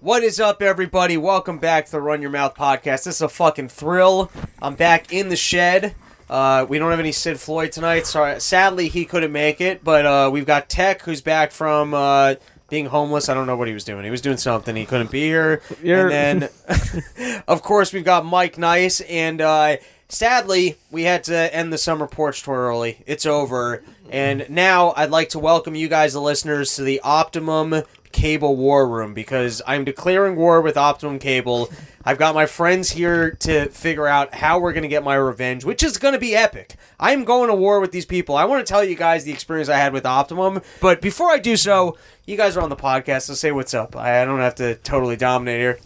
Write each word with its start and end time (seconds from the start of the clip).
What 0.00 0.22
is 0.22 0.38
up, 0.40 0.62
everybody? 0.62 1.16
Welcome 1.16 1.58
back 1.58 1.86
to 1.86 1.92
the 1.92 2.00
Run 2.00 2.20
Your 2.22 2.30
Mouth 2.30 2.54
podcast. 2.54 3.04
This 3.04 3.16
is 3.16 3.22
a 3.22 3.28
fucking 3.28 3.68
thrill. 3.68 4.30
I'm 4.60 4.74
back 4.74 5.12
in 5.12 5.30
the 5.30 5.36
shed. 5.36 5.94
Uh, 6.28 6.66
we 6.68 6.78
don't 6.78 6.90
have 6.90 7.00
any 7.00 7.12
Sid 7.12 7.40
Floyd 7.40 7.72
tonight. 7.72 8.06
Sorry, 8.06 8.38
sadly 8.40 8.88
he 8.88 9.04
couldn't 9.04 9.32
make 9.32 9.60
it. 9.60 9.82
But 9.82 10.06
uh, 10.06 10.30
we've 10.32 10.46
got 10.46 10.68
Tech, 10.68 11.02
who's 11.02 11.22
back 11.22 11.50
from 11.50 11.94
uh, 11.94 12.34
being 12.68 12.86
homeless. 12.86 13.28
I 13.28 13.34
don't 13.34 13.46
know 13.46 13.56
what 13.56 13.68
he 13.68 13.74
was 13.74 13.84
doing. 13.84 14.04
He 14.04 14.10
was 14.10 14.20
doing 14.20 14.36
something. 14.36 14.76
He 14.76 14.86
couldn't 14.86 15.10
be 15.10 15.22
here. 15.22 15.62
You're- 15.82 16.12
And 16.14 16.42
then, 16.42 17.42
of 17.48 17.62
course, 17.62 17.92
we've 17.92 18.04
got 18.04 18.24
Mike 18.24 18.58
Nice. 18.58 19.00
And 19.02 19.40
uh, 19.40 19.76
sadly, 20.08 20.76
we 20.90 21.04
had 21.04 21.24
to 21.24 21.54
end 21.54 21.72
the 21.72 21.78
summer 21.78 22.06
porch 22.06 22.42
tour 22.42 22.54
early. 22.56 23.02
It's 23.06 23.24
over. 23.26 23.82
And 24.10 24.46
now 24.50 24.92
I'd 24.96 25.10
like 25.10 25.30
to 25.30 25.38
welcome 25.40 25.74
you 25.74 25.88
guys, 25.88 26.12
the 26.12 26.20
listeners, 26.20 26.76
to 26.76 26.82
the 26.82 27.00
Optimum 27.02 27.82
Cable 28.16 28.56
War 28.56 28.88
Room 28.88 29.12
because 29.12 29.60
I'm 29.66 29.84
declaring 29.84 30.36
war 30.36 30.62
with 30.62 30.78
Optimum 30.78 31.18
Cable. 31.18 31.68
I've 32.02 32.16
got 32.16 32.34
my 32.34 32.46
friends 32.46 32.92
here 32.92 33.32
to 33.40 33.68
figure 33.68 34.06
out 34.06 34.34
how 34.34 34.58
we're 34.58 34.72
going 34.72 34.84
to 34.84 34.88
get 34.88 35.04
my 35.04 35.16
revenge, 35.16 35.66
which 35.66 35.82
is 35.82 35.98
going 35.98 36.14
to 36.14 36.18
be 36.18 36.34
epic. 36.34 36.76
I'm 36.98 37.24
going 37.24 37.50
to 37.50 37.54
war 37.54 37.78
with 37.78 37.92
these 37.92 38.06
people. 38.06 38.34
I 38.34 38.46
want 38.46 38.66
to 38.66 38.72
tell 38.72 38.82
you 38.82 38.96
guys 38.96 39.24
the 39.24 39.32
experience 39.32 39.68
I 39.68 39.76
had 39.76 39.92
with 39.92 40.06
Optimum, 40.06 40.62
but 40.80 41.02
before 41.02 41.28
I 41.28 41.38
do 41.38 41.58
so, 41.58 41.98
you 42.24 42.38
guys 42.38 42.56
are 42.56 42.62
on 42.62 42.70
the 42.70 42.76
podcast, 42.76 43.22
so 43.22 43.34
say 43.34 43.52
what's 43.52 43.74
up. 43.74 43.94
I 43.94 44.22
I 44.22 44.24
don't 44.24 44.40
have 44.40 44.54
to 44.56 44.76
totally 44.76 45.16
dominate 45.16 45.60
here. 45.60 45.78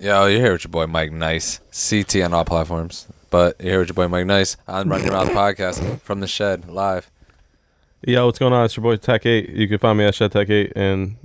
Yo, 0.00 0.26
you're 0.26 0.40
here 0.40 0.52
with 0.52 0.64
your 0.64 0.72
boy 0.72 0.88
Mike 0.88 1.12
Nice, 1.12 1.60
CT 1.70 2.16
on 2.16 2.34
all 2.34 2.44
platforms. 2.44 3.06
But 3.30 3.60
you're 3.60 3.70
here 3.70 3.78
with 3.78 3.90
your 3.90 3.94
boy 3.94 4.08
Mike 4.08 4.26
Nice 4.26 4.56
on 4.66 4.88
Running 4.88 5.06
Your 5.06 5.14
Mouth 5.14 5.28
podcast 5.28 6.00
from 6.00 6.18
the 6.18 6.26
shed 6.26 6.68
live. 6.68 7.08
Yo, 8.04 8.26
what's 8.26 8.40
going 8.40 8.52
on? 8.52 8.64
It's 8.64 8.76
your 8.76 8.82
boy 8.82 8.96
Tech 8.96 9.24
Eight. 9.24 9.50
You 9.50 9.68
can 9.68 9.78
find 9.78 9.98
me 9.98 10.04
at 10.04 10.16
Shed 10.16 10.32
Tech 10.32 10.50
Eight 10.50 10.72
and 10.74 11.16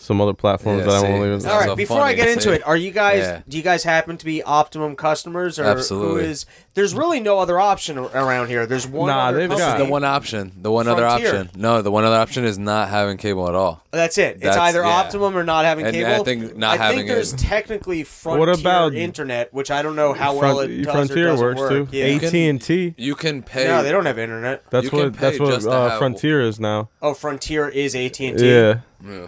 some 0.00 0.20
other 0.20 0.32
platforms 0.34 0.80
Yeah, 0.80 0.86
that 0.86 0.94
I 0.94 1.00
see. 1.00 1.06
won't 1.08 1.26
even. 1.26 1.38
That's 1.38 1.44
All 1.46 1.60
right, 1.60 1.68
so 1.68 1.76
before 1.76 1.98
funny 1.98 2.12
I 2.12 2.14
get 2.16 2.24
to 2.24 2.30
into 2.32 2.42
see. 2.44 2.50
it, 2.52 2.66
are 2.66 2.76
you 2.76 2.90
guys? 2.90 3.18
Yeah. 3.18 3.40
Do 3.48 3.56
you 3.56 3.62
guys 3.62 3.84
happen 3.84 4.16
to 4.16 4.24
be 4.24 4.42
Optimum 4.42 4.96
customers, 4.96 5.58
or 5.58 5.64
Absolutely. 5.64 6.24
who 6.24 6.30
is? 6.30 6.46
There's 6.74 6.94
really 6.94 7.20
no 7.20 7.38
other 7.38 7.58
option 7.58 7.98
ar- 7.98 8.10
around 8.14 8.46
here. 8.48 8.64
There's 8.64 8.86
one. 8.86 9.08
Nah, 9.08 9.26
other 9.28 9.38
they've 9.40 9.50
This 9.50 9.58
got- 9.58 9.80
is 9.80 9.86
the 9.86 9.90
one 9.90 10.04
option. 10.04 10.52
The 10.62 10.70
one 10.70 10.86
other 10.88 11.02
Frontier. 11.02 11.28
option. 11.28 11.50
No, 11.56 11.82
the 11.82 11.90
one 11.90 12.04
other 12.04 12.16
option 12.16 12.44
is 12.44 12.58
not 12.58 12.88
having 12.88 13.16
cable 13.16 13.48
at 13.48 13.54
all. 13.54 13.82
That's 13.90 14.18
it. 14.18 14.36
It's 14.36 14.44
That's- 14.44 14.58
either 14.68 14.82
yeah. 14.82 14.88
Optimum 14.88 15.36
or 15.36 15.42
not 15.44 15.64
having 15.64 15.84
And 15.86 15.94
cable. 15.94 16.20
I 16.20 16.24
think 16.24 16.56
not 16.56 16.74
I 16.78 16.82
having 16.82 16.98
think 16.98 17.08
there's 17.08 17.32
it- 17.32 17.38
technically 17.40 18.04
Frontier 18.04 18.46
What 18.46 18.60
about- 18.60 18.94
internet, 18.94 19.52
which 19.52 19.70
I 19.70 19.82
don't 19.82 19.96
know 19.96 20.12
how 20.12 20.32
well 20.38 20.56
Front- 20.58 20.70
it 20.70 20.82
does 20.84 20.92
Frontier 20.94 21.26
or 21.26 21.30
doesn't 21.32 21.46
works 21.46 21.60
work. 21.60 21.70
too. 21.70 21.88
Yeah. 21.96 22.04
AT 22.04 22.48
and 22.48 22.62
T. 22.62 22.94
You 22.96 23.14
can 23.16 23.42
pay. 23.42 23.66
No, 23.66 23.82
they 23.82 23.90
don't 23.90 24.06
have 24.06 24.18
internet. 24.18 24.62
That's 24.70 24.84
You 24.84 24.90
can 24.90 24.98
what. 25.00 25.12
That's 25.14 25.38
pay 25.38 25.44
what 25.44 25.54
just 25.54 25.66
to 25.66 25.72
uh, 25.72 25.88
have- 25.90 25.98
Frontier 25.98 26.40
is 26.40 26.60
now. 26.60 26.88
Oh, 27.02 27.14
Frontier 27.14 27.68
is 27.68 27.96
AT 27.96 28.20
and 28.28 28.38
T. 28.38 28.48
Yeah. 28.48 28.74
Yeah. 29.04 29.26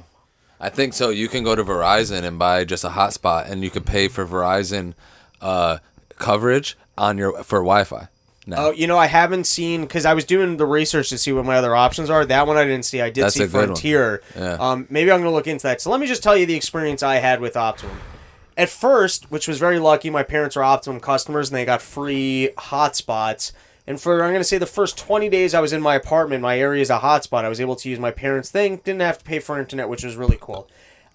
I 0.62 0.68
think 0.68 0.94
so. 0.94 1.10
You 1.10 1.26
can 1.28 1.42
go 1.42 1.56
to 1.56 1.64
Verizon 1.64 2.22
and 2.22 2.38
buy 2.38 2.64
just 2.64 2.84
a 2.84 2.90
hotspot, 2.90 3.50
and 3.50 3.64
you 3.64 3.68
can 3.68 3.82
pay 3.82 4.06
for 4.06 4.24
Verizon 4.24 4.94
uh, 5.40 5.78
coverage 6.18 6.78
on 6.96 7.18
your 7.18 7.42
for 7.42 7.58
Wi-Fi. 7.58 8.08
No. 8.46 8.56
Oh, 8.56 8.70
you 8.70 8.86
know, 8.86 8.96
I 8.96 9.06
haven't 9.06 9.44
seen 9.44 9.82
because 9.82 10.04
I 10.04 10.14
was 10.14 10.24
doing 10.24 10.56
the 10.56 10.66
research 10.66 11.10
to 11.10 11.18
see 11.18 11.32
what 11.32 11.44
my 11.44 11.56
other 11.56 11.74
options 11.76 12.10
are. 12.10 12.24
That 12.24 12.46
one 12.46 12.56
I 12.56 12.64
didn't 12.64 12.84
see. 12.84 13.00
I 13.00 13.10
did 13.10 13.24
That's 13.24 13.34
see 13.36 13.44
a 13.44 13.46
good 13.46 13.56
one. 13.56 13.66
Frontier. 13.66 14.22
Yeah. 14.36 14.56
Um, 14.58 14.86
maybe 14.88 15.12
I'm 15.12 15.20
going 15.20 15.30
to 15.30 15.34
look 15.34 15.46
into 15.46 15.64
that. 15.64 15.80
So 15.80 15.90
let 15.90 16.00
me 16.00 16.06
just 16.06 16.22
tell 16.22 16.36
you 16.36 16.46
the 16.46 16.54
experience 16.54 17.02
I 17.02 17.16
had 17.16 17.40
with 17.40 17.56
Optimum. 17.56 17.98
At 18.56 18.68
first, 18.68 19.30
which 19.30 19.46
was 19.46 19.58
very 19.58 19.78
lucky, 19.78 20.10
my 20.10 20.22
parents 20.22 20.56
are 20.56 20.62
Optimum 20.62 21.00
customers 21.00 21.50
and 21.50 21.56
they 21.56 21.64
got 21.64 21.82
free 21.82 22.50
hotspots. 22.56 23.52
And 23.92 24.00
for 24.00 24.24
I'm 24.24 24.30
going 24.30 24.40
to 24.40 24.44
say 24.44 24.56
the 24.56 24.64
first 24.64 24.96
20 24.96 25.28
days 25.28 25.52
I 25.52 25.60
was 25.60 25.74
in 25.74 25.82
my 25.82 25.96
apartment, 25.96 26.40
my 26.40 26.58
area 26.58 26.80
is 26.80 26.88
a 26.88 27.00
hotspot. 27.00 27.44
I 27.44 27.50
was 27.50 27.60
able 27.60 27.76
to 27.76 27.90
use 27.90 27.98
my 27.98 28.10
parents' 28.10 28.50
thing, 28.50 28.78
didn't 28.78 29.02
have 29.02 29.18
to 29.18 29.24
pay 29.26 29.38
for 29.38 29.58
internet, 29.58 29.90
which 29.90 30.02
was 30.02 30.16
really 30.16 30.38
cool. 30.40 30.66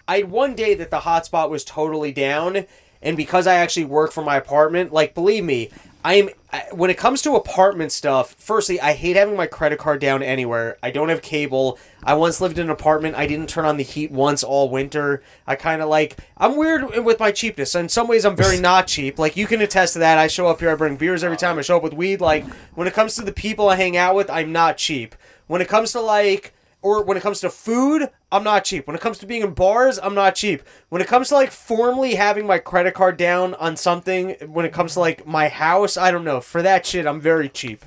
I 0.06 0.18
had 0.18 0.30
one 0.30 0.54
day 0.54 0.74
that 0.74 0.92
the 0.92 1.00
hotspot 1.00 1.50
was 1.50 1.64
totally 1.64 2.12
down, 2.12 2.66
and 3.02 3.16
because 3.16 3.48
I 3.48 3.56
actually 3.56 3.86
work 3.86 4.12
from 4.12 4.26
my 4.26 4.36
apartment, 4.36 4.92
like 4.92 5.12
believe 5.12 5.42
me, 5.42 5.70
I'm 6.04 6.28
I, 6.50 6.64
when 6.72 6.88
it 6.88 6.96
comes 6.96 7.20
to 7.22 7.36
apartment 7.36 7.92
stuff. 7.92 8.34
Firstly, 8.38 8.80
I 8.80 8.94
hate 8.94 9.16
having 9.16 9.36
my 9.36 9.46
credit 9.46 9.78
card 9.78 10.00
down 10.00 10.22
anywhere. 10.22 10.78
I 10.82 10.90
don't 10.90 11.10
have 11.10 11.20
cable. 11.20 11.78
I 12.02 12.14
once 12.14 12.40
lived 12.40 12.58
in 12.58 12.66
an 12.66 12.70
apartment. 12.70 13.16
I 13.16 13.26
didn't 13.26 13.50
turn 13.50 13.66
on 13.66 13.76
the 13.76 13.84
heat 13.84 14.10
once 14.10 14.42
all 14.42 14.70
winter. 14.70 15.22
I 15.46 15.56
kind 15.56 15.82
of 15.82 15.88
like 15.88 16.16
I'm 16.38 16.56
weird 16.56 17.04
with 17.04 17.20
my 17.20 17.32
cheapness. 17.32 17.74
In 17.74 17.90
some 17.90 18.08
ways, 18.08 18.24
I'm 18.24 18.36
very 18.36 18.58
not 18.60 18.86
cheap. 18.86 19.18
Like 19.18 19.36
you 19.36 19.46
can 19.46 19.60
attest 19.60 19.92
to 19.92 19.98
that. 19.98 20.16
I 20.16 20.26
show 20.26 20.46
up 20.46 20.60
here. 20.60 20.70
I 20.70 20.74
bring 20.74 20.96
beers 20.96 21.22
every 21.22 21.36
time. 21.36 21.58
I 21.58 21.62
show 21.62 21.76
up 21.76 21.82
with 21.82 21.92
weed. 21.92 22.20
Like 22.20 22.46
when 22.74 22.88
it 22.88 22.94
comes 22.94 23.14
to 23.16 23.22
the 23.22 23.32
people 23.32 23.68
I 23.68 23.76
hang 23.76 23.96
out 23.96 24.14
with, 24.14 24.30
I'm 24.30 24.50
not 24.50 24.78
cheap. 24.78 25.14
When 25.48 25.60
it 25.60 25.68
comes 25.68 25.92
to 25.92 26.00
like 26.00 26.54
or 26.80 27.02
when 27.02 27.16
it 27.16 27.22
comes 27.22 27.40
to 27.40 27.50
food, 27.50 28.08
I'm 28.30 28.44
not 28.44 28.64
cheap. 28.64 28.86
When 28.86 28.94
it 28.94 29.00
comes 29.00 29.18
to 29.18 29.26
being 29.26 29.42
in 29.42 29.54
bars, 29.54 29.98
I'm 29.98 30.14
not 30.14 30.34
cheap. 30.34 30.62
When 30.90 31.00
it 31.00 31.08
comes 31.08 31.28
to 31.28 31.34
like 31.34 31.50
formally 31.50 32.16
having 32.16 32.46
my 32.46 32.58
credit 32.58 32.92
card 32.94 33.16
down 33.16 33.54
on 33.54 33.76
something, 33.76 34.36
when 34.46 34.66
it 34.66 34.72
comes 34.72 34.94
to 34.94 35.00
like 35.00 35.26
my 35.26 35.48
house, 35.48 35.96
I 35.96 36.10
don't 36.10 36.24
know. 36.24 36.40
For 36.40 36.60
that 36.62 36.84
shit, 36.84 37.06
I'm 37.06 37.20
very 37.22 37.48
cheap. 37.48 37.84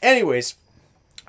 Anyways, 0.00 0.54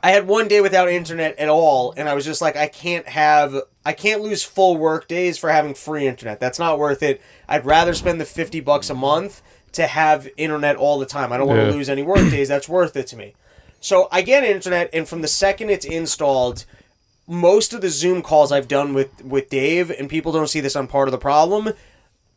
I 0.04 0.12
had 0.12 0.28
one 0.28 0.48
day 0.48 0.62
without 0.62 0.90
internet 0.90 1.38
at 1.40 1.50
all, 1.50 1.94
and 1.98 2.08
I 2.08 2.14
was 2.14 2.26
just 2.26 2.42
like, 2.42 2.56
I 2.56 2.68
can't 2.68 3.08
have, 3.08 3.56
I 3.86 3.94
can't 3.94 4.22
lose 4.22 4.44
full 4.44 4.78
work 4.78 5.08
days 5.08 5.38
for 5.38 5.50
having 5.50 5.74
free 5.74 6.06
internet. 6.08 6.40
That's 6.40 6.60
not 6.60 6.78
worth 6.78 7.02
it. 7.02 7.22
I'd 7.48 7.66
rather 7.66 7.94
spend 7.94 8.20
the 8.22 8.26
50 8.26 8.60
bucks 8.60 8.90
a 8.90 8.94
month 8.96 9.42
to 9.72 9.88
have 9.88 10.28
internet 10.38 10.76
all 10.76 11.00
the 11.00 11.06
time. 11.08 11.32
I 11.34 11.38
don't 11.38 11.48
want 11.48 11.60
Yeah. 11.62 11.68
to 11.68 11.72
lose 11.74 11.90
any 11.90 12.04
work 12.04 12.30
days. 12.30 12.50
That's 12.50 12.70
worth 12.70 12.96
it 12.96 13.08
to 13.08 13.16
me. 13.18 13.34
So 13.80 14.08
I 14.12 14.22
get 14.22 14.44
internet, 14.44 14.90
and 14.94 15.08
from 15.08 15.22
the 15.22 15.28
second 15.28 15.70
it's 15.72 15.86
installed, 15.86 16.66
most 17.28 17.74
of 17.74 17.82
the 17.82 17.90
Zoom 17.90 18.22
calls 18.22 18.52
I've 18.52 18.68
done 18.68 18.94
with 18.94 19.24
with 19.24 19.50
Dave, 19.50 19.90
and 19.90 20.10
people 20.10 20.32
don't 20.32 20.50
see 20.50 20.60
this 20.60 20.76
on 20.76 20.88
part 20.88 21.08
of 21.08 21.12
the 21.12 21.18
problem. 21.18 21.74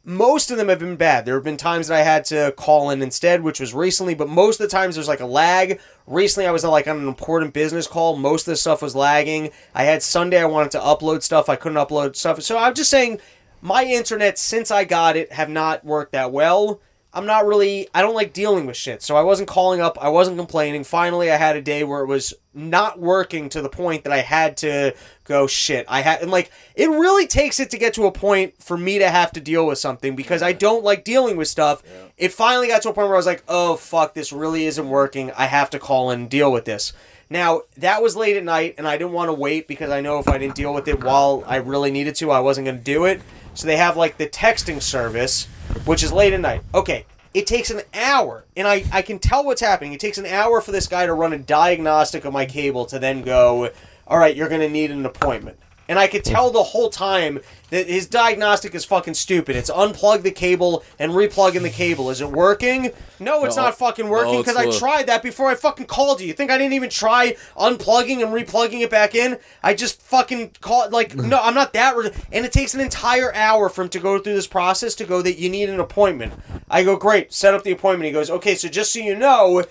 Most 0.09 0.53
of 0.53 0.57
them 0.57 0.69
have 0.69 0.79
been 0.79 0.95
bad. 0.95 1.25
There 1.25 1.35
have 1.35 1.43
been 1.43 1.57
times 1.57 1.89
that 1.89 1.97
I 1.97 2.03
had 2.03 2.25
to 2.27 2.55
call 2.57 2.91
in 2.91 3.03
instead, 3.03 3.43
which 3.43 3.59
was 3.59 3.75
recently, 3.75 4.15
but 4.15 4.29
most 4.29 4.61
of 4.61 4.65
the 4.65 4.77
times 4.77 4.95
there's 4.95 5.09
like 5.09 5.19
a 5.19 5.27
lag. 5.27 5.81
Recently, 6.07 6.47
I 6.47 6.53
was 6.53 6.63
like 6.63 6.87
on 6.87 6.99
an 6.99 7.09
important 7.09 7.53
business 7.53 7.89
call. 7.89 8.17
Most 8.17 8.47
of 8.47 8.53
the 8.53 8.57
stuff 8.57 8.83
was 8.83 8.95
lagging. 8.95 9.51
I 9.75 9.83
had 9.83 10.05
Sunday, 10.05 10.41
I 10.41 10.45
wanted 10.45 10.71
to 10.73 10.79
upload 10.79 11.25
stuff. 11.25 11.49
I 11.49 11.57
couldn't 11.57 11.79
upload 11.79 12.15
stuff. 12.15 12.41
So 12.43 12.57
I'm 12.57 12.75
just 12.75 12.89
saying, 12.89 13.19
my 13.61 13.85
internet 13.85 14.39
since 14.39 14.71
I 14.71 14.85
got 14.85 15.17
it 15.17 15.33
have 15.33 15.49
not 15.49 15.85
worked 15.85 16.13
that 16.13 16.31
well. 16.31 16.81
I'm 17.17 17.25
not 17.25 17.47
really 17.47 17.89
I 17.95 18.03
don't 18.03 18.15
like 18.15 18.35
dealing 18.35 18.67
with 18.67 18.77
shit. 18.77 19.03
So 19.03 19.17
I 19.17 19.23
wasn't 19.23 19.49
calling 19.49 19.81
up, 19.81 19.97
I 19.99 20.11
wasn't 20.11 20.37
complaining. 20.37 20.85
Finally 20.85 21.31
I 21.31 21.37
had 21.37 21.57
a 21.57 21.63
day 21.63 21.83
where 21.83 22.03
it 22.03 22.07
was 22.07 22.35
not 22.53 22.99
working 22.99 23.49
to 23.49 23.63
the 23.63 23.71
point 23.71 24.05
that 24.05 24.13
I 24.13 24.19
had 24.21 24.59
to 24.59 24.95
go 25.25 25.47
shit. 25.47 25.87
I 25.89 26.03
had 26.03 26.21
and 26.21 26.31
like 26.31 26.51
it 26.75 26.91
really 26.91 27.27
takes 27.27 27.59
it 27.59 27.71
to 27.71 27.79
get 27.79 27.95
to 27.95 28.05
a 28.05 28.13
point 28.13 28.63
for 28.63 28.77
me 28.77 28.99
to 28.99 29.09
have 29.09 29.33
to 29.33 29.41
deal 29.41 29.67
with 29.67 29.79
something 29.79 30.15
because 30.15 30.43
I 30.43 30.53
don't 30.53 30.85
like 30.85 31.05
dealing 31.05 31.39
with 31.39 31.49
stuff. 31.49 31.83
It 32.19 32.33
finally 32.33 32.69
got 32.69 32.83
to 32.83 32.91
a 32.91 32.93
point 32.93 33.09
where 33.09 33.17
I 33.17 33.19
was 33.19 33.27
like, 33.27 33.45
"Oh 33.49 33.77
fuck, 33.77 34.13
this 34.13 34.31
really 34.31 34.67
isn't 34.67 34.89
working. 34.89 35.33
I 35.33 35.47
have 35.47 35.71
to 35.71 35.79
call 35.79 36.11
and 36.11 36.29
deal 36.29 36.53
with 36.53 36.67
this." 36.67 36.93
Now, 37.29 37.63
that 37.79 38.03
was 38.03 38.15
late 38.15 38.37
at 38.37 38.45
night 38.45 38.75
and 38.79 38.87
I 38.87 38.99
didn't 38.99 39.13
want 39.13 39.31
to 39.31 39.33
wait 39.33 39.67
because 39.67 39.91
I 39.91 40.01
know 40.01 40.19
if 40.19 40.29
I 40.29 40.39
didn't 40.39 40.55
deal 40.55 40.73
with 40.73 40.87
it 40.87 41.03
while 41.03 41.43
I 41.47 41.57
really 41.57 41.91
needed 41.91 42.15
to, 42.17 42.31
I 42.31 42.41
wasn't 42.41 42.67
going 42.67 42.79
to 42.79 42.85
do 42.85 43.05
it. 43.05 43.21
So 43.55 43.67
they 43.67 43.79
have 43.79 43.97
like 43.97 44.19
the 44.19 44.29
texting 44.29 44.81
service 44.81 45.49
which 45.85 46.03
is 46.03 46.13
late 46.13 46.33
at 46.33 46.41
night. 46.41 46.63
Okay, 46.75 47.07
it 47.35 47.47
takes 47.47 47.71
an 47.71 47.83
hour, 47.93 48.45
and 48.57 48.67
I, 48.67 48.85
I 48.93 49.03
can 49.03 49.19
tell 49.19 49.45
what's 49.45 49.61
happening. 49.61 49.93
It 49.93 50.01
takes 50.01 50.19
an 50.19 50.27
hour 50.27 50.61
for 50.61 50.73
this 50.73 50.87
guy 50.87 51.07
to 51.07 51.13
run 51.13 51.33
a 51.33 51.39
diagnostic 51.39 52.25
of 52.25 52.33
my 52.33 52.47
cable 52.47 52.87
to 52.87 52.99
then 52.99 53.23
go, 53.23 53.71
all 54.07 54.19
right, 54.19 54.35
you're 54.35 54.49
going 54.49 54.63
to 54.63 54.71
need 54.71 54.91
an 54.91 55.05
appointment. 55.05 55.59
And 55.89 55.99
I 55.99 56.09
could 56.09 56.25
tell 56.25 56.51
the 56.51 56.63
whole 56.63 56.91
time 56.91 57.41
that 57.71 57.89
his 57.89 58.07
diagnostic 58.07 58.75
is 58.75 58.85
fucking 58.85 59.15
stupid. 59.15 59.55
It's 59.57 59.71
unplug 59.71 60.23
the 60.23 60.31
cable 60.31 60.83
and 60.99 61.13
replug 61.13 61.55
in 61.55 61.63
the 61.63 61.71
cable. 61.71 62.11
Is 62.11 62.21
it 62.21 62.31
working? 62.31 62.91
No, 63.21 63.45
it's 63.45 63.57
No. 63.57 63.63
not 63.65 63.79
fucking 63.79 64.09
working 64.09 64.39
because 64.39 64.57
it's 64.61 64.77
I 64.77 64.79
tried 64.79 65.07
that 65.07 65.23
before 65.23 65.49
I 65.49 65.55
fucking 65.55 65.87
called 65.87 66.21
you. 66.21 66.27
You 66.29 66.33
think 66.33 66.51
I 66.51 66.59
didn't 66.59 66.73
even 66.75 66.91
try 66.91 67.37
unplugging 67.57 68.23
and 68.23 68.33
replugging 68.33 68.81
it 68.83 68.91
back 68.91 69.15
in? 69.15 69.39
I 69.63 69.75
just 69.75 70.01
fucking 70.03 70.53
called 70.61 70.93
like 70.93 71.15
no, 71.17 71.41
I'm 71.41 71.55
not 71.55 71.73
that. 71.75 71.97
Re- 71.97 72.11
and 72.33 72.45
it 72.45 72.53
takes 72.53 72.75
an 72.75 72.81
entire 72.81 73.33
hour 73.35 73.69
for 73.69 73.83
him 73.83 73.89
to 73.91 73.99
go 74.01 74.19
through 74.19 74.35
this 74.35 74.47
process 74.47 74.95
to 74.97 75.05
go 75.05 75.23
that 75.23 75.39
you 75.39 75.49
need 75.49 75.69
an 75.69 75.81
appointment. 75.81 76.35
I 76.71 76.83
go 76.85 76.97
great, 76.97 77.33
set 77.33 77.55
up 77.55 77.63
the 77.63 77.73
appointment. 77.73 78.07
He 78.07 78.13
goes 78.13 78.31
okay, 78.31 78.55
so 78.55 78.69
just 78.69 78.93
so 78.93 78.99
you 79.01 79.15
know, 79.17 79.65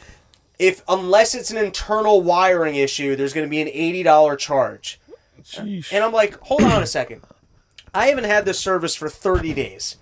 if 0.59 0.81
unless 0.87 1.35
it's 1.35 1.51
an 1.51 1.57
internal 1.57 2.21
wiring 2.21 2.75
issue, 2.75 3.15
there's 3.15 3.33
going 3.33 3.45
to 3.45 3.49
be 3.49 3.61
an 3.61 3.67
eighty 3.69 4.03
dollar 4.03 4.35
charge. 4.35 4.99
Sheesh. 5.45 5.93
And 5.93 6.03
I'm 6.03 6.11
like, 6.11 6.39
hold 6.41 6.63
on 6.63 6.81
a 6.81 6.87
second. 6.87 7.21
I 7.93 8.07
haven't 8.07 8.25
had 8.25 8.45
this 8.45 8.59
service 8.59 8.95
for 8.95 9.09
30 9.09 9.53
days. 9.53 9.97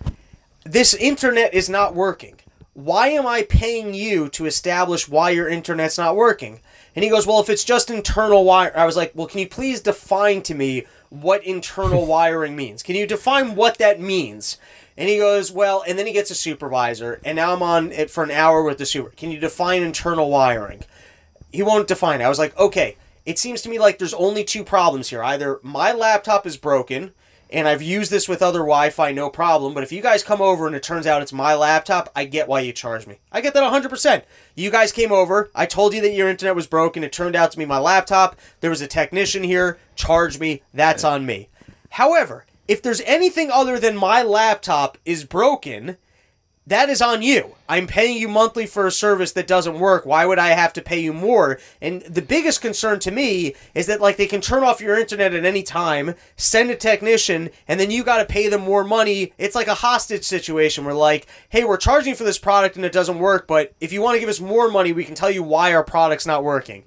This 0.64 0.94
internet 0.94 1.54
is 1.54 1.68
not 1.68 1.94
working. 1.94 2.36
Why 2.72 3.08
am 3.08 3.26
I 3.26 3.42
paying 3.42 3.94
you 3.94 4.28
to 4.30 4.46
establish 4.46 5.08
why 5.08 5.30
your 5.30 5.48
internet's 5.48 5.98
not 5.98 6.16
working? 6.16 6.60
And 6.96 7.04
he 7.04 7.10
goes, 7.10 7.26
Well, 7.26 7.40
if 7.40 7.48
it's 7.48 7.62
just 7.62 7.90
internal 7.90 8.44
wire. 8.44 8.72
I 8.76 8.86
was 8.86 8.96
like, 8.96 9.12
Well, 9.14 9.28
can 9.28 9.38
you 9.40 9.48
please 9.48 9.80
define 9.80 10.42
to 10.42 10.54
me 10.54 10.86
what 11.10 11.44
internal 11.44 12.04
wiring 12.14 12.56
means? 12.56 12.82
Can 12.82 12.96
you 12.96 13.06
define 13.06 13.54
what 13.54 13.78
that 13.78 14.00
means? 14.00 14.58
And 14.96 15.08
he 15.08 15.18
goes, 15.18 15.52
Well, 15.52 15.84
and 15.86 15.96
then 15.98 16.06
he 16.06 16.12
gets 16.12 16.32
a 16.32 16.34
supervisor, 16.34 17.20
and 17.24 17.36
now 17.36 17.52
I'm 17.52 17.62
on 17.62 17.92
it 17.92 18.10
for 18.10 18.24
an 18.24 18.32
hour 18.32 18.64
with 18.64 18.78
the 18.78 18.86
super. 18.86 19.10
Can 19.10 19.30
you 19.30 19.38
define 19.38 19.82
internal 19.82 20.30
wiring? 20.30 20.82
he 21.54 21.62
won't 21.62 21.86
define 21.86 22.20
it. 22.20 22.24
I 22.24 22.28
was 22.28 22.38
like, 22.38 22.56
okay, 22.58 22.96
it 23.26 23.38
seems 23.38 23.62
to 23.62 23.68
me 23.68 23.78
like 23.78 23.98
there's 23.98 24.14
only 24.14 24.44
two 24.44 24.64
problems 24.64 25.10
here. 25.10 25.22
Either 25.22 25.60
my 25.62 25.92
laptop 25.92 26.46
is 26.46 26.56
broken 26.56 27.12
and 27.50 27.68
I've 27.68 27.82
used 27.82 28.10
this 28.10 28.28
with 28.28 28.42
other 28.42 28.60
Wi-Fi, 28.60 29.12
no 29.12 29.30
problem. 29.30 29.74
But 29.74 29.84
if 29.84 29.92
you 29.92 30.02
guys 30.02 30.24
come 30.24 30.40
over 30.40 30.66
and 30.66 30.74
it 30.74 30.82
turns 30.82 31.06
out 31.06 31.22
it's 31.22 31.32
my 31.32 31.54
laptop, 31.54 32.10
I 32.16 32.24
get 32.24 32.48
why 32.48 32.60
you 32.60 32.72
charge 32.72 33.06
me. 33.06 33.20
I 33.30 33.40
get 33.40 33.54
that 33.54 33.62
100%. 33.62 34.22
You 34.54 34.70
guys 34.70 34.92
came 34.92 35.12
over. 35.12 35.50
I 35.54 35.66
told 35.66 35.94
you 35.94 36.00
that 36.02 36.14
your 36.14 36.28
internet 36.28 36.56
was 36.56 36.66
broken. 36.66 37.04
It 37.04 37.12
turned 37.12 37.36
out 37.36 37.52
to 37.52 37.58
be 37.58 37.64
my 37.64 37.78
laptop. 37.78 38.36
There 38.60 38.70
was 38.70 38.80
a 38.80 38.86
technician 38.86 39.44
here. 39.44 39.78
Charge 39.94 40.40
me. 40.40 40.62
That's 40.72 41.04
on 41.04 41.26
me. 41.26 41.48
However, 41.90 42.44
if 42.66 42.82
there's 42.82 43.02
anything 43.02 43.50
other 43.50 43.78
than 43.78 43.96
my 43.96 44.22
laptop 44.22 44.98
is 45.04 45.24
broken, 45.24 45.96
that 46.66 46.88
is 46.88 47.02
on 47.02 47.20
you. 47.20 47.56
I'm 47.68 47.86
paying 47.86 48.16
you 48.16 48.26
monthly 48.26 48.64
for 48.66 48.86
a 48.86 48.90
service 48.90 49.32
that 49.32 49.46
doesn't 49.46 49.78
work. 49.78 50.06
Why 50.06 50.24
would 50.24 50.38
I 50.38 50.48
have 50.48 50.72
to 50.74 50.82
pay 50.82 50.98
you 50.98 51.12
more? 51.12 51.58
And 51.82 52.00
the 52.02 52.22
biggest 52.22 52.62
concern 52.62 53.00
to 53.00 53.10
me 53.10 53.54
is 53.74 53.86
that 53.86 54.00
like 54.00 54.16
they 54.16 54.26
can 54.26 54.40
turn 54.40 54.64
off 54.64 54.80
your 54.80 54.98
internet 54.98 55.34
at 55.34 55.44
any 55.44 55.62
time, 55.62 56.14
send 56.36 56.70
a 56.70 56.76
technician, 56.76 57.50
and 57.68 57.78
then 57.78 57.90
you 57.90 58.02
got 58.02 58.18
to 58.18 58.24
pay 58.24 58.48
them 58.48 58.62
more 58.62 58.84
money. 58.84 59.32
It's 59.36 59.54
like 59.54 59.68
a 59.68 59.74
hostage 59.74 60.24
situation 60.24 60.84
where 60.86 60.94
like, 60.94 61.26
hey, 61.50 61.64
we're 61.64 61.76
charging 61.76 62.14
for 62.14 62.24
this 62.24 62.38
product 62.38 62.76
and 62.76 62.84
it 62.84 62.92
doesn't 62.92 63.18
work, 63.18 63.46
but 63.46 63.74
if 63.80 63.92
you 63.92 64.00
want 64.00 64.16
to 64.16 64.20
give 64.20 64.30
us 64.30 64.40
more 64.40 64.70
money, 64.70 64.92
we 64.92 65.04
can 65.04 65.14
tell 65.14 65.30
you 65.30 65.42
why 65.42 65.74
our 65.74 65.84
product's 65.84 66.26
not 66.26 66.44
working. 66.44 66.84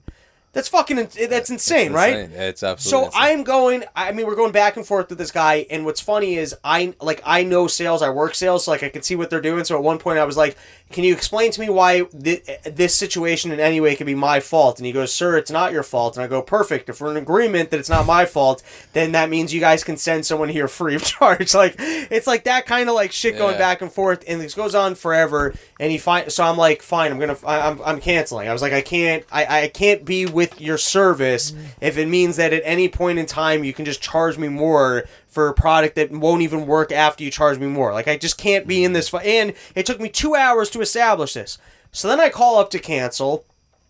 That's 0.54 0.70
fucking 0.70 1.10
that's 1.30 1.52
insane, 1.52 1.94
right? 1.94 2.16
Insane. 2.16 2.40
It's 2.42 2.64
absolutely. 2.64 2.90
So 2.90 3.06
insane. 3.18 3.22
I'm 3.40 3.44
going. 3.44 3.84
I 3.96 4.12
mean, 4.12 4.26
we're 4.26 4.36
going 4.36 4.52
back 4.54 4.76
and 4.76 4.88
forth 4.88 5.10
with 5.10 5.20
this 5.20 5.30
guy, 5.30 5.68
and 5.70 5.86
what's 5.86 6.02
funny 6.02 6.36
is 6.36 6.56
I 6.64 6.96
like 7.00 7.22
I 7.26 7.44
know 7.44 7.68
sales. 7.68 8.02
I 8.02 8.10
work 8.10 8.34
sales, 8.34 8.66
so 8.66 8.72
like 8.72 8.82
I 8.82 8.90
can 8.90 9.04
see 9.04 9.16
what 9.16 9.30
they're 9.30 9.42
doing. 9.42 9.66
So 9.66 9.76
at 9.76 9.84
one 9.84 10.00
point, 10.00 10.18
I 10.18 10.24
was 10.26 10.36
like, 10.36 10.58
"Can 10.92 11.04
you 11.04 11.14
explain 11.14 11.52
to 11.52 11.62
me 11.62 11.70
why 11.70 12.04
th- 12.24 12.44
this 12.64 12.96
situation 12.96 13.52
in 13.52 13.60
any 13.60 13.80
way 13.80 13.96
could 13.96 14.08
be 14.08 14.16
my 14.16 14.40
fault?" 14.40 14.80
And 14.80 14.86
he 14.88 14.92
goes, 14.92 15.14
"Sir, 15.14 15.38
it's 15.38 15.52
not 15.52 15.74
your 15.74 15.84
fault." 15.84 16.16
And 16.18 16.24
I 16.24 16.28
go, 16.28 16.42
"Perfect. 16.42 16.90
If 16.90 17.02
we're 17.02 17.12
in 17.12 17.18
agreement 17.18 17.70
that 17.70 17.80
it's 17.80 17.90
not 17.90 18.08
my 18.08 18.26
fault, 18.26 18.64
then 18.94 19.12
that 19.12 19.30
means 19.30 19.54
you 19.54 19.60
guys 19.60 19.84
can 19.84 19.98
send 19.98 20.26
someone 20.26 20.50
here 20.50 20.68
free 20.68 20.96
of 20.96 21.04
charge." 21.06 21.54
like 21.54 21.76
it's 21.78 22.26
like 22.26 22.46
that 22.46 22.66
kind 22.66 22.90
of 22.90 22.96
like 22.96 23.12
shit 23.12 23.38
going 23.38 23.58
back 23.60 23.82
and 23.84 23.92
forth, 23.92 24.24
and 24.28 24.42
this 24.42 24.56
goes 24.56 24.74
on 24.74 24.96
forever. 24.96 25.54
And 25.80 25.92
he 25.92 26.00
find 26.00 26.32
so 26.32 26.44
I'm 26.44 26.58
like, 26.58 26.82
"Fine, 26.82 27.12
I'm 27.12 27.20
gonna 27.20 27.38
I- 27.46 27.70
I'm 27.70 27.80
I'm 27.86 28.02
canceling." 28.02 28.48
I 28.50 28.54
was 28.54 28.64
like, 28.64 28.74
"I 28.74 28.82
can't 28.82 29.24
I 29.32 29.64
I 29.64 29.68
can't 29.68 30.04
be 30.04 30.26
with 30.38 30.62
your 30.62 30.78
service 30.78 31.50
mm. 31.50 31.66
if 31.82 31.98
it 31.98 32.08
means 32.08 32.36
that 32.36 32.54
at 32.54 32.62
any 32.64 32.88
point 32.88 33.18
in 33.18 33.26
time 33.26 33.64
you 33.64 33.74
can 33.74 33.86
just 33.86 34.04
charge 34.04 34.38
me 34.38 34.48
more 34.48 35.06
for 35.28 35.48
a 35.48 35.54
product 35.54 35.96
that 35.96 36.12
won't 36.12 36.44
even 36.44 36.68
work 36.68 36.92
after 36.92 37.24
you 37.24 37.32
charge 37.32 37.58
me 37.58 37.66
more. 37.66 37.92
Like 37.92 38.08
I 38.08 38.18
just 38.18 38.38
can't 38.38 38.68
be 38.68 38.84
in 38.84 38.92
mm. 38.92 38.94
this. 38.94 39.10
Fu- 39.10 39.18
and 39.18 39.54
it 39.74 39.88
took 39.88 40.00
me 40.00 40.10
two 40.10 40.36
hours 40.36 40.70
to 40.70 40.82
establish 40.82 41.34
this. 41.34 41.58
So 41.92 42.08
then 42.08 42.20
I 42.20 42.30
call 42.30 42.60
up 42.60 42.70
to 42.70 42.78
cancel. 42.78 43.46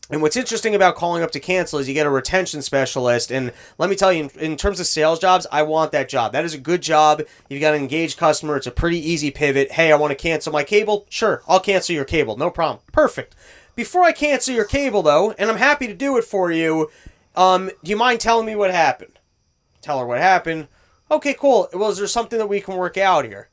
And 0.10 0.22
what's 0.22 0.38
interesting 0.38 0.74
about 0.74 0.96
calling 0.96 1.22
up 1.22 1.32
to 1.32 1.40
cancel 1.42 1.80
is 1.80 1.90
you 1.90 1.94
get 1.94 2.06
a 2.06 2.10
retention 2.10 2.62
specialist. 2.62 3.30
And 3.30 3.52
let 3.78 3.90
me 3.90 3.98
tell 3.98 4.14
you, 4.14 4.24
in, 4.24 4.30
in 4.40 4.56
terms 4.56 4.80
of 4.80 4.88
sales 4.88 5.20
jobs, 5.20 5.46
I 5.52 5.64
want 5.64 5.92
that 5.92 6.08
job. 6.08 6.32
That 6.32 6.46
is 6.46 6.54
a 6.54 6.58
good 6.58 6.82
job. 6.82 7.24
You've 7.50 7.60
got 7.60 7.74
an 7.74 7.82
engaged 7.82 8.18
customer. 8.18 8.56
It's 8.56 8.68
a 8.68 8.72
pretty 8.72 9.00
easy 9.00 9.32
pivot. 9.32 9.74
Hey, 9.74 9.92
I 9.92 9.98
want 9.98 10.12
to 10.12 10.16
cancel 10.16 10.54
my 10.54 10.64
cable. 10.64 11.06
Sure, 11.10 11.44
I'll 11.46 11.60
cancel 11.60 11.94
your 11.94 12.06
cable. 12.06 12.38
No 12.38 12.50
problem. 12.50 12.80
Perfect. 12.94 13.36
Before 13.78 14.04
I 14.04 14.12
cancel 14.12 14.56
your 14.56 14.66
cable, 14.66 15.04
though, 15.04 15.34
and 15.34 15.52
I'm 15.52 15.58
happy 15.58 15.86
to 15.86 15.94
do 15.94 16.18
it 16.18 16.24
for 16.24 16.52
you, 16.52 16.90
um, 17.36 17.70
do 17.84 17.92
you 17.92 17.96
mind 17.96 18.20
telling 18.20 18.48
me 18.48 18.56
what 18.56 18.72
happened? 18.72 19.20
Tell 19.84 20.00
her 20.00 20.06
what 20.06 20.18
happened. 20.18 20.68
Okay, 21.12 21.36
cool. 21.36 21.70
Well, 21.72 21.92
is 21.92 22.00
there 22.00 22.08
something 22.08 22.40
that 22.40 22.48
we 22.50 22.60
can 22.60 22.76
work 22.76 22.98
out 22.98 23.24
here? 23.24 23.50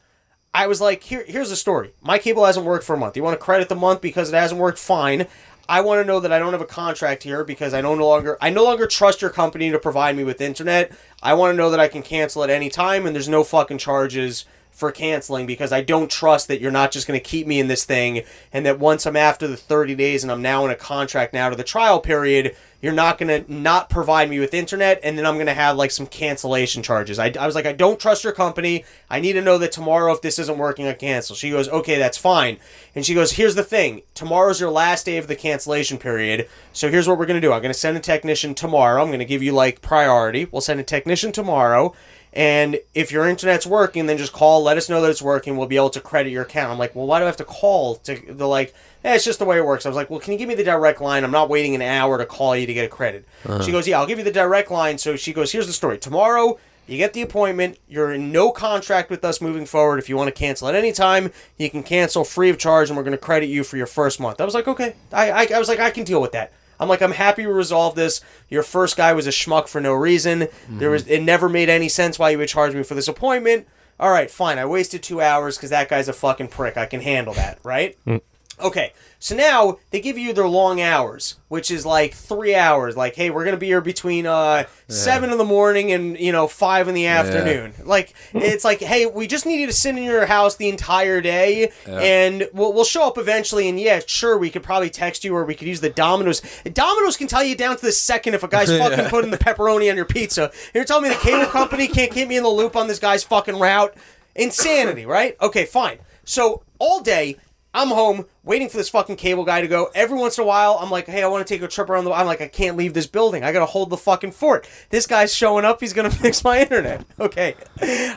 I 0.55 0.67
was 0.67 0.81
like, 0.81 1.03
here, 1.03 1.27
here's 1.27 1.51
the 1.51 1.57
story. 1.57 1.93
My 2.01 2.19
cable 2.19 2.47
hasn't 2.47 2.65
worked 2.65 2.87
for 2.87 2.95
a 2.95 2.99
month. 2.99 3.19
You 3.19 3.23
want 3.23 3.39
to 3.39 3.45
credit 3.45 3.69
the 3.69 3.75
month 3.75 4.01
because 4.01 4.33
it 4.33 4.35
hasn't 4.35 4.59
worked? 4.59 4.79
Fine. 4.79 5.27
I 5.69 5.83
want 5.83 6.01
to 6.01 6.07
know 6.07 6.21
that 6.21 6.33
I 6.33 6.39
don't 6.39 6.53
have 6.53 6.63
a 6.63 6.67
contract 6.67 7.23
here 7.23 7.45
because 7.45 7.75
I 7.75 7.83
no 7.83 7.93
longer 7.93 8.39
I 8.41 8.49
no 8.49 8.65
longer 8.65 8.87
trust 8.87 9.21
your 9.21 9.31
company 9.31 9.71
to 9.71 9.79
provide 9.79 10.17
me 10.17 10.25
with 10.25 10.41
internet. 10.41 10.91
I 11.23 11.35
want 11.35 11.53
to 11.53 11.57
know 11.57 11.71
that 11.71 11.81
I 11.81 11.89
can 11.89 12.03
cancel 12.03 12.43
at 12.45 12.51
any 12.51 12.71
time 12.71 13.05
and 13.05 13.15
there's 13.15 13.29
no 13.29 13.45
fucking 13.45 13.79
charges 13.79 14.47
for 14.75 14.91
canceling 14.91 15.47
because 15.47 15.73
I 15.73 15.83
don't 15.83 16.11
trust 16.11 16.49
that 16.49 16.61
you're 16.61 16.73
not 16.73 16.91
just 16.91 17.07
going 17.07 17.19
to 17.19 17.25
keep 17.25 17.47
me 17.47 17.61
in 17.61 17.69
this 17.69 17.85
thing 17.85 18.25
and 18.53 18.67
that 18.67 18.81
once 18.81 19.07
I'm 19.07 19.17
after 19.17 19.47
the 19.47 19.57
30 19.57 19.95
days 19.95 20.25
and 20.25 20.33
I'm 20.33 20.43
now 20.43 20.65
in 20.65 20.73
a 20.73 20.77
contract 20.77 21.33
now 21.33 21.49
to 21.49 21.55
the 21.55 21.63
trial 21.63 22.01
period, 22.01 22.57
you're 22.81 22.93
not 22.93 23.17
going 23.17 23.45
to 23.45 23.51
not 23.51 23.89
provide 23.89 24.29
me 24.29 24.41
with 24.41 24.53
internet 24.53 24.99
and 25.05 25.17
then 25.17 25.25
I'm 25.25 25.37
going 25.37 25.47
to 25.47 25.55
have 25.55 25.77
like 25.77 25.93
some 25.93 26.09
cancellation 26.09 26.83
charges. 26.83 27.21
I, 27.21 27.33
I 27.39 27.47
was 27.47 27.55
like, 27.55 27.67
I 27.67 27.73
don't 27.73 28.01
trust 28.01 28.25
your 28.25 28.33
company. 28.33 28.85
I 29.09 29.21
need 29.21 29.35
to 29.35 29.41
know 29.41 29.59
that 29.59 29.71
tomorrow 29.71 30.13
if 30.13 30.21
this 30.23 30.41
isn't 30.41 30.59
working, 30.59 30.89
I 30.89 30.93
cancel. 30.93 31.37
She 31.37 31.51
goes, 31.51 31.69
okay, 31.69 31.97
that's 31.97 32.19
fine. 32.19 32.59
And 32.97 33.07
she 33.07 33.15
goes, 33.15 33.33
here's 33.33 33.55
the 33.55 33.63
thing. 33.63 34.03
Tomorrow's 34.13 34.61
your 34.61 34.71
last 34.71 35.07
day 35.07 35.19
of 35.19 35.29
the 35.29 35.37
cancellation 35.37 35.99
period. 35.99 36.49
So 36.73 36.91
here's 36.91 37.07
what 37.07 37.17
we're 37.17 37.27
going 37.27 37.41
to 37.41 37.47
do. 37.47 37.53
I'm 37.53 37.63
going 37.63 37.73
to 37.73 37.79
send 37.79 37.97
a 37.97 38.01
technician 38.01 38.57
tomorrow. 38.57 39.01
I'm 39.01 39.09
going 39.09 39.21
to 39.21 39.25
give 39.25 39.43
you 39.43 39.53
like 39.53 39.83
priority. 39.83 40.47
We'll 40.47 40.61
send 40.61 40.81
a 40.81 40.85
technician 40.85 41.31
tomorrow. 41.31 41.95
And 42.35 42.81
if 42.95 43.13
your 43.13 43.29
internet's 43.29 43.65
working, 43.65 44.07
then 44.07 44.19
just 44.19 44.33
call, 44.33 44.61
let 44.63 44.77
us 44.77 44.89
know 44.89 45.01
that 45.01 45.11
it's 45.11 45.23
working. 45.23 45.57
We'll 45.57 45.69
be 45.69 45.77
able 45.77 45.91
to 45.91 46.01
credit 46.01 46.31
your 46.31 46.43
account. 46.43 46.73
I'm 46.73 46.79
like, 46.79 46.95
well, 46.97 47.07
why 47.07 47.21
do 47.21 47.23
I 47.23 47.27
have 47.27 47.37
to 47.37 47.45
call? 47.45 47.95
To 47.97 48.21
the 48.29 48.49
like, 48.49 48.75
eh, 49.05 49.15
it's 49.15 49.25
just 49.25 49.39
the 49.39 49.45
way 49.45 49.57
it 49.57 49.65
works. 49.65 49.87
I 49.87 49.89
was 49.89 49.95
like, 49.95 50.11
well, 50.11 50.19
can 50.19 50.33
you 50.33 50.39
give 50.39 50.49
me 50.49 50.57
the 50.57 50.65
direct 50.65 51.01
line? 51.01 51.23
I'm 51.23 51.31
not 51.31 51.49
waiting 51.49 51.77
an 51.77 51.83
hour 51.83 52.19
to 52.19 52.27
call 52.27 52.57
you 52.57 52.67
to 52.67 52.75
get 52.75 52.85
a 52.85 52.89
credit. 52.89 53.25
She 53.63 53.71
goes, 53.71 53.87
yeah, 53.87 54.01
I'll 54.01 54.07
give 54.07 54.19
you 54.19 54.25
the 54.25 54.33
direct 54.33 54.73
line. 54.73 54.99
So 54.99 55.15
she 55.15 55.33
goes, 55.33 55.53
here's 55.53 55.69
the 55.69 55.73
story. 55.73 55.97
Tomorrow, 55.97 56.59
you 56.89 56.99
get 56.99 57.13
the 57.13 57.23
appointment. 57.23 57.79
You're 57.89 58.13
in 58.13 58.33
no 58.33 58.51
contract 58.51 59.11
with 59.11 59.25
us 59.25 59.41
moving 59.41 59.65
forward. 59.65 59.99
If 60.01 60.09
you 60.09 60.17
want 60.17 60.27
to 60.27 60.33
cancel 60.33 60.67
at 60.67 60.75
any 60.75 60.91
time, 60.91 61.31
you 61.57 61.71
can 61.71 61.85
cancel 61.85 62.25
free 62.25 62.51
of 62.51 62.59
charge, 62.59 62.91
and 62.91 62.97
we're 62.97 63.05
going 63.05 63.13
to 63.13 63.19
credit 63.19 63.47
you 63.47 63.63
for 63.63 63.77
your 63.77 63.87
first 63.87 64.19
month. 64.19 64.41
I 64.41 64.45
was 64.45 64.55
like, 64.55 64.67
okay. 64.67 64.97
I, 65.13 65.31
I, 65.31 65.49
I 65.55 65.59
was 65.61 65.69
like, 65.69 65.79
I 65.79 65.91
can 65.91 66.03
deal 66.03 66.21
with 66.21 66.33
that. 66.33 66.53
I'm 66.79 66.89
like, 66.89 67.03
I'm 67.03 67.13
happy 67.13 67.47
we 67.47 67.53
resolved 67.53 67.97
this. 67.97 68.21
Your 68.49 68.63
first 68.63 68.97
guy 68.97 69.13
was 69.13 69.27
a 69.27 69.31
schmuck 69.31 69.69
for 69.69 69.81
no 69.81 69.93
reason. 69.93 70.49
There 70.69 70.91
was, 70.91 71.07
it 71.07 71.21
never 71.23 71.49
made 71.49 71.69
any 71.69 71.89
sense 71.89 72.19
why 72.19 72.31
you 72.31 72.39
would 72.39 72.49
charge 72.49 72.75
me 72.75 72.83
for 72.83 72.95
this 72.95 73.09
appointment. 73.09 73.67
All 74.01 74.11
right, 74.11 74.31
fine. 74.31 74.59
I 74.59 74.67
wasted 74.67 75.03
two 75.03 75.21
hours 75.21 75.57
because 75.57 75.71
that 75.71 75.89
guy's 75.89 76.09
a 76.09 76.13
fucking 76.13 76.49
prick. 76.49 76.77
I 76.77 76.87
can 76.87 77.01
handle 77.01 77.35
that, 77.35 77.59
right? 77.63 77.97
Mm. 78.07 78.21
Okay, 78.61 78.93
so 79.25 79.35
now 79.35 79.79
they 79.91 80.03
give 80.03 80.19
you 80.19 80.35
their 80.35 80.47
long 80.47 80.83
hours, 80.83 81.37
which 81.49 81.71
is 81.71 81.87
like 81.87 82.13
three 82.13 82.55
hours. 82.55 82.95
Like, 82.95 83.15
hey, 83.15 83.31
we're 83.31 83.47
gonna 83.47 83.57
be 83.57 83.69
here 83.69 83.81
between 83.81 84.27
uh 84.27 84.65
seven 84.89 85.31
in 85.33 85.39
the 85.39 85.47
morning 85.47 85.93
and 85.93 86.21
you 86.21 86.31
know 86.31 86.47
five 86.47 86.89
in 86.89 86.95
the 86.95 87.07
afternoon. 87.07 87.73
Like, 87.85 88.13
it's 88.35 88.65
like, 88.65 88.81
hey, 88.81 89.07
we 89.07 89.27
just 89.27 89.47
need 89.47 89.63
you 89.63 89.67
to 89.67 89.73
sit 89.73 89.97
in 89.97 90.03
your 90.03 90.27
house 90.27 90.57
the 90.57 90.69
entire 90.69 91.23
day, 91.23 91.73
and 91.87 92.51
we'll 92.53 92.75
we'll 92.75 92.85
show 92.85 93.07
up 93.07 93.17
eventually. 93.17 93.67
And 93.67 93.81
yeah, 93.81 94.01
sure, 94.07 94.37
we 94.37 94.51
could 94.51 94.63
probably 94.63 94.91
text 94.91 95.25
you, 95.25 95.35
or 95.35 95.47
we 95.47 95.55
could 95.55 95.69
use 95.69 95.81
the 95.81 95.89
Domino's. 95.89 96.43
Domino's 96.71 97.17
can 97.17 97.27
tell 97.27 97.43
you 97.43 97.57
down 97.57 97.77
to 97.79 97.83
the 97.83 97.93
second 97.93 98.35
if 98.35 98.43
a 98.43 98.49
guy's 98.49 98.69
fucking 98.79 99.07
putting 99.07 99.31
the 99.31 99.39
pepperoni 99.39 99.89
on 99.89 99.97
your 99.97 100.05
pizza. 100.05 100.53
You're 100.75 100.85
telling 100.85 101.05
me 101.05 101.09
the 101.09 101.23
cable 101.23 101.47
company 101.47 101.89
can't 101.89 102.13
keep 102.13 102.29
me 102.29 102.37
in 102.37 102.43
the 102.43 102.51
loop 102.51 102.77
on 102.77 102.89
this 102.89 102.99
guy's 102.99 103.25
fucking 103.25 103.59
route? 103.59 103.95
Insanity, 104.35 105.07
right? 105.07 105.35
Okay, 105.41 105.65
fine. 105.65 105.97
So 106.25 106.63
all 106.79 107.01
day. 107.01 107.39
I'm 107.77 107.89
home 107.89 108.27
waiting 108.45 108.69
for 108.69 108.77
this 108.77 108.89
fucking 108.89 109.17
cable 109.17 109.45
guy 109.45 109.61
to 109.61 109.67
go. 109.67 109.91
Every 109.97 110.17
once 110.17 110.39
in 110.39 110.45
a 110.45 110.47
while, 110.47 110.79
I'm 110.81 110.93
like, 110.93 111.09
hey, 111.09 111.25
I 111.25 111.27
want 111.27 111.45
to 111.45 111.53
take 111.53 111.61
a 111.61 111.67
trip 111.67 111.91
around 111.91 112.05
the. 112.05 112.13
I'm 112.13 112.27
like, 112.27 112.41
I 112.41 112.47
can't 112.47 112.77
leave 112.77 112.95
this 112.95 113.09
building. 113.09 113.43
I 113.43 113.51
gotta 113.51 113.67
hold 113.67 113.91
the 113.91 113.97
fucking 113.97 114.31
fort. 114.31 114.69
This 114.91 115.09
guy's 115.09 115.35
showing 115.35 115.65
up. 115.65 115.81
He's 115.81 115.93
gonna 115.93 116.11
fix 116.25 116.45
my 116.45 116.61
internet. 116.61 117.05
Okay, 117.25 117.55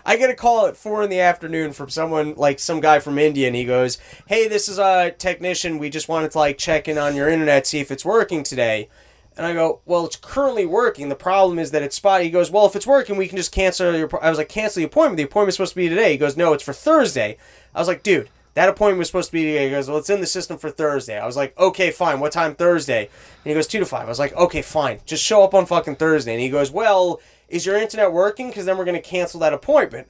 I 0.05 0.17
get 0.17 0.29
a 0.29 0.33
call 0.35 0.67
at 0.67 0.75
four 0.75 1.01
in 1.01 1.09
the 1.09 1.21
afternoon 1.21 1.71
from 1.71 1.89
someone 1.89 2.33
like 2.35 2.59
some 2.59 2.81
guy 2.81 2.99
from 2.99 3.17
India, 3.17 3.47
and 3.47 3.55
he 3.55 3.63
goes, 3.63 3.97
hey, 4.27 4.47
this 4.47 4.67
is 4.67 4.79
a 4.79 5.11
technician. 5.11 5.77
We 5.77 5.89
just 5.89 6.09
wanted 6.09 6.31
to 6.31 6.39
like 6.39 6.57
check 6.57 6.87
in 6.87 6.97
on 6.97 7.15
your 7.15 7.29
internet, 7.29 7.65
see 7.65 7.79
if 7.79 7.89
it's 7.89 8.03
working 8.03 8.43
today. 8.43 8.89
And 9.37 9.45
I 9.45 9.53
go, 9.53 9.79
well, 9.85 10.05
it's 10.05 10.17
currently 10.17 10.65
working. 10.65 11.09
The 11.09 11.15
problem 11.15 11.57
is 11.57 11.71
that 11.71 11.83
it's 11.83 11.95
spotty. 11.95 12.25
He 12.25 12.31
goes, 12.31 12.51
well, 12.51 12.65
if 12.65 12.75
it's 12.75 12.87
working, 12.87 13.15
we 13.17 13.27
can 13.27 13.37
just 13.37 13.51
cancel 13.51 13.95
your. 13.95 14.09
I 14.23 14.29
was 14.29 14.39
like, 14.39 14.49
cancel 14.49 14.81
the 14.81 14.85
appointment. 14.85 15.17
The 15.17 15.23
appointment's 15.23 15.55
supposed 15.55 15.73
to 15.73 15.77
be 15.77 15.89
today. 15.89 16.11
He 16.11 16.17
goes, 16.17 16.35
no, 16.35 16.53
it's 16.53 16.63
for 16.63 16.73
Thursday. 16.73 17.37
I 17.73 17.79
was 17.79 17.87
like, 17.87 18.03
dude, 18.03 18.29
that 18.57 18.69
appointment 18.69 18.97
was 18.97 19.07
supposed 19.07 19.29
to 19.29 19.33
be 19.33 19.43
today. 19.43 19.65
He 19.65 19.69
goes, 19.69 19.87
well, 19.87 19.99
it's 19.99 20.09
in 20.09 20.19
the 20.19 20.25
system 20.25 20.57
for 20.57 20.71
Thursday. 20.71 21.19
I 21.19 21.27
was 21.27 21.37
like, 21.37 21.55
okay, 21.59 21.91
fine. 21.91 22.19
What 22.19 22.31
time 22.31 22.55
Thursday? 22.55 23.01
And 23.01 23.51
he 23.51 23.53
goes, 23.53 23.67
two 23.67 23.77
to 23.77 23.85
five. 23.85 24.07
I 24.07 24.09
was 24.09 24.17
like, 24.17 24.33
okay, 24.33 24.63
fine. 24.63 24.99
Just 25.05 25.23
show 25.23 25.43
up 25.43 25.53
on 25.53 25.67
fucking 25.67 25.97
Thursday. 25.97 26.33
And 26.33 26.41
he 26.41 26.49
goes, 26.49 26.71
well, 26.71 27.21
is 27.49 27.67
your 27.67 27.77
internet 27.77 28.11
working? 28.11 28.47
Because 28.47 28.65
then 28.65 28.75
we're 28.75 28.83
going 28.85 28.99
to 28.99 29.07
cancel 29.07 29.39
that 29.41 29.53
appointment. 29.53 30.07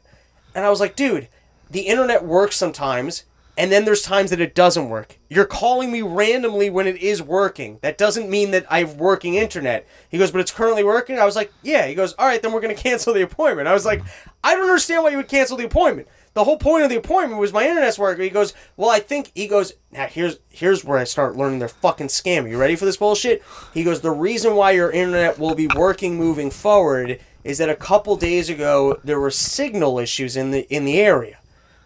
And 0.55 0.63
I 0.63 0.69
was 0.69 0.79
like, 0.79 0.95
dude, 0.95 1.27
the 1.69 1.81
internet 1.81 2.23
works 2.23 2.55
sometimes, 2.55 3.25
and 3.57 3.69
then 3.69 3.83
there's 3.83 4.01
times 4.01 4.29
that 4.29 4.39
it 4.39 4.55
doesn't 4.55 4.87
work. 4.87 5.17
You're 5.29 5.43
calling 5.43 5.91
me 5.91 6.01
randomly 6.01 6.69
when 6.69 6.87
it 6.87 7.01
is 7.01 7.21
working. 7.21 7.79
That 7.81 7.97
doesn't 7.97 8.29
mean 8.29 8.51
that 8.51 8.65
I 8.69 8.79
have 8.79 8.95
working 8.95 9.35
internet. 9.35 9.85
He 10.07 10.17
goes, 10.17 10.31
but 10.31 10.39
it's 10.39 10.51
currently 10.51 10.85
working? 10.85 11.19
I 11.19 11.25
was 11.25 11.35
like, 11.35 11.51
yeah. 11.63 11.85
He 11.85 11.95
goes, 11.95 12.13
all 12.13 12.25
right, 12.25 12.41
then 12.41 12.53
we're 12.53 12.61
going 12.61 12.73
to 12.73 12.81
cancel 12.81 13.13
the 13.13 13.23
appointment. 13.23 13.67
I 13.67 13.73
was 13.73 13.85
like, 13.85 14.01
I 14.41 14.55
don't 14.55 14.69
understand 14.69 15.03
why 15.03 15.09
you 15.09 15.17
would 15.17 15.27
cancel 15.27 15.57
the 15.57 15.65
appointment. 15.65 16.07
The 16.37 16.43
whole 16.43 16.59
point 16.59 16.83
of 16.83 16.91
the 16.91 16.97
appointment 16.97 17.41
was 17.41 17.51
my 17.51 17.67
internet's 17.67 17.97
working. 17.97 18.23
He 18.23 18.29
goes, 18.29 18.53
well, 18.75 18.91
I 18.91 18.99
think 18.99 19.31
he 19.33 19.47
goes. 19.47 19.73
Now 19.91 20.05
here's 20.05 20.37
here's 20.49 20.85
where 20.85 20.99
I 20.99 21.03
start 21.03 21.35
learning 21.35 21.57
they're 21.57 21.67
fucking 21.67 22.09
scam. 22.09 22.47
You 22.47 22.59
ready 22.59 22.75
for 22.75 22.85
this 22.85 22.97
bullshit? 22.97 23.43
He 23.73 23.83
goes, 23.83 24.01
the 24.01 24.11
reason 24.11 24.55
why 24.55 24.69
your 24.69 24.91
internet 24.91 25.39
will 25.39 25.55
be 25.55 25.67
working 25.75 26.15
moving 26.15 26.51
forward 26.51 27.19
is 27.43 27.57
that 27.57 27.71
a 27.71 27.75
couple 27.75 28.15
days 28.17 28.51
ago 28.51 28.99
there 29.03 29.19
were 29.19 29.31
signal 29.31 29.97
issues 29.97 30.37
in 30.37 30.51
the 30.51 30.71
in 30.71 30.85
the 30.85 30.99
area. 30.99 31.39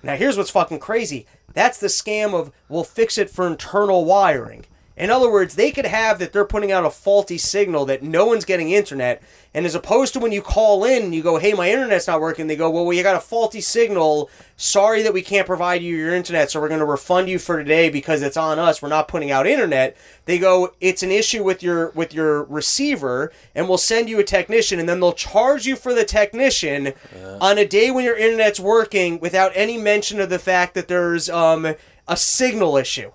Now 0.03 0.17
here's 0.17 0.35
what's 0.35 0.49
fucking 0.49 0.79
crazy. 0.79 1.25
That's 1.53 1.79
the 1.79 1.87
scam 1.87 2.33
of 2.33 2.51
we'll 2.67 2.83
fix 2.83 3.17
it 3.17 3.29
for 3.29 3.47
internal 3.47 4.03
wiring. 4.03 4.65
In 4.97 5.09
other 5.09 5.31
words, 5.31 5.55
they 5.55 5.71
could 5.71 5.85
have 5.85 6.19
that 6.19 6.33
they're 6.33 6.45
putting 6.45 6.71
out 6.71 6.85
a 6.85 6.89
faulty 6.89 7.37
signal 7.37 7.85
that 7.85 8.03
no 8.03 8.25
one's 8.25 8.45
getting 8.45 8.71
internet. 8.71 9.23
And 9.53 9.65
as 9.65 9.73
opposed 9.73 10.13
to 10.13 10.19
when 10.19 10.31
you 10.31 10.41
call 10.41 10.83
in 10.83 11.03
and 11.03 11.15
you 11.15 11.23
go, 11.23 11.37
hey, 11.37 11.53
my 11.53 11.71
internet's 11.71 12.07
not 12.07 12.21
working, 12.21 12.47
they 12.47 12.55
go, 12.55 12.69
well, 12.69 12.91
you 12.93 13.01
got 13.01 13.15
a 13.15 13.21
faulty 13.21 13.61
signal. 13.61 14.29
Sorry 14.57 15.01
that 15.01 15.13
we 15.13 15.21
can't 15.21 15.47
provide 15.47 15.81
you 15.81 15.95
your 15.95 16.13
internet, 16.13 16.51
so 16.51 16.61
we're 16.61 16.67
going 16.67 16.79
to 16.79 16.85
refund 16.85 17.29
you 17.29 17.39
for 17.39 17.57
today 17.57 17.89
because 17.89 18.21
it's 18.21 18.37
on 18.37 18.59
us. 18.59 18.81
We're 18.81 18.89
not 18.89 19.07
putting 19.07 19.31
out 19.31 19.47
internet. 19.47 19.97
They 20.25 20.37
go, 20.37 20.73
it's 20.79 21.03
an 21.03 21.11
issue 21.11 21.43
with 21.43 21.63
your 21.63 21.89
with 21.91 22.13
your 22.13 22.43
receiver, 22.43 23.31
and 23.55 23.67
we'll 23.67 23.77
send 23.77 24.09
you 24.09 24.19
a 24.19 24.23
technician, 24.23 24.79
and 24.79 24.87
then 24.87 24.99
they'll 24.99 25.13
charge 25.13 25.65
you 25.65 25.75
for 25.75 25.93
the 25.93 26.05
technician 26.05 26.93
on 27.41 27.57
a 27.57 27.65
day 27.65 27.91
when 27.91 28.05
your 28.05 28.17
internet's 28.17 28.59
working 28.59 29.19
without 29.19 29.51
any 29.55 29.77
mention 29.77 30.19
of 30.19 30.29
the 30.29 30.39
fact 30.39 30.75
that 30.75 30.87
there's 30.87 31.29
um, 31.29 31.75
a 32.07 32.17
signal 32.17 32.77
issue. 32.77 33.11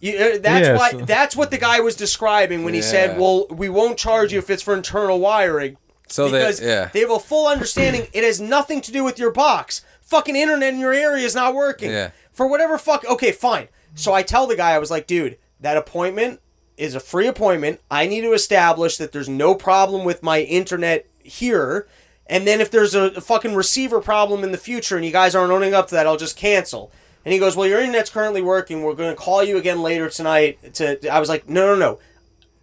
You, 0.00 0.16
uh, 0.18 0.38
that's 0.40 0.66
Yeah, 0.66 0.76
why. 0.76 0.90
so- 0.92 0.98
That's 1.00 1.36
what 1.36 1.50
the 1.50 1.58
guy 1.58 1.80
was 1.80 1.94
describing 1.94 2.64
when 2.64 2.74
he 2.74 2.82
said, 2.82 3.18
"Well, 3.18 3.46
we 3.50 3.68
won't 3.68 3.98
charge 3.98 4.32
you 4.32 4.38
if 4.38 4.48
it's 4.50 4.62
for 4.62 4.74
internal 4.74 5.18
wiring." 5.20 5.76
So 6.08 6.28
they- 6.28 6.38
because 6.38 6.60
yeah. 6.60 6.88
they 6.92 7.00
have 7.00 7.10
a 7.10 7.18
full 7.20 7.46
understanding. 7.46 8.08
it 8.12 8.24
has 8.24 8.40
nothing 8.40 8.80
to 8.82 8.92
do 8.92 9.04
with 9.04 9.18
your 9.18 9.30
box. 9.30 9.82
Fucking 10.00 10.34
internet 10.34 10.72
in 10.74 10.80
your 10.80 10.92
area 10.92 11.24
is 11.24 11.34
not 11.34 11.54
working. 11.54 11.90
Yeah. 11.90 12.10
For 12.32 12.46
whatever 12.46 12.78
fuck. 12.78 13.04
Okay, 13.04 13.30
fine. 13.32 13.68
So 13.94 14.12
I 14.12 14.22
tell 14.22 14.46
the 14.46 14.56
guy, 14.56 14.70
I 14.72 14.78
was 14.78 14.90
like, 14.90 15.06
dude, 15.06 15.36
that 15.60 15.76
appointment 15.76 16.40
is 16.76 16.94
a 16.94 17.00
free 17.00 17.26
appointment. 17.26 17.80
I 17.90 18.06
need 18.06 18.22
to 18.22 18.32
establish 18.32 18.96
that 18.96 19.12
there's 19.12 19.28
no 19.28 19.54
problem 19.54 20.04
with 20.04 20.22
my 20.22 20.40
internet 20.40 21.06
here. 21.22 21.86
And 22.26 22.46
then 22.46 22.60
if 22.60 22.70
there's 22.70 22.94
a 22.94 23.20
fucking 23.20 23.54
receiver 23.54 24.00
problem 24.00 24.42
in 24.44 24.52
the 24.52 24.58
future 24.58 24.96
and 24.96 25.04
you 25.04 25.10
guys 25.12 25.34
aren't 25.34 25.52
owning 25.52 25.74
up 25.74 25.88
to 25.88 25.94
that, 25.96 26.06
I'll 26.06 26.16
just 26.16 26.36
cancel. 26.36 26.90
And 27.24 27.32
he 27.32 27.38
goes, 27.38 27.56
"Well, 27.56 27.66
your 27.68 27.80
internet's 27.80 28.10
currently 28.10 28.42
working. 28.42 28.82
We're 28.82 28.94
going 28.94 29.10
to 29.10 29.16
call 29.20 29.42
you 29.44 29.56
again 29.58 29.82
later 29.82 30.08
tonight." 30.08 30.74
To 30.74 31.08
I 31.12 31.20
was 31.20 31.28
like, 31.28 31.48
"No, 31.48 31.66
no, 31.66 31.76
no. 31.76 31.98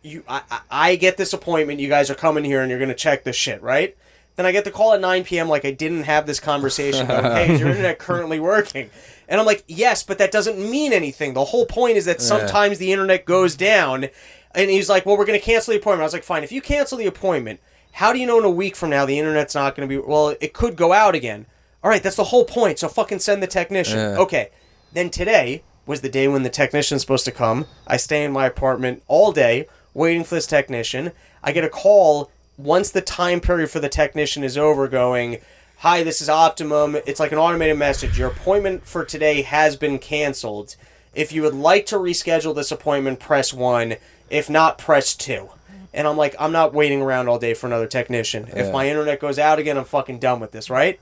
You, 0.02 0.24
I, 0.28 0.42
I- 0.72 0.96
get 0.96 1.18
this 1.18 1.34
appointment. 1.34 1.80
You 1.80 1.90
guys 1.90 2.10
are 2.10 2.16
coming 2.16 2.44
here 2.44 2.62
and 2.62 2.70
you're 2.70 2.80
going 2.80 2.90
to 2.90 2.96
check 2.96 3.24
this 3.24 3.36
shit, 3.36 3.62
right?" 3.62 3.96
Then 4.36 4.46
I 4.46 4.52
get 4.52 4.66
the 4.66 4.72
call 4.72 4.94
at 4.94 5.02
9 5.02 5.24
p.m. 5.24 5.50
like 5.50 5.66
I 5.66 5.72
didn't 5.72 6.04
have 6.04 6.28
this 6.28 6.40
conversation. 6.40 7.08
Going, 7.08 7.24
hey, 7.24 7.54
is 7.54 7.60
your 7.60 7.70
internet 7.70 7.98
currently 7.98 8.40
working? 8.40 8.92
And 9.28 9.40
I'm 9.40 9.48
like, 9.48 9.64
yes, 9.68 10.04
but 10.04 10.20
that 10.20 10.32
doesn't 10.32 10.60
mean 10.60 10.94
anything. 10.94 11.34
The 11.34 11.44
whole 11.46 11.66
point 11.66 11.98
is 11.98 12.06
that 12.06 12.22
sometimes 12.22 12.78
the 12.78 12.92
internet 12.94 13.26
goes 13.26 13.56
down. 13.56 14.10
And 14.54 14.70
he's 14.70 14.90
like, 14.90 15.08
well, 15.08 15.18
we're 15.18 15.26
going 15.26 15.40
to 15.40 15.44
cancel 15.44 15.72
the 15.72 15.80
appointment. 15.80 16.02
I 16.02 16.06
was 16.06 16.14
like, 16.14 16.24
fine. 16.24 16.44
If 16.44 16.52
you 16.52 16.62
cancel 16.62 17.00
the 17.00 17.08
appointment, 17.08 17.60
how 17.94 18.14
do 18.14 18.20
you 18.20 18.28
know 18.28 18.38
in 18.38 18.46
a 18.46 18.50
week 18.50 18.76
from 18.76 18.92
now 18.92 19.08
the 19.08 19.18
internet's 19.18 19.56
not 19.56 19.76
going 19.76 19.90
to 19.90 20.02
be? 20.02 20.08
Well, 20.08 20.36
it 20.40 20.54
could 20.54 20.76
go 20.76 20.94
out 20.94 21.16
again. 21.16 21.48
All 21.84 21.90
right, 21.90 22.02
that's 22.02 22.16
the 22.16 22.26
whole 22.26 22.46
point. 22.46 22.80
So 22.80 22.88
fucking 22.88 23.20
send 23.20 23.42
the 23.42 23.48
technician. 23.48 23.98
Yeah. 23.98 24.18
Okay. 24.18 24.50
Then 24.94 25.10
today 25.10 25.64
was 25.86 26.02
the 26.02 26.10
day 26.10 26.28
when 26.28 26.44
the 26.44 26.50
technician's 26.50 27.02
supposed 27.02 27.26
to 27.26 27.32
come. 27.32 27.66
I 27.86 27.98
stay 27.98 28.24
in 28.24 28.32
my 28.32 28.46
apartment 28.46 29.04
all 29.08 29.32
day 29.32 29.68
waiting 29.94 30.24
for 30.24 30.36
this 30.36 30.48
technician. 30.48 31.12
I 31.44 31.52
get 31.52 31.64
a 31.64 31.70
call 31.70 32.32
once 32.58 32.92
the 32.92 33.02
time 33.02 33.40
period 33.40 33.70
for 33.70 33.80
the 33.80 33.90
technician 33.90 34.44
is 34.44 34.58
over 34.58 34.88
going, 34.88 35.38
Hi, 35.82 36.02
this 36.02 36.24
is 36.24 36.30
Optimum. 36.30 36.98
It's 37.06 37.20
like 37.20 37.32
an 37.32 37.38
automated 37.38 37.78
message. 37.78 38.18
Your 38.18 38.30
appointment 38.30 38.86
for 38.86 39.06
today 39.06 39.44
has 39.44 39.76
been 39.76 40.00
canceled. 40.00 40.76
If 41.14 41.32
you 41.32 41.44
would 41.44 41.54
like 41.54 41.86
to 41.88 41.98
reschedule 41.98 42.56
this 42.56 42.72
appointment, 42.72 43.20
press 43.20 43.54
1. 43.54 43.96
If 44.30 44.50
not, 44.50 44.80
press 44.80 45.16
2. 45.16 45.50
And 45.94 46.08
I'm 46.08 46.18
like, 46.18 46.36
I'm 46.40 46.52
not 46.52 46.74
waiting 46.74 47.02
around 47.02 47.28
all 47.28 47.38
day 47.38 47.54
for 47.54 47.68
another 47.68 47.86
technician. 47.88 48.48
If 48.54 48.74
my 48.74 48.90
internet 48.90 49.20
goes 49.20 49.38
out 49.38 49.60
again, 49.60 49.78
I'm 49.78 49.86
fucking 49.86 50.18
done 50.20 50.40
with 50.40 50.52
this, 50.52 50.70
right? 50.70 51.00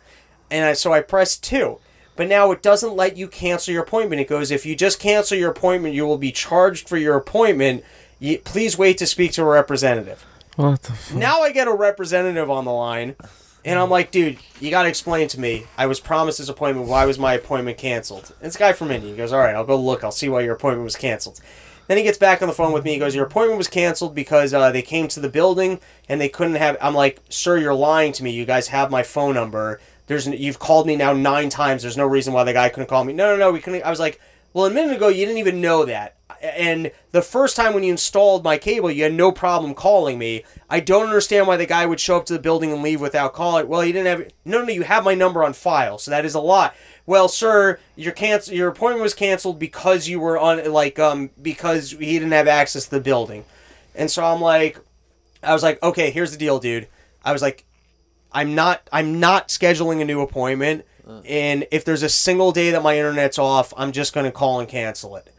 And 0.51 0.65
I, 0.65 0.73
so 0.73 0.93
I 0.93 1.01
pressed 1.01 1.43
2. 1.43 1.79
But 2.15 2.29
now 2.29 2.51
it 2.51 2.61
doesn't 2.61 2.95
let 2.95 3.17
you 3.17 3.27
cancel 3.27 3.73
your 3.73 3.83
appointment. 3.83 4.21
It 4.21 4.29
goes, 4.29 4.51
if 4.51 4.65
you 4.65 4.75
just 4.75 4.99
cancel 4.99 5.37
your 5.37 5.51
appointment, 5.51 5.95
you 5.95 6.05
will 6.05 6.17
be 6.17 6.31
charged 6.31 6.87
for 6.87 6.97
your 6.97 7.17
appointment. 7.17 7.83
You, 8.19 8.39
please 8.39 8.77
wait 8.77 8.97
to 8.99 9.07
speak 9.07 9.33
to 9.33 9.41
a 9.41 9.45
representative. 9.45 10.25
What 10.55 10.83
the 10.83 10.93
fuck? 10.93 11.17
Now 11.17 11.41
I 11.41 11.51
get 11.51 11.67
a 11.67 11.73
representative 11.73 12.49
on 12.49 12.63
the 12.63 12.71
line, 12.71 13.15
and 13.65 13.77
I'm 13.77 13.89
like, 13.89 14.11
dude, 14.11 14.37
you 14.61 14.69
got 14.69 14.83
to 14.83 14.89
explain 14.89 15.27
to 15.29 15.39
me. 15.39 15.65
I 15.77 15.87
was 15.87 15.99
promised 15.99 16.37
this 16.37 16.47
appointment. 16.47 16.87
Why 16.87 17.05
was 17.05 17.19
my 17.19 17.33
appointment 17.33 17.77
canceled? 17.77 18.33
And 18.39 18.47
this 18.47 18.55
guy 18.55 18.71
from 18.71 18.91
India 18.91 19.11
he 19.11 19.17
goes, 19.17 19.33
all 19.33 19.39
right, 19.39 19.55
I'll 19.55 19.65
go 19.65 19.79
look. 19.79 20.03
I'll 20.03 20.11
see 20.11 20.29
why 20.29 20.41
your 20.41 20.55
appointment 20.55 20.85
was 20.85 20.95
canceled. 20.95 21.41
Then 21.87 21.97
he 21.97 22.03
gets 22.03 22.17
back 22.17 22.41
on 22.41 22.47
the 22.47 22.53
phone 22.53 22.71
with 22.71 22.83
me. 22.83 22.93
He 22.93 22.99
goes, 22.99 23.13
your 23.13 23.25
appointment 23.25 23.57
was 23.57 23.67
canceled 23.67 24.15
because 24.15 24.53
uh, 24.53 24.71
they 24.71 24.81
came 24.81 25.07
to 25.09 25.19
the 25.19 25.29
building 25.29 25.79
and 26.09 26.19
they 26.19 26.29
couldn't 26.29 26.55
have. 26.55 26.77
I'm 26.81 26.95
like, 26.95 27.21
sir, 27.29 27.57
you're 27.57 27.75
lying 27.75 28.11
to 28.13 28.23
me. 28.23 28.31
You 28.31 28.45
guys 28.45 28.69
have 28.69 28.89
my 28.89 29.03
phone 29.03 29.35
number. 29.35 29.79
There's 30.07 30.27
you've 30.27 30.59
called 30.59 30.87
me 30.87 30.95
now 30.95 31.13
nine 31.13 31.49
times. 31.49 31.81
There's 31.81 31.97
no 31.97 32.05
reason 32.05 32.33
why 32.33 32.43
the 32.43 32.53
guy 32.53 32.69
couldn't 32.69 32.89
call 32.89 33.03
me. 33.03 33.13
No, 33.13 33.31
no, 33.31 33.37
no. 33.37 33.51
We 33.51 33.59
couldn't. 33.59 33.83
I 33.83 33.89
was 33.89 33.99
like, 33.99 34.19
well, 34.53 34.65
a 34.65 34.71
minute 34.71 34.95
ago 34.95 35.07
you 35.07 35.25
didn't 35.25 35.39
even 35.39 35.61
know 35.61 35.85
that. 35.85 36.15
And 36.41 36.91
the 37.11 37.21
first 37.21 37.55
time 37.55 37.73
when 37.73 37.83
you 37.83 37.91
installed 37.91 38.43
my 38.43 38.57
cable, 38.57 38.91
you 38.91 39.03
had 39.03 39.13
no 39.13 39.31
problem 39.31 39.73
calling 39.73 40.19
me. 40.19 40.43
I 40.69 40.79
don't 40.79 41.05
understand 41.07 41.47
why 41.47 41.57
the 41.57 41.65
guy 41.65 41.85
would 41.85 41.99
show 41.99 42.17
up 42.17 42.25
to 42.27 42.33
the 42.33 42.39
building 42.39 42.71
and 42.71 42.83
leave 42.83 43.01
without 43.01 43.33
calling. 43.33 43.67
Well, 43.67 43.83
you 43.83 43.93
didn't 43.93 44.07
have. 44.19 44.31
No, 44.43 44.63
no, 44.63 44.71
you 44.71 44.83
have 44.83 45.03
my 45.03 45.15
number 45.15 45.43
on 45.43 45.53
file, 45.53 45.97
so 45.97 46.11
that 46.11 46.25
is 46.25 46.35
a 46.35 46.39
lot. 46.39 46.75
Well, 47.07 47.27
sir, 47.27 47.79
your 47.95 48.13
cancel 48.13 48.53
your 48.53 48.69
appointment 48.69 49.03
was 49.03 49.13
canceled 49.13 49.59
because 49.59 50.07
you 50.07 50.19
were 50.19 50.37
on 50.37 50.71
like 50.71 50.99
um 50.99 51.31
because 51.41 51.91
he 51.91 52.13
didn't 52.13 52.31
have 52.31 52.47
access 52.47 52.85
to 52.85 52.91
the 52.91 53.01
building, 53.01 53.45
and 53.93 54.09
so 54.09 54.23
I'm 54.23 54.41
like, 54.41 54.79
I 55.43 55.53
was 55.53 55.63
like, 55.63 55.81
okay, 55.83 56.11
here's 56.11 56.31
the 56.31 56.37
deal, 56.37 56.59
dude. 56.59 56.87
I 57.23 57.31
was 57.31 57.41
like, 57.41 57.64
I'm 58.35 58.53
not 58.53 58.87
I'm 58.91 59.19
not 59.21 59.47
scheduling 59.47 60.01
a 60.01 60.05
new 60.05 60.19
appointment, 60.19 60.85
uh. 61.07 61.21
and 61.21 61.65
if 61.71 61.85
there's 61.85 62.03
a 62.03 62.09
single 62.09 62.51
day 62.51 62.69
that 62.71 62.83
my 62.83 62.97
internet's 62.97 63.39
off, 63.39 63.73
I'm 63.77 63.93
just 63.93 64.13
gonna 64.13 64.31
call 64.31 64.59
and 64.59 64.67
cancel 64.67 65.15
it. 65.15 65.31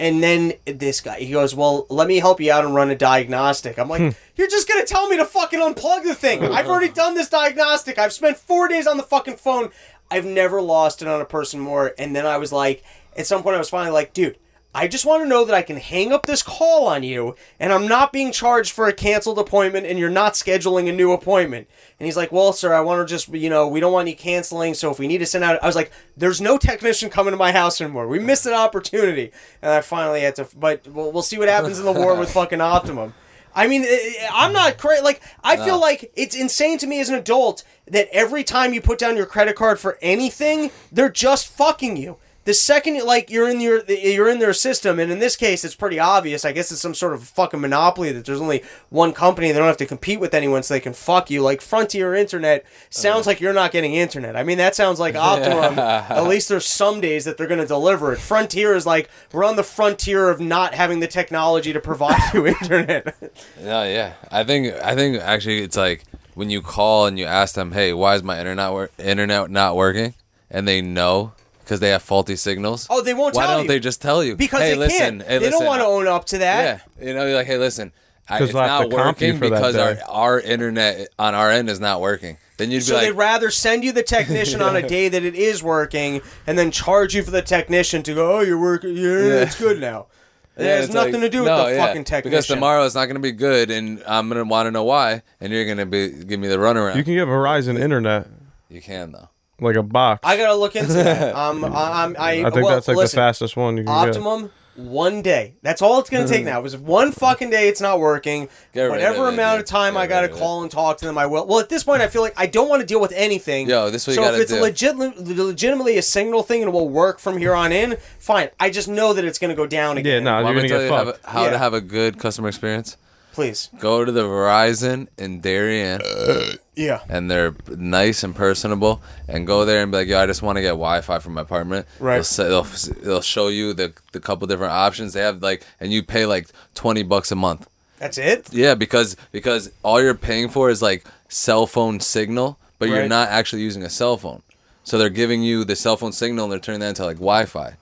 And 0.00 0.22
then 0.22 0.54
this 0.64 1.00
guy, 1.00 1.20
he 1.20 1.30
goes, 1.30 1.54
"Well, 1.54 1.86
let 1.88 2.08
me 2.08 2.18
help 2.18 2.40
you 2.40 2.50
out 2.50 2.64
and 2.64 2.74
run 2.74 2.90
a 2.90 2.96
diagnostic." 2.96 3.78
I'm 3.78 3.88
like, 3.88 4.00
hmm. 4.00 4.08
"You're 4.34 4.48
just 4.48 4.68
gonna 4.68 4.84
tell 4.84 5.08
me 5.08 5.16
to 5.18 5.24
fucking 5.24 5.60
unplug 5.60 6.02
the 6.02 6.14
thing? 6.14 6.42
I've 6.42 6.66
already 6.66 6.88
done 6.92 7.14
this 7.14 7.28
diagnostic. 7.28 7.98
I've 7.98 8.12
spent 8.12 8.36
four 8.36 8.66
days 8.66 8.88
on 8.88 8.96
the 8.96 9.04
fucking 9.04 9.36
phone. 9.36 9.70
I've 10.10 10.24
never 10.24 10.60
lost 10.60 11.02
it 11.02 11.08
on 11.08 11.20
a 11.20 11.26
person 11.26 11.60
more." 11.60 11.94
And 11.98 12.16
then 12.16 12.26
I 12.26 12.36
was 12.36 12.50
like, 12.52 12.82
at 13.16 13.28
some 13.28 13.44
point, 13.44 13.54
I 13.54 13.58
was 13.58 13.70
finally 13.70 13.92
like, 13.92 14.12
"Dude." 14.12 14.38
I 14.72 14.86
just 14.86 15.04
want 15.04 15.24
to 15.24 15.28
know 15.28 15.44
that 15.44 15.54
I 15.54 15.62
can 15.62 15.78
hang 15.78 16.12
up 16.12 16.26
this 16.26 16.44
call 16.44 16.86
on 16.86 17.02
you 17.02 17.34
and 17.58 17.72
I'm 17.72 17.88
not 17.88 18.12
being 18.12 18.30
charged 18.30 18.70
for 18.70 18.86
a 18.86 18.92
canceled 18.92 19.38
appointment 19.40 19.84
and 19.84 19.98
you're 19.98 20.08
not 20.08 20.34
scheduling 20.34 20.88
a 20.88 20.92
new 20.92 21.10
appointment. 21.10 21.66
And 21.98 22.06
he's 22.06 22.16
like, 22.16 22.30
Well, 22.30 22.52
sir, 22.52 22.72
I 22.72 22.80
want 22.80 23.00
to 23.06 23.12
just, 23.12 23.28
you 23.30 23.50
know, 23.50 23.66
we 23.66 23.80
don't 23.80 23.92
want 23.92 24.08
you 24.08 24.14
canceling. 24.14 24.74
So 24.74 24.88
if 24.92 25.00
we 25.00 25.08
need 25.08 25.18
to 25.18 25.26
send 25.26 25.42
out, 25.42 25.60
I 25.60 25.66
was 25.66 25.74
like, 25.74 25.90
There's 26.16 26.40
no 26.40 26.56
technician 26.56 27.10
coming 27.10 27.32
to 27.32 27.36
my 27.36 27.50
house 27.50 27.80
anymore. 27.80 28.06
We 28.06 28.20
missed 28.20 28.46
an 28.46 28.52
opportunity. 28.52 29.32
And 29.60 29.72
I 29.72 29.80
finally 29.80 30.20
had 30.20 30.36
to, 30.36 30.46
but 30.56 30.86
we'll, 30.86 31.10
we'll 31.10 31.22
see 31.22 31.36
what 31.38 31.48
happens 31.48 31.80
in 31.80 31.84
the 31.84 31.92
war 31.92 32.14
with 32.14 32.30
fucking 32.32 32.60
Optimum. 32.60 33.14
I 33.52 33.66
mean, 33.66 33.82
I- 33.82 34.28
I- 34.30 34.44
I'm 34.46 34.52
not 34.52 34.78
crazy. 34.78 35.02
Like, 35.02 35.20
I 35.42 35.56
feel 35.56 35.80
like 35.80 36.12
it's 36.14 36.36
insane 36.36 36.78
to 36.78 36.86
me 36.86 37.00
as 37.00 37.08
an 37.08 37.16
adult 37.16 37.64
that 37.88 38.08
every 38.12 38.44
time 38.44 38.72
you 38.72 38.80
put 38.80 39.00
down 39.00 39.16
your 39.16 39.26
credit 39.26 39.56
card 39.56 39.80
for 39.80 39.98
anything, 40.00 40.70
they're 40.92 41.10
just 41.10 41.48
fucking 41.48 41.96
you. 41.96 42.18
The 42.44 42.54
second, 42.54 43.04
like 43.04 43.30
you're 43.30 43.48
in 43.48 43.60
your 43.60 43.84
you're 43.84 44.28
in 44.30 44.38
their 44.38 44.54
system, 44.54 44.98
and 44.98 45.12
in 45.12 45.18
this 45.18 45.36
case, 45.36 45.62
it's 45.62 45.74
pretty 45.74 45.98
obvious. 45.98 46.44
I 46.44 46.52
guess 46.52 46.72
it's 46.72 46.80
some 46.80 46.94
sort 46.94 47.12
of 47.12 47.22
fucking 47.24 47.60
monopoly 47.60 48.12
that 48.12 48.24
there's 48.24 48.40
only 48.40 48.62
one 48.88 49.12
company. 49.12 49.52
They 49.52 49.58
don't 49.58 49.66
have 49.66 49.76
to 49.76 49.86
compete 49.86 50.20
with 50.20 50.32
anyone, 50.32 50.62
so 50.62 50.72
they 50.72 50.80
can 50.80 50.94
fuck 50.94 51.30
you. 51.30 51.42
Like 51.42 51.60
Frontier 51.60 52.14
Internet 52.14 52.64
sounds 52.88 53.26
like 53.26 53.40
you're 53.42 53.52
not 53.52 53.72
getting 53.72 53.94
internet. 53.94 54.36
I 54.36 54.42
mean, 54.42 54.56
that 54.56 54.74
sounds 54.74 54.98
like 54.98 55.14
Optimum. 55.20 55.78
At 55.78 56.22
least 56.26 56.48
there's 56.48 56.64
some 56.64 57.00
days 57.02 57.26
that 57.26 57.36
they're 57.36 57.46
going 57.46 57.60
to 57.60 57.66
deliver 57.66 58.12
it. 58.14 58.18
Frontier 58.18 58.74
is 58.74 58.86
like 58.86 59.10
we're 59.32 59.44
on 59.44 59.56
the 59.56 59.62
frontier 59.62 60.30
of 60.30 60.40
not 60.40 60.72
having 60.72 61.00
the 61.00 61.08
technology 61.08 61.74
to 61.74 61.80
provide 61.80 62.20
you 62.32 62.46
internet. 62.62 63.14
No, 63.60 63.82
yeah. 63.82 64.14
I 64.32 64.44
think 64.44 64.74
I 64.82 64.94
think 64.94 65.20
actually 65.20 65.58
it's 65.58 65.76
like 65.76 66.04
when 66.34 66.48
you 66.48 66.62
call 66.62 67.04
and 67.04 67.18
you 67.18 67.26
ask 67.26 67.54
them, 67.54 67.72
"Hey, 67.72 67.92
why 67.92 68.14
is 68.14 68.22
my 68.22 68.38
internet 68.38 68.70
wor- 68.70 68.90
internet 68.98 69.50
not 69.50 69.76
working?" 69.76 70.14
and 70.50 70.66
they 70.66 70.80
know 70.82 71.32
because 71.70 71.78
they 71.78 71.90
have 71.90 72.02
faulty 72.02 72.34
signals. 72.34 72.88
Oh, 72.90 73.00
they 73.00 73.14
won't 73.14 73.36
Why 73.36 73.46
tell 73.46 73.58
don't 73.58 73.62
you. 73.62 73.68
they 73.68 73.78
just 73.78 74.02
tell 74.02 74.24
you? 74.24 74.34
because 74.34 74.60
hey, 74.60 74.70
they 74.70 74.76
listen, 74.76 74.98
can't. 74.98 75.22
Hey, 75.22 75.38
they 75.38 75.44
listen, 75.46 75.60
don't 75.60 75.66
want 75.68 75.80
to 75.82 75.86
own 75.86 76.08
up 76.08 76.24
to 76.26 76.38
that. 76.38 76.82
Yeah, 76.98 77.06
you 77.06 77.14
know, 77.14 77.24
you're 77.26 77.36
like, 77.36 77.46
hey, 77.46 77.58
listen, 77.58 77.92
I, 78.28 78.38
'Cause 78.38 78.48
it's 78.48 78.52
they'll 78.54 78.66
not 78.66 78.90
to 78.90 78.96
comp 78.96 79.20
you 79.20 79.34
working 79.34 79.38
because 79.50 79.76
our 79.76 79.96
our 80.08 80.40
internet 80.40 81.10
on 81.16 81.36
our 81.36 81.48
end 81.48 81.70
is 81.70 81.78
not 81.78 82.00
working. 82.00 82.38
Then 82.56 82.72
you'd 82.72 82.82
So 82.82 82.96
be 82.96 83.02
they'd 83.02 83.08
like, 83.10 83.18
rather 83.18 83.50
send 83.52 83.84
you 83.84 83.92
the 83.92 84.02
technician 84.02 84.60
on 84.60 84.74
a 84.74 84.82
day 84.96 85.08
that 85.08 85.22
it 85.22 85.36
is 85.36 85.62
working, 85.62 86.22
and 86.44 86.58
then 86.58 86.72
charge 86.72 87.14
you 87.14 87.22
for 87.22 87.30
the 87.30 87.40
technician 87.40 88.02
to 88.02 88.14
go. 88.14 88.38
Oh, 88.38 88.40
you're 88.40 88.60
working. 88.60 88.96
Yeah, 88.96 89.42
it's 89.42 89.56
good 89.58 89.80
now. 89.80 90.06
It 90.56 90.64
Yeah, 90.64 90.74
has 90.74 90.84
it's 90.86 90.94
nothing 90.94 91.12
like, 91.12 91.22
to 91.22 91.28
do 91.30 91.38
with 91.38 91.46
no, 91.48 91.66
the 91.68 91.74
yeah, 91.76 91.86
fucking 91.86 92.04
technician. 92.04 92.30
Because 92.32 92.46
tomorrow 92.48 92.84
it's 92.84 92.96
not 92.96 93.04
going 93.06 93.14
to 93.14 93.20
be 93.22 93.30
good, 93.32 93.70
and 93.70 94.02
I'm 94.06 94.28
going 94.28 94.36
to 94.42 94.44
want 94.44 94.66
to 94.66 94.70
know 94.72 94.82
why, 94.84 95.22
and 95.40 95.52
you're 95.52 95.64
going 95.64 95.78
to 95.78 95.86
be 95.86 96.08
give 96.24 96.40
me 96.40 96.48
the 96.48 96.56
runaround. 96.58 96.96
You 96.96 97.04
can 97.04 97.14
get 97.14 97.28
Verizon 97.28 97.78
internet, 97.80 98.26
You 98.68 98.82
can 98.82 99.12
though. 99.12 99.28
Like 99.60 99.76
a 99.76 99.82
box. 99.82 100.20
I 100.24 100.36
gotta 100.36 100.54
look 100.54 100.76
into 100.76 100.92
that. 100.94 101.34
Um, 101.40 101.64
I, 101.64 102.04
I'm, 102.04 102.16
I, 102.18 102.30
I 102.30 102.50
think 102.50 102.64
well, 102.64 102.74
that's 102.74 102.88
like 102.88 102.96
listen, 102.96 103.16
the 103.16 103.20
fastest 103.20 103.56
one 103.56 103.76
you 103.76 103.84
can 103.84 103.92
Optimum. 103.92 104.50
one 104.76 105.22
day. 105.22 105.54
That's 105.62 105.82
all 105.82 105.98
it's 106.00 106.08
gonna 106.10 106.26
take 106.28 106.44
now. 106.44 106.58
It 106.58 106.62
was 106.62 106.76
one 106.76 107.12
fucking 107.12 107.50
day. 107.50 107.68
It's 107.68 107.80
not 107.80 107.98
working. 108.00 108.48
Get 108.72 108.82
rid 108.82 108.86
of 108.86 108.90
Whatever 108.92 109.26
it, 109.26 109.34
amount 109.34 109.58
dude. 109.58 109.64
of 109.64 109.68
time 109.68 109.94
Get 109.94 110.00
I 110.00 110.06
gotta 110.06 110.26
rid 110.28 110.30
of 110.32 110.36
it. 110.36 110.40
call 110.40 110.62
and 110.62 110.70
talk 110.70 110.98
to 110.98 111.06
them, 111.06 111.18
I 111.18 111.26
will. 111.26 111.46
Well, 111.46 111.60
at 111.60 111.68
this 111.68 111.84
point, 111.84 112.02
I 112.02 112.08
feel 112.08 112.22
like 112.22 112.34
I 112.36 112.46
don't 112.46 112.68
want 112.68 112.80
to 112.80 112.86
deal 112.86 113.00
with 113.00 113.12
anything. 113.12 113.68
Yo, 113.68 113.90
this 113.90 114.06
is 114.08 114.08
what 114.08 114.14
so 114.16 114.20
you 114.22 114.26
if 114.26 114.32
gotta 114.32 114.42
it's 114.42 114.52
do. 114.52 114.96
legit, 114.96 115.18
legitimately 115.38 115.98
a 115.98 116.02
signal 116.02 116.42
thing 116.42 116.62
and 116.62 116.68
it 116.68 116.72
will 116.72 116.88
work 116.88 117.18
from 117.18 117.36
here 117.38 117.54
on 117.54 117.72
in, 117.72 117.96
fine. 118.18 118.50
I 118.58 118.70
just 118.70 118.88
know 118.88 119.12
that 119.12 119.24
it's 119.24 119.38
gonna 119.38 119.54
go 119.54 119.66
down 119.66 119.96
Yeah, 119.96 120.00
again. 120.00 120.24
no, 120.24 120.42
Want 120.42 120.46
you're 120.46 120.54
gonna 120.56 120.68
tell 120.68 120.78
get 120.78 120.84
you 120.86 120.92
how, 120.92 121.04
fucked. 121.06 121.26
how 121.26 121.44
Yeah. 121.44 121.50
to 121.50 121.58
have 121.58 121.74
a 121.74 121.80
good 121.80 122.18
customer 122.18 122.48
experience? 122.48 122.96
Please. 123.32 123.70
Go 123.78 124.04
to 124.04 124.10
the 124.12 124.22
Verizon 124.24 125.06
in 125.16 125.40
Darien, 125.40 126.00
uh, 126.02 126.52
Yeah. 126.74 127.00
and 127.08 127.30
they're 127.30 127.54
nice 127.68 128.22
and 128.24 128.34
personable. 128.34 129.00
And 129.28 129.46
go 129.46 129.64
there 129.64 129.82
and 129.82 129.92
be 129.92 129.98
like, 129.98 130.08
"Yo, 130.08 130.18
I 130.20 130.26
just 130.26 130.42
want 130.42 130.56
to 130.56 130.62
get 130.62 130.70
Wi-Fi 130.70 131.18
for 131.20 131.30
my 131.30 131.42
apartment." 131.42 131.86
Right. 132.00 132.14
They'll, 132.16 132.24
say, 132.24 132.48
they'll 132.48 132.64
they'll 133.02 133.20
show 133.22 133.48
you 133.48 133.72
the 133.72 133.92
the 134.12 134.20
couple 134.20 134.46
different 134.46 134.72
options 134.72 135.12
they 135.12 135.20
have, 135.20 135.42
like, 135.42 135.64
and 135.80 135.92
you 135.92 136.02
pay 136.02 136.26
like 136.26 136.48
twenty 136.74 137.02
bucks 137.02 137.30
a 137.30 137.36
month. 137.36 137.68
That's 137.98 138.18
it. 138.18 138.52
Yeah, 138.52 138.74
because 138.74 139.16
because 139.30 139.70
all 139.82 140.00
you're 140.02 140.14
paying 140.14 140.48
for 140.48 140.70
is 140.70 140.80
like 140.82 141.04
cell 141.28 141.66
phone 141.66 142.00
signal, 142.00 142.58
but 142.78 142.88
you're 142.88 143.08
not 143.08 143.28
actually 143.28 143.62
using 143.62 143.82
a 143.82 143.90
cell 143.90 144.16
phone. 144.16 144.42
So 144.82 144.98
they're 144.98 145.10
giving 145.10 145.42
you 145.42 145.64
the 145.64 145.76
cell 145.76 145.96
phone 145.96 146.12
signal 146.12 146.44
and 146.46 146.52
they're 146.52 146.58
turning 146.58 146.80
that 146.80 146.88
into 146.88 147.04
like 147.04 147.18
Wi-Fi. 147.18 147.76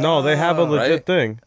No, 0.00 0.22
they 0.22 0.36
have 0.36 0.58
a 0.58 0.62
uh, 0.62 0.66
legit 0.66 0.90
Right? 0.90 1.06
thing. 1.06 1.40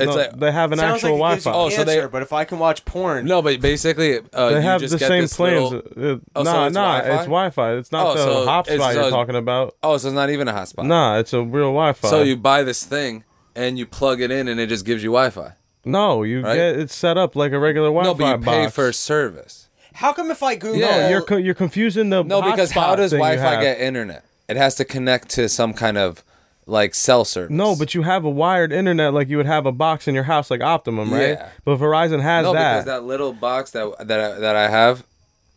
It's 0.00 0.06
No, 0.08 0.14
like- 0.16 0.38
they 0.38 0.50
have 0.52 0.72
an 0.72 0.80
actual 0.80 1.10
like 1.18 1.42
Wi-Fi. 1.42 1.50
you 1.50 1.56
Oh, 1.56 1.68
so 1.68 1.84
they- 1.84 1.94
cancer, 1.94 2.08
but 2.08 2.22
if 2.22 2.32
I 2.32 2.44
can 2.44 2.58
watch 2.58 2.84
porn, 2.84 3.26
No, 3.26 3.42
but 3.42 3.60
basically, 3.60 4.18
uh, 4.32 4.48
they 4.48 4.54
you 4.56 4.60
have 4.62 4.80
just 4.80 4.92
the 4.92 4.98
same 4.98 5.22
this 5.22 5.36
plans. 5.36 5.70
little- 5.72 5.78
Uh, 6.14 6.18
Oh, 6.36 6.44
so 6.44 6.64
it's 6.66 6.74
nah, 6.74 6.98
Wi-Fi? 6.98 7.08
it's 7.14 7.24
Wi-Fi. 7.24 7.72
It's 7.74 7.92
not 7.92 8.06
Oh, 8.06 8.14
the 8.14 8.18
so 8.22 8.46
hotspot 8.46 8.60
it's- 8.74 8.94
you're 8.94 9.04
so- 9.04 9.10
talking 9.10 9.36
about. 9.36 9.74
Oh, 9.82 9.96
so 9.98 10.08
it's 10.08 10.14
not 10.14 10.30
even 10.30 10.48
a 10.48 10.52
hotspot. 10.52 10.84
Nah, 10.86 11.18
it's 11.18 11.32
a 11.32 11.40
real 11.42 11.68
Wi-Fi. 11.72 12.08
So 12.08 12.22
you 12.22 12.36
buy 12.36 12.62
this 12.62 12.82
thing 12.84 13.24
and 13.54 13.78
you 13.78 13.86
plug 13.86 14.20
it 14.20 14.30
in 14.30 14.48
and 14.48 14.58
it 14.58 14.68
just 14.68 14.84
gives 14.84 15.02
you 15.02 15.10
Wi-Fi. 15.10 15.52
no, 15.84 16.22
you 16.22 16.42
Right? 16.42 16.54
get 16.56 16.76
it 16.78 16.90
set 16.90 17.16
up 17.18 17.34
like 17.36 17.52
a 17.52 17.58
regular 17.58 17.88
Wi-Fi 17.88 18.08
No, 18.10 18.14
but 18.14 18.26
you 18.26 18.44
pay 18.44 18.62
box. 18.64 18.74
for 18.74 18.92
service. 18.92 19.68
how 19.94 20.12
come 20.12 20.30
if 20.30 20.42
I 20.42 20.54
Google? 20.54 20.78
Yeah, 20.78 21.00
No, 21.02 21.08
you're 21.10 21.22
co- 21.22 21.36
you're 21.36 21.52
confusing 21.54 22.08
the 22.10 22.22
No, 22.22 22.40
because 22.40 22.70
how 22.70 22.94
does 22.96 23.10
Wi-Fi 23.12 23.60
get 23.60 23.80
internet? 23.80 24.24
It 24.48 24.56
has 24.56 24.74
to 24.76 24.84
connect 24.84 25.28
to 25.30 25.48
some 25.48 25.74
kind 25.74 25.98
of 25.98 26.24
like 26.70 26.94
cell 26.94 27.24
service. 27.24 27.50
No, 27.50 27.76
but 27.76 27.94
you 27.94 28.02
have 28.02 28.24
a 28.24 28.30
wired 28.30 28.72
internet 28.72 29.12
like 29.12 29.28
you 29.28 29.36
would 29.36 29.46
have 29.46 29.66
a 29.66 29.72
box 29.72 30.08
in 30.08 30.14
your 30.14 30.24
house 30.24 30.50
like 30.50 30.60
Optimum, 30.60 31.12
right? 31.12 31.30
Yeah. 31.30 31.48
But 31.64 31.78
Verizon 31.78 32.22
has 32.22 32.44
no, 32.44 32.52
that. 32.52 32.72
because 32.72 32.84
that 32.86 33.04
little 33.04 33.32
box 33.32 33.72
that 33.72 34.06
that 34.06 34.20
I, 34.20 34.38
that 34.40 34.56
I 34.56 34.68
have, 34.68 35.04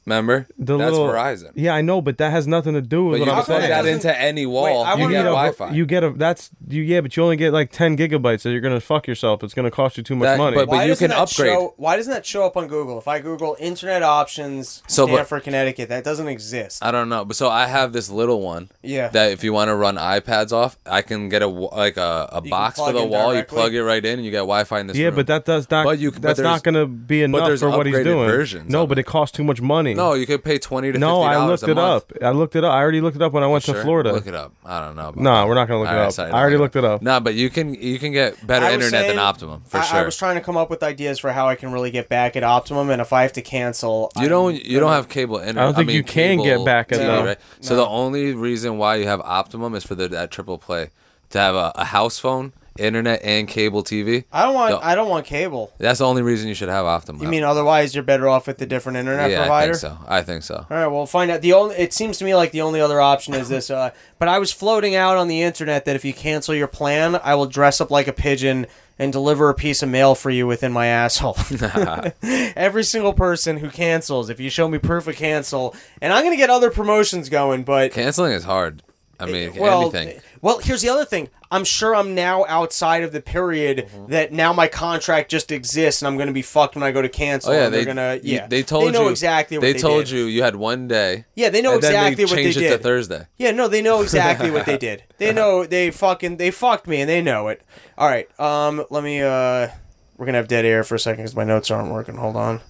remember, 0.06 0.48
the 0.58 0.78
that's 0.78 0.92
little 0.92 1.08
Verizon. 1.08 1.52
Yeah, 1.56 1.74
I 1.76 1.82
know, 1.82 2.02
but 2.02 2.18
that 2.18 2.32
has 2.32 2.48
nothing 2.48 2.74
to 2.74 2.82
do 2.82 3.06
with 3.06 3.20
But 3.20 3.26
you 3.26 3.32
what 3.32 3.32
can 3.32 3.40
I'm 3.40 3.46
come 3.46 3.46
plug 3.46 3.62
saying. 3.62 3.84
that 3.86 3.86
into 4.08 4.20
any 4.22 4.46
wall. 4.46 4.64
Wait, 4.86 5.00
you 5.00 5.10
get 5.10 5.22
a, 5.22 5.30
Wi-Fi. 5.30 5.72
You 5.72 5.86
get 5.86 6.04
a 6.04 6.10
that's 6.12 6.50
you 6.68 6.82
yeah, 6.82 7.02
but 7.02 7.16
you 7.16 7.24
only 7.24 7.36
get 7.38 7.54
like 7.54 7.72
10 7.72 7.98
gigabytes, 7.98 8.42
so 8.42 8.50
you're 8.50 8.62
gonna 8.62 8.80
fuck 8.80 9.08
yourself. 9.08 9.44
It's 9.44 9.54
gonna 9.54 9.72
cost 9.72 9.98
you 9.98 10.04
too 10.04 10.16
much 10.16 10.26
That- 10.26 10.38
money. 10.38 10.56
but- 10.56 10.68
Why 10.68 10.86
you 10.86 10.96
can 10.96 11.12
upgrade. 11.12 11.54
Show, 11.54 11.74
why 11.78 11.96
doesn't 11.98 12.12
that 12.14 12.26
show 12.26 12.46
up 12.46 12.58
on 12.58 12.68
Google? 12.68 12.98
If 12.98 13.08
I 13.08 13.20
Google 13.20 13.56
internet 13.60 14.04
options 14.04 14.84
So, 14.88 15.08
but- 15.08 15.44
Connecticut, 15.44 15.90
that 15.90 16.04
doesn't 16.04 16.28
exist. 16.28 16.84
I 16.84 16.92
don't 16.92 17.10
know, 17.10 17.26
but 17.26 17.36
so 17.36 17.50
I 17.50 17.66
have 17.68 17.92
this 17.94 18.10
little 18.10 18.42
one. 18.42 18.70
Yeah. 18.82 19.10
That 19.10 19.32
if 19.32 19.44
you 19.44 19.52
want 19.54 19.70
to 19.70 19.76
run 19.76 19.96
iPads 19.98 20.52
off, 20.52 20.78
I 20.86 21.02
can 21.02 21.30
get 21.30 21.42
a 21.42 21.48
like 21.48 21.98
a, 21.98 22.30
a 22.32 22.42
box 22.42 22.78
for 22.80 22.92
the 22.94 23.04
wall. 23.04 23.32
directly. 23.32 23.58
You 23.58 23.62
plug 23.62 23.74
it 23.74 23.84
right 23.84 24.04
in, 24.06 24.14
and 24.20 24.26
you 24.26 24.32
get 24.32 24.38
Wi-Fi 24.40 24.80
in 24.80 24.88
this 24.88 24.98
yeah, 24.98 25.08
room. 25.08 25.16
but 25.16 25.28
that 25.28 25.46
does 25.46 25.70
not. 25.70 25.86
But 25.86 26.00
you- 26.00 26.12
that's 26.12 26.38
there's- 26.38 26.40
not 26.40 26.64
gonna 26.64 26.86
be 26.86 27.24
enough 27.24 27.60
for 27.60 27.70
what 27.70 27.86
he's 27.86 28.04
doing. 28.04 28.66
no, 28.68 28.86
but 28.88 28.98
it. 28.98 29.02
it 29.02 29.06
costs 29.06 29.36
too 29.36 29.44
much 29.44 29.62
money. 29.62 29.93
No, 29.96 30.14
you 30.14 30.26
could 30.26 30.44
pay 30.44 30.58
twenty 30.58 30.92
to 30.92 30.98
no, 30.98 31.22
fifty 31.24 31.36
I 31.36 31.46
looked 31.46 31.64
a 31.64 31.72
it 31.72 31.76
month. 31.76 32.12
up. 32.12 32.24
I 32.24 32.30
looked 32.32 32.56
it 32.56 32.64
up. 32.64 32.74
I 32.74 32.78
already 32.82 33.02
looked 33.02 33.16
it 33.16 33.22
up 33.22 33.34
when 33.34 33.44
I 33.44 33.48
went 33.48 33.64
to 33.66 33.74
Florida. 33.74 34.12
Look 34.14 34.28
it 34.28 34.36
up. 34.36 34.54
I 34.66 34.80
don't 34.86 34.96
know. 34.96 35.10
About 35.10 35.22
Nah, 35.22 35.42
that. 35.42 35.48
we're 35.48 35.56
not 35.56 35.68
gonna 35.68 35.80
look 35.82 35.90
it 35.90 35.96
All 35.96 36.06
up. 36.08 36.12
sorry, 36.14 36.32
I 36.32 36.40
already 36.40 36.58
looked 36.58 36.76
it 36.76 36.84
up. 36.86 37.02
Nah, 37.02 37.20
but 37.20 37.34
you 37.36 37.50
can 37.50 37.74
you 37.74 38.00
can 38.00 38.12
get 38.12 38.46
better 38.46 38.66
internet 38.66 38.92
saying- 38.92 39.08
than 39.10 39.20
Optimum 39.20 39.62
for 39.66 39.78
I, 39.80 39.84
sure. 39.84 40.00
I 40.00 40.04
was 40.04 40.18
trying 40.18 40.36
to 40.36 40.42
come 40.42 40.58
up 40.58 40.70
with 40.70 40.84
ideas 40.84 41.20
for 41.20 41.32
how 41.32 41.48
I 41.48 41.56
can 41.56 41.72
really 41.72 41.92
get 41.92 42.10
back 42.10 42.36
at 42.36 42.44
Optimum, 42.44 42.90
and 42.90 43.02
if 43.02 43.14
I 43.14 43.22
have 43.24 43.34
to 43.34 43.42
cancel, 43.42 44.12
you 44.16 44.24
I'm 44.24 44.30
don't 44.30 44.66
you 44.66 44.80
don't 44.80 44.92
have 44.92 45.10
cable 45.10 45.38
internet. 45.38 45.58
I 45.62 45.66
don't 45.66 45.76
think 45.76 45.88
mean, 45.88 45.98
you 45.98 46.04
can 46.04 46.38
get 46.44 46.64
back 46.66 46.92
at 46.92 47.00
TV, 47.00 47.06
that. 47.08 47.26
right? 47.26 47.38
So 47.62 47.76
the 47.76 47.86
only 47.88 48.34
reason 48.34 48.78
why 48.78 48.96
you 48.98 49.06
have 49.08 49.22
Optimum 49.22 49.76
is 49.76 49.84
for 49.84 49.96
the 49.96 50.08
that 50.10 50.32
triple 50.32 50.58
play 50.58 50.90
to 51.30 51.40
have 51.40 51.56
a, 51.56 51.72
a 51.76 51.86
house 51.86 52.20
phone, 52.20 52.54
internet, 52.78 53.22
and 53.24 53.48
cable 53.48 53.84
TV. 53.84 54.26
I 54.32 54.44
don't 54.44 54.54
want. 54.54 54.72
No. 54.72 54.80
I 54.82 54.96
don't 54.96 55.10
want 55.10 55.26
cable. 55.26 55.72
That's 55.78 56.00
the 56.00 56.06
only 56.06 56.22
reason 56.22 56.48
you 56.48 56.54
should 56.54 56.70
have 56.70 56.86
Optimum. 56.86 57.22
You 57.22 57.28
mean 57.28 57.44
otherwise 57.44 57.94
you're 57.94 58.04
better 58.04 58.28
off 58.28 58.48
with 58.48 58.58
the 58.58 58.66
different 58.66 58.98
internet 58.98 59.32
yeah, 59.32 59.42
provider? 59.42 59.74
I 59.74 59.76
think 59.76 59.82
so. 59.82 59.98
I 60.08 60.22
think 60.22 60.44
so. 60.44 60.56
All 60.70 60.78
right, 60.78 60.88
well, 60.88 61.06
find 61.06 61.32
out. 61.32 61.42
The 61.42 61.54
only 61.54 61.76
it 61.76 61.94
seems 61.94 62.18
to 62.20 62.26
me 62.26 62.36
like 62.36 62.52
the 62.52 62.62
only 62.62 62.82
other 62.82 63.00
option 63.00 63.34
is 63.34 63.50
this. 63.50 63.70
Uh, 63.70 63.92
but 64.20 64.28
I 64.28 64.40
was 64.40 64.52
floating 64.52 64.96
out 64.96 65.18
on 65.18 65.28
the 65.28 65.42
internet 65.42 65.86
that 65.86 65.96
if 65.96 66.06
you 66.06 66.14
cancel 66.14 66.56
your 66.56 66.68
plan, 66.68 67.20
I 67.24 67.36
will 67.36 67.46
dress 67.46 67.80
up 67.82 67.92
like 67.92 68.08
a 68.08 68.14
pigeon 68.14 68.68
and 69.00 69.12
deliver 69.12 69.50
a 69.50 69.54
piece 69.54 69.82
of 69.82 69.90
mail 69.90 70.16
for 70.16 70.30
you 70.30 70.46
within 70.46 70.72
my 70.72 70.88
asshole. 70.88 71.38
Every 72.56 72.84
single 72.84 73.14
person 73.14 73.58
who 73.58 73.70
cancels, 73.70 74.30
if 74.30 74.40
you 74.40 74.50
show 74.50 74.68
me 74.68 74.78
proof 74.78 75.08
of 75.08 75.16
cancel, 75.16 75.76
and 76.02 76.14
I'm 76.14 76.24
gonna 76.24 76.38
get 76.38 76.50
other 76.50 76.70
promotions 76.70 77.30
going, 77.30 77.64
but 77.64 77.92
Canceling 77.92 78.34
is 78.34 78.44
hard. 78.44 78.84
I 79.30 79.32
mean, 79.32 79.56
well, 79.56 79.82
anything. 79.96 80.22
well, 80.42 80.60
here's 80.60 80.82
the 80.82 80.90
other 80.90 81.06
thing. 81.06 81.30
I'm 81.52 81.64
sure 81.64 81.96
I'm 81.96 82.16
now 82.16 82.46
outside 82.48 83.04
of 83.04 83.12
the 83.12 83.22
period 83.22 83.88
Mm-hmm. 83.94 84.12
that 84.12 84.32
now 84.34 84.54
my 84.54 84.68
contract 84.68 85.30
just 85.30 85.52
exists, 85.52 86.02
and 86.02 86.08
I'm 86.08 86.16
going 86.16 86.28
to 86.28 86.34
be 86.34 86.42
fucked 86.42 86.76
when 86.76 86.84
I 86.84 86.92
go 86.92 87.02
to 87.02 87.10
cancel. 87.10 87.52
Oh 87.52 87.56
yeah, 87.56 87.70
they 87.70 87.78
they're 87.84 87.94
gonna 87.94 88.20
yeah. 88.24 88.48
they 88.48 88.64
told 88.64 88.92
know 88.94 89.04
you 89.04 89.10
exactly 89.10 89.58
what 89.58 89.62
they, 89.62 89.74
they, 89.74 89.80
told 89.80 90.06
did. 90.06 90.12
you 90.12 90.26
you 90.26 90.42
had 90.44 90.56
one 90.56 90.88
day. 90.88 91.26
Yeah, 91.36 91.50
they 91.50 91.62
know 91.62 91.76
exactly 91.76 92.16
they 92.16 92.24
what 92.26 92.36
they 92.36 92.44
changed 92.44 92.58
it 92.58 92.62
did. 92.62 92.78
to 92.78 92.84
Thursday. 92.84 93.28
Yeah, 93.38 93.52
no, 93.52 93.68
they 93.68 93.82
know 93.82 94.02
exactly 94.02 94.52
what 94.52 94.66
they 94.66 94.78
did. 94.90 95.04
They 95.18 95.32
know 95.34 95.66
they 95.66 95.92
fucking 95.92 96.38
they 96.38 96.52
fucked 96.52 96.88
me 96.88 97.02
and 97.02 97.10
they 97.10 97.22
know 97.22 97.48
it. 97.50 97.62
All 97.98 98.08
right, 98.08 98.28
um, 98.40 98.84
let 98.90 99.04
me 99.04 99.22
uh, 99.22 99.68
we're 100.18 100.26
gonna 100.26 100.38
have 100.40 100.48
dead 100.48 100.66
air 100.66 100.84
for 100.84 100.96
a 100.96 101.00
second 101.00 101.24
because 101.24 101.36
my 101.36 101.44
notes 101.44 101.70
aren't 101.72 101.92
working. 101.92 102.16
Hold 102.16 102.36
on, 102.36 102.62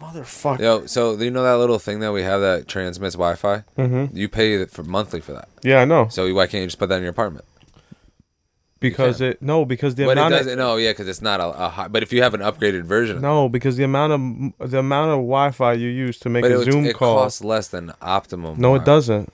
motherfucker. 0.00 0.60
Yo, 0.60 0.86
so 0.86 1.14
you 1.16 1.30
know 1.30 1.42
that 1.44 1.58
little 1.58 1.78
thing 1.78 2.00
that 2.00 2.12
we 2.12 2.22
have 2.22 2.40
that 2.40 2.68
transmits 2.68 3.14
Wi-Fi? 3.14 3.64
Mm-hmm. 3.78 4.16
You 4.16 4.28
pay 4.28 4.64
for 4.66 4.82
monthly 4.82 5.20
for 5.20 5.32
that. 5.32 5.48
Yeah, 5.62 5.80
I 5.80 5.84
know. 5.84 6.08
So 6.08 6.32
why 6.34 6.46
can't 6.46 6.62
you 6.62 6.66
just 6.66 6.78
put 6.78 6.88
that 6.88 6.96
in 6.96 7.02
your 7.02 7.10
apartment? 7.10 7.44
Because 8.78 9.22
it 9.22 9.40
no, 9.40 9.64
because 9.64 9.94
the 9.94 10.04
But 10.04 10.10
it 10.10 10.18
amount 10.18 10.34
of 10.34 10.40
doesn't. 10.40 10.58
No, 10.58 10.76
yeah, 10.76 10.90
because 10.90 11.08
it's 11.08 11.22
not 11.22 11.40
a, 11.40 11.46
a 11.46 11.68
high. 11.70 11.88
But 11.88 12.02
if 12.02 12.12
you 12.12 12.22
have 12.22 12.34
an 12.34 12.42
upgraded 12.42 12.82
version, 12.82 13.22
no, 13.22 13.48
because 13.48 13.78
the 13.78 13.84
amount 13.84 14.12
of 14.60 14.70
the 14.70 14.78
amount 14.80 15.10
of 15.12 15.16
Wi-Fi 15.16 15.72
you 15.72 15.88
use 15.88 16.18
to 16.20 16.28
make 16.28 16.42
but 16.42 16.52
a 16.52 16.60
it, 16.60 16.70
Zoom 16.70 16.84
it 16.84 16.94
call. 16.94 17.16
costs 17.22 17.42
less 17.42 17.68
than 17.68 17.92
Optimum. 18.02 18.60
no, 18.60 18.74
it 18.74 18.80
Wi- 18.80 18.84
doesn't. 18.84 19.32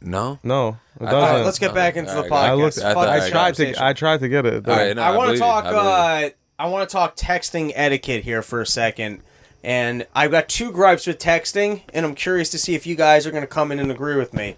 No. 0.00 0.38
No, 0.42 0.78
it 0.98 1.04
doesn't. 1.04 1.14
All 1.14 1.22
right, 1.36 1.44
let's 1.44 1.58
get 1.58 1.74
back 1.74 1.92
okay, 1.92 2.00
into 2.00 2.12
the 2.12 2.22
all 2.22 2.28
podcast. 2.28 2.32
I 2.48 2.54
looked. 2.54 2.78
I 2.78 2.80
Fuck 2.82 2.94
thought- 2.94 3.08
I 3.08 3.20
this 3.20 3.30
tried 3.30 3.40
conversation. 3.42 3.74
to. 3.74 3.84
I 3.84 3.92
tried 3.92 4.20
to 4.20 4.28
get 4.28 4.46
it. 4.46 4.68
All 4.68 4.74
right, 4.76 4.96
no, 4.96 5.02
I 5.02 5.16
want 5.16 5.20
to 5.20 5.26
believe 5.26 5.34
you, 5.34 5.38
talk. 5.40 5.64
I 5.66 5.70
believe 5.70 5.84
you. 5.84 5.90
Uh, 5.90 6.30
I 6.58 6.66
want 6.68 6.88
to 6.88 6.92
talk 6.92 7.14
texting 7.16 7.72
etiquette 7.74 8.24
here 8.24 8.40
for 8.42 8.62
a 8.62 8.66
second, 8.66 9.20
and 9.64 10.06
I've 10.14 10.30
got 10.30 10.48
two 10.48 10.72
gripes 10.72 11.06
with 11.06 11.18
texting, 11.18 11.82
and 11.94 12.04
I'm 12.04 12.14
curious 12.14 12.50
to 12.50 12.58
see 12.58 12.74
if 12.74 12.86
you 12.86 12.96
guys 12.96 13.26
are 13.26 13.30
going 13.30 13.42
to 13.42 13.46
come 13.48 13.70
in 13.70 13.78
and 13.78 13.90
agree 13.90 14.16
with 14.16 14.34
me. 14.34 14.56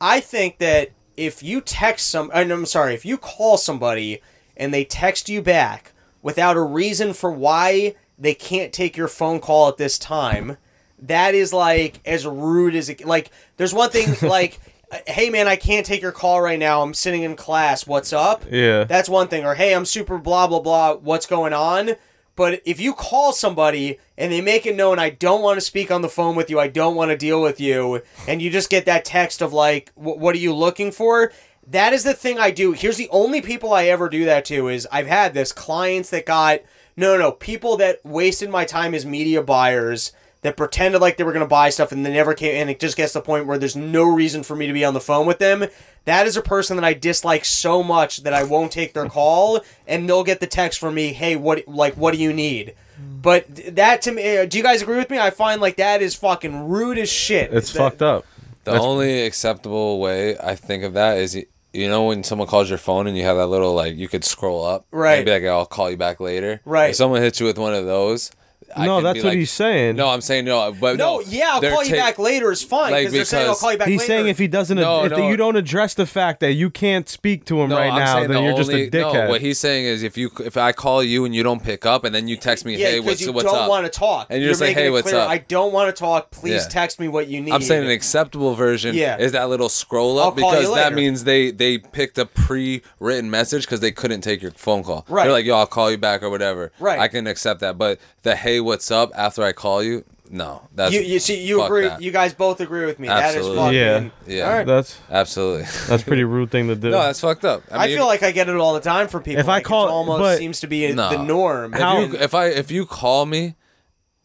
I 0.00 0.20
think 0.20 0.58
that 0.58 0.90
if 1.16 1.42
you 1.42 1.60
text 1.60 2.08
some, 2.08 2.30
uh, 2.32 2.38
I'm 2.38 2.64
sorry, 2.64 2.94
if 2.94 3.04
you 3.04 3.18
call 3.18 3.58
somebody 3.58 4.22
and 4.56 4.72
they 4.72 4.84
text 4.84 5.28
you 5.28 5.42
back 5.42 5.92
without 6.22 6.56
a 6.56 6.62
reason 6.62 7.12
for 7.12 7.30
why 7.30 7.94
they 8.18 8.34
can't 8.34 8.72
take 8.72 8.96
your 8.96 9.08
phone 9.08 9.40
call 9.40 9.68
at 9.68 9.76
this 9.76 9.98
time, 9.98 10.56
that 10.98 11.34
is 11.34 11.52
like 11.52 12.00
as 12.06 12.26
rude 12.26 12.74
as 12.74 12.88
it. 12.88 13.04
Like, 13.04 13.30
there's 13.56 13.74
one 13.74 13.90
thing 13.90 14.16
like. 14.28 14.58
Hey 15.06 15.30
man, 15.30 15.46
I 15.46 15.54
can't 15.54 15.86
take 15.86 16.02
your 16.02 16.10
call 16.10 16.40
right 16.40 16.58
now. 16.58 16.82
I'm 16.82 16.94
sitting 16.94 17.22
in 17.22 17.36
class. 17.36 17.86
What's 17.86 18.12
up? 18.12 18.44
Yeah. 18.50 18.82
That's 18.82 19.08
one 19.08 19.28
thing. 19.28 19.44
Or 19.44 19.54
hey, 19.54 19.72
I'm 19.72 19.84
super 19.84 20.18
blah 20.18 20.48
blah 20.48 20.58
blah. 20.58 20.96
What's 20.96 21.26
going 21.26 21.52
on? 21.52 21.90
But 22.36 22.62
if 22.64 22.80
you 22.80 22.94
call 22.94 23.32
somebody 23.32 23.98
and 24.16 24.32
they 24.32 24.40
make 24.40 24.64
it 24.66 24.76
known 24.76 24.98
I 24.98 25.10
don't 25.10 25.42
want 25.42 25.58
to 25.58 25.60
speak 25.60 25.90
on 25.90 26.02
the 26.02 26.08
phone 26.08 26.36
with 26.36 26.48
you, 26.48 26.58
I 26.58 26.68
don't 26.68 26.94
want 26.94 27.10
to 27.10 27.16
deal 27.16 27.42
with 27.42 27.60
you, 27.60 28.02
and 28.26 28.40
you 28.40 28.50
just 28.50 28.70
get 28.70 28.86
that 28.86 29.04
text 29.04 29.42
of 29.42 29.52
like, 29.52 29.90
what 29.94 30.34
are 30.34 30.38
you 30.38 30.54
looking 30.54 30.90
for? 30.90 31.32
That 31.66 31.92
is 31.92 32.02
the 32.02 32.14
thing 32.14 32.38
I 32.38 32.50
do. 32.50 32.72
Here's 32.72 32.96
the 32.96 33.08
only 33.10 33.40
people 33.42 33.72
I 33.72 33.84
ever 33.84 34.08
do 34.08 34.24
that 34.24 34.44
to 34.46 34.68
is 34.68 34.88
I've 34.90 35.06
had 35.06 35.34
this 35.34 35.52
clients 35.52 36.10
that 36.10 36.26
got 36.26 36.60
no 36.96 37.16
no 37.16 37.32
people 37.32 37.76
that 37.76 38.04
wasted 38.04 38.50
my 38.50 38.64
time 38.64 38.94
as 38.94 39.06
media 39.06 39.42
buyers 39.42 40.12
that 40.42 40.56
pretended 40.56 41.00
like 41.00 41.16
they 41.16 41.24
were 41.24 41.32
going 41.32 41.44
to 41.44 41.48
buy 41.48 41.68
stuff 41.70 41.92
and 41.92 42.04
they 42.04 42.12
never 42.12 42.34
came 42.34 42.54
and 42.60 42.70
it 42.70 42.80
just 42.80 42.96
gets 42.96 43.12
to 43.12 43.18
the 43.18 43.22
point 43.24 43.46
where 43.46 43.58
there's 43.58 43.76
no 43.76 44.04
reason 44.04 44.42
for 44.42 44.56
me 44.56 44.66
to 44.66 44.72
be 44.72 44.84
on 44.84 44.94
the 44.94 45.00
phone 45.00 45.26
with 45.26 45.38
them 45.38 45.66
that 46.06 46.26
is 46.26 46.36
a 46.36 46.42
person 46.42 46.76
that 46.76 46.84
i 46.84 46.94
dislike 46.94 47.44
so 47.44 47.82
much 47.82 48.22
that 48.22 48.32
i 48.32 48.42
won't 48.42 48.72
take 48.72 48.94
their 48.94 49.06
call 49.08 49.60
and 49.86 50.08
they'll 50.08 50.24
get 50.24 50.40
the 50.40 50.46
text 50.46 50.78
from 50.80 50.94
me 50.94 51.12
hey 51.12 51.36
what 51.36 51.66
like 51.68 51.94
what 51.94 52.14
do 52.14 52.20
you 52.20 52.32
need 52.32 52.74
but 52.98 53.44
that 53.76 54.00
to 54.02 54.12
me 54.12 54.38
uh, 54.38 54.46
do 54.46 54.56
you 54.56 54.64
guys 54.64 54.80
agree 54.82 54.96
with 54.96 55.10
me 55.10 55.18
i 55.18 55.28
find 55.30 55.60
like 55.60 55.76
that 55.76 56.00
is 56.00 56.14
fucking 56.14 56.68
rude 56.68 56.96
as 56.98 57.10
shit 57.10 57.52
It's 57.52 57.72
That- 57.72 57.78
fucked 57.78 58.02
up. 58.02 58.24
The 58.64 58.78
only 58.78 59.22
acceptable 59.24 60.00
way 60.00 60.36
I 60.38 60.54
think 60.54 60.84
of 60.84 60.92
that 60.92 61.16
is, 61.16 61.34
you 61.72 61.88
know, 61.88 62.04
when 62.04 62.22
someone 62.22 62.46
calls 62.46 62.68
your 62.68 62.76
phone 62.78 63.06
and 63.06 63.16
you 63.16 63.24
have 63.24 63.38
that 63.38 63.46
little 63.46 63.72
like 63.72 63.96
you 63.96 64.06
could 64.06 64.22
scroll 64.22 64.62
up, 64.66 64.84
Right. 64.90 65.16
And 65.16 65.24
be 65.24 65.32
like, 65.32 65.44
I'll 65.44 65.64
call 65.64 65.90
you 65.90 65.96
back 65.96 66.20
later. 66.20 66.60
Right. 66.66 66.90
If 66.90 66.96
someone 66.96 67.22
hits 67.22 67.40
you 67.40 67.46
with 67.46 67.56
one 67.58 67.72
of 67.72 67.86
those, 67.86 68.30
I 68.76 68.86
No, 68.86 68.96
can 68.96 69.04
that's 69.04 69.14
be 69.18 69.22
what 69.22 69.28
like- 69.30 69.38
he's 69.38 69.50
saying. 69.50 69.96
No, 69.96 70.08
I'm 70.08 70.20
saying 70.20 70.44
no, 70.44 70.72
but 70.78 70.96
No, 70.96 71.18
no. 71.18 71.20
yeah, 71.26 71.50
I'll 71.54 71.60
they're 71.60 71.72
call 71.72 71.84
you 71.84 71.90
ta- 71.96 71.96
back 71.96 72.18
later 72.18 72.52
is 72.52 72.62
fine 72.62 72.92
like, 72.92 73.00
because 73.02 73.12
they're 73.12 73.24
saying 73.24 73.48
I'll 73.48 73.54
call 73.56 73.72
you 73.72 73.78
back 73.78 73.88
He's 73.88 74.00
later. 74.00 74.06
saying 74.12 74.28
if 74.28 74.38
he 74.38 74.46
doesn't, 74.48 74.76
No, 74.76 75.04
if 75.04 75.12
no. 75.12 75.28
you 75.28 75.36
don't 75.36 75.56
address 75.56 75.94
the 75.94 76.06
fact 76.06 76.40
that 76.40 76.52
you 76.52 76.70
can't 76.70 77.08
speak 77.08 77.44
to 77.46 77.60
him 77.60 77.70
No, 77.70 77.76
right 77.76 77.90
I'm 77.92 77.98
now, 77.98 78.20
then 78.20 78.30
the 78.30 78.40
you're 78.42 78.56
just 78.56 78.70
a 78.70 78.88
dickhead. 78.90 79.12
No, 79.24 79.28
what 79.30 79.40
he's 79.40 79.58
saying 79.58 79.84
is 79.86 80.02
if 80.02 80.16
you 80.16 80.30
if 80.44 80.56
I 80.56 80.72
call 80.72 81.02
you 81.02 81.24
and 81.24 81.34
you 81.34 81.42
don't 81.42 81.62
pick 81.62 81.84
up 81.86 82.04
and 82.04 82.14
then 82.14 82.28
you 82.28 82.36
text 82.36 82.64
me, 82.64 82.76
yeah, 82.76 82.86
hey, 82.88 83.00
what's 83.00 83.20
you 83.20 83.32
what's 83.32 83.44
don't 83.44 83.54
up? 83.62 83.68
want 83.68 83.84
to 83.92 83.98
talk. 83.98 84.28
And 84.30 84.40
you're 84.42 84.50
just 84.50 84.60
like, 84.60 84.74
hey, 84.76 84.90
what's 84.90 85.08
clear, 85.10 85.20
up? 85.22 85.28
I 85.30 85.38
don't 85.38 85.72
want 85.72 85.94
to 85.94 85.98
talk. 85.98 86.30
Please 86.30 86.62
Yeah. 86.62 86.68
text 86.68 87.00
me 87.00 87.08
what 87.08 87.28
you 87.28 87.40
need. 87.40 87.52
I'm 87.52 87.62
saying 87.62 87.84
an 87.84 87.90
acceptable 87.90 88.54
version 88.54 88.94
Yeah. 88.94 89.16
is 89.18 89.32
that 89.32 89.48
little 89.48 89.68
scroll 89.68 90.18
up 90.18 90.36
because 90.36 90.72
that 90.74 90.92
means 90.94 91.24
they 91.24 91.50
they 91.50 91.78
picked 91.78 92.18
a 92.18 92.26
pre-written 92.26 93.30
message 93.30 93.62
because 93.64 93.80
they 93.80 93.90
couldn't 93.90 94.20
take 94.20 94.42
your 94.42 94.50
phone 94.52 94.82
call. 94.82 95.04
Right. 95.08 95.24
They're 95.24 95.32
like, 95.32 95.44
yo, 95.44 95.56
I'll 95.56 95.66
call 95.66 95.90
you 95.90 95.98
back 95.98 96.22
or 96.22 96.30
whatever. 96.30 96.72
Right. 96.78 96.98
I 96.98 97.08
can 97.08 97.26
accept 97.26 97.60
that, 97.60 97.78
but 97.78 97.98
the 98.22 98.36
hey, 98.36 98.59
what's 98.60 98.90
up 98.90 99.10
after 99.16 99.42
I 99.42 99.52
call 99.52 99.82
you, 99.82 100.04
no, 100.32 100.62
that's 100.74 100.94
you, 100.94 101.00
you 101.00 101.18
see, 101.18 101.42
you 101.44 101.62
agree. 101.62 101.88
that. 101.88 102.00
You 102.00 102.12
guys 102.12 102.34
both 102.34 102.60
agree 102.60 102.86
with 102.86 103.00
me. 103.00 103.08
Absolutely. 103.08 103.56
That 103.56 103.68
is 103.70 103.74
Yeah. 103.74 103.94
fucking. 103.94 104.12
Yeah. 104.36 104.42
All 104.44 104.52
right. 104.58 104.66
that's 104.66 104.98
absolutely. 105.10 105.64
that's 105.88 106.04
pretty 106.04 106.22
rude 106.22 106.50
thing 106.52 106.68
to 106.68 106.76
do. 106.76 106.90
no, 106.90 106.98
that's 107.02 107.20
fucked 107.20 107.44
up. 107.44 107.62
I, 107.70 107.88
mean, 107.88 107.96
feel 107.96 108.06
like 108.06 108.22
I 108.22 108.30
get 108.30 108.48
it 108.48 108.54
all 108.56 108.74
the 108.74 108.80
time 108.80 109.08
from 109.08 109.24
people. 109.24 109.40
If 109.40 109.48
I 109.48 109.54
Like, 109.54 109.62
it 109.62 109.66
call- 109.66 109.88
almost 109.88 110.20
but- 110.20 110.38
seems 110.38 110.60
to 110.60 110.68
be 110.68 110.92
No. 110.92 111.10
the 111.10 111.18
norm. 111.22 111.74
if, 111.74 111.80
How- 111.80 111.98
you, 112.00 112.14
if 112.16 112.32
I 112.34 112.46
if 112.46 112.70
you 112.70 112.86
call 112.86 113.26
me, 113.26 113.56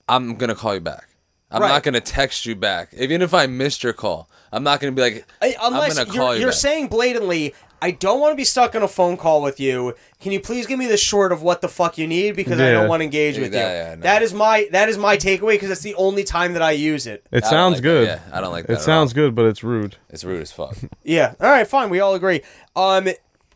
I'm 0.08 0.36
gonna 0.36 0.54
call 0.56 0.76
you 0.76 0.80
back. 0.80 1.08
I'm 1.52 1.62
Right. 1.62 1.70
not 1.70 1.84
gonna 1.84 2.02
text 2.02 2.46
you 2.46 2.56
back, 2.56 2.90
even 2.96 3.22
if 3.22 3.34
I 3.34 3.48
missed 3.48 3.84
your 3.84 3.94
call. 3.94 4.30
I'm 4.52 4.64
not 4.64 4.80
gonna 4.80 4.92
be 4.92 5.02
like, 5.02 5.26
I- 5.42 5.56
unless 5.62 5.98
I'm 5.98 6.06
gonna 6.06 6.16
you're, 6.16 6.24
call 6.24 6.34
you 6.36 6.42
you're 6.42 6.50
back. 6.52 6.60
saying 6.60 6.88
blatantly, 6.88 7.56
I 7.86 7.92
don't 7.92 8.20
want 8.20 8.32
to 8.32 8.36
be 8.36 8.44
stuck 8.44 8.74
on 8.74 8.82
a 8.82 8.88
phone 8.88 9.16
call 9.16 9.44
with 9.44 9.60
you. 9.60 9.94
Can 10.20 10.32
you 10.32 10.40
please 10.40 10.66
give 10.66 10.80
me 10.80 10.88
the 10.88 10.98
short 10.98 11.32
of 11.32 11.44
what 11.44 11.62
the 11.62 11.68
fuck 11.68 12.00
you 12.00 12.08
need 12.08 12.36
because 12.36 12.60
I 12.60 12.66
Yeah. 12.66 12.72
don't 12.74 12.88
want 12.90 13.02
to 13.02 13.04
engage 13.04 13.36
Yeah, 13.36 13.42
with 13.44 13.52
that- 13.52 13.60
you. 13.72 13.78
yeah, 13.90 13.96
no. 13.96 14.02
That 14.02 14.24
is 14.24 14.34
my 14.34 14.68
that 14.72 14.90
is 14.90 14.98
my 14.98 15.18
takeaway 15.18 15.52
because 15.54 15.70
it's 15.70 15.82
the 15.82 15.94
only 15.94 16.24
time 16.24 16.54
that 16.54 16.64
I 16.64 16.72
use 16.72 17.06
it. 17.06 17.24
it 17.32 17.38
I 17.38 17.40
don't 17.42 17.50
sounds 17.52 17.74
like 17.76 17.84
that. 17.84 17.88
good. 17.88 18.08
Yeah, 18.08 18.20
I 18.34 18.42
don't 18.42 18.52
like 18.52 18.66
that. 18.66 18.74
It 18.74 18.76
at 18.78 18.82
sounds 18.82 19.12
all. 19.12 19.16
good, 19.16 19.36
but 19.36 19.46
it's 19.46 19.64
rude. 19.64 19.98
It's 20.10 20.24
rude 20.24 20.42
as 20.42 20.52
fuck. 20.52 20.76
Yeah. 21.04 21.34
All 21.40 21.50
right. 21.52 21.68
Fine. 21.68 21.92
We 21.92 22.00
all 22.00 22.16
agree. 22.16 22.42
Um, 22.76 23.10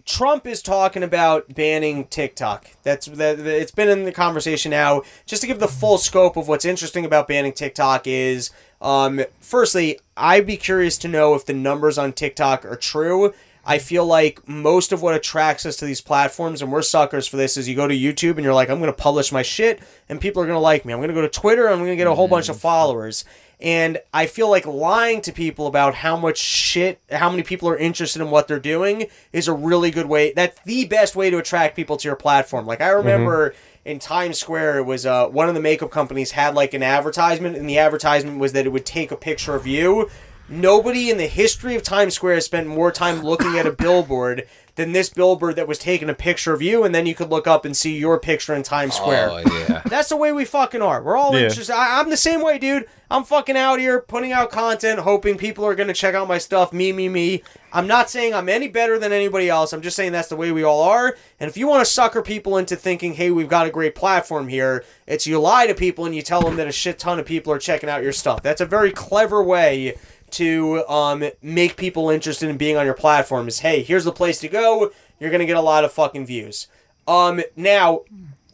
Trump 0.05 0.45
is 0.47 0.61
talking 0.61 1.01
about 1.03 1.53
banning 1.55 2.05
TikTok. 2.05 2.67
That's 2.83 3.07
that. 3.07 3.39
It's 3.39 3.71
been 3.71 3.89
in 3.89 4.03
the 4.05 4.11
conversation 4.11 4.69
now. 4.69 5.01
Just 5.25 5.41
to 5.41 5.47
give 5.47 5.59
the 5.59 5.67
full 5.67 5.97
scope 5.97 6.37
of 6.37 6.47
what's 6.47 6.65
interesting 6.65 7.03
about 7.05 7.27
banning 7.27 7.53
TikTok 7.53 8.05
is, 8.05 8.51
um, 8.81 9.21
firstly, 9.39 9.99
I'd 10.15 10.45
be 10.45 10.57
curious 10.57 10.97
to 10.99 11.07
know 11.07 11.33
if 11.35 11.45
the 11.45 11.53
numbers 11.53 11.97
on 11.97 12.13
TikTok 12.13 12.63
are 12.65 12.75
true. 12.75 13.33
I 13.69 13.77
feel 13.77 14.03
like 14.03 14.49
most 14.49 14.91
of 14.91 15.03
what 15.03 15.13
attracts 15.13 15.63
us 15.63 15.75
to 15.75 15.85
these 15.85 16.01
platforms, 16.01 16.63
and 16.63 16.71
we're 16.71 16.81
suckers 16.81 17.27
for 17.27 17.37
this, 17.37 17.55
is 17.55 17.69
you 17.69 17.75
go 17.75 17.87
to 17.87 17.95
YouTube 17.95 18.31
and 18.31 18.43
you're 18.43 18.51
like, 18.51 18.67
I'm 18.67 18.79
going 18.79 18.91
to 18.91 18.97
publish 18.97 19.31
my 19.31 19.43
shit, 19.43 19.79
and 20.09 20.19
people 20.19 20.41
are 20.41 20.47
going 20.47 20.55
to 20.55 20.59
like 20.59 20.85
me. 20.85 20.91
I'm 20.91 20.97
going 20.97 21.09
to 21.09 21.13
go 21.13 21.21
to 21.21 21.29
Twitter, 21.29 21.65
and 21.65 21.73
I'm 21.75 21.79
going 21.81 21.91
to 21.91 21.95
get 21.95 22.07
a 22.07 22.15
whole 22.15 22.27
bunch 22.27 22.49
of 22.49 22.59
followers. 22.59 23.25
And 23.61 23.99
I 24.11 24.25
feel 24.25 24.49
like 24.49 24.65
lying 24.65 25.21
to 25.21 25.31
people 25.31 25.67
about 25.67 25.93
how 25.93 26.17
much 26.17 26.39
shit, 26.39 26.99
how 27.11 27.29
many 27.29 27.43
people 27.43 27.69
are 27.69 27.77
interested 27.77 28.23
in 28.23 28.31
what 28.31 28.47
they're 28.47 28.59
doing 28.59 29.05
is 29.33 29.47
a 29.47 29.53
really 29.53 29.91
good 29.91 30.07
way. 30.07 30.33
That's 30.33 30.59
the 30.61 30.85
best 30.85 31.15
way 31.15 31.29
to 31.29 31.37
attract 31.37 31.75
people 31.75 31.95
to 31.97 32.07
your 32.07 32.15
platform. 32.15 32.65
Like, 32.65 32.81
I 32.81 32.89
remember 32.89 33.53
in 33.85 33.99
Times 33.99 34.39
Square, 34.39 34.79
it 34.79 34.85
was 34.85 35.05
uh, 35.05 35.27
one 35.27 35.47
of 35.47 35.53
the 35.53 35.61
makeup 35.61 35.91
companies 35.91 36.31
had 36.31 36.55
like 36.55 36.73
an 36.73 36.81
advertisement, 36.81 37.55
and 37.55 37.69
the 37.69 37.77
advertisement 37.77 38.39
was 38.39 38.53
that 38.53 38.65
it 38.65 38.69
would 38.69 38.85
take 38.87 39.11
a 39.11 39.15
picture 39.15 39.53
of 39.53 39.67
you. 39.67 40.09
Nobody 40.49 41.11
in 41.11 41.17
the 41.17 41.27
history 41.27 41.75
of 41.75 41.83
Times 41.83 42.15
Square 42.15 42.35
has 42.35 42.45
spent 42.45 42.67
more 42.67 42.91
time 42.91 43.21
looking 43.21 43.57
at 43.57 43.67
a 43.67 43.71
billboard 43.83 44.47
than 44.75 44.93
this 44.93 45.09
billboard 45.09 45.57
that 45.57 45.67
was 45.67 45.77
taking 45.77 46.09
a 46.09 46.13
picture 46.13 46.53
of 46.53 46.61
you, 46.61 46.83
and 46.85 46.95
then 46.95 47.05
you 47.05 47.13
could 47.13 47.29
look 47.29 47.47
up 47.47 47.65
and 47.65 47.75
see 47.75 47.97
your 47.97 48.17
picture 48.17 48.55
in 48.55 48.63
Times 48.63 48.93
oh, 48.95 49.01
Square. 49.01 49.29
Oh 49.31 49.37
yeah. 49.67 49.81
That's 49.85 50.09
the 50.09 50.15
way 50.17 50.31
we 50.31 50.45
fucking 50.45 50.81
are. 50.81 51.03
We're 51.03 51.17
all 51.17 51.35
Yeah. 51.35 51.47
interested. 51.47 51.75
I, 51.75 51.99
I'm 51.99 52.09
the 52.09 52.17
same 52.17 52.41
way, 52.41 52.57
dude. 52.57 52.85
I'm 53.11 53.23
fucking 53.25 53.57
out 53.57 53.79
here 53.79 53.99
putting 54.01 54.31
out 54.31 54.51
content, 54.51 54.99
hoping 55.01 55.37
people 55.37 55.65
are 55.65 55.75
gonna 55.75 55.93
check 55.93 56.15
out 56.15 56.27
my 56.27 56.37
stuff. 56.37 56.71
Me, 56.71 56.91
me, 56.93 57.09
me. 57.09 57.43
I'm 57.73 57.87
not 57.87 58.09
saying 58.09 58.33
I'm 58.33 58.47
any 58.49 58.67
better 58.67 58.97
than 58.97 59.11
anybody 59.11 59.49
else. 59.49 59.73
I'm 59.73 59.81
just 59.81 59.95
saying 59.95 60.13
that's 60.13 60.29
the 60.29 60.35
way 60.35 60.51
we 60.51 60.63
all 60.63 60.81
are. 60.81 61.15
And 61.39 61.49
if 61.49 61.57
you 61.57 61.67
want 61.67 61.85
to 61.85 61.91
sucker 61.91 62.21
people 62.21 62.57
into 62.57 62.75
thinking, 62.75 63.13
hey, 63.15 63.31
we've 63.31 63.49
got 63.49 63.67
a 63.67 63.71
great 63.71 63.95
platform 63.95 64.47
here, 64.47 64.85
it's 65.05 65.27
you 65.27 65.39
lie 65.39 65.67
to 65.67 65.75
people 65.75 66.05
and 66.05 66.15
you 66.15 66.21
tell 66.21 66.41
them 66.41 66.55
that 66.55 66.67
a 66.67 66.71
shit 66.71 66.97
ton 66.99 67.19
of 67.19 67.25
people 67.25 67.51
are 67.51 67.59
checking 67.59 67.89
out 67.89 68.01
your 68.01 68.13
stuff. 68.13 68.41
That's 68.41 68.61
a 68.61 68.65
very 68.65 68.91
clever 68.91 69.43
way 69.43 69.97
to 70.33 70.85
um, 70.87 71.23
make 71.41 71.75
people 71.77 72.09
interested 72.09 72.49
in 72.49 72.57
being 72.57 72.77
on 72.77 72.85
your 72.85 72.93
platform. 72.95 73.47
Is 73.47 73.59
hey, 73.59 73.81
here's 73.83 74.05
the 74.05 74.11
place 74.11 74.39
to 74.41 74.47
go. 74.47 74.91
You're 75.19 75.31
gonna 75.31 75.45
get 75.45 75.57
a 75.57 75.61
lot 75.61 75.83
of 75.83 75.91
fucking 75.91 76.25
views. 76.25 76.67
Um, 77.07 77.41
now 77.55 78.01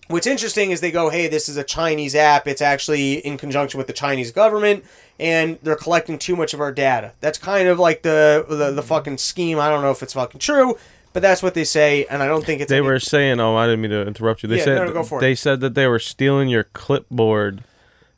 What's 0.08 0.28
interesting 0.28 0.70
is 0.70 0.82
they 0.82 0.92
go, 0.92 1.10
hey, 1.10 1.28
this 1.28 1.50
is 1.50 1.58
a 1.58 1.64
Chinese 1.64 2.14
app. 2.14 2.48
It's 2.48 2.62
actually 2.62 3.14
in 3.26 3.38
conjunction 3.40 3.80
with 3.80 3.88
the 3.88 3.94
Chinese 3.94 4.32
government, 4.32 4.86
and 5.20 5.58
they're 5.64 5.76
collecting 5.76 6.20
too 6.20 6.36
much 6.36 6.54
of 6.54 6.60
our 6.62 6.72
data. 6.72 7.14
That's 7.22 7.40
kind 7.40 7.68
of 7.68 7.80
like 7.80 8.04
the 8.04 8.46
the, 8.48 8.70
the 8.70 8.84
fucking 8.84 9.18
scheme. 9.18 9.58
I 9.58 9.68
don't 9.68 9.82
know 9.82 9.90
if 9.90 10.04
it's 10.04 10.14
fucking 10.14 10.40
true, 10.42 10.78
but 11.12 11.24
that's 11.24 11.42
what 11.42 11.56
they 11.56 11.64
say, 11.64 12.06
and 12.06 12.22
I 12.22 12.28
don't 12.28 12.46
think 12.46 12.62
it's. 12.62 12.70
They 12.70 12.82
were 12.82 13.00
saying, 13.00 13.40
"Oh, 13.40 13.56
I 13.56 13.66
didn't 13.66 13.82
mean 13.82 13.90
to 13.90 14.06
interrupt 14.06 14.44
you." 14.44 14.50
They 14.50 14.60
Yeah, 14.60 14.64
said 14.66 14.78
no, 14.78 14.94
no, 14.94 15.04
for 15.04 15.18
it. 15.18 15.22
they 15.22 15.34
said 15.34 15.60
that 15.62 15.74
they 15.74 15.88
were 15.88 15.98
stealing 15.98 16.50
your 16.50 16.66
clipboard, 16.66 17.64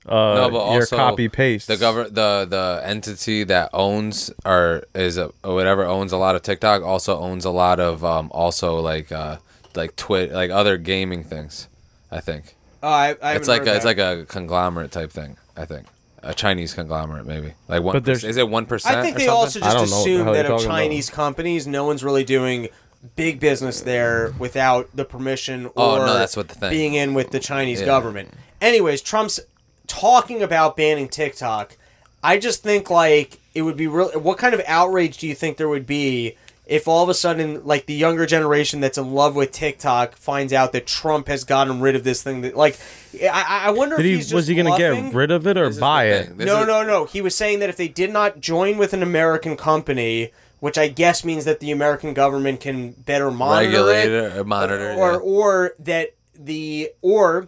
uh, 0.07 0.35
No, 0.35 0.49
but 0.49 0.71
your 0.71 0.81
also 0.81 0.95
copy 0.95 1.27
paste. 1.29 1.67
The 1.67 1.77
govern 1.77 2.13
the 2.13 2.45
the 2.49 2.81
entity 2.83 3.43
that 3.45 3.69
owns 3.73 4.31
or 4.45 4.83
is 4.95 5.17
a, 5.17 5.31
or 5.43 5.53
whatever 5.55 5.83
owns 5.85 6.11
a 6.11 6.17
lot 6.17 6.35
of 6.35 6.41
TikTok 6.41 6.83
also 6.83 7.19
owns 7.19 7.45
a 7.45 7.51
lot 7.51 7.79
of 7.79 8.03
um 8.05 8.29
also 8.33 8.79
like 8.79 9.11
uh 9.11 9.37
like 9.75 9.95
twit 9.95 10.31
like 10.31 10.49
other 10.51 10.77
gaming 10.77 11.23
things. 11.23 11.67
I 12.11 12.19
think 12.21 12.55
Oh, 12.83 12.87
I, 12.89 13.15
I 13.21 13.33
it's 13.35 13.47
like 13.47 13.61
heard 13.61 13.69
a, 13.69 13.75
it's 13.75 13.85
like 13.85 13.97
a 13.97 14.25
conglomerate 14.27 14.91
type 14.91 15.11
thing. 15.11 15.35
I 15.55 15.65
think 15.65 15.87
a 16.23 16.33
Chinese 16.33 16.73
conglomerate 16.73 17.25
maybe 17.25 17.53
like 17.67 17.83
one. 17.83 17.93
But 17.93 18.05
there's- 18.05 18.23
is 18.23 18.37
it 18.37 18.47
one 18.49 18.65
percent? 18.65 18.95
I 18.97 19.01
think 19.03 19.17
they 19.17 19.27
also 19.27 19.59
just 19.59 19.75
don't 19.77 19.89
know 19.89 19.97
what 19.97 20.05
the 20.05 20.11
assume 20.13 20.25
that 20.27 20.45
of 20.45 20.51
talking 20.51 20.65
about. 20.65 20.75
Chinese 20.77 21.09
companies, 21.09 21.67
no 21.67 21.85
one's 21.85 22.03
really 22.03 22.23
doing 22.23 22.69
big 23.15 23.39
business 23.39 23.81
there 23.81 24.33
without 24.39 24.89
the 24.95 25.05
permission 25.05 25.67
or 25.67 25.71
Oh, 25.77 25.97
no, 26.05 26.13
that's 26.15 26.35
what 26.35 26.47
the 26.49 26.55
thing- 26.55 26.69
being 26.71 26.93
in 26.95 27.13
with 27.13 27.29
the 27.31 27.39
Chinese 27.39 27.79
Yeah. 27.79 27.85
government. 27.87 28.31
Anyways, 28.61 29.01
Trump's 29.01 29.39
talking 29.87 30.43
about 30.43 30.77
banning 30.77 31.09
TikTok. 31.09 31.77
I 32.23 32.37
just 32.37 32.63
think 32.63 32.89
like 32.89 33.39
it 33.53 33.61
would 33.63 33.77
be 33.77 33.87
real. 33.87 34.09
What 34.19 34.37
kind 34.37 34.53
of 34.53 34.61
outrage 34.67 35.17
do 35.17 35.27
you 35.27 35.35
think 35.35 35.57
there 35.57 35.69
would 35.69 35.87
be 35.87 36.35
if 36.65 36.87
all 36.87 37.01
of 37.01 37.09
a 37.09 37.13
sudden, 37.13 37.65
like 37.65 37.85
the 37.85 37.93
younger 37.93 38.25
generation 38.25 38.81
that's 38.81 38.97
in 38.97 39.13
love 39.13 39.35
with 39.35 39.51
TikTok 39.51 40.15
finds 40.17 40.51
out 40.51 40.73
that 40.73 40.85
Trump 40.85 41.27
has 41.29 41.43
gotten 41.43 41.79
rid 41.79 41.95
of 41.95 42.03
this 42.03 42.21
thing? 42.21 42.41
That 42.41 42.55
like, 42.57 42.77
I, 43.21 43.63
I 43.67 43.71
wonder 43.71 43.95
Did 43.95 44.05
if 44.05 44.09
he 44.09 44.15
he's 44.17 44.25
just 44.25 44.33
was 44.33 44.47
he 44.47 44.55
gonna 44.55 44.77
get 44.77 45.13
rid 45.13 45.31
of 45.31 45.47
it 45.47 45.57
or 45.57 45.71
buy 45.71 46.05
it? 46.05 46.27
thing. 46.27 46.37
No, 46.37 46.61
is- 46.61 46.67
no, 46.67 46.83
no. 46.83 47.05
He 47.05 47.21
was 47.21 47.35
saying 47.35 47.59
that 47.59 47.69
if 47.69 47.77
they 47.77 47.87
did 47.87 48.11
not 48.11 48.41
join 48.41 48.77
with 48.77 48.93
an 48.93 49.01
American 49.01 49.55
company, 49.55 50.31
which 50.59 50.77
I 50.77 50.87
guess 50.87 51.23
means 51.23 51.45
that 51.45 51.59
the 51.59 51.71
American 51.71 52.13
government 52.13 52.59
can 52.59 52.91
better 52.91 53.31
monitor 53.31 53.67
Regulate 53.69 54.05
it, 54.05 54.11
it 54.11 54.37
or 54.37 54.43
monitor 54.43 54.91
it, 54.91 54.97
or 54.97 55.11
yeah. 55.13 55.17
or 55.19 55.73
that 55.79 56.09
the 56.37 56.91
or 57.01 57.47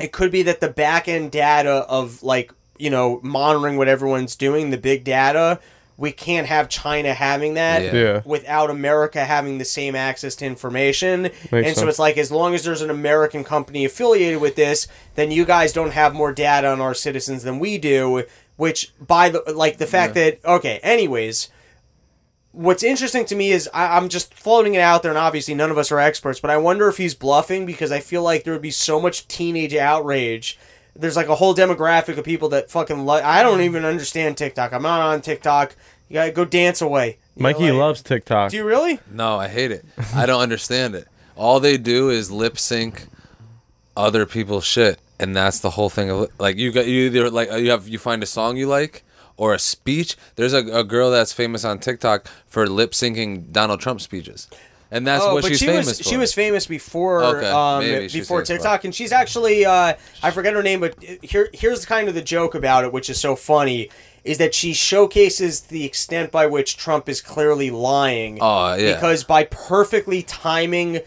it 0.00 0.12
could 0.12 0.30
be 0.30 0.42
that 0.44 0.60
the 0.60 0.68
back 0.68 1.08
end 1.08 1.30
data 1.30 1.84
of 1.88 2.22
like 2.22 2.52
you 2.78 2.90
know 2.90 3.20
monitoring 3.22 3.76
what 3.76 3.88
everyone's 3.88 4.36
doing, 4.36 4.70
the 4.70 4.78
big 4.78 5.04
data. 5.04 5.60
We 5.96 6.12
can't 6.12 6.46
have 6.46 6.70
China 6.70 7.12
having 7.12 7.54
that 7.54 7.82
Yeah. 7.82 7.92
Yeah. 7.92 8.22
without 8.24 8.70
America 8.70 9.22
having 9.22 9.58
the 9.58 9.66
same 9.66 9.94
access 9.94 10.34
to 10.36 10.46
information. 10.46 11.26
and 11.26 11.34
so 11.50 11.60
sense. 11.62 11.82
it's 11.82 11.98
like 11.98 12.16
as 12.16 12.32
long 12.32 12.54
as 12.54 12.64
there's 12.64 12.80
an 12.80 12.88
American 12.88 13.44
company 13.44 13.84
affiliated 13.84 14.40
with 14.40 14.56
this, 14.56 14.88
then 15.14 15.30
you 15.30 15.44
guys 15.44 15.74
don't 15.74 15.90
have 15.92 16.14
more 16.14 16.32
data 16.32 16.68
on 16.68 16.80
our 16.80 16.94
citizens 16.94 17.42
than 17.42 17.58
we 17.58 17.76
do. 17.76 18.24
Which 18.56 18.94
by 18.98 19.28
the 19.28 19.42
like 19.54 19.76
the 19.76 19.86
fact 19.86 20.14
that 20.14 20.38
okay, 20.42 20.80
anyways, 20.82 21.48
what's 22.52 22.82
interesting 22.82 23.24
to 23.26 23.34
me 23.34 23.50
is 23.52 23.68
I, 23.72 23.96
I'm 23.96 24.08
just 24.08 24.34
floating 24.34 24.74
it 24.74 24.80
out 24.80 25.02
there, 25.02 25.10
and 25.10 25.18
obviously 25.18 25.54
none 25.54 25.70
of 25.70 25.78
us 25.78 25.92
are 25.92 26.00
experts, 26.00 26.40
but 26.40 26.50
I 26.50 26.56
wonder 26.56 26.88
if 26.88 26.96
he's 26.96 27.14
bluffing 27.14 27.66
because 27.66 27.92
I 27.92 28.00
feel 28.00 28.22
like 28.22 28.44
there 28.44 28.52
would 28.52 28.62
be 28.62 28.70
so 28.70 29.00
much 29.00 29.28
teenage 29.28 29.74
outrage. 29.74 30.58
There's 30.96 31.16
like 31.16 31.28
a 31.28 31.36
whole 31.36 31.54
demographic 31.54 32.18
of 32.18 32.24
people 32.24 32.48
that 32.50 32.70
fucking 32.70 33.06
like. 33.06 33.24
I 33.24 33.42
don't 33.42 33.60
even 33.60 33.84
understand 33.84 34.36
TikTok. 34.36 34.72
I'm 34.72 34.82
not 34.82 35.00
on 35.00 35.20
TikTok. 35.20 35.76
You 36.08 36.14
gotta 36.14 36.32
go 36.32 36.44
dance 36.44 36.82
away. 36.82 37.18
You 37.36 37.42
know, 37.42 37.48
Mikey 37.50 37.70
like- 37.70 37.78
loves 37.78 38.02
TikTok. 38.02 38.50
Do 38.50 38.56
you 38.56 38.64
really? 38.64 38.98
No, 39.10 39.38
I 39.38 39.48
hate 39.48 39.70
it. 39.70 39.84
I 40.14 40.26
don't 40.26 40.40
understand 40.42 40.94
it. 40.94 41.06
All 41.36 41.60
they 41.60 41.78
do 41.78 42.10
is 42.10 42.30
lip 42.30 42.58
sync 42.58 43.06
other 43.96 44.26
people's 44.26 44.64
shit, 44.64 44.98
and 45.18 45.34
that's 45.34 45.60
the 45.60 45.70
whole 45.70 45.88
thing 45.88 46.10
of 46.10 46.22
it. 46.22 46.30
like 46.38 46.56
you 46.56 46.72
got 46.72 46.86
you 46.86 47.06
either 47.06 47.30
like 47.30 47.50
you 47.52 47.70
have 47.70 47.86
you 47.88 47.98
find 47.98 48.22
a 48.22 48.26
song 48.26 48.56
you 48.56 48.66
like 48.66 49.04
or 49.40 49.54
a 49.54 49.58
speech. 49.58 50.16
There's 50.36 50.52
a, 50.52 50.58
a 50.58 50.84
girl 50.84 51.10
that's 51.10 51.32
famous 51.32 51.64
on 51.64 51.78
TikTok 51.78 52.28
for 52.46 52.66
lip 52.66 52.90
syncing 52.92 53.50
Donald 53.50 53.80
Trump 53.80 54.02
speeches, 54.02 54.48
and 54.90 55.06
that's 55.06 55.24
oh, 55.24 55.32
what 55.32 55.42
but 55.42 55.48
she's 55.48 55.60
she 55.60 55.66
famous 55.66 55.86
was 55.86 55.98
for. 55.98 56.04
she 56.04 56.16
was 56.18 56.34
famous 56.34 56.66
before 56.66 57.24
Okay, 57.24 57.48
um, 57.50 57.80
maybe 57.80 58.08
she 58.10 58.18
was 58.18 58.28
before 58.28 58.42
TikTok, 58.42 58.84
and 58.84 58.94
she's 58.94 59.12
actually 59.12 59.64
uh, 59.64 59.94
I 60.22 60.30
forget 60.30 60.52
her 60.52 60.62
name, 60.62 60.80
but 60.80 61.02
here 61.02 61.48
here's 61.54 61.86
kind 61.86 62.06
of 62.06 62.14
the 62.14 62.20
joke 62.20 62.54
about 62.54 62.84
it, 62.84 62.92
which 62.92 63.08
is 63.08 63.18
so 63.18 63.34
funny, 63.34 63.88
is 64.24 64.36
that 64.36 64.54
she 64.54 64.74
showcases 64.74 65.62
the 65.62 65.86
extent 65.86 66.30
by 66.30 66.46
which 66.46 66.76
Trump 66.76 67.08
is 67.08 67.22
clearly 67.22 67.70
lying. 67.70 68.38
Oh, 68.42 68.74
yeah. 68.74 68.92
because 68.94 69.24
by 69.24 69.44
perfectly 69.44 70.22
timing 70.22 71.00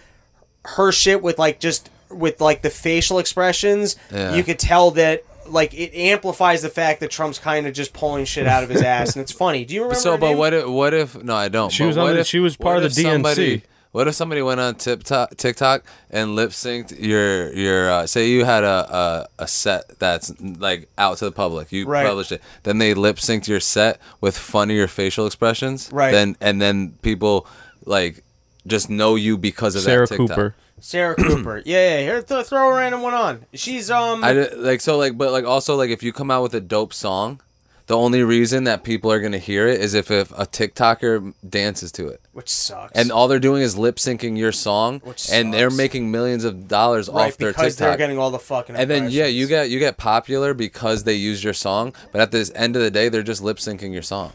her 0.66 0.92
shit 0.92 1.22
with 1.22 1.38
like 1.38 1.60
just 1.60 1.92
with 2.10 2.42
like 2.42 2.64
the 2.64 2.72
facial 2.72 3.20
expressions, 3.20 3.96
Yeah. 4.12 4.34
you 4.34 4.44
could 4.44 4.58
tell 4.58 4.90
that 4.92 5.24
like 5.48 5.74
it 5.74 5.94
amplifies 5.96 6.62
the 6.62 6.70
fact 6.70 7.00
that 7.02 7.12
Trump's 7.12 7.40
kind 7.40 7.68
of 7.68 7.74
just 7.74 7.94
pulling 7.94 8.26
shit 8.26 8.48
out 8.48 8.64
of 8.64 8.70
his 8.70 8.82
ass, 8.82 9.16
and 9.16 9.22
it's 9.24 9.32
funny. 9.32 9.66
Do 9.66 9.74
you 9.74 9.82
remember? 9.82 10.00
So, 10.00 10.12
her 10.14 10.18
but 10.18 10.30
name? 10.30 10.38
what 10.38 10.54
if? 10.54 10.66
What 10.68 10.94
if? 10.94 11.22
No, 11.24 11.36
I 11.36 11.50
don't. 11.50 11.72
She 11.72 11.84
but 11.84 11.88
was 11.88 11.98
on 11.98 12.14
the- 12.14 12.20
if- 12.22 12.28
she 12.28 12.40
was 12.40 12.56
part 12.58 12.78
of 12.78 12.84
the 12.96 13.02
if 13.02 13.08
somebody- 13.08 13.58
DNC. 13.60 13.62
What 13.92 14.08
if 14.08 14.16
somebody 14.16 14.42
went 14.42 14.60
on 14.60 14.74
TikTok, 14.74 15.38
TikTok 15.38 15.84
and 16.10 16.36
lip 16.36 16.50
synced 16.50 17.00
your 17.00 17.54
your? 17.54 17.92
Uh, 17.92 18.08
say 18.08 18.28
you 18.28 18.44
had 18.44 18.64
a, 18.64 19.28
a 19.38 19.44
a 19.44 19.48
set 19.48 20.00
that's 20.00 20.34
like 20.42 20.90
out 20.98 21.18
to 21.18 21.26
the 21.26 21.32
public. 21.32 21.72
You 21.72 21.86
Right. 21.86 22.08
published 22.08 22.32
it. 22.32 22.42
Then 22.64 22.80
they 22.80 22.96
lip 22.96 23.18
synced 23.18 23.48
your 23.48 23.60
set 23.60 24.00
with 24.20 24.36
funnier 24.36 24.88
facial 24.88 25.28
expressions. 25.28 25.92
Right. 25.94 26.12
Then 26.12 26.36
and 26.42 26.60
then 26.60 26.94
people 27.04 27.46
like 27.86 28.24
just 28.66 28.90
know 28.90 29.14
you 29.16 29.38
because 29.38 29.76
of 29.76 29.84
Sarah 29.84 30.08
that 30.08 30.18
TikTok. 30.18 30.30
Cooper. 30.30 30.56
Sarah 30.84 31.16
Cooper. 31.16 31.62
Yeah, 31.66 31.96
yeah. 31.96 32.02
Here, 32.02 32.22
th- 32.22 32.46
throw 32.48 32.70
a 32.72 32.76
random 32.76 33.02
one 33.02 33.14
on. 33.14 33.46
She's 33.54 33.90
um. 33.90 34.22
I 34.24 34.34
di- 34.34 34.54
like 34.56 34.82
so 34.82 34.98
like 34.98 35.18
but 35.18 35.32
like 35.32 35.46
also 35.46 35.76
like 35.76 35.90
if 35.90 36.04
you 36.04 36.12
come 36.12 36.30
out 36.30 36.44
with 36.44 36.54
a 36.54 36.60
dope 36.60 36.94
song, 36.94 37.40
the 37.88 37.96
only 37.98 38.22
reason 38.22 38.66
that 38.66 38.84
people 38.84 39.10
are 39.10 39.22
gonna 39.22 39.38
hear 39.38 39.66
it 39.68 39.80
is 39.80 39.94
if 39.94 40.12
if 40.12 40.32
a 40.32 40.46
TikToker 40.46 41.34
dances 41.48 41.92
to 41.94 42.08
it. 42.10 42.20
which 42.34 42.50
sucks. 42.50 42.92
and 43.00 43.12
all 43.14 43.30
they're 43.30 43.40
doing 43.40 43.62
is 43.62 43.78
lip 43.78 43.96
syncing 43.96 44.38
your 44.38 44.52
song, 44.52 45.00
Which 45.06 45.30
and 45.32 45.54
they're 45.54 45.70
making 45.70 46.12
millions 46.12 46.44
of 46.44 46.68
dollars 46.68 47.08
right 47.08 47.32
off 47.32 47.38
their 47.38 47.52
because 47.52 47.78
they're 47.78 47.90
TikTok. 47.92 47.98
getting 48.00 48.18
all 48.20 48.32
the 48.32 48.40
fucking. 48.40 48.76
and 48.76 48.90
then 48.90 49.10
yeah, 49.10 49.26
you 49.28 49.48
get 49.48 49.70
you 49.70 49.80
get 49.80 49.96
popular 49.98 50.54
because 50.54 51.06
they 51.06 51.14
use 51.16 51.44
your 51.46 51.54
song, 51.54 51.94
but 52.12 52.20
at 52.20 52.32
the 52.32 52.52
end 52.56 52.76
of 52.76 52.82
the 52.82 52.92
day, 52.92 53.08
they're 53.08 53.24
just 53.24 53.42
lip 53.42 53.58
syncing 53.58 53.94
your 53.94 54.02
song. 54.02 54.34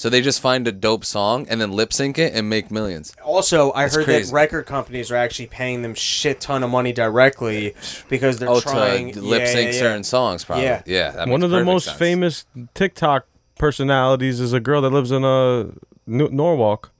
So 0.00 0.08
they 0.08 0.22
just 0.22 0.40
find 0.40 0.66
a 0.66 0.72
dope 0.72 1.04
song 1.04 1.46
and 1.50 1.60
then 1.60 1.72
lip 1.72 1.92
sync 1.92 2.18
it 2.18 2.32
and 2.32 2.48
make 2.48 2.70
millions. 2.70 3.14
Also, 3.22 3.70
I 3.72 3.82
That's 3.82 3.96
heard 3.96 4.04
crazy. 4.06 4.30
that 4.30 4.34
record 4.34 4.64
companies 4.64 5.10
are 5.10 5.16
actually 5.16 5.48
paying 5.48 5.82
them 5.82 5.92
shit 5.92 6.40
ton 6.40 6.62
of 6.62 6.70
money 6.70 6.90
directly 6.94 7.74
because 8.08 8.38
they're 8.38 8.48
Oh, 8.48 8.60
trying 8.60 9.12
to 9.12 9.20
lip 9.20 9.46
sync 9.46 9.66
yeah, 9.66 9.72
yeah. 9.74 9.78
certain 9.78 10.02
songs, 10.04 10.42
probably. 10.42 10.64
Yeah. 10.64 10.82
Yeah, 10.86 11.26
One 11.26 11.42
of 11.42 11.50
the 11.50 11.62
most 11.64 11.84
sense. 11.84 11.98
famous 11.98 12.46
TikTok 12.72 13.26
personalities 13.58 14.40
is 14.40 14.54
a 14.54 14.58
girl 14.58 14.80
that 14.80 14.88
lives 14.88 15.10
in 15.12 15.22
uh, 15.22 15.64
N- 16.08 16.34
Norwalk. 16.34 16.90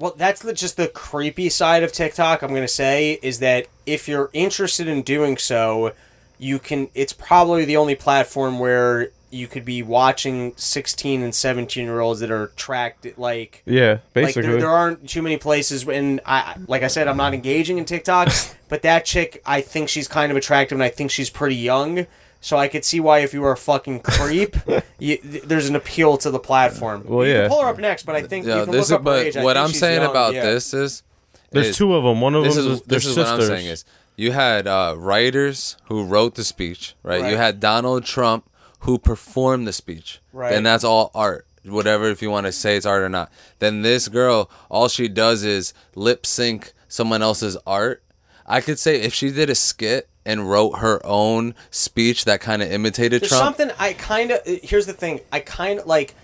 Well, 0.00 0.14
that's 0.16 0.42
the, 0.42 0.52
just 0.52 0.76
the 0.76 0.88
creepy 0.88 1.48
side 1.48 1.84
of 1.84 1.92
TikTok. 1.92 2.42
I'm 2.42 2.52
gonna 2.52 2.66
say 2.66 3.20
is 3.22 3.38
that 3.38 3.68
if 3.86 4.08
you're 4.08 4.30
interested 4.32 4.88
in 4.88 5.02
doing 5.02 5.36
so, 5.36 5.92
you 6.40 6.58
can. 6.58 6.88
It's 6.92 7.12
probably 7.12 7.64
the 7.64 7.76
only 7.76 7.94
platform 7.94 8.58
where 8.58 9.10
you 9.32 9.46
could 9.48 9.64
be 9.64 9.82
watching 9.82 10.52
16 10.56 11.22
and 11.22 11.34
17 11.34 11.84
year 11.84 12.00
olds 12.00 12.20
that 12.20 12.30
are 12.30 12.48
tracked 12.56 13.18
like. 13.18 13.62
Yeah, 13.64 13.90
Like 13.92 14.12
basically. 14.12 14.42
there, 14.42 14.60
there 14.60 14.70
aren't 14.70 15.08
too 15.08 15.22
many 15.22 15.36
places, 15.38 15.88
and 15.88 16.20
I 16.26 16.56
like 16.68 16.82
I 16.82 16.88
said, 16.88 17.08
I'm 17.08 17.16
not 17.16 17.34
engaging 17.34 17.78
in 17.78 17.84
TikTok, 17.84 18.28
but 18.68 18.82
that 18.82 19.04
chick, 19.04 19.40
I 19.46 19.60
think 19.60 19.88
she's 19.88 20.06
kind 20.08 20.30
of 20.30 20.36
attractive, 20.36 20.76
and 20.76 20.82
I 20.82 20.88
think 20.90 21.10
she's 21.10 21.30
pretty 21.30 21.56
young, 21.56 22.06
so 22.40 22.56
I 22.56 22.68
could 22.68 22.84
see 22.84 23.00
why 23.00 23.20
if 23.20 23.32
you 23.32 23.40
were 23.40 23.52
a 23.52 23.56
fucking 23.56 24.00
creep, 24.00 24.56
you, 24.98 25.16
th- 25.16 25.44
there's 25.44 25.68
an 25.68 25.76
appeal 25.76 26.16
to 26.18 26.30
the 26.30 26.38
platform. 26.40 27.04
Well, 27.06 27.26
you 27.26 27.32
yeah. 27.32 27.40
can 27.42 27.50
pull 27.50 27.62
her 27.62 27.68
up 27.68 27.78
next, 27.78 28.04
but 28.04 28.14
I 28.16 28.22
think 28.22 28.46
Yeah, 28.46 28.58
you 28.58 28.64
can 28.64 28.72
this 28.72 28.78
look 28.78 28.84
is 28.84 28.92
up 28.92 29.00
her 29.00 29.04
but 29.04 29.26
age. 29.26 29.36
What 29.36 29.56
I'm 29.56 29.68
saying 29.72 30.02
young, 30.02 30.10
about 30.10 30.34
yeah. 30.34 30.42
this 30.44 30.74
is 30.74 31.02
There's 31.50 31.68
is- 31.68 31.76
two 31.76 31.94
of 31.94 32.04
them. 32.04 32.20
One 32.20 32.34
of 32.34 32.42
them 32.42 32.50
is 32.50 32.56
is 32.58 32.82
their 32.82 32.98
this 32.98 33.06
is 33.06 33.14
sisters. 33.14 33.38
what 33.38 33.40
I'm 33.40 33.46
saying 33.46 33.66
is 33.66 33.84
you 34.16 34.32
had 34.32 34.66
uh, 34.66 34.94
writers 34.98 35.76
who 35.84 36.04
wrote 36.04 36.34
the 36.34 36.44
speech, 36.44 36.94
right? 37.02 37.22
Right. 37.22 37.30
You 37.30 37.36
had 37.38 37.60
Donald 37.60 38.04
Trump 38.04 38.48
who 38.82 38.98
performed 38.98 39.66
the 39.66 39.72
speech, 39.72 40.20
Right. 40.32 40.52
And 40.54 40.64
that's 40.66 40.84
all 40.84 41.10
art, 41.14 41.46
whatever 41.64 42.08
if 42.10 42.20
you 42.22 42.30
want 42.30 42.46
to 42.46 42.52
say 42.52 42.76
it's 42.76 42.86
art 42.86 43.02
or 43.02 43.08
not. 43.08 43.30
Then 43.58 43.82
this 43.82 44.08
girl, 44.08 44.50
all 44.70 44.88
she 44.88 45.08
does 45.08 45.44
is 45.44 45.72
lip 45.94 46.26
sync 46.26 46.72
someone 46.88 47.22
else's 47.22 47.56
art. 47.66 48.02
I 48.46 48.60
could 48.60 48.78
say 48.78 49.00
if 49.00 49.14
she 49.14 49.30
did 49.30 49.50
a 49.50 49.54
skit 49.54 50.08
and 50.26 50.48
wrote 50.48 50.78
her 50.78 51.00
own 51.04 51.54
speech 51.70 52.24
that 52.26 52.40
kind 52.40 52.62
of 52.62 52.70
imitated 52.70 53.22
There's 53.22 53.30
Trump. 53.30 53.56
something 53.56 53.74
I 53.78 53.92
kind 53.94 54.30
of. 54.32 54.40
Here's 54.44 54.86
the 54.86 54.92
thing. 54.92 55.20
I 55.32 55.40
kind 55.40 55.80
of 55.80 55.86
like. 55.86 56.14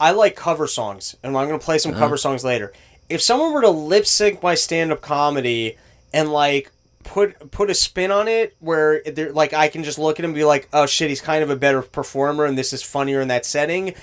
I 0.00 0.10
like 0.10 0.34
cover 0.34 0.66
songs, 0.66 1.14
and 1.22 1.36
I'm 1.36 1.46
going 1.46 1.58
to 1.58 1.64
play 1.64 1.78
some 1.78 1.92
Uh-huh. 1.92 2.00
cover 2.00 2.16
songs 2.16 2.42
later. 2.44 2.72
If 3.08 3.22
someone 3.22 3.52
were 3.52 3.60
to 3.62 3.70
lip 3.70 4.06
sync 4.06 4.42
my 4.42 4.54
stand 4.56 4.90
up 4.90 5.00
comedy 5.02 5.76
and 6.12 6.32
like 6.32 6.72
put 7.04 7.50
put 7.50 7.70
a 7.70 7.74
spin 7.74 8.10
on 8.10 8.26
it 8.28 8.56
where 8.60 9.02
they're 9.02 9.32
like 9.32 9.52
I 9.52 9.68
can 9.68 9.84
just 9.84 9.98
look 9.98 10.18
at 10.18 10.24
him 10.24 10.30
and 10.30 10.34
be 10.34 10.44
like, 10.44 10.68
oh 10.72 10.86
shit, 10.86 11.08
he's 11.10 11.20
kind 11.20 11.42
of 11.42 11.50
a 11.50 11.56
better 11.56 11.82
performer, 11.82 12.44
and 12.44 12.58
this 12.58 12.72
is 12.72 12.82
funnier 12.82 13.20
in 13.20 13.28
that 13.28 13.46
setting. 13.46 13.94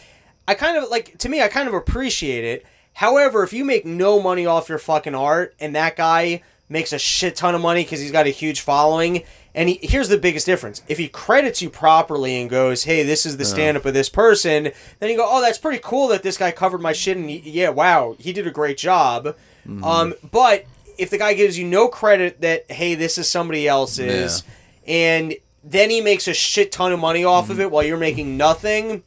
I 0.47 0.53
kind 0.53 0.77
of 0.77 0.89
like 0.89 1.17
to 1.19 1.29
me, 1.29 1.41
I 1.41 1.47
kind 1.47 1.67
of 1.67 1.73
appreciate 1.73 2.43
it. 2.43 2.65
However, 2.93 3.43
if 3.43 3.53
you 3.53 3.63
make 3.65 3.85
no 3.85 4.21
money 4.21 4.45
off 4.45 4.69
your 4.69 4.77
fucking 4.77 5.15
art, 5.15 5.55
and 5.59 5.75
that 5.75 5.95
guy 5.95 6.43
makes 6.69 6.93
a 6.93 6.99
shit 6.99 7.35
ton 7.35 7.55
of 7.55 7.61
money 7.61 7.83
because 7.83 7.99
he's 7.99 8.11
got 8.11 8.27
a 8.27 8.29
huge 8.29 8.61
following, 8.61 9.23
and 9.53 9.67
he, 9.69 9.79
here's 9.81 10.09
the 10.09 10.17
biggest 10.17 10.45
difference: 10.45 10.81
if 10.87 10.97
he 10.97 11.07
credits 11.07 11.61
you 11.61 11.69
properly 11.69 12.39
and 12.39 12.49
goes, 12.49 12.83
"Hey, 12.83 13.03
this 13.03 13.25
is 13.25 13.37
the 13.37 13.43
stand-up 13.45 13.85
of 13.85 13.93
this 13.93 14.09
person," 14.09 14.71
then 14.99 15.09
you 15.09 15.15
go, 15.17 15.27
"Oh, 15.27 15.41
that's 15.41 15.57
pretty 15.57 15.79
cool 15.83 16.07
that 16.09 16.23
this 16.23 16.37
guy 16.37 16.51
covered 16.51 16.81
my 16.81 16.93
shit," 16.93 17.17
and 17.17 17.29
he, 17.29 17.39
yeah, 17.45 17.69
wow, 17.69 18.15
he 18.19 18.33
did 18.33 18.47
a 18.47 18.51
great 18.51 18.77
job. 18.77 19.35
Um, 19.83 20.13
but 20.31 20.65
if 20.97 21.09
the 21.09 21.17
guy 21.17 21.33
gives 21.33 21.57
you 21.57 21.65
no 21.65 21.87
credit 21.87 22.41
that, 22.41 22.69
"Hey, 22.71 22.95
this 22.95 23.17
is 23.17 23.29
somebody 23.29 23.67
else's," 23.67 24.43
and 24.87 25.35
then 25.63 25.89
he 25.89 26.01
makes 26.01 26.27
a 26.27 26.33
shit 26.33 26.71
ton 26.71 26.91
of 26.91 26.99
money 26.99 27.23
off 27.23 27.49
of 27.49 27.59
it 27.59 27.69
while 27.71 27.83
you're 27.83 27.97
making 27.97 28.37
nothing. 28.37 29.03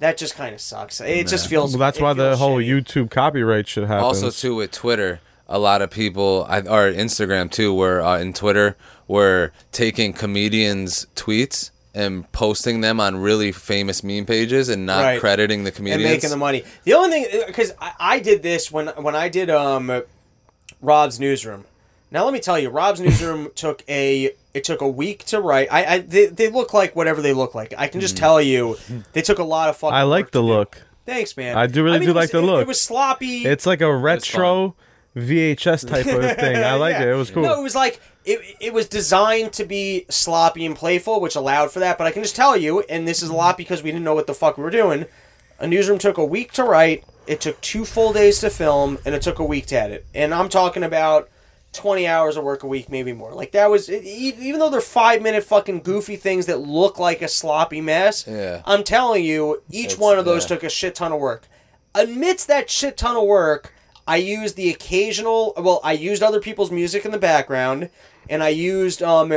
That 0.00 0.16
just 0.16 0.36
kind 0.36 0.54
of 0.54 0.60
sucks. 0.60 1.00
It 1.00 1.26
just 1.26 1.48
feels. 1.48 1.72
Well, 1.72 1.80
that's 1.80 1.98
it 1.98 2.02
why 2.02 2.12
the 2.12 2.36
whole 2.36 2.58
shitty. 2.58 2.84
YouTube 2.84 3.10
copyright 3.10 3.66
should 3.66 3.88
happens. 3.88 4.22
also 4.22 4.30
too 4.30 4.54
with 4.54 4.70
Twitter, 4.70 5.20
a 5.48 5.58
lot 5.58 5.82
of 5.82 5.90
people, 5.90 6.46
I, 6.48 6.60
or 6.60 6.92
Instagram 6.92 7.50
too, 7.50 7.74
where 7.74 8.00
uh, 8.00 8.18
in 8.18 8.32
Twitter, 8.32 8.76
were 9.08 9.52
taking 9.72 10.12
comedians' 10.12 11.06
tweets 11.16 11.70
and 11.94 12.30
posting 12.30 12.80
them 12.80 13.00
on 13.00 13.16
really 13.16 13.50
famous 13.50 14.04
meme 14.04 14.24
pages 14.24 14.68
and 14.68 14.86
not 14.86 15.00
Right. 15.02 15.18
crediting 15.20 15.64
the 15.64 15.72
comedians 15.72 16.04
and 16.04 16.12
making 16.12 16.30
the 16.30 16.36
money. 16.36 16.62
The 16.84 16.92
only 16.94 17.24
thing, 17.24 17.42
because 17.48 17.72
I, 17.80 17.92
I 17.98 18.18
did 18.20 18.44
this 18.44 18.70
when 18.70 18.86
when 18.88 19.16
I 19.16 19.28
did 19.28 19.50
um, 19.50 20.02
Rob's 20.80 21.18
newsroom. 21.18 21.64
Now 22.10 22.24
let 22.24 22.32
me 22.32 22.40
tell 22.40 22.58
you, 22.58 22.70
Rob's 22.70 23.00
newsroom 23.00 23.50
took 23.54 23.84
a 23.88 24.32
it 24.54 24.64
took 24.64 24.80
a 24.80 24.88
week 24.88 25.24
to 25.26 25.40
write. 25.40 25.68
I, 25.70 25.84
I 25.84 25.98
they, 25.98 26.26
they 26.26 26.48
look 26.48 26.72
like 26.72 26.96
whatever 26.96 27.20
they 27.20 27.32
look 27.32 27.54
like. 27.54 27.74
I 27.76 27.88
can 27.88 28.00
just 28.00 28.16
hmm. 28.16 28.20
tell 28.20 28.40
you, 28.40 28.76
they 29.12 29.22
took 29.22 29.38
a 29.38 29.44
lot 29.44 29.68
of 29.68 29.76
fucking. 29.76 29.94
I 29.94 30.02
like 30.02 30.30
the 30.30 30.40
to 30.40 30.46
do. 30.46 30.52
look. 30.52 30.82
Thanks, 31.06 31.36
man. 31.36 31.56
I 31.56 31.66
do 31.66 31.82
really 31.82 32.00
mean, 32.00 32.08
do 32.08 32.10
it 32.10 32.14
was- 32.14 32.22
like 32.22 32.30
the 32.30 32.38
it- 32.38 32.46
look. 32.46 32.62
It 32.62 32.68
was 32.68 32.80
sloppy. 32.80 33.44
It's 33.44 33.66
like 33.66 33.80
a 33.80 33.94
retro 33.94 34.74
VHS 35.16 35.88
type 35.88 36.06
of 36.06 36.36
thing. 36.38 36.56
I 36.56 36.74
like 36.74 36.94
Yeah. 36.94 37.04
it. 37.04 37.08
It 37.08 37.14
was 37.14 37.30
cool. 37.30 37.42
No, 37.42 37.58
it 37.58 37.62
was 37.62 37.74
like 37.74 38.00
it, 38.24 38.40
it 38.60 38.72
was 38.72 38.88
designed 38.88 39.52
to 39.54 39.64
be 39.64 40.04
sloppy 40.08 40.66
and 40.66 40.76
playful, 40.76 41.20
which 41.20 41.34
allowed 41.34 41.70
for 41.70 41.80
that. 41.80 41.98
But 41.98 42.06
I 42.06 42.10
can 42.10 42.22
just 42.22 42.36
tell 42.36 42.56
you, 42.56 42.80
and 42.82 43.06
this 43.06 43.22
is 43.22 43.30
a 43.30 43.34
lot 43.34 43.56
because 43.56 43.82
we 43.82 43.90
didn't 43.90 44.04
know 44.04 44.14
what 44.14 44.26
the 44.26 44.34
fuck 44.34 44.58
we 44.58 44.64
were 44.64 44.70
doing. 44.70 45.06
A 45.58 45.66
newsroom 45.66 45.98
took 45.98 46.18
a 46.18 46.24
week 46.24 46.52
to 46.52 46.64
write. 46.64 47.04
It 47.28 47.40
took 47.40 47.60
two 47.60 47.84
full 47.84 48.12
days 48.12 48.40
to 48.40 48.50
film, 48.50 48.98
and 49.04 49.14
it 49.14 49.22
took 49.22 49.38
a 49.38 49.44
week 49.44 49.66
to 49.66 49.76
edit. 49.80 50.06
And 50.14 50.32
I'm 50.34 50.48
talking 50.48 50.82
about 50.82 51.28
twenty 51.72 52.06
hours 52.06 52.36
of 52.36 52.44
work 52.44 52.62
a 52.62 52.66
week, 52.66 52.88
maybe 52.88 53.12
more. 53.12 53.32
Like 53.32 53.52
that 53.52 53.70
was 53.70 53.90
even 53.90 54.58
though 54.58 54.70
they're 54.70 54.80
five 54.80 55.20
minute 55.20 55.44
fucking 55.44 55.80
goofy 55.80 56.16
things 56.16 56.46
that 56.46 56.60
look 56.60 56.98
like 56.98 57.20
a 57.20 57.28
sloppy 57.28 57.80
mess. 57.82 58.26
Yeah. 58.26 58.62
I'm 58.64 58.82
telling 58.82 59.24
you, 59.24 59.62
each 59.70 59.84
It's- 59.92 59.98
one 59.98 60.18
of 60.18 60.24
those 60.24 60.44
yeah. 60.44 60.48
took 60.56 60.62
a 60.64 60.70
shit 60.70 60.94
ton 60.94 61.12
of 61.12 61.20
work. 61.20 61.46
Amidst 61.94 62.46
that 62.48 62.70
shit 62.70 62.96
ton 62.96 63.16
of 63.16 63.24
work, 63.24 63.74
I 64.06 64.16
used 64.16 64.56
the 64.56 64.70
occasional. 64.70 65.52
Well, 65.56 65.80
I 65.84 65.92
used 65.92 66.22
other 66.22 66.40
people's 66.40 66.70
music 66.70 67.04
in 67.04 67.10
the 67.10 67.18
background, 67.18 67.90
and 68.30 68.42
I 68.42 68.48
used 68.48 69.02
um, 69.02 69.32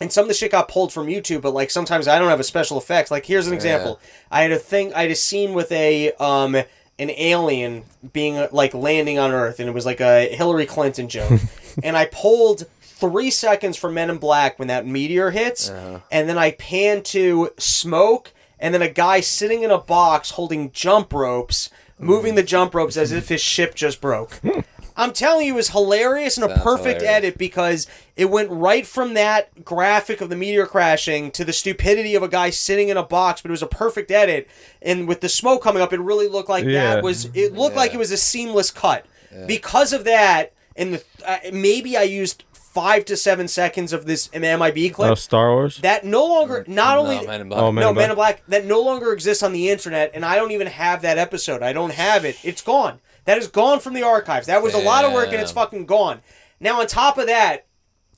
and 0.00 0.10
some 0.12 0.22
of 0.22 0.28
the 0.28 0.34
shit 0.34 0.50
got 0.50 0.66
pulled 0.68 0.92
from 0.92 1.06
YouTube. 1.06 1.42
But 1.42 1.54
like 1.54 1.70
sometimes 1.70 2.08
I 2.08 2.18
don't 2.18 2.28
have 2.28 2.40
a 2.40 2.44
special 2.44 2.78
effects. 2.78 3.10
Like 3.12 3.26
here's 3.26 3.46
an 3.46 3.54
example. 3.54 4.00
I 4.32 4.42
had 4.42 4.50
a 4.50 4.58
thing. 4.58 4.92
I 4.94 5.02
had 5.02 5.10
a 5.12 5.14
scene 5.16 5.52
with 5.54 5.70
a 5.70 6.12
um 6.14 6.56
an 7.00 7.10
alien 7.10 7.82
being 8.12 8.46
like 8.52 8.74
landing 8.74 9.18
on 9.18 9.32
Earth, 9.32 9.58
and 9.58 9.68
it 9.68 9.72
was 9.72 9.86
like 9.86 10.00
a 10.00 10.28
Hillary 10.34 10.66
Clinton 10.66 11.08
joke, 11.08 11.40
and 11.82 11.96
I 11.96 12.06
pulled. 12.06 12.66
Three 12.82 13.30
seconds 13.30 13.78
from 13.78 13.94
Men 13.94 14.10
in 14.10 14.18
Black 14.18 14.58
when 14.58 14.68
that 14.68 14.86
meteor 14.86 15.30
hits, 15.30 15.70
uh-huh. 15.70 16.00
and 16.12 16.28
then 16.28 16.36
I 16.36 16.50
pan 16.50 17.02
to 17.04 17.48
smoke, 17.56 18.34
and 18.58 18.74
then 18.74 18.82
a 18.82 18.90
guy 18.90 19.20
sitting 19.20 19.62
in 19.62 19.70
a 19.70 19.78
box 19.78 20.32
holding 20.32 20.70
jump 20.70 21.14
ropes, 21.14 21.70
moving 21.98 22.34
the 22.34 22.42
jump 22.42 22.74
ropes 22.74 22.98
as 22.98 23.10
if 23.10 23.30
his 23.30 23.40
ship 23.40 23.74
just 23.74 24.02
broke. 24.02 24.38
I'm 25.00 25.12
telling 25.12 25.46
you, 25.46 25.54
it 25.54 25.56
was 25.56 25.70
hilarious 25.70 26.36
and 26.36 26.44
a 26.44 26.48
Sounds 26.50 26.62
perfect 26.62 27.00
hilarious. 27.00 27.16
edit 27.24 27.38
because 27.38 27.86
it 28.16 28.26
went 28.26 28.50
right 28.50 28.86
from 28.86 29.14
that 29.14 29.64
graphic 29.64 30.20
of 30.20 30.28
the 30.28 30.36
meteor 30.36 30.66
crashing 30.66 31.30
to 31.32 31.44
the 31.44 31.52
stupidity 31.52 32.14
of 32.14 32.22
a 32.22 32.28
guy 32.28 32.50
sitting 32.50 32.88
in 32.90 32.96
a 32.96 33.02
box, 33.02 33.40
but 33.40 33.50
it 33.50 33.52
was 33.52 33.62
a 33.62 33.66
perfect 33.66 34.10
edit. 34.10 34.48
And 34.82 35.08
with 35.08 35.20
the 35.22 35.28
smoke 35.28 35.62
coming 35.62 35.82
up, 35.82 35.92
it 35.92 36.00
really 36.00 36.28
looked 36.28 36.48
like 36.48 36.64
Yeah. 36.64 36.94
that 36.96 37.02
was. 37.04 37.28
It 37.34 37.54
looked 37.54 37.76
like 37.76 37.94
it 37.94 37.98
was 37.98 38.10
a 38.10 38.16
seamless 38.16 38.70
cut 38.70 39.06
because 39.46 39.92
of 39.92 40.04
that. 40.04 40.52
And 40.76 40.94
the 40.94 41.04
uh, 41.26 41.38
maybe 41.52 41.96
I 41.96 42.02
used 42.02 42.44
five 42.52 43.04
to 43.06 43.16
seven 43.16 43.48
seconds 43.48 43.92
of 43.92 44.06
this 44.06 44.30
MIB 44.32 44.90
clip 44.92 45.10
Oh, 45.10 45.14
Star 45.16 45.50
Wars. 45.50 45.78
that 45.78 46.04
no 46.04 46.24
longer 46.24 46.64
not 46.68 46.94
No, 46.94 47.00
only 47.00 47.26
Men 47.26 47.40
in 47.40 47.48
Black. 47.48 47.60
Oh, 47.62 47.72
Man 47.72 47.82
no 47.82 47.88
in 47.90 47.96
Man 47.96 48.10
in 48.10 48.16
Black. 48.16 48.36
Black 48.46 48.48
that 48.48 48.64
no 48.64 48.80
longer 48.80 49.12
exists 49.12 49.42
on 49.42 49.52
the 49.52 49.68
internet, 49.70 50.12
and 50.14 50.24
I 50.24 50.36
don't 50.36 50.52
even 50.52 50.68
have 50.68 51.02
that 51.02 51.18
episode. 51.18 51.62
I 51.62 51.72
don't 51.72 51.92
have 51.94 52.24
it. 52.24 52.36
It's 52.44 52.62
gone. 52.62 53.00
That 53.30 53.38
is 53.38 53.46
gone 53.46 53.78
from 53.78 53.94
the 53.94 54.02
archives. 54.02 54.48
That 54.48 54.60
was 54.60 54.74
a 54.74 54.78
lot 54.78 55.04
of 55.04 55.12
work, 55.12 55.28
and 55.28 55.36
it's 55.40 55.52
fucking 55.52 55.86
gone. 55.86 56.20
Now 56.58 56.80
on 56.80 56.88
top 56.88 57.16
of 57.16 57.28
that, 57.28 57.64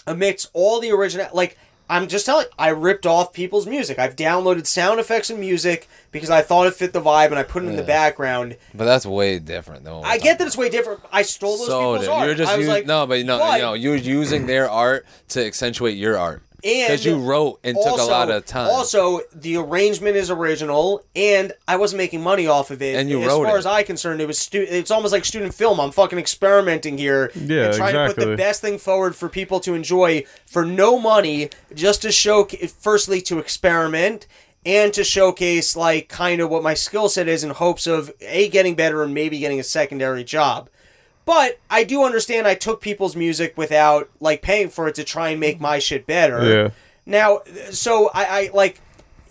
amidst 0.06 0.48
all 0.54 0.80
the 0.80 0.90
original 0.90 1.28
like 1.34 1.58
I'm 1.90 2.08
just 2.08 2.24
telling 2.24 2.46
I 2.58 2.70
ripped 2.70 3.04
off 3.04 3.34
people's 3.34 3.66
music. 3.66 3.98
I've 3.98 4.16
downloaded 4.16 4.66
sound 4.66 5.00
effects 5.00 5.28
and 5.28 5.38
music 5.38 5.86
because 6.12 6.30
I 6.30 6.40
thought 6.40 6.66
it 6.66 6.72
fit 6.72 6.94
the 6.94 7.02
vibe 7.02 7.26
and 7.26 7.38
I 7.38 7.42
put 7.42 7.62
it 7.62 7.66
in 7.66 7.76
the 7.76 7.82
background. 7.82 8.56
But 8.72 8.86
that's 8.86 9.04
way 9.04 9.38
different 9.38 9.84
though. 9.84 10.00
I 10.00 10.16
get 10.16 10.38
that 10.38 10.46
it's 10.46 10.56
way 10.56 10.70
different. 10.70 11.00
I 11.12 11.20
stole 11.20 11.58
those 11.58 11.66
so 11.66 11.78
people's 11.78 11.98
different. 12.00 12.18
art. 12.18 12.26
You're 12.28 12.34
just 12.34 12.50
I 12.50 12.56
was 12.56 12.66
using, 12.66 12.74
like, 12.74 12.86
no, 12.86 13.06
but 13.06 13.26
no, 13.26 13.38
but- 13.38 13.58
no, 13.58 13.74
you're 13.74 13.96
using 13.96 14.46
their 14.46 14.70
art 14.70 15.04
to 15.28 15.44
accentuate 15.44 15.98
your 15.98 16.16
art 16.16 16.42
because 16.62 17.04
you 17.04 17.18
wrote 17.18 17.60
and 17.64 17.76
took 17.76 17.98
a 17.98 18.04
lot 18.04 18.30
of 18.30 18.46
time. 18.46 18.70
Also, 18.70 19.20
the 19.34 19.56
arrangement 19.56 20.16
is 20.16 20.30
original, 20.30 21.04
and 21.14 21.52
I 21.66 21.76
wasn't 21.76 21.98
making 21.98 22.22
money 22.22 22.46
off 22.46 22.70
of 22.70 22.80
it. 22.80 22.96
And 22.96 23.10
you 23.10 23.20
as 23.20 23.28
wrote 23.28 23.44
far 23.44 23.56
it. 23.56 23.58
as 23.58 23.66
I 23.66 23.82
concerned, 23.82 24.20
it 24.20 24.26
was 24.26 24.38
stu- 24.38 24.66
It's 24.68 24.90
almost 24.90 25.12
like 25.12 25.24
student 25.24 25.54
film. 25.54 25.80
I'm 25.80 25.90
fucking 25.90 26.18
experimenting 26.18 26.98
here, 26.98 27.30
Yeah, 27.34 27.66
and 27.66 27.74
trying 27.74 27.94
to 27.94 28.14
put 28.14 28.24
the 28.24 28.36
best 28.36 28.60
thing 28.60 28.78
forward 28.78 29.16
for 29.16 29.28
people 29.28 29.60
to 29.60 29.74
enjoy 29.74 30.24
for 30.46 30.64
no 30.64 30.98
money, 30.98 31.50
just 31.74 32.02
to 32.02 32.12
show, 32.12 32.44
firstly, 32.80 33.20
to 33.22 33.38
experiment. 33.38 34.26
And 34.64 34.94
to 34.94 35.02
showcase, 35.02 35.74
like, 35.74 36.08
kind 36.08 36.40
of 36.40 36.48
what 36.48 36.62
my 36.62 36.74
skill 36.74 37.08
set 37.08 37.26
is 37.26 37.42
in 37.42 37.50
hopes 37.50 37.88
of 37.88 38.12
A, 38.20 38.48
getting 38.48 38.76
better 38.76 39.02
and 39.02 39.12
maybe 39.12 39.40
getting 39.40 39.58
a 39.58 39.64
secondary 39.64 40.22
job. 40.22 40.70
But 41.24 41.60
I 41.70 41.84
do 41.84 42.04
understand 42.04 42.48
I 42.48 42.54
took 42.54 42.80
people's 42.80 43.14
music 43.14 43.56
without, 43.56 44.10
like, 44.18 44.42
paying 44.42 44.70
for 44.70 44.88
it 44.88 44.96
to 44.96 45.04
try 45.04 45.30
and 45.30 45.38
make 45.38 45.60
my 45.60 45.78
shit 45.78 46.06
better. 46.06 46.44
Yeah. 46.44 46.70
Now, 47.06 47.42
so 47.70 48.10
I, 48.12 48.24
I 48.24 48.50
like. 48.52 48.80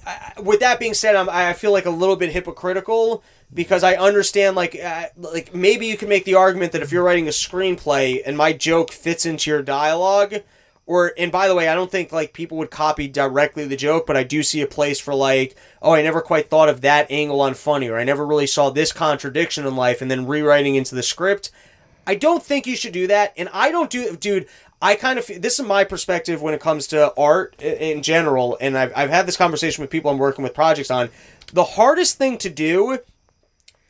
I, 0.06 0.34
with 0.42 0.62
that 0.62 0.80
being 0.80 0.94
said, 0.94 1.16
I'm, 1.16 1.30
I 1.30 1.54
feel 1.54 1.72
like 1.72 1.86
a 1.86 1.92
little 1.92 2.16
bit 2.16 2.32
hypocritical 2.32 3.24
because 3.54 3.84
I 3.84 3.96
understand 3.96 4.56
like 4.56 4.76
uh, 4.76 5.08
like 5.18 5.54
maybe 5.54 5.86
you 5.86 5.98
can 5.98 6.10
make 6.10 6.26
the 6.26 6.36
argument 6.36 6.72
that 6.72 6.82
if 6.82 6.92
you're 6.92 7.04
writing 7.04 7.28
a 7.28 7.32
screenplay 7.32 8.22
and 8.26 8.36
my 8.38 8.54
joke 8.54 8.92
fits 8.92 9.26
into 9.26 9.52
your 9.52 9.62
dialogue, 9.62 10.36
or 10.86 11.14
and 11.18 11.32
by 11.32 11.48
the 11.48 11.56
way, 11.56 11.68
I 11.68 11.76
don't 11.76 11.92
think 11.92 12.12
like 12.12 12.34
people 12.34 12.58
would 12.58 12.72
copy 12.72 13.08
directly 13.08 13.66
the 13.66 13.76
joke, 13.76 14.08
but 14.08 14.18
I 14.18 14.24
do 14.24 14.44
see 14.44 14.62
a 14.62 14.68
place 14.68 15.00
for 15.00 15.14
like, 15.14 15.56
oh, 15.82 15.94
I 15.94 16.02
never 16.02 16.22
quite 16.22 16.50
thought 16.50 16.70
of 16.70 16.82
that 16.82 17.08
angle 17.12 17.42
on 17.42 17.54
funny, 17.54 17.88
or 17.88 17.98
I 17.98 18.04
never 18.04 18.26
really 18.26 18.48
saw 18.48 18.70
this 18.70 18.92
contradiction 18.92 19.68
in 19.68 19.76
life, 19.76 20.02
and 20.02 20.10
then 20.10 20.26
rewriting 20.26 20.76
into 20.76 20.96
the 20.96 21.04
script. 21.04 21.52
I 22.06 22.16
don't 22.16 22.44
think 22.44 22.66
you 22.66 22.76
should 22.76 22.94
do 22.94 23.08
that, 23.08 23.34
and 23.38 23.50
I 23.54 23.72
don't 23.72 23.90
do, 23.90 24.16
dude. 24.16 24.48
I 24.82 24.96
kind 24.96 25.20
of 25.20 25.28
this 25.28 25.60
is 25.60 25.66
my 25.66 25.84
perspective 25.84 26.42
when 26.42 26.54
it 26.56 26.60
comes 26.60 26.88
to 26.88 27.14
art 27.16 27.62
in 27.62 28.02
general, 28.02 28.58
and 28.60 28.78
I've 28.78 28.92
I've 28.96 29.10
had 29.10 29.28
this 29.28 29.38
conversation 29.38 29.82
with 29.82 29.92
people 29.92 30.10
I'm 30.10 30.18
working 30.18 30.44
with 30.44 30.56
projects 30.56 30.90
on. 30.90 31.10
The 31.54 31.64
hardest 31.64 32.18
thing 32.18 32.38
to 32.40 32.50
do, 32.50 33.00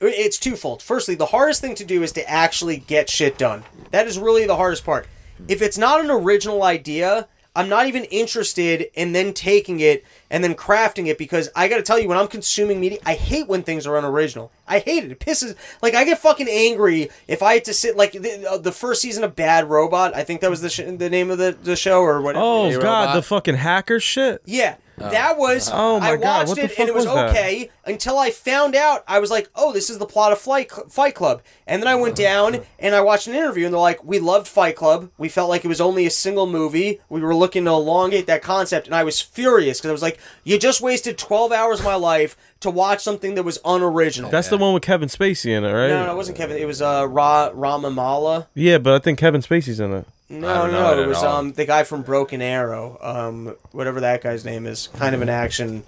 it's 0.01 0.37
twofold. 0.37 0.81
Firstly, 0.81 1.15
the 1.15 1.27
hardest 1.27 1.61
thing 1.61 1.75
to 1.75 1.85
do 1.85 2.03
is 2.03 2.11
to 2.13 2.29
actually 2.29 2.77
get 2.77 3.09
shit 3.09 3.37
done. 3.37 3.63
That 3.91 4.07
is 4.07 4.19
really 4.19 4.45
the 4.45 4.57
hardest 4.57 4.83
part. 4.83 5.07
If 5.47 5.61
it's 5.61 5.77
not 5.77 6.03
an 6.03 6.11
original 6.11 6.63
idea, 6.63 7.27
I'm 7.55 7.69
not 7.69 7.87
even 7.87 8.03
interested 8.05 8.89
in 8.93 9.13
then 9.13 9.33
taking 9.33 9.79
it 9.79 10.03
and 10.31 10.43
then 10.43 10.55
crafting 10.55 11.07
it 11.07 11.17
because 11.17 11.49
I 11.55 11.67
got 11.67 11.75
to 11.75 11.83
tell 11.83 11.99
you, 11.99 12.07
when 12.07 12.17
I'm 12.17 12.27
consuming 12.29 12.79
media, 12.79 12.99
I 13.05 13.13
hate 13.13 13.47
when 13.47 13.61
things 13.61 13.85
are 13.85 13.97
unoriginal. 13.97 14.49
I 14.67 14.79
hate 14.79 15.03
it. 15.03 15.11
It 15.11 15.19
pisses. 15.19 15.55
Like 15.81 15.93
I 15.93 16.05
get 16.05 16.17
fucking 16.17 16.47
angry 16.49 17.09
if 17.27 17.43
I 17.43 17.55
had 17.55 17.65
to 17.65 17.73
sit 17.73 17.97
like 17.97 18.13
the, 18.13 18.49
uh, 18.49 18.57
the 18.57 18.71
first 18.71 19.01
season 19.01 19.23
of 19.25 19.35
Bad 19.35 19.69
Robot. 19.69 20.15
I 20.15 20.23
think 20.23 20.41
that 20.41 20.49
was 20.49 20.61
the 20.61 20.69
sh- 20.69 20.81
the 20.87 21.09
name 21.09 21.29
of 21.29 21.37
the, 21.37 21.51
the 21.51 21.75
show 21.75 22.01
or 22.01 22.21
whatever. 22.21 22.43
Oh 22.43 22.71
god, 22.71 22.77
robot. 22.77 23.15
the 23.15 23.21
fucking 23.21 23.55
hacker 23.55 23.99
shit. 23.99 24.41
Yeah, 24.45 24.75
that 24.97 25.37
was. 25.37 25.69
Oh 25.71 25.99
my 25.99 26.11
I 26.11 26.15
God, 26.17 26.23
watched 26.23 26.47
what 26.49 26.57
the 26.57 26.63
it 26.65 26.71
fuck 26.71 26.79
and 26.79 26.89
it 26.89 26.95
was, 26.95 27.05
was 27.05 27.15
that? 27.15 27.29
okay 27.29 27.69
until 27.85 28.17
I 28.19 28.29
found 28.29 28.75
out. 28.75 29.03
I 29.07 29.19
was 29.19 29.31
like, 29.31 29.49
oh, 29.55 29.73
this 29.73 29.89
is 29.89 29.97
the 29.97 30.05
plot 30.05 30.31
of 30.31 30.39
Fight 30.39 30.71
Cl- 30.71 30.87
Fight 30.89 31.15
Club, 31.15 31.41
and 31.67 31.81
then 31.81 31.87
I 31.87 31.95
went 31.95 32.15
down 32.15 32.59
and 32.79 32.93
I 32.95 33.01
watched 33.01 33.27
an 33.27 33.33
interview, 33.33 33.65
and 33.65 33.73
they're 33.73 33.79
like, 33.81 34.03
we 34.03 34.19
loved 34.19 34.47
Fight 34.47 34.75
Club. 34.75 35.09
We 35.17 35.29
felt 35.29 35.49
like 35.49 35.65
it 35.65 35.67
was 35.67 35.81
only 35.81 36.05
a 36.05 36.11
single 36.11 36.45
movie. 36.47 36.99
We 37.09 37.21
were 37.21 37.35
looking 37.35 37.65
to 37.65 37.71
elongate 37.71 38.27
that 38.27 38.41
concept, 38.41 38.87
and 38.87 38.95
I 38.95 39.03
was 39.03 39.19
furious 39.21 39.79
because 39.79 39.89
I 39.89 39.93
was 39.93 40.01
like, 40.01 40.19
you 40.43 40.59
just 40.59 40.81
wasted 40.81 41.17
twelve 41.17 41.51
hours 41.51 41.79
of 41.79 41.85
my 41.85 41.95
life 41.95 42.37
to 42.59 42.69
watch 42.69 43.01
something 43.01 43.33
that 43.35 43.43
was 43.43 43.59
unoriginal. 43.65 44.29
That's 44.29 44.49
the 44.49 44.57
one 44.57 44.73
with 44.73 44.83
Kevin 44.83 45.09
Spacey 45.09 45.49
in 45.57 45.63
it, 45.63 45.71
right? 45.71 45.87
no, 45.89 46.05
no, 46.05 46.11
it 46.13 46.15
wasn't 46.15 46.37
Kevin. 46.37 46.57
It 46.57 46.65
was 46.67 46.81
uh, 46.81 47.07
Ra 47.09 47.49
Rami 47.53 47.89
Malek. 47.89 48.45
Yeah, 48.53 48.77
but 48.77 48.93
I 48.93 48.99
think 48.99 49.17
Kevin 49.17 49.41
Spacey's 49.41 49.79
in 49.79 49.91
it. 49.93 50.05
No, 50.31 50.69
no, 50.69 50.93
it 50.93 50.99
it 51.03 51.07
was 51.07 51.17
all. 51.17 51.37
um 51.37 51.53
the 51.53 51.65
guy 51.65 51.83
from 51.83 52.01
Broken 52.03 52.41
Arrow, 52.41 52.97
um 53.01 53.55
whatever 53.71 53.99
that 54.01 54.21
guy's 54.21 54.45
name 54.45 54.65
is, 54.65 54.87
kind 54.97 55.13
of 55.15 55.21
an 55.21 55.29
action. 55.29 55.83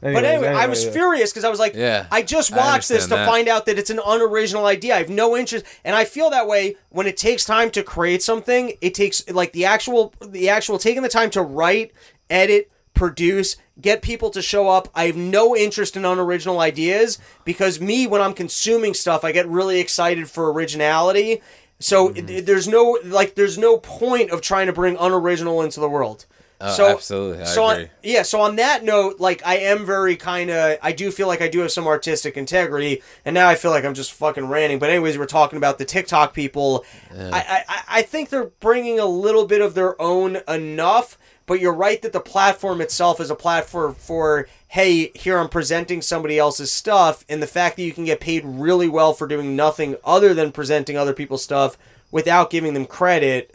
But 0.00 0.08
Anyways, 0.24 0.24
anyway, 0.44 0.48
I 0.48 0.66
was 0.66 0.84
yeah. 0.84 0.92
furious 0.92 1.32
because 1.32 1.44
I 1.44 1.48
was 1.48 1.58
like, 1.58 1.74
Yeah, 1.74 2.06
I 2.12 2.22
just 2.22 2.52
I 2.52 2.56
watched 2.56 2.88
this 2.88 3.04
to 3.08 3.16
that. 3.16 3.26
find 3.26 3.48
out 3.48 3.66
that 3.66 3.78
it's 3.80 3.90
an 3.90 3.98
unoriginal 4.06 4.64
idea. 4.64 4.94
I 4.94 4.98
have 4.98 5.08
no 5.10 5.36
interest, 5.36 5.64
and 5.84 5.96
I 5.96 6.04
feel 6.04 6.30
that 6.30 6.46
way 6.46 6.76
when 6.90 7.08
it 7.08 7.16
takes 7.16 7.44
time 7.44 7.70
to 7.72 7.82
create 7.82 8.22
something. 8.22 8.74
It 8.80 8.94
takes 8.94 9.28
like 9.28 9.50
the 9.52 9.64
actual, 9.64 10.14
the 10.24 10.48
actual 10.50 10.78
taking 10.78 11.02
the 11.02 11.08
time 11.08 11.30
to 11.30 11.42
write, 11.42 11.90
edit, 12.30 12.70
produce, 12.94 13.56
get 13.80 14.00
people 14.00 14.30
to 14.30 14.40
show 14.40 14.68
up. 14.68 14.86
I 14.94 15.06
have 15.06 15.16
no 15.16 15.56
interest 15.56 15.96
in 15.96 16.04
unoriginal 16.04 16.60
ideas 16.60 17.18
because 17.44 17.80
me, 17.80 18.06
when 18.06 18.20
I'm 18.20 18.34
consuming 18.34 18.94
stuff, 18.94 19.24
I 19.24 19.32
get 19.32 19.48
really 19.48 19.80
excited 19.80 20.30
for 20.30 20.52
originality. 20.52 21.42
So 21.80 22.08
Mm-hmm. 22.10 22.28
it- 22.28 22.46
there's 22.46 22.66
no 22.68 22.98
like, 23.04 23.34
there's 23.34 23.58
no 23.58 23.78
point 23.78 24.30
of 24.30 24.40
trying 24.40 24.66
to 24.66 24.72
bring 24.72 24.96
unoriginal 24.98 25.62
into 25.62 25.80
the 25.80 25.88
world. 25.88 26.26
Oh, 26.60 26.74
so 26.74 26.88
absolutely, 26.88 27.42
I 27.42 27.46
so 27.46 27.62
on- 27.62 27.88
yeah, 28.02 28.22
so 28.22 28.40
on 28.40 28.56
that 28.56 28.82
note, 28.82 29.20
like 29.20 29.42
I 29.46 29.58
am 29.58 29.86
very 29.86 30.16
kind 30.16 30.50
of, 30.50 30.76
I 30.82 30.90
do 30.90 31.12
feel 31.12 31.28
like 31.28 31.40
I 31.40 31.46
do 31.46 31.60
have 31.60 31.70
some 31.70 31.86
artistic 31.86 32.36
integrity, 32.36 33.00
and 33.24 33.32
now 33.32 33.48
I 33.48 33.54
feel 33.54 33.70
like 33.70 33.84
I'm 33.84 33.94
just 33.94 34.12
fucking 34.12 34.48
ranting. 34.48 34.80
But 34.80 34.90
anyways, 34.90 35.16
we're 35.18 35.26
talking 35.26 35.56
about 35.56 35.78
the 35.78 35.84
TikTok 35.84 36.34
people. 36.34 36.84
I, 37.16 37.62
I, 37.68 37.82
I 37.88 38.02
think 38.02 38.30
they're 38.30 38.50
bringing 38.58 38.98
a 38.98 39.06
little 39.06 39.46
bit 39.46 39.60
of 39.60 39.74
their 39.74 40.00
own 40.02 40.38
enough, 40.48 41.16
but 41.46 41.60
you're 41.60 41.72
right 41.72 42.02
that 42.02 42.12
the 42.12 42.18
platform 42.20 42.80
itself 42.80 43.20
is 43.20 43.30
a 43.30 43.36
platform 43.36 43.94
for, 43.94 44.48
hey, 44.68 45.10
here 45.14 45.38
I'm 45.38 45.48
presenting 45.48 46.02
somebody 46.02 46.38
else's 46.38 46.70
stuff, 46.70 47.24
and 47.28 47.42
the 47.42 47.46
fact 47.46 47.76
that 47.76 47.82
you 47.82 47.92
can 47.92 48.04
get 48.04 48.20
paid 48.20 48.42
really 48.44 48.88
well 48.88 49.12
for 49.14 49.26
doing 49.26 49.56
nothing 49.56 49.96
other 50.04 50.34
than 50.34 50.52
presenting 50.52 50.96
other 50.96 51.14
people's 51.14 51.42
stuff 51.42 51.76
without 52.10 52.50
giving 52.50 52.74
them 52.74 52.86
credit. 52.86 53.54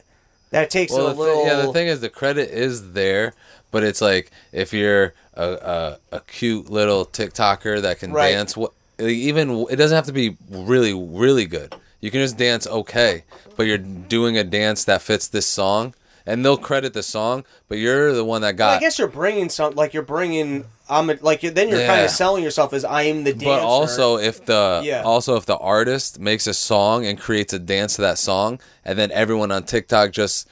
That 0.51 0.69
takes 0.69 0.91
Well, 0.91 1.11
a 1.11 1.13
little. 1.13 1.45
yeah, 1.45 1.55
the 1.55 1.73
thing 1.73 1.87
is, 1.87 2.01
the 2.01 2.09
credit 2.09 2.49
is 2.51 2.93
there, 2.93 3.33
but 3.71 3.83
it's 3.83 4.01
like 4.01 4.31
if 4.51 4.71
you're 4.73 5.13
a 5.33 5.97
a, 6.11 6.17
a 6.17 6.19
cute 6.21 6.69
little 6.69 7.05
TikToker 7.05 7.81
that 7.81 7.99
can 7.99 8.11
Right. 8.11 8.31
dance, 8.31 8.55
what 8.55 8.71
even 8.99 9.65
it 9.71 9.77
doesn't 9.77 9.95
have 9.95 10.05
to 10.05 10.13
be 10.13 10.37
really 10.49 10.93
really 10.93 11.45
good. 11.45 11.75
You 12.01 12.11
can 12.11 12.19
just 12.21 12.37
dance 12.37 12.67
okay, 12.67 13.23
but 13.55 13.65
you're 13.65 13.77
doing 13.79 14.37
a 14.37 14.43
dance 14.43 14.83
that 14.85 15.01
fits 15.01 15.27
this 15.27 15.47
song, 15.47 15.95
and 16.25 16.45
they'll 16.45 16.57
credit 16.57 16.93
the 16.93 17.01
song, 17.01 17.45
but 17.67 17.77
you're 17.79 18.13
the 18.13 18.25
one 18.25 18.41
that 18.43 18.55
got. 18.57 18.67
Well, 18.67 18.77
I 18.77 18.79
guess 18.81 18.99
you're 18.99 19.07
bringing 19.07 19.49
something 19.49 19.77
like 19.77 19.93
you're 19.95 20.03
bringing, 20.03 20.65
I'm 20.93 21.09
a, 21.09 21.17
like 21.21 21.41
then 21.41 21.69
you're 21.69 21.85
kind 21.85 22.01
of 22.01 22.09
selling 22.11 22.43
yourself 22.43 22.73
as 22.73 22.85
I 22.85 23.03
am 23.03 23.23
the 23.23 23.31
dancer. 23.33 23.45
but 23.45 23.59
also 23.61 24.17
if 24.17 24.45
the 24.45 24.81
Yeah. 24.83 25.01
also 25.03 25.35
if 25.35 25.45
the 25.45 25.57
artist 25.57 26.19
makes 26.19 26.47
a 26.47 26.53
song 26.53 27.05
and 27.05 27.19
creates 27.19 27.51
a 27.53 27.59
dance 27.59 27.95
to 27.95 28.01
that 28.01 28.17
song, 28.17 28.59
and 28.85 28.97
then 28.97 29.11
everyone 29.11 29.51
on 29.51 29.63
TikTok 29.63 30.11
just 30.11 30.47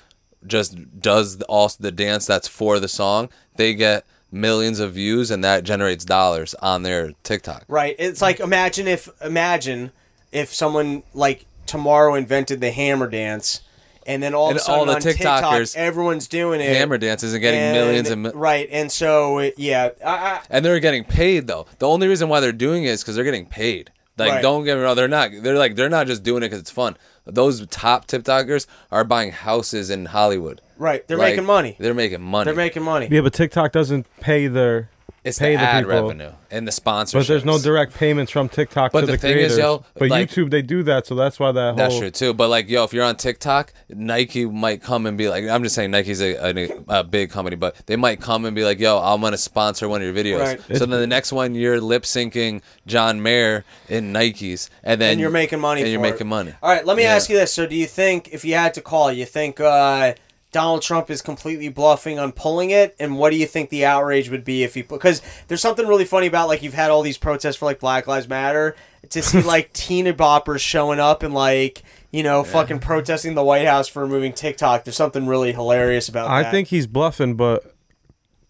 just 0.48 1.00
does 1.00 1.38
the, 1.38 1.46
also 1.46 1.78
the 1.80 1.92
dance 1.92 2.26
that's 2.26 2.48
for 2.48 2.80
the 2.80 2.88
song, 2.88 3.30
they 3.58 3.74
get 3.74 4.06
millions 4.32 4.80
of 4.80 4.94
views, 4.94 5.30
and 5.30 5.44
that 5.44 5.64
generates 5.64 6.04
dollars 6.06 6.56
on 6.56 6.84
their 6.84 7.12
TikTok. 7.24 7.64
right? 7.68 7.96
It's 8.00 8.22
like 8.22 8.40
imagine 8.40 8.88
if 8.88 9.10
imagine 9.24 9.92
if 10.32 10.54
someone 10.54 11.04
like 11.14 11.46
tomorrow 11.68 12.16
invented 12.16 12.60
the 12.62 12.72
hammer 12.72 13.08
dance, 13.08 13.62
and 14.06 14.22
then 14.24 14.34
all 14.34 14.48
And 14.50 14.56
of 14.58 14.62
a 14.62 14.64
sudden 14.66 14.80
all 14.80 14.86
the 14.86 14.96
on 14.96 15.02
TikTok 15.02 15.44
TikTokers- 15.44 15.76
everyone's 15.76 16.28
doing 16.28 16.62
it. 16.62 16.76
Hammer 16.76 16.98
dances 16.98 17.34
and 17.34 17.42
getting 17.42 17.60
and- 17.60 17.74
millions 17.78 18.10
and 18.10 18.24
mi- 18.24 18.32
right, 18.34 18.68
and 18.72 18.92
so 18.92 19.52
yeah, 19.58 19.90
I, 20.06 20.10
I, 20.12 20.40
and 20.50 20.64
they're 20.66 20.80
getting 20.80 21.04
paid 21.04 21.48
though. 21.48 21.66
The 21.80 21.88
only 21.88 22.08
reason 22.08 22.30
why 22.30 22.40
they're 22.40 22.52
doing 22.52 22.84
it 22.86 22.90
is 22.90 23.02
because 23.04 23.16
they're 23.16 23.24
getting 23.26 23.46
paid. 23.46 23.92
Like, 24.18 24.30
Right. 24.34 24.42
don't 24.42 24.66
get 24.66 24.78
me 24.78 24.84
wrong, 24.84 24.96
they're 24.96 25.08
not. 25.08 25.32
They're 25.42 25.58
like 25.58 25.76
they're 25.76 25.90
not 25.90 26.06
just 26.08 26.22
doing 26.24 26.44
it 26.44 26.48
because 26.48 26.60
it's 26.60 26.70
fun. 26.70 26.98
Those 27.26 27.66
top 27.68 28.08
TikTokers 28.08 28.68
are 28.92 29.04
buying 29.04 29.32
houses 29.32 29.90
in 29.90 30.06
Hollywood. 30.08 30.62
right, 30.78 31.08
they're 31.08 31.18
Like, 31.18 31.34
making 31.34 31.46
money. 31.46 31.76
They're 31.80 31.94
making 31.94 32.22
money. 32.22 32.46
They're 32.46 32.56
making 32.56 32.84
money. 32.84 33.08
Yeah, 33.10 33.22
but 33.22 33.34
TikTok 33.34 33.72
doesn't 33.72 34.06
pay 34.20 34.48
their 34.48 34.90
it's 35.24 35.38
pay 35.40 35.52
the, 35.54 35.58
the 35.60 35.64
ad 35.64 35.84
people. 35.86 36.02
revenue 36.08 36.32
and 36.50 36.68
the 36.68 36.72
sponsorship. 36.72 37.28
But 37.28 37.32
there's 37.32 37.46
no 37.46 37.60
direct 37.60 37.94
payments 37.94 38.32
from 38.32 38.50
TikTok 38.50 38.92
But 38.92 39.02
to 39.02 39.06
the 39.06 39.12
the, 39.14 39.18
thing 39.20 39.34
creators. 39.34 39.54
is, 39.54 39.58
yo, 39.60 39.86
but 39.96 40.10
like- 40.10 40.30
YouTube 40.30 40.50
they 40.50 40.62
do 40.64 40.82
that, 40.84 41.06
so 41.06 41.16
that's 41.16 41.40
why 41.40 41.52
that 41.52 41.62
whole 41.70 41.76
That's 41.76 41.98
true 41.98 42.10
too. 42.10 42.34
But 42.34 42.50
like, 42.50 42.70
yo, 42.70 42.84
if 42.84 42.94
you're 42.94 43.04
on 43.06 43.16
TikTok, 43.18 43.72
Nike 43.90 44.46
might 44.46 44.82
come 44.82 45.06
and 45.06 45.18
be 45.18 45.30
like, 45.30 45.46
I'm 45.48 45.62
just 45.64 45.76
saying, 45.76 45.92
Nike's 45.92 46.22
a, 46.22 46.34
a, 46.36 46.84
a 46.88 47.04
big 47.04 47.30
company, 47.30 47.56
but 47.56 47.76
they 47.86 47.96
might 47.96 48.20
come 48.20 48.46
and 48.46 48.56
be 48.56 48.64
like, 48.64 48.80
yo, 48.80 48.98
I'm 48.98 49.22
gonna 49.22 49.38
sponsor 49.38 49.88
one 49.88 50.02
of 50.02 50.06
your 50.16 50.16
videos. 50.26 50.40
Right. 50.40 50.78
So 50.78 50.86
then 50.86 50.90
the 51.00 51.08
next 51.08 51.32
one, 51.32 51.54
you're 51.56 51.80
lip 51.80 52.04
syncing 52.04 52.62
John 52.88 53.22
Mayer 53.22 53.64
in 53.90 54.12
Nikes, 54.12 54.70
and 54.84 55.00
then 55.00 55.12
and 55.12 55.20
you're 55.22 55.30
making 55.30 55.60
money. 55.60 55.82
and 55.82 55.92
you're 55.92 56.00
it. 56.04 56.12
making 56.12 56.28
money. 56.28 56.54
All 56.64 56.70
right, 56.72 56.86
let 56.86 56.98
me 56.98 57.04
Yeah. 57.04 57.16
ask 57.16 57.30
you 57.30 57.38
this: 57.38 57.54
So, 57.54 57.68
do 57.68 57.76
you 57.76 57.86
think 57.88 58.30
if 58.32 58.44
you 58.44 58.56
had 58.56 58.74
to 58.74 58.82
call, 58.82 59.12
you 59.12 59.26
think 59.26 59.60
uh, 59.60 60.14
Donald 60.52 60.82
Trump 60.82 61.10
is 61.10 61.22
completely 61.22 61.70
bluffing 61.70 62.20
on 62.20 62.32
pulling 62.32 62.72
it, 62.72 62.96
and 63.00 63.18
what 63.18 63.32
do 63.32 63.38
you 63.38 63.46
think 63.46 63.70
the 63.70 63.86
outrage 63.86 64.30
would 64.30 64.44
be 64.44 64.64
if 64.64 64.74
he 64.74 64.82
because 64.82 65.22
there's 65.48 65.62
something 65.62 65.88
really 65.88 66.06
funny 66.06 66.28
about 66.28 66.48
like 66.48 66.62
you've 66.62 66.74
had 66.74 66.92
all 66.92 67.02
these 67.02 67.18
protests 67.18 67.56
for 67.56 67.66
like 67.66 67.80
Black 67.80 68.06
Lives 68.08 68.28
Matter 68.28 68.76
to 69.10 69.22
see 69.22 69.42
like 69.44 69.72
teeny 69.74 70.12
boppers 70.12 70.60
showing 70.60 71.00
up 71.00 71.24
and 71.24 71.34
like 71.34 71.84
you 72.12 72.24
know 72.24 72.44
fucking 72.44 72.80
protesting 72.80 73.34
the 73.34 73.44
White 73.44 73.66
House 73.66 73.88
for 73.88 74.02
removing 74.02 74.34
TikTok. 74.34 74.84
There's 74.84 74.98
something 74.98 75.26
really 75.26 75.54
hilarious 75.54 76.10
about 76.10 76.28
that. 76.28 76.34
I 76.34 76.44
that. 76.44 76.52
think 76.52 76.68
he's 76.68 76.88
bluffing, 76.88 77.36
but 77.36 77.71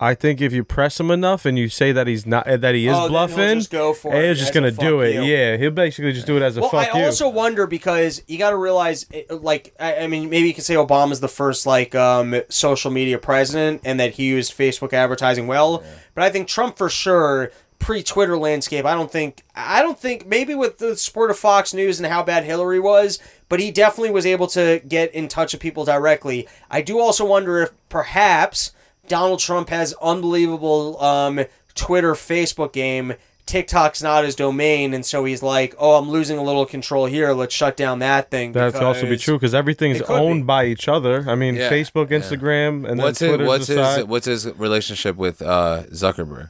I 0.03 0.15
think 0.15 0.41
if 0.41 0.51
you 0.51 0.63
press 0.63 0.99
him 0.99 1.11
enough 1.11 1.45
and 1.45 1.59
you 1.59 1.69
say 1.69 1.91
that 1.91 2.07
he's 2.07 2.25
not 2.25 2.47
uh, 2.47 2.57
that 2.57 2.73
he 2.73 2.87
is 2.87 2.93
Oh, 2.97 3.01
then 3.01 3.01
he'll 3.01 3.09
bluffing, 3.09 3.59
just 3.59 3.69
go 3.69 3.93
for 3.93 4.11
eh, 4.13 4.17
it 4.21 4.29
he's 4.29 4.39
just 4.39 4.51
gonna 4.53 4.71
do 4.71 5.01
it. 5.01 5.13
you. 5.13 5.21
Yeah, 5.21 5.57
he'll 5.57 5.69
basically 5.69 6.11
just 6.11 6.25
do 6.25 6.35
it 6.37 6.41
as 6.41 6.57
a 6.57 6.61
Well, 6.61 6.71
fuck 6.71 6.95
I 6.95 6.99
you. 6.99 7.05
also 7.05 7.29
wonder 7.29 7.67
because 7.67 8.23
you 8.27 8.39
got 8.39 8.49
to 8.49 8.57
realize, 8.57 9.05
eh, 9.13 9.21
like, 9.29 9.75
I, 9.79 9.97
I 9.97 10.07
mean, 10.07 10.29
maybe 10.31 10.47
you 10.47 10.55
could 10.55 10.63
say 10.63 10.73
Obama's 10.73 11.19
the 11.19 11.27
first 11.27 11.67
like 11.67 11.93
um, 11.93 12.35
social 12.49 12.89
media 12.89 13.19
president, 13.19 13.81
and 13.85 13.99
that 13.99 14.13
he 14.13 14.23
used 14.25 14.57
Facebook 14.57 14.91
advertising 14.91 15.45
well. 15.45 15.83
But 16.15 16.23
I 16.23 16.31
think 16.31 16.47
Trump 16.47 16.77
for 16.77 16.89
sure 16.89 17.51
pre-Twitter 17.77 18.37
landscape. 18.37 18.85
I 18.85 18.93
don't 18.95 19.11
think. 19.11 19.43
I 19.55 19.83
don't 19.83 19.99
think 19.99 20.25
maybe 20.25 20.55
with 20.55 20.79
the 20.79 20.95
support 20.97 21.29
of 21.29 21.37
Fox 21.37 21.73
News 21.75 21.99
and 21.99 22.07
how 22.11 22.23
bad 22.23 22.43
Hillary 22.43 22.79
was, 22.79 23.19
but 23.49 23.59
he 23.59 23.69
definitely 23.69 24.11
was 24.11 24.25
able 24.25 24.47
to 24.47 24.81
get 24.87 25.13
in 25.13 25.27
touch 25.27 25.53
with 25.53 25.61
people 25.61 25.85
directly. 25.85 26.47
I 26.71 26.81
do 26.81 26.99
also 26.99 27.23
wonder 27.23 27.61
if 27.61 27.69
perhaps 27.89 28.71
Donald 29.07 29.39
Trump 29.39 29.69
has 29.69 29.93
unbelievable 30.01 31.01
um, 31.03 31.41
Twitter 31.75 32.13
Facebook 32.13 32.71
game. 32.73 33.13
TikTok's 33.47 34.01
not 34.01 34.23
his 34.23 34.35
domain, 34.35 34.93
and 34.93 35.05
so 35.05 35.25
he's 35.25 35.43
like, 35.43 35.75
"Oh, 35.77 35.95
I'm 35.97 36.09
losing 36.09 36.37
a 36.37 36.43
little 36.43 36.65
control 36.65 37.05
here. 37.07 37.33
Let's 37.33 37.53
shut 37.53 37.75
down 37.75 37.99
that 37.99 38.31
thing." 38.31 38.53
That's 38.53 38.77
also 38.77 39.09
be 39.09 39.17
true 39.17 39.35
because 39.35 39.53
everything's 39.53 39.99
It 39.99 40.05
could 40.05 40.15
owned 40.19 40.43
be. 40.43 40.47
by 40.47 40.65
each 40.67 40.87
other. 40.87 41.25
I 41.27 41.35
mean, 41.35 41.55
Yeah, 41.55 41.69
Facebook, 41.69 42.11
yeah. 42.11 42.19
Instagram, 42.19 42.87
and 42.89 43.01
what's 43.01 43.19
then 43.19 43.29
his 43.29 43.37
Twitter's 43.37 43.47
what's 43.47 43.67
the 43.67 43.73
his 43.75 43.85
side. 43.95 44.03
what's 44.07 44.25
his 44.27 44.45
relationship 44.57 45.17
with 45.17 45.41
uh, 45.41 45.83
Zuckerberg? 45.91 46.49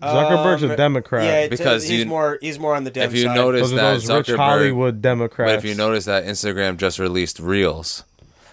Zuckerberg's 0.00 0.64
a 0.64 0.70
Um, 0.70 0.76
Democrat. 0.76 1.24
Yeah, 1.24 1.42
Because 1.48 1.58
because 1.58 1.82
he's 1.88 1.98
you- 2.00 2.06
more 2.06 2.38
he's 2.40 2.58
more 2.58 2.74
on 2.74 2.82
the 2.84 2.90
Dem 2.90 3.04
If 3.08 3.14
you 3.14 3.24
side. 3.24 3.36
notice 3.36 3.60
those 3.70 3.72
are 3.72 3.76
that 3.76 3.92
those 3.92 4.10
rich 4.10 4.26
Zuckerberg, 4.26 4.36
Hollywood 4.36 5.02
Democrats. 5.02 5.52
but 5.52 5.58
if 5.58 5.64
you 5.64 5.76
notice 5.76 6.06
that 6.06 6.24
Instagram 6.24 6.76
just 6.78 6.98
released 6.98 7.38
Reels, 7.38 8.02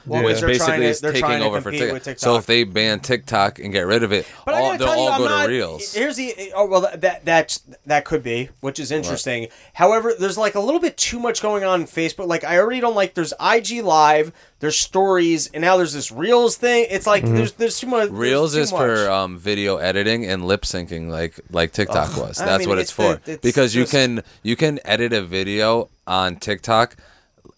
Well, 0.05 0.21
Yeah. 0.21 0.25
which 0.27 0.41
basically 0.41 0.77
to- 0.79 0.83
is 0.89 1.01
taking 1.01 1.23
over 1.41 1.61
for 1.61 1.71
TikTok. 1.71 2.19
So 2.19 2.35
if 2.37 2.45
they 2.45 2.63
ban 2.63 2.99
TikTok 2.99 3.59
and 3.59 3.71
get 3.73 3.85
rid 3.85 4.03
of 4.03 4.11
it, 4.11 4.25
But 4.45 4.55
all, 4.55 4.77
they'll 4.77 4.95
you, 4.95 5.01
all 5.11 5.17
go 5.19 5.25
not. 5.25 5.43
to 5.43 5.49
Reels. 5.49 5.93
Here's 5.93 6.15
the. 6.15 6.51
Oh 6.55 6.65
well, 6.65 6.89
that 6.95 7.25
that's 7.25 7.61
that 7.85 8.05
could 8.05 8.23
be, 8.23 8.49
which 8.61 8.79
is 8.79 8.91
interesting. 8.91 9.47
However, 9.73 10.13
there's 10.17 10.37
like 10.37 10.55
a 10.55 10.59
little 10.59 10.79
bit 10.79 10.97
too 10.97 11.19
much 11.19 11.41
going 11.41 11.63
on 11.63 11.81
in 11.81 11.87
Facebook. 11.87 12.27
Like 12.27 12.43
I 12.43 12.57
already 12.59 12.79
don't 12.79 12.95
like. 12.95 13.13
There's 13.13 13.33
IG 13.39 13.81
Live, 13.83 14.31
there's 14.59 14.77
Stories, 14.77 15.49
and 15.53 15.61
now 15.61 15.77
there's 15.77 15.93
this 15.93 16.11
Reels 16.11 16.55
thing. 16.57 16.87
It's 16.89 17.05
like 17.07 17.25
there's 17.25 17.53
there's 17.53 17.79
too 17.79 17.87
much. 17.87 18.09
Reels 18.09 18.53
too 18.53 18.61
is 18.61 18.71
much. 18.71 18.79
for 18.79 19.09
um, 19.09 19.37
video 19.37 19.77
editing 19.77 20.25
and 20.25 20.45
lip 20.45 20.61
syncing, 20.61 21.09
like 21.09 21.39
like 21.51 21.71
TikTok 21.71 22.15
was. 22.17 22.39
I 22.41 22.45
That's 22.45 22.59
mean, 22.61 22.69
what 22.69 22.77
it's 22.79 22.89
it's, 22.89 22.91
for. 22.91 23.15
the- 23.25 23.33
it's 23.33 23.41
because 23.41 23.75
you 23.75 23.85
can 23.85 24.23
you 24.43 24.55
can 24.55 24.79
edit 24.85 25.13
a 25.13 25.21
video 25.21 25.89
on 26.07 26.37
TikTok, 26.37 26.95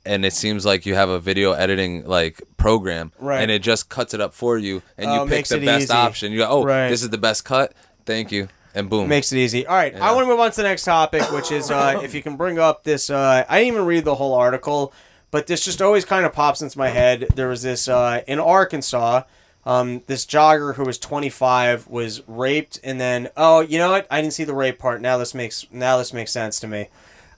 and 0.05 0.25
it 0.25 0.33
seems 0.33 0.65
like 0.65 0.85
you 0.85 0.95
have 0.95 1.09
a 1.09 1.19
video 1.19 1.51
editing 1.53 2.05
like 2.05 2.41
program, 2.57 3.11
Right. 3.19 3.41
and 3.41 3.51
it 3.51 3.61
just 3.61 3.89
cuts 3.89 4.13
it 4.13 4.21
up 4.21 4.33
for 4.33 4.57
you, 4.57 4.81
and 4.97 5.09
Oh, 5.09 5.23
you 5.23 5.29
pick 5.29 5.47
the 5.47 5.63
best 5.63 5.83
easy. 5.83 5.93
option. 5.93 6.31
You 6.31 6.39
go, 6.39 6.47
oh, 6.49 6.63
Right. 6.63 6.89
this 6.89 7.03
is 7.03 7.09
the 7.09 7.17
best 7.17 7.45
cut. 7.45 7.73
Thank 8.05 8.31
you, 8.31 8.47
and 8.73 8.89
boom. 8.89 9.07
Makes 9.07 9.31
it 9.31 9.37
easy. 9.37 9.65
All 9.67 9.75
right, 9.75 9.95
I 9.95 10.13
want 10.13 10.25
to 10.25 10.29
move 10.29 10.39
on 10.39 10.49
to 10.51 10.57
the 10.57 10.63
next 10.63 10.83
topic, 10.85 11.21
which 11.31 11.51
is 11.51 11.69
uh, 11.71 11.99
if 12.03 12.13
you 12.15 12.21
can 12.23 12.35
bring 12.35 12.57
up 12.59 12.83
this. 12.83 13.09
Uh, 13.09 13.45
I 13.47 13.59
didn't 13.59 13.73
even 13.75 13.85
read 13.85 14.05
the 14.05 14.15
whole 14.15 14.33
article, 14.33 14.91
but 15.29 15.47
this 15.47 15.63
just 15.63 15.81
always 15.81 16.03
kind 16.05 16.25
of 16.25 16.33
pops 16.33 16.61
into 16.61 16.77
my 16.77 16.89
head. 16.89 17.27
There 17.35 17.47
was 17.47 17.61
this 17.61 17.87
uh, 17.87 18.21
in 18.27 18.39
Arkansas. 18.39 19.23
Um, 19.63 20.01
this 20.07 20.25
jogger 20.25 20.73
who 20.73 20.83
was 20.83 20.97
25 20.97 21.87
was 21.87 22.23
raped, 22.27 22.79
and 22.83 22.99
then 22.99 23.29
oh, 23.37 23.59
you 23.59 23.77
know 23.77 23.91
what? 23.91 24.07
I 24.09 24.19
didn't 24.19 24.33
see 24.33 24.43
the 24.43 24.55
rape 24.55 24.79
part. 24.79 25.01
Now 25.01 25.19
this 25.19 25.35
makes 25.35 25.67
now 25.71 25.97
this 25.97 26.13
makes 26.13 26.31
sense 26.31 26.59
to 26.61 26.67
me. 26.67 26.87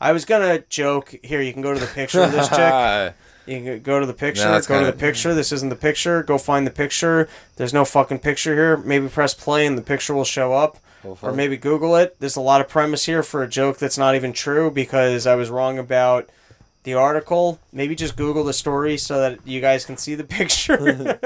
I 0.04 0.12
was 0.12 0.26
gonna 0.26 0.60
joke. 0.70 1.16
Here, 1.24 1.42
you 1.42 1.54
can 1.54 1.62
go 1.62 1.74
to 1.74 1.80
the 1.80 1.88
picture 1.88 2.22
of 2.22 2.32
this 2.32 2.50
chick. 2.50 3.16
You 3.46 3.62
can 3.62 3.82
go 3.82 4.00
to 4.00 4.06
the 4.06 4.14
picture. 4.14 4.46
No, 4.46 4.54
go 4.54 4.60
to 4.62 4.68
kinda- 4.68 4.92
the 4.94 4.98
picture. 4.98 5.34
This 5.34 5.52
isn't 5.52 5.68
the 5.68 5.76
picture. 5.76 6.24
Go 6.24 6.38
find 6.38 6.66
the 6.66 6.72
picture. 6.72 7.28
There's 7.58 7.74
no 7.74 7.84
fucking 7.84 8.20
picture 8.20 8.56
here. 8.56 8.78
Maybe 8.78 9.10
press 9.10 9.34
play 9.34 9.66
and 9.66 9.78
the 9.78 9.82
picture 9.82 10.14
will 10.14 10.24
show 10.24 10.54
up. 10.54 10.78
Or 11.22 11.34
maybe 11.34 11.58
Google 11.58 11.98
it. 11.98 12.16
There's 12.22 12.38
a 12.38 12.42
lot 12.42 12.62
of 12.62 12.70
premise 12.70 13.06
here 13.06 13.22
for 13.22 13.44
a 13.44 13.48
joke 13.50 13.80
that's 13.80 13.98
not 13.98 14.16
even 14.16 14.32
true 14.32 14.72
because 14.72 15.28
I 15.28 15.36
was 15.36 15.50
wrong 15.50 15.78
about 15.78 16.30
the 16.84 16.94
article. 16.94 17.60
Maybe 17.74 17.96
just 17.96 18.16
Google 18.16 18.46
the 18.46 18.54
story 18.54 18.98
so 18.98 19.20
that 19.20 19.46
you 19.46 19.60
guys 19.60 19.84
can 19.84 19.98
see 19.98 20.16
the 20.16 20.24
picture. 20.40 21.20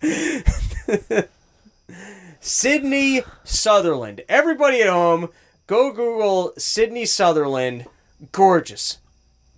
Sydney 2.40 3.20
Sutherland. 3.44 4.22
Everybody 4.30 4.80
at 4.80 4.88
home, 4.88 5.28
go 5.66 5.92
Google 5.92 6.54
Sydney 6.56 7.04
Sutherland. 7.04 7.84
Gorgeous. 8.32 8.98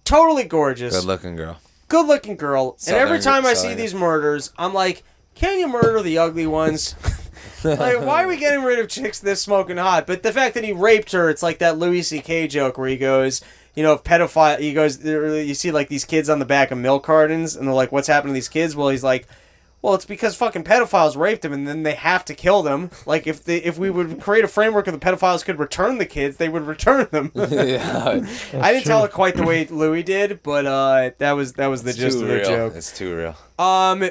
Totally 0.04 0.44
gorgeous 0.44 0.94
Good 0.96 1.04
looking 1.06 1.36
girl. 1.36 1.58
good 1.88 2.06
looking 2.06 2.36
girl. 2.36 2.76
and 2.86 2.96
every 2.96 3.20
Southern- 3.20 3.42
time 3.44 3.50
I 3.50 3.54
see 3.54 3.74
these 3.74 3.94
murders, 3.94 4.52
I'm 4.58 4.74
like, 4.74 5.04
can 5.34 5.58
you 5.58 5.68
murder 5.68 6.02
the 6.02 6.18
ugly 6.18 6.46
ones? 6.46 6.94
like, 7.64 8.00
why 8.00 8.24
are 8.24 8.28
we 8.28 8.36
getting 8.36 8.62
rid 8.64 8.78
of 8.80 8.88
chicks 8.88 9.20
this 9.20 9.40
smoking 9.42 9.76
hot? 9.76 10.06
But 10.06 10.22
the 10.22 10.32
fact 10.32 10.54
that 10.54 10.64
he 10.64 10.72
raped 10.72 11.12
her, 11.12 11.30
it's 11.30 11.42
like 11.42 11.58
that 11.58 11.78
Louis 11.78 12.02
C.K. 12.02 12.48
joke 12.48 12.76
where 12.78 12.88
he 12.88 12.96
goes, 12.96 13.40
you 13.74 13.82
know, 13.82 13.92
if 13.94 14.02
pedophile, 14.02 14.58
he 14.58 14.74
goes, 14.74 15.02
you 15.04 15.54
see 15.54 15.70
like 15.70 15.88
these 15.88 16.04
kids 16.04 16.28
on 16.28 16.38
the 16.40 16.44
back 16.44 16.70
of 16.72 16.78
milk 16.78 17.04
cartons, 17.04 17.54
and 17.56 17.66
they're 17.66 17.74
like, 17.74 17.92
what's 17.92 18.08
happening 18.08 18.32
to 18.32 18.36
these 18.36 18.48
kids? 18.48 18.74
Well, 18.76 18.88
he's 18.88 19.04
like, 19.04 19.26
well, 19.82 19.94
it's 19.94 20.04
because 20.04 20.36
fucking 20.36 20.62
pedophiles 20.62 21.16
raped 21.16 21.42
them, 21.42 21.52
and 21.52 21.66
then 21.66 21.82
they 21.82 21.94
have 21.94 22.24
to 22.26 22.34
kill 22.34 22.62
them. 22.62 22.90
Like 23.04 23.26
if 23.26 23.42
they, 23.44 23.56
if 23.58 23.78
we 23.78 23.90
would 23.90 24.20
create 24.20 24.44
a 24.44 24.48
framework 24.48 24.86
of 24.86 24.98
the 24.98 25.04
pedophiles 25.04 25.44
could 25.44 25.58
return 25.58 25.98
the 25.98 26.06
kids, 26.06 26.36
they 26.36 26.48
would 26.48 26.62
return 26.62 27.08
them. 27.10 27.32
yeah, 27.34 28.24
I 28.54 28.72
didn't 28.72 28.84
tell 28.84 29.04
it 29.04 29.10
quite 29.10 29.34
the 29.34 29.42
way 29.42 29.66
Louis 29.66 30.04
did, 30.04 30.42
but 30.44 30.66
uh, 30.66 31.10
that 31.18 31.32
was 31.32 31.54
that 31.54 31.66
was 31.66 31.82
the 31.82 31.90
it's 31.90 31.98
gist 31.98 32.22
of 32.22 32.28
the 32.28 32.36
real. 32.36 32.44
joke. 32.44 32.74
It's 32.76 32.96
too 32.96 33.16
real. 33.16 33.36
Um, 33.58 34.08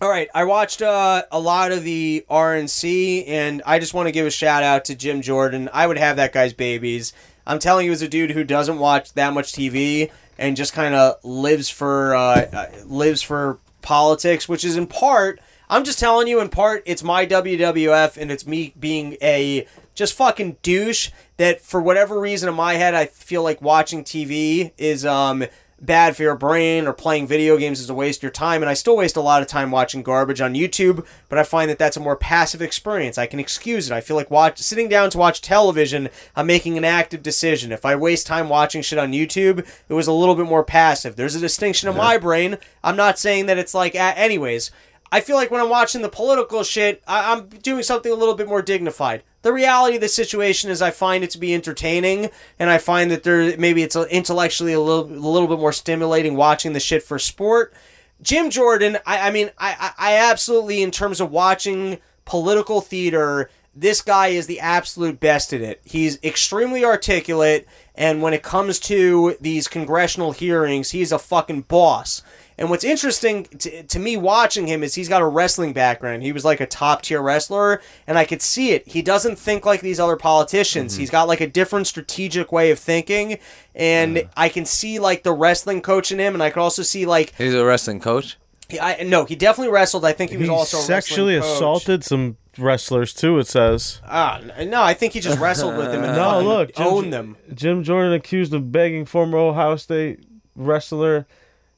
all 0.00 0.10
right, 0.10 0.28
I 0.34 0.44
watched 0.44 0.82
uh, 0.82 1.22
a 1.30 1.38
lot 1.38 1.70
of 1.70 1.84
the 1.84 2.26
RNC, 2.28 3.28
and 3.28 3.62
I 3.64 3.78
just 3.78 3.94
want 3.94 4.08
to 4.08 4.12
give 4.12 4.26
a 4.26 4.30
shout 4.30 4.64
out 4.64 4.86
to 4.86 4.96
Jim 4.96 5.22
Jordan. 5.22 5.70
I 5.72 5.86
would 5.86 5.98
have 5.98 6.16
that 6.16 6.32
guy's 6.32 6.52
babies. 6.52 7.12
I'm 7.46 7.60
telling 7.60 7.86
you, 7.86 7.92
as 7.92 8.02
a 8.02 8.08
dude 8.08 8.32
who 8.32 8.42
doesn't 8.42 8.78
watch 8.78 9.12
that 9.12 9.32
much 9.32 9.52
TV 9.52 10.10
and 10.36 10.56
just 10.56 10.72
kind 10.72 10.94
of 10.94 11.24
lives 11.24 11.70
for 11.70 12.14
uh, 12.14 12.40
uh, 12.52 12.66
lives 12.86 13.22
for 13.22 13.58
politics, 13.86 14.48
which 14.48 14.64
is 14.64 14.76
in 14.76 14.88
part. 14.88 15.40
I'm 15.70 15.84
just 15.84 16.00
telling 16.00 16.26
you, 16.26 16.40
in 16.40 16.48
part, 16.48 16.82
it's 16.86 17.04
my 17.04 17.24
WWF, 17.24 18.16
and 18.16 18.32
it's 18.32 18.46
me 18.46 18.74
being 18.78 19.16
a 19.22 19.66
just 19.94 20.14
fucking 20.14 20.56
douche. 20.62 21.10
That 21.36 21.60
for 21.60 21.80
whatever 21.80 22.18
reason 22.20 22.48
in 22.48 22.54
my 22.56 22.74
head, 22.74 22.94
I 22.94 23.06
feel 23.06 23.42
like 23.42 23.62
watching 23.62 24.02
TV 24.02 24.72
is 24.76 25.06
um 25.06 25.44
bad 25.80 26.16
for 26.16 26.22
your 26.22 26.34
brain 26.34 26.86
or 26.86 26.92
playing 26.94 27.26
video 27.26 27.58
games 27.58 27.80
is 27.80 27.90
a 27.90 27.94
waste 27.94 28.20
of 28.20 28.22
your 28.22 28.32
time 28.32 28.62
and 28.62 28.70
i 28.70 28.72
still 28.72 28.96
waste 28.96 29.16
a 29.16 29.20
lot 29.20 29.42
of 29.42 29.48
time 29.48 29.70
watching 29.70 30.02
garbage 30.02 30.40
on 30.40 30.54
youtube 30.54 31.04
but 31.28 31.38
i 31.38 31.42
find 31.42 31.68
that 31.68 31.78
that's 31.78 31.98
a 31.98 32.00
more 32.00 32.16
passive 32.16 32.62
experience. 32.62 33.18
I 33.18 33.26
can 33.26 33.38
excuse 33.38 33.90
it. 33.90 33.94
I 33.94 34.00
feel 34.00 34.16
like 34.16 34.30
watch 34.30 34.58
sitting 34.58 34.88
down 34.88 35.10
to 35.10 35.18
watch 35.18 35.42
television 35.42 36.08
i'm 36.34 36.46
making 36.46 36.78
an 36.78 36.84
active 36.84 37.22
decision. 37.22 37.72
If 37.72 37.84
i 37.84 37.94
waste 37.94 38.26
time 38.26 38.48
watching 38.48 38.80
shit 38.80 38.98
on 38.98 39.12
youtube 39.12 39.66
it 39.88 39.94
was 39.94 40.06
a 40.06 40.12
little 40.12 40.34
bit 40.34 40.46
more 40.46 40.64
passive. 40.64 41.16
There's 41.16 41.34
a 41.34 41.40
distinction 41.40 41.90
in 41.90 41.96
my 41.96 42.16
brain. 42.16 42.56
I'm 42.82 42.96
not 42.96 43.18
saying 43.18 43.46
that 43.46 43.58
it's 43.58 43.74
like 43.74 43.94
anyways 43.94 44.70
I 45.12 45.20
feel 45.20 45.36
like 45.36 45.50
when 45.50 45.60
I'm 45.60 45.68
watching 45.70 46.02
the 46.02 46.08
political 46.08 46.62
shit, 46.64 47.02
I- 47.06 47.32
I'm 47.32 47.46
doing 47.48 47.82
something 47.82 48.10
a 48.10 48.16
little 48.16 48.34
bit 48.34 48.48
more 48.48 48.62
dignified. 48.62 49.22
The 49.42 49.52
reality 49.52 49.96
of 49.96 50.00
the 50.00 50.08
situation 50.08 50.70
is, 50.70 50.82
I 50.82 50.90
find 50.90 51.22
it 51.22 51.30
to 51.30 51.38
be 51.38 51.54
entertaining, 51.54 52.30
and 52.58 52.68
I 52.68 52.78
find 52.78 53.10
that 53.12 53.22
there 53.22 53.56
maybe 53.56 53.82
it's 53.82 53.94
intellectually 53.94 54.72
a 54.72 54.80
little, 54.80 55.04
a 55.04 55.30
little 55.30 55.46
bit 55.48 55.60
more 55.60 55.72
stimulating 55.72 56.34
watching 56.34 56.72
the 56.72 56.80
shit 56.80 57.02
for 57.04 57.18
sport. 57.18 57.72
Jim 58.20 58.50
Jordan, 58.50 58.98
I, 59.06 59.28
I 59.28 59.30
mean, 59.30 59.50
I 59.58 59.92
I 59.98 60.16
absolutely, 60.16 60.82
in 60.82 60.90
terms 60.90 61.20
of 61.20 61.30
watching 61.30 61.98
political 62.24 62.80
theater, 62.80 63.50
this 63.72 64.00
guy 64.00 64.28
is 64.28 64.46
the 64.46 64.58
absolute 64.58 65.20
best 65.20 65.52
at 65.52 65.60
it. 65.60 65.80
He's 65.84 66.18
extremely 66.24 66.84
articulate, 66.84 67.68
and 67.94 68.22
when 68.22 68.34
it 68.34 68.42
comes 68.42 68.80
to 68.80 69.36
these 69.40 69.68
congressional 69.68 70.32
hearings, 70.32 70.90
he's 70.90 71.12
a 71.12 71.18
fucking 71.18 71.62
boss. 71.62 72.22
And 72.58 72.70
what's 72.70 72.84
interesting 72.84 73.44
to, 73.44 73.82
to 73.82 73.98
me 73.98 74.16
watching 74.16 74.66
him 74.66 74.82
is 74.82 74.94
he's 74.94 75.08
got 75.08 75.20
a 75.20 75.26
wrestling 75.26 75.72
background. 75.74 76.22
He 76.22 76.32
was 76.32 76.44
like 76.44 76.60
a 76.60 76.66
top 76.66 77.02
tier 77.02 77.20
wrestler, 77.20 77.82
and 78.06 78.16
I 78.16 78.24
could 78.24 78.40
see 78.40 78.70
it. 78.72 78.88
He 78.88 79.02
doesn't 79.02 79.38
think 79.38 79.66
like 79.66 79.82
these 79.82 80.00
other 80.00 80.16
politicians. 80.16 80.96
He's 80.96 81.10
got 81.10 81.28
like 81.28 81.40
a 81.42 81.46
different 81.46 81.86
strategic 81.86 82.52
way 82.52 82.70
of 82.70 82.78
thinking, 82.78 83.38
and 83.74 84.28
I 84.36 84.48
can 84.48 84.64
see 84.64 84.98
like 84.98 85.22
the 85.22 85.32
wrestling 85.32 85.82
coach 85.82 86.10
in 86.10 86.18
him, 86.18 86.34
and 86.34 86.42
I 86.42 86.50
could 86.50 86.60
also 86.60 86.82
see 86.82 87.04
like 87.04 87.34
He's 87.36 87.54
a 87.54 87.64
wrestling 87.64 88.00
coach. 88.00 88.38
he, 88.68 88.80
I 88.80 89.02
no, 89.02 89.26
he 89.26 89.36
definitely 89.36 89.72
wrestled. 89.72 90.04
I 90.04 90.12
think 90.12 90.30
he 90.30 90.38
was 90.38 90.46
He 90.48 90.52
also 90.52 90.78
a 90.78 90.80
sexually 90.80 91.36
assaulted 91.36 92.04
some 92.04 92.38
wrestlers 92.56 93.12
too. 93.12 93.38
It 93.38 93.48
says. 93.48 94.00
Ah, 94.06 94.40
no, 94.64 94.82
I 94.82 94.94
think 94.94 95.12
he 95.12 95.20
just 95.20 95.38
wrestled 95.38 95.76
with 95.76 95.92
them 95.92 96.04
and 96.04 96.16
No, 96.16 96.40
look, 96.40 96.74
Jim, 96.74 96.86
owned 96.86 97.12
them. 97.12 97.36
Jim 97.52 97.84
Jordan 97.84 98.14
accused 98.14 98.54
of 98.54 98.72
begging 98.72 99.04
former 99.04 99.36
Ohio 99.36 99.76
State 99.76 100.24
wrestler 100.54 101.26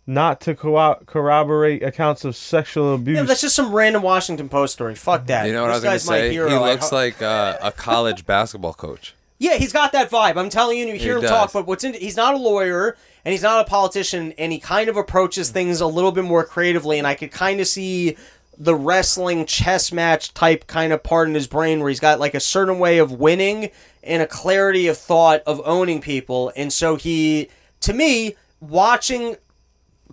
not 0.09 0.41
to 0.41 0.55
co- 0.55 0.99
corroborate 1.07 1.83
accounts 1.83 2.25
of 2.25 2.35
sexual 2.35 2.95
abuse. 2.95 3.19
Yeah, 3.19 3.23
that's 3.25 3.43
just 3.43 3.55
some 3.55 3.73
random 3.73 4.03
Washington 4.03 4.49
Post 4.49 4.73
story. 4.73 4.95
Fuck 4.95 5.27
that. 5.27 5.47
You 5.47 5.53
know 5.53 5.65
what 5.65 5.75
this 5.75 5.85
I 5.85 5.87
guy's 5.87 6.03
was 6.03 6.09
gonna 6.09 6.21
say? 6.21 6.33
hero. 6.33 6.49
He 6.49 6.57
looks 6.57 6.91
like 6.91 7.21
uh, 7.21 7.59
a 7.63 7.71
college 7.71 8.25
basketball 8.25 8.73
coach. 8.73 9.15
Yeah, 9.39 9.55
he's 9.55 9.73
got 9.73 9.93
that 9.93 10.11
vibe. 10.11 10.37
I'm 10.37 10.49
telling 10.49 10.79
you, 10.79 10.87
you 10.87 10.95
hear 10.95 11.17
him 11.17 11.21
does. 11.23 11.31
talk, 11.31 11.53
but 11.53 11.67
what's 11.67 11.85
in, 11.85 11.93
he's 11.93 12.17
not 12.17 12.35
a 12.35 12.39
lawyer 12.39 12.97
and 13.25 13.33
he's 13.33 13.43
not 13.43 13.61
a 13.65 13.69
politician, 13.69 14.33
and 14.39 14.51
he 14.51 14.59
kind 14.59 14.89
of 14.89 14.97
approaches 14.97 15.51
things 15.51 15.81
a 15.81 15.87
little 15.87 16.11
bit 16.11 16.25
more 16.25 16.43
creatively, 16.43 16.97
and 16.99 17.07
I 17.07 17.15
could 17.15 17.31
kind 17.31 17.61
of 17.61 17.67
see 17.69 18.17
the 18.57 18.75
wrestling 18.75 19.45
chess 19.45 19.93
match 19.93 20.33
type 20.33 20.67
kind 20.67 20.93
of 20.93 21.03
part 21.03 21.29
in 21.29 21.35
his 21.35 21.47
brain 21.47 21.81
where 21.81 21.91
he's 21.91 22.01
got 22.01 22.19
like 22.19 22.35
a 22.35 22.41
certain 22.41 22.79
way 22.79 22.99
of 22.99 23.13
winning 23.13 23.71
and 24.03 24.23
a 24.23 24.27
clarity 24.27 24.89
of 24.89 24.97
thought 24.97 25.43
of 25.47 25.61
owning 25.67 26.01
people, 26.01 26.51
and 26.57 26.73
so 26.73 26.97
he, 26.97 27.51
to 27.81 27.93
me, 27.93 28.35
watching 28.61 29.37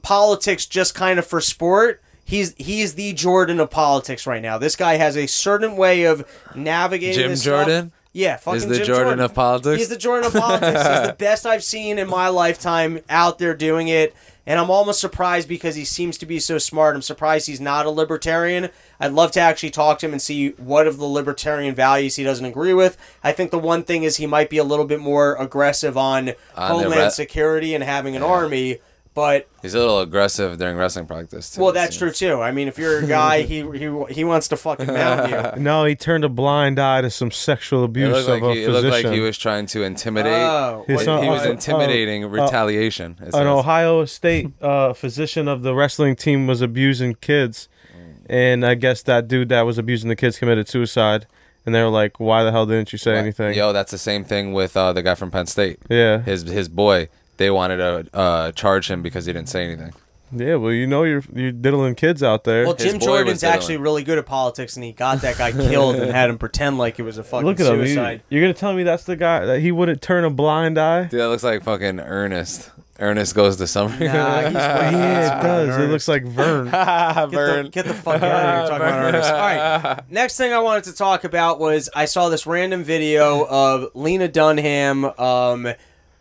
politics 0.06 0.68
just 0.68 0.93
kind 0.93 1.18
of 1.18 1.26
for 1.26 1.41
sport. 1.41 1.99
He's 2.24 2.53
he's 2.58 2.93
the 2.93 3.12
Jordan 3.14 3.60
of 3.60 3.72
politics 3.72 4.28
right 4.28 4.41
now. 4.41 4.60
This 4.60 4.76
guy 4.76 4.97
has 4.97 5.18
a 5.18 5.26
certain 5.26 5.76
way 5.76 6.03
of 6.03 6.24
navigating. 6.53 7.16
Jim 7.16 7.30
this 7.32 7.41
stuff. 7.41 7.66
Jordan? 7.66 7.91
Yeah, 8.14 8.38
fucking 8.38 8.58
Is 8.58 8.68
the 8.68 8.78
Jim 8.78 8.86
Jordan 8.86 9.20
of 9.20 9.34
politics? 9.34 9.80
He's 9.80 9.89
the 9.89 9.97
Jordan 9.97 10.28
of 10.28 10.34
politics. 10.34 10.80
He's 10.80 11.08
the 11.08 11.16
best 11.20 11.45
I've 11.47 11.64
seen 11.64 11.97
in 11.97 12.08
my 12.08 12.30
lifetime 12.30 12.99
out 13.10 13.39
there 13.39 13.56
doing 13.56 13.88
it. 13.88 14.16
And 14.47 14.60
I'm 14.60 14.70
almost 14.70 15.01
surprised 15.01 15.49
because 15.49 15.74
he 15.74 15.84
seems 15.86 16.20
to 16.20 16.28
be 16.28 16.39
so 16.39 16.60
smart. 16.60 16.95
I'm 16.95 17.01
surprised 17.01 17.47
he's 17.47 17.60
not 17.60 17.88
a 17.88 17.89
libertarian. 17.89 18.70
I'd 18.99 19.12
love 19.12 19.32
to 19.32 19.39
actually 19.39 19.72
talk 19.72 19.97
to 19.99 20.06
him 20.06 20.12
and 20.12 20.22
see 20.22 20.49
what 20.51 20.86
of 20.86 20.97
the 20.97 21.06
libertarian 21.06 21.74
values 21.74 22.16
he 22.16 22.24
doesn't 22.24 22.45
agree 22.45 22.74
with. 22.74 22.95
I 23.24 23.32
think 23.32 23.49
the 23.49 23.58
one 23.58 23.84
thing 23.84 24.03
is 24.03 24.18
he 24.18 24.28
might 24.28 24.51
be 24.51 24.60
a 24.60 24.64
little 24.64 24.86
bit 24.86 24.99
more 24.99 25.36
aggressive 25.36 25.97
on, 25.97 26.34
On 26.56 26.72
homeland 26.72 27.01
re- 27.01 27.10
security 27.10 27.74
and 27.74 27.84
having 27.84 28.16
an 28.16 28.22
army. 28.22 28.78
But 29.16 29.47
He's 29.61 29.74
a 29.74 29.80
little 29.80 30.01
aggressive 30.01 30.57
during 30.57 30.76
wrestling 30.76 31.05
practice. 31.07 31.51
Too, 31.51 31.61
well, 31.61 31.70
it 31.70 31.74
that's 31.74 31.95
true 31.97 32.11
too. 32.11 32.41
I 32.41 32.51
mean, 32.51 32.68
if 32.68 32.78
you're 32.78 32.99
a 32.99 33.07
guy, 33.07 33.43
he 33.43 33.61
he 33.72 33.89
he 34.13 34.24
wants 34.26 34.49
to 34.49 34.57
fucking 34.57 34.88
mount 34.88 35.32
you. 35.55 35.61
no, 35.63 35.86
he 35.86 35.95
turned 35.95 36.26
a 36.26 36.30
blind 36.30 36.78
eye 36.80 36.99
to 36.99 37.09
some 37.09 37.32
sexual 37.32 37.84
It 37.84 37.86
abuse 37.86 38.11
looked, 38.11 38.28
of 38.30 38.41
like 38.41 38.43
a 38.43 38.53
he, 38.53 38.63
it 38.66 38.70
looked 38.70 38.84
physician. 38.86 39.09
like 39.11 39.16
he 39.16 39.22
was 39.22 39.38
trying 39.38 39.68
to 39.68 39.84
intimidate. 39.84 40.34
Oh, 40.34 40.84
His 40.86 40.99
he, 40.99 41.05
son- 41.05 41.24
he 41.24 41.30
was 41.30 41.45
uh, 41.45 41.51
intimidating 41.51 42.26
uh, 42.26 42.28
retaliation. 42.28 43.13
it 43.22 43.28
An 43.28 43.32
says. 43.32 43.41
Ohio 43.47 44.03
State 44.03 44.51
uh, 44.61 44.91
physician 44.91 45.47
of 45.47 45.61
the 45.63 45.74
wrestling 45.74 46.18
team 46.18 46.45
was 46.45 46.61
abusing 46.61 47.16
kids, 47.16 47.70
and 48.30 48.66
I 48.66 48.76
guess 48.76 49.01
that 49.03 49.30
dude 49.30 49.47
that 49.47 49.61
was 49.61 49.78
abusing 49.78 50.09
the 50.09 50.18
kids 50.18 50.38
committed 50.38 50.68
suicide. 50.68 51.26
And 51.66 51.74
they 51.74 51.82
were 51.82 51.89
like, 51.89 52.20
"Why 52.20 52.43
the 52.43 52.51
hell 52.51 52.66
didn't 52.66 52.91
you 52.91 52.99
say 52.99 53.16
anything?" 53.16 53.55
Yo, 53.55 53.72
that's 53.74 53.91
the 53.91 53.97
same 53.97 54.24
thing 54.24 54.53
with 54.53 54.76
uh, 54.78 54.93
the 54.93 55.01
guy 55.01 55.16
from 55.16 55.32
Penn 55.32 55.47
State. 55.47 55.80
Yeah, 55.89 56.22
His 56.22 56.43
his 56.43 56.68
boy. 56.70 57.07
They 57.38 57.49
wanted 57.51 57.77
to 57.77 58.15
uh, 58.17 58.51
charge 58.53 58.89
him 58.89 59.01
because 59.01 59.25
he 59.25 59.33
didn't 59.33 59.49
say 59.49 59.65
anything. 59.65 59.93
yeah. 60.31 60.55
Well, 60.55 60.71
you 60.71 60.88
know, 60.88 61.03
you're 61.03 61.23
you're 61.33 61.51
diddling 61.51 61.95
kids 61.95 62.23
out 62.23 62.43
there. 62.45 62.65
Well, 62.65 62.75
His 62.75 62.91
Jim 62.91 62.99
boy 62.99 63.05
Jordan's 63.05 63.41
diddling. 63.41 63.57
actually 63.57 63.77
really 63.77 64.03
good 64.03 64.17
at 64.17 64.25
politics, 64.25 64.75
and 64.75 64.83
he 64.86 64.91
got 64.91 65.21
that 65.21 65.38
guy 65.38 65.51
killed 65.51 65.97
and 65.97 66.11
had 66.11 66.29
him 66.29 66.38
pretend 66.38 66.77
like 66.77 66.99
it 66.99 67.03
was 67.03 67.17
a 67.17 67.23
fucking 67.23 67.45
Look 67.45 67.59
at 67.59 67.65
him. 67.67 67.86
suicide. 67.86 68.23
You, 68.29 68.39
are 68.39 68.41
gonna 68.41 68.53
tell 68.53 68.73
me 68.73 68.83
that's 68.83 69.03
the 69.03 69.15
guy 69.15 69.45
that 69.45 69.59
he 69.59 69.71
wouldn't 69.71 70.01
turn 70.01 70.23
a 70.23 70.29
blind 70.29 70.77
eye? 70.77 71.03
Dude, 71.03 71.19
that 71.19 71.27
looks 71.27 71.43
like 71.43 71.63
fucking 71.63 71.99
Ernest. 71.99 72.71
Ernest 72.97 73.36
goes 73.36 73.57
to 73.57 73.67
summer. 73.67 73.89
Nah, 73.89 74.43
he's 74.43 74.53
yeah, 74.53 75.39
it 75.39 75.43
does. 75.43 75.77
It 75.77 75.89
looks 75.89 76.07
like 76.07 76.23
Vern. 76.25 76.65
Get 76.71 76.71
the, 77.31 77.69
get 77.69 77.86
the 77.86 77.93
fuck 77.93 78.21
out 78.21 78.23
of 78.23 78.69
here 78.69 78.69
talking 78.69 78.88
about 78.88 79.13
Ernest. 79.13 79.29
All 79.31 79.38
right. 79.38 79.99
Next 80.09 80.38
thing 80.38 80.53
I 80.53 80.59
wanted 80.59 80.86
to 80.86 80.93
talk 80.93 81.25
about 81.25 81.59
was 81.59 81.89
I 81.93 82.05
saw 82.05 82.29
this 82.29 82.47
random 82.47 82.86
video 82.86 83.45
of 83.45 83.89
Lena 83.95 84.29
Dunham 84.29 85.03
um, 85.19 85.67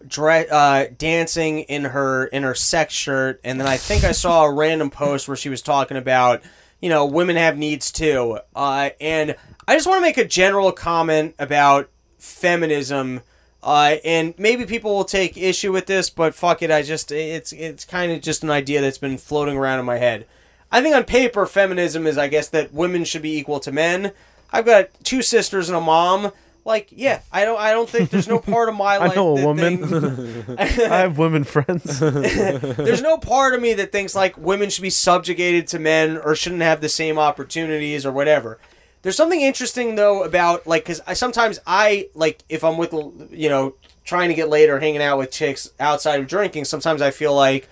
dre- 0.08 0.48
uh, 0.50 0.86
dancing 0.96 1.60
in 1.60 1.84
her 1.84 2.26
in 2.26 2.42
her 2.42 2.54
sex 2.54 2.94
shirt, 2.94 3.40
and 3.44 3.60
then 3.60 3.66
I 3.66 3.76
think 3.76 4.04
I 4.04 4.12
saw 4.12 4.44
a 4.44 4.52
random 4.52 4.90
post 4.90 5.28
where 5.28 5.36
she 5.36 5.48
was 5.48 5.62
talking 5.62 5.96
about 5.96 6.42
you 6.80 6.88
know 6.88 7.06
women 7.06 7.36
have 7.36 7.56
needs 7.58 7.90
too, 7.92 8.38
uh, 8.54 8.90
and 9.00 9.36
I 9.66 9.74
just 9.74 9.86
want 9.86 9.98
to 9.98 10.02
make 10.02 10.18
a 10.18 10.24
general 10.24 10.72
comment 10.72 11.34
about 11.38 11.90
feminism. 12.18 13.22
Uh, 13.62 13.96
and 14.04 14.34
maybe 14.36 14.66
people 14.66 14.94
will 14.94 15.04
take 15.04 15.38
issue 15.38 15.72
with 15.72 15.86
this, 15.86 16.10
but 16.10 16.34
fuck 16.34 16.60
it, 16.60 16.70
I 16.70 16.82
just 16.82 17.10
it's 17.10 17.52
it's 17.52 17.84
kind 17.86 18.12
of 18.12 18.20
just 18.20 18.42
an 18.42 18.50
idea 18.50 18.82
that's 18.82 18.98
been 18.98 19.16
floating 19.16 19.56
around 19.56 19.78
in 19.80 19.86
my 19.86 19.96
head. 19.96 20.26
I 20.70 20.82
think 20.82 20.94
on 20.94 21.04
paper, 21.04 21.46
feminism 21.46 22.04
is, 22.06 22.18
I 22.18 22.26
guess, 22.28 22.48
that 22.48 22.74
women 22.74 23.04
should 23.04 23.22
be 23.22 23.38
equal 23.38 23.60
to 23.60 23.70
men. 23.70 24.12
I've 24.52 24.64
got 24.64 24.88
two 25.04 25.22
sisters 25.22 25.68
and 25.68 25.76
a 25.78 25.80
mom. 25.80 26.32
Like, 26.64 26.88
yeah, 26.90 27.20
I 27.30 27.44
don't, 27.44 27.60
I 27.60 27.72
don't 27.72 27.88
think 27.88 28.08
there's 28.08 28.28
no 28.28 28.38
part 28.38 28.70
of 28.70 28.74
my 28.74 28.96
life. 28.98 29.12
I 29.12 29.14
know 29.14 29.36
a 29.36 29.44
woman. 29.44 30.44
I 30.58 30.64
have 30.64 31.18
women 31.18 31.44
friends. 31.44 32.00
there's 32.00 33.02
no 33.02 33.18
part 33.18 33.54
of 33.54 33.60
me 33.60 33.74
that 33.74 33.92
thinks 33.92 34.14
like 34.14 34.36
women 34.38 34.70
should 34.70 34.82
be 34.82 34.90
subjugated 34.90 35.66
to 35.68 35.78
men 35.78 36.16
or 36.16 36.34
shouldn't 36.34 36.62
have 36.62 36.80
the 36.80 36.88
same 36.88 37.18
opportunities 37.18 38.06
or 38.06 38.12
whatever. 38.12 38.58
There's 39.02 39.16
something 39.16 39.42
interesting 39.42 39.96
though 39.96 40.24
about 40.24 40.66
like 40.66 40.84
because 40.84 41.02
I 41.06 41.12
sometimes 41.12 41.60
I 41.66 42.08
like 42.14 42.42
if 42.48 42.64
I'm 42.64 42.78
with 42.78 42.94
you 43.30 43.50
know 43.50 43.74
trying 44.04 44.28
to 44.28 44.34
get 44.34 44.48
laid 44.48 44.70
or 44.70 44.80
hanging 44.80 45.02
out 45.02 45.18
with 45.18 45.30
chicks 45.30 45.70
outside 45.80 46.20
of 46.20 46.26
drinking. 46.26 46.64
Sometimes 46.64 47.02
I 47.02 47.10
feel 47.10 47.34
like 47.34 47.68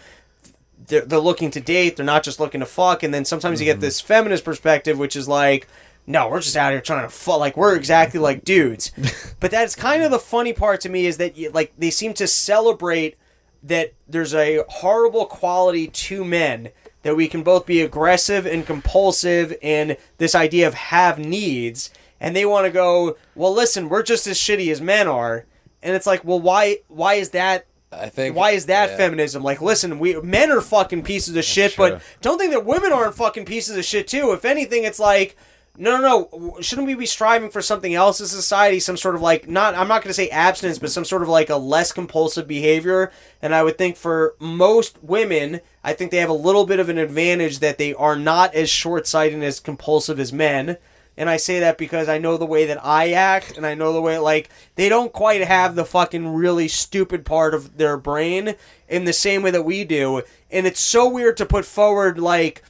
they're, 0.87 1.03
they're 1.03 1.19
looking 1.19 1.51
to 1.53 1.61
date. 1.61 1.97
They're 1.97 2.07
not 2.07 2.23
just 2.23 2.41
looking 2.41 2.61
to 2.61 2.67
fuck. 2.67 3.03
And 3.03 3.13
then 3.13 3.25
sometimes 3.25 3.61
you 3.61 3.67
get 3.67 3.75
mm-hmm. 3.75 3.81
this 3.83 4.01
feminist 4.01 4.45
perspective, 4.45 4.99
which 4.99 5.15
is 5.15 5.29
like, 5.29 5.69
no, 6.07 6.29
we're 6.29 6.41
just 6.41 6.57
out 6.57 6.73
here 6.73 6.81
trying 6.81 7.07
to 7.07 7.15
fuck. 7.15 7.39
Like 7.39 7.57
we're 7.57 7.77
exactly 7.77 8.21
like 8.21 8.45
dudes. 8.45 8.93
but 9.41 9.51
that's 9.51 9.75
kind 9.75 10.03
of 10.03 10.11
the 10.11 10.19
funny 10.19 10.53
part 10.53 10.81
to 10.83 10.89
me 10.89 11.07
is 11.07 11.17
that 11.19 11.37
you, 11.37 11.51
like 11.51 11.73
they 11.79 11.91
seem 11.91 12.15
to 12.15 12.27
celebrate 12.27 13.17
that 13.63 13.95
there's 14.09 14.35
a 14.35 14.65
horrible 14.69 15.27
quality 15.27 15.87
to 15.87 16.25
men 16.25 16.71
that 17.03 17.17
we 17.17 17.29
can 17.29 17.43
both 17.43 17.67
be 17.67 17.81
aggressive 17.81 18.47
and 18.47 18.67
compulsive 18.67 19.57
and 19.63 19.97
this 20.19 20.35
idea 20.35 20.67
of 20.67 20.75
have 20.75 21.19
needs 21.19 21.91
and 22.21 22.35
they 22.35 22.45
want 22.45 22.67
to 22.67 22.73
go 22.73 23.17
well 23.37 23.53
listen 23.53 23.89
we're 23.89 24.03
just 24.03 24.27
as 24.27 24.37
shitty 24.37 24.71
as 24.71 24.81
men 24.81 25.07
are 25.07 25.47
and 25.81 25.95
it's 25.95 26.07
like 26.07 26.25
well 26.25 26.41
why 26.41 26.79
why 26.89 27.15
is 27.15 27.31
that 27.31 27.67
I 27.93 28.09
think. 28.09 28.35
why 28.35 28.53
is 28.53 28.67
that 28.67 28.91
yeah. 28.91 28.97
feminism? 28.97 29.43
Like, 29.43 29.61
listen, 29.61 29.99
we 29.99 30.19
men 30.23 30.51
are 30.51 30.63
fucking 30.63 31.03
pieces 31.03 31.37
of 31.37 31.45
shit, 31.45 31.73
true. 31.73 31.91
but 31.91 32.03
don't 32.23 32.39
think 32.39 32.53
that 32.53 32.65
women 32.65 32.91
aren't 32.91 33.15
fucking 33.15 33.45
pieces 33.45 33.77
of 33.77 33.85
shit 33.85 34.09
too. 34.09 34.33
If 34.33 34.47
anything, 34.47 34.85
it's 34.85 34.99
like, 34.99 35.37
no, 35.79 35.99
no, 35.99 36.29
no. 36.33 36.61
Shouldn't 36.61 36.87
we 36.87 36.95
be 36.95 37.07
striving 37.07 37.49
for 37.51 37.63
something 37.63 37.95
else 37.95 38.21
in 38.21 38.27
society? 38.27 38.79
Some 38.79 38.99
sort 38.99 39.15
of 39.15 39.23
like, 39.23 39.49
not, 39.49 39.75
I'm 39.75 39.89
not 39.89 40.03
going 40.03 40.11
to 40.11 40.15
say 40.15 40.29
abstinence, 40.29 40.79
but 40.79 40.91
some 40.91 41.05
sort 41.05 41.23
of 41.23 41.29
like 41.29 41.49
a 41.49 41.57
less 41.57 41.93
compulsive 41.93 42.47
behavior. 42.47 43.11
And 43.41 43.55
I 43.55 43.63
would 43.63 43.79
think 43.79 43.97
for 43.97 44.35
most 44.39 45.03
women, 45.03 45.61
I 45.83 45.95
think 45.95 46.11
they 46.11 46.19
have 46.19 46.29
a 46.29 46.35
little 46.35 46.67
bit 46.67 46.79
of 46.79 46.91
an 46.91 46.99
advantage 46.99 47.61
that 47.61 47.79
they 47.79 47.95
are 47.95 48.17
not 48.17 48.55
as 48.55 48.69
short 48.69 49.07
sighted 49.07 49.35
and 49.35 49.45
as 49.45 49.61
compulsive 49.61 50.21
as 50.21 50.33
men. 50.33 50.77
And 51.17 51.29
I 51.31 51.37
say 51.37 51.61
that 51.61 51.79
because 51.79 52.09
I 52.09 52.19
know 52.19 52.37
the 52.37 52.47
way 52.47 52.67
that 52.67 52.85
I 52.85 53.13
act, 53.13 53.57
and 53.57 53.67
I 53.67 53.75
know 53.75 53.93
the 53.93 54.01
way 54.01 54.19
like 54.19 54.49
they 54.77 54.89
don't 54.89 55.13
quite 55.13 55.43
have 55.43 55.75
the 55.75 55.85
fucking 55.85 56.35
really 56.35 56.69
stupid 56.69 57.25
part 57.25 57.55
of 57.55 57.77
their 57.77 57.97
brain 57.97 58.55
in 58.89 59.05
the 59.05 59.13
same 59.13 59.43
way 59.43 59.51
that 59.51 59.65
we 59.65 59.85
do. 59.85 60.23
And 60.51 60.67
it's 60.67 60.81
so 60.81 61.09
weird 61.09 61.37
to 61.39 61.47
put 61.47 61.65
forward 61.65 62.19
like 62.19 62.63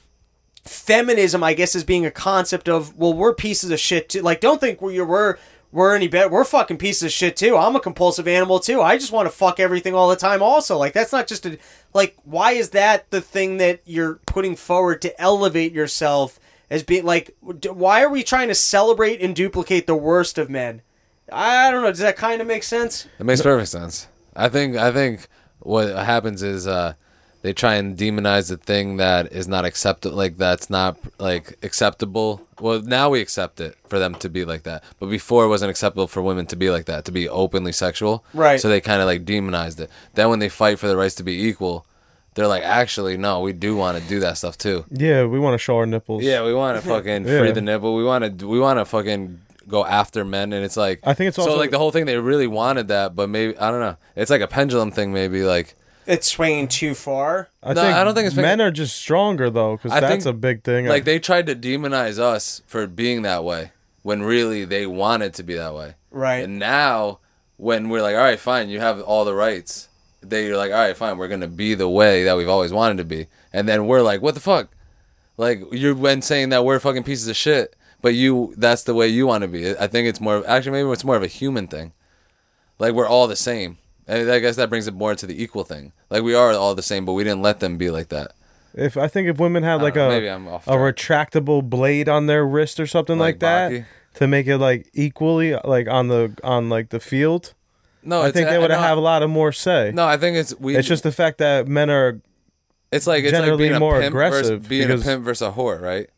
feminism, 0.62 1.42
I 1.42 1.54
guess, 1.54 1.74
as 1.74 1.84
being 1.84 2.06
a 2.06 2.10
concept 2.10 2.68
of 2.68 2.96
well, 2.96 3.14
we're 3.14 3.34
pieces 3.34 3.70
of 3.70 3.80
shit 3.80 4.08
too. 4.08 4.22
Like, 4.22 4.40
don't 4.40 4.60
think 4.60 4.80
we're 4.80 5.04
we're 5.04 5.36
we're 5.72 5.94
any 5.96 6.06
better. 6.06 6.28
We're 6.28 6.44
fucking 6.44 6.76
pieces 6.76 7.02
of 7.04 7.12
shit 7.12 7.36
too. 7.36 7.56
I'm 7.56 7.74
a 7.74 7.80
compulsive 7.80 8.28
animal 8.28 8.60
too. 8.60 8.82
I 8.82 8.98
just 8.98 9.10
want 9.10 9.26
to 9.26 9.34
fuck 9.34 9.58
everything 9.58 9.94
all 9.94 10.10
the 10.10 10.16
time. 10.16 10.42
Also, 10.42 10.76
like 10.76 10.92
that's 10.92 11.12
not 11.12 11.26
just 11.26 11.46
a 11.46 11.58
like. 11.94 12.16
Why 12.24 12.52
is 12.52 12.70
that 12.70 13.10
the 13.10 13.20
thing 13.20 13.56
that 13.56 13.80
you're 13.86 14.14
putting 14.26 14.54
forward 14.54 15.02
to 15.02 15.20
elevate 15.20 15.72
yourself 15.72 16.38
as 16.70 16.82
being 16.82 17.04
like? 17.04 17.34
Why 17.40 18.02
are 18.02 18.10
we 18.10 18.22
trying 18.22 18.48
to 18.48 18.54
celebrate 18.54 19.20
and 19.22 19.34
duplicate 19.34 19.86
the 19.86 19.96
worst 19.96 20.38
of 20.38 20.50
men? 20.50 20.82
I 21.32 21.70
don't 21.70 21.82
know. 21.82 21.90
Does 21.90 22.00
that 22.00 22.16
kind 22.16 22.42
of 22.42 22.46
make 22.46 22.62
sense? 22.62 23.06
It 23.18 23.24
makes 23.24 23.40
perfect 23.40 23.70
sense. 23.70 24.08
I 24.36 24.50
think 24.50 24.76
I 24.76 24.92
think 24.92 25.26
what 25.60 25.88
happens 25.88 26.42
is 26.42 26.66
uh, 26.66 26.94
they 27.42 27.52
try 27.52 27.74
and 27.74 27.96
demonize 27.98 28.48
the 28.48 28.56
thing 28.56 28.96
that 28.98 29.32
is 29.32 29.46
not 29.48 29.64
acceptable, 29.64 30.16
like 30.16 30.36
that's 30.36 30.70
not 30.70 30.96
like 31.18 31.58
acceptable. 31.62 32.40
Well, 32.60 32.80
now 32.82 33.10
we 33.10 33.20
accept 33.20 33.60
it 33.60 33.76
for 33.88 33.98
them 33.98 34.14
to 34.16 34.28
be 34.28 34.44
like 34.44 34.62
that, 34.62 34.84
but 35.00 35.06
before 35.06 35.44
it 35.44 35.48
wasn't 35.48 35.70
acceptable 35.70 36.06
for 36.06 36.22
women 36.22 36.46
to 36.46 36.56
be 36.56 36.70
like 36.70 36.84
that, 36.86 37.04
to 37.06 37.12
be 37.12 37.28
openly 37.28 37.72
sexual. 37.72 38.24
Right. 38.32 38.60
So 38.60 38.68
they 38.68 38.80
kind 38.80 39.00
of 39.00 39.06
like 39.06 39.24
demonized 39.24 39.80
it. 39.80 39.90
Then 40.14 40.28
when 40.30 40.38
they 40.38 40.48
fight 40.48 40.78
for 40.78 40.86
the 40.88 40.96
rights 40.96 41.16
to 41.16 41.22
be 41.24 41.44
equal, 41.48 41.84
they're 42.34 42.46
like, 42.48 42.62
actually, 42.62 43.16
no, 43.18 43.40
we 43.40 43.52
do 43.52 43.76
want 43.76 43.98
to 44.00 44.08
do 44.08 44.20
that 44.20 44.38
stuff 44.38 44.56
too. 44.56 44.84
yeah, 44.90 45.24
we 45.26 45.38
want 45.38 45.54
to 45.54 45.58
show 45.58 45.76
our 45.76 45.86
nipples. 45.86 46.22
Yeah, 46.22 46.44
we 46.44 46.54
want 46.54 46.80
to 46.80 46.88
fucking 46.88 47.26
Yeah. 47.26 47.38
free 47.40 47.50
the 47.50 47.60
nipple. 47.60 47.94
We 47.96 48.04
want 48.04 48.38
to 48.38 48.48
we 48.48 48.58
want 48.60 48.78
to 48.78 48.84
fucking 48.84 49.40
go 49.68 49.84
after 49.84 50.24
men, 50.24 50.52
and 50.52 50.64
it's 50.64 50.76
like 50.76 51.00
I 51.04 51.14
think 51.14 51.28
it's 51.28 51.36
so 51.36 51.42
also- 51.42 51.58
like 51.58 51.70
the 51.72 51.78
whole 51.78 51.90
thing. 51.90 52.06
They 52.06 52.16
really 52.18 52.46
wanted 52.46 52.88
that, 52.88 53.14
but 53.16 53.28
maybe 53.28 53.58
I 53.58 53.70
don't 53.70 53.80
know. 53.80 53.96
It's 54.16 54.30
like 54.30 54.40
a 54.40 54.46
pendulum 54.46 54.92
thing, 54.92 55.12
maybe 55.12 55.42
like 55.42 55.74
It's 56.06 56.26
swinging 56.26 56.68
too 56.68 56.94
far. 56.94 57.48
I 57.62 57.74
No, 57.74 57.82
think 57.82 57.94
I 57.94 58.02
don't 58.04 58.14
think 58.14 58.26
it's 58.26 58.36
men 58.36 58.60
are 58.60 58.70
just 58.70 58.96
stronger 58.96 59.50
though, 59.50 59.76
because 59.76 59.92
I 59.92 60.00
that's 60.00 60.24
think, 60.24 60.34
a 60.34 60.38
big 60.38 60.62
thing. 60.64 60.86
like 60.86 61.04
they 61.04 61.18
tried 61.18 61.46
to 61.46 61.54
demonize 61.54 62.18
us 62.18 62.62
for 62.66 62.86
being 62.86 63.22
that 63.22 63.44
way 63.44 63.72
when 64.02 64.22
really 64.22 64.64
they 64.64 64.86
wanted 64.86 65.34
to 65.34 65.42
be 65.42 65.54
that 65.54 65.74
way. 65.74 65.94
Right. 66.10 66.44
And 66.44 66.58
now 66.58 67.20
when 67.56 67.88
we're 67.88 68.02
like, 68.02 68.16
all 68.16 68.22
right, 68.22 68.38
fine, 68.40 68.68
you 68.68 68.80
have 68.80 69.00
all 69.00 69.24
the 69.24 69.34
rights. 69.34 69.88
they 70.22 70.46
you're 70.46 70.56
like, 70.56 70.72
all 70.72 70.78
right, 70.78 70.96
fine, 70.96 71.18
we're 71.18 71.28
gonna 71.28 71.46
be 71.46 71.74
the 71.74 71.88
way 71.88 72.24
that 72.24 72.36
we've 72.36 72.48
always 72.48 72.72
wanted 72.72 72.96
to 72.98 73.04
be, 73.04 73.28
and 73.52 73.68
then 73.68 73.86
we're 73.86 74.02
like, 74.02 74.20
what 74.22 74.34
the 74.34 74.40
fuck? 74.40 74.68
Like 75.36 75.62
you're 75.72 75.94
when 75.94 76.20
saying 76.22 76.48
that 76.50 76.64
we're 76.64 76.80
fucking 76.80 77.04
pieces 77.04 77.28
of 77.28 77.36
shit, 77.36 77.74
but 78.00 78.14
you 78.14 78.54
that's 78.56 78.82
the 78.82 78.94
way 78.94 79.06
you 79.08 79.26
want 79.26 79.42
to 79.42 79.48
be. 79.48 79.70
I 79.76 79.86
think 79.86 80.08
it's 80.08 80.20
more 80.20 80.44
actually 80.48 80.72
maybe 80.72 80.90
it's 80.90 81.04
more 81.04 81.16
of 81.16 81.22
a 81.22 81.28
human 81.28 81.68
thing. 81.68 81.92
Like 82.78 82.92
we're 82.94 83.06
all 83.08 83.28
the 83.28 83.36
same. 83.36 83.78
And 84.08 84.30
I 84.30 84.38
guess 84.40 84.56
that 84.56 84.68
brings 84.68 84.88
it 84.88 84.94
more 84.94 85.14
to 85.14 85.26
the 85.26 85.42
equal 85.42 85.64
thing. 85.64 85.92
Like 86.10 86.22
we 86.22 86.34
are 86.34 86.52
all 86.52 86.74
the 86.74 86.82
same, 86.82 87.04
but 87.04 87.12
we 87.12 87.24
didn't 87.24 87.42
let 87.42 87.60
them 87.60 87.76
be 87.76 87.90
like 87.90 88.08
that. 88.08 88.32
If 88.74 88.96
I 88.96 89.06
think 89.06 89.28
if 89.28 89.38
women 89.38 89.62
had 89.62 89.82
like 89.82 89.94
know, 89.96 90.06
a 90.06 90.08
maybe 90.08 90.28
I'm 90.30 90.48
off 90.48 90.66
a 90.66 90.72
retractable 90.72 91.62
blade 91.68 92.08
on 92.08 92.26
their 92.26 92.46
wrist 92.46 92.80
or 92.80 92.86
something 92.86 93.18
like, 93.18 93.34
Like 93.34 93.40
that 93.40 93.70
Baki? 93.72 93.84
to 94.14 94.26
make 94.26 94.46
it 94.46 94.58
like 94.58 94.88
equally 94.94 95.54
like 95.64 95.88
on 95.88 96.08
the 96.08 96.34
on 96.42 96.68
like 96.70 96.88
the 96.88 96.98
field, 97.00 97.54
No, 98.02 98.22
I 98.22 98.32
think 98.32 98.48
they 98.48 98.58
would 98.58 98.70
no, 98.70 98.78
have 98.78 98.96
a 98.98 99.00
lot 99.00 99.22
of 99.22 99.30
more 99.30 99.52
say. 99.52 99.92
No, 99.94 100.06
I 100.06 100.16
think 100.16 100.36
it's 100.38 100.58
we. 100.58 100.74
It's 100.74 100.88
just 100.88 101.02
the 101.02 101.12
fact 101.12 101.38
that 101.38 101.68
men 101.68 101.90
are 101.90 102.20
It's 102.90 103.06
like 103.06 103.24
it's 103.24 103.32
like 103.32 103.42
generally 103.42 103.64
being 103.68 103.76
a 103.76 103.80
more 103.80 104.00
pimp 104.00 104.14
versus 104.14 104.48
aggressive 104.48 104.68
being 104.68 104.86
because- 104.88 105.02
a 105.02 105.04
pimp 105.04 105.24
versus 105.24 105.46
a 105.48 105.52
whore, 105.52 105.80
right? 105.80 106.08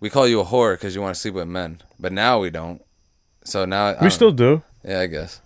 We 0.00 0.10
call 0.10 0.28
you 0.28 0.40
a 0.40 0.44
whore 0.44 0.74
because 0.74 0.94
you 0.94 1.00
want 1.00 1.14
to 1.14 1.20
sleep 1.20 1.34
with 1.34 1.48
men, 1.48 1.80
but 1.98 2.12
now 2.12 2.38
we 2.40 2.50
don't. 2.50 2.82
So 3.44 3.64
now 3.64 3.96
we 4.02 4.10
still 4.10 4.30
know. 4.30 4.36
do. 4.36 4.62
yeah, 4.84 5.00
I 5.00 5.06
guess. 5.06 5.40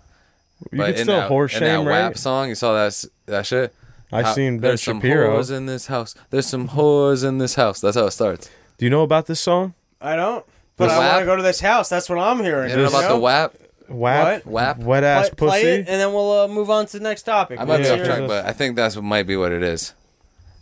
You 0.71 0.77
But 0.79 0.95
can 0.95 1.03
still 1.05 1.17
that, 1.17 1.27
horse 1.27 1.53
in 1.53 1.59
shame, 1.59 1.85
that 1.85 1.89
right? 1.89 2.03
WAP 2.09 2.17
song, 2.17 2.49
you 2.49 2.55
saw 2.55 2.73
that 2.73 3.05
that 3.27 3.45
shit. 3.45 3.73
I 4.11 4.21
How- 4.23 4.33
seen 4.33 4.59
Ben 4.59 4.69
There's 4.69 4.81
some 4.83 4.99
Shapiro. 4.99 5.37
whores 5.39 5.51
in 5.55 5.65
this 5.65 5.87
house. 5.87 6.13
There's 6.29 6.45
some 6.45 6.69
whores 6.69 7.27
in 7.27 7.39
this 7.39 7.55
house. 7.55 7.81
That's 7.81 7.97
how 7.97 8.05
it 8.05 8.11
starts. 8.11 8.49
Do 8.77 8.85
you 8.85 8.89
know 8.91 9.01
about 9.03 9.25
this 9.25 9.39
song? 9.39 9.73
I 10.01 10.15
don't. 10.15 10.45
But 10.77 10.87
The 10.87 10.93
I 10.93 10.97
want 11.13 11.19
to 11.21 11.25
go 11.25 11.35
to 11.35 11.41
this 11.43 11.59
house. 11.61 11.89
That's 11.89 12.09
what 12.09 12.19
I'm 12.19 12.39
hearing. 12.43 12.69
You 12.71 12.77
know 12.77 12.85
about 12.87 13.09
the 13.09 13.17
WAP? 13.17 13.55
WAP, 13.89 14.45
What? 14.45 14.45
WAP? 14.45 14.77
wet 14.79 15.03
ass 15.03 15.29
Play, 15.29 15.35
play 15.35 15.61
pussy. 15.61 15.67
it, 15.69 15.77
and 15.89 15.99
then 16.01 16.13
we'll 16.13 16.31
uh, 16.41 16.47
move 16.47 16.69
on 16.69 16.85
to 16.87 16.97
the 16.97 17.03
next 17.03 17.23
topic. 17.23 17.59
I 17.59 17.65
might 17.65 17.77
be 17.79 17.83
Yeah. 17.83 17.93
off 17.93 18.05
track, 18.05 18.27
but 18.27 18.45
I 18.45 18.51
think 18.53 18.75
that's 18.75 18.95
what 18.95 19.03
might 19.05 19.27
be 19.27 19.35
what 19.35 19.51
it 19.51 19.61
is. 19.63 19.93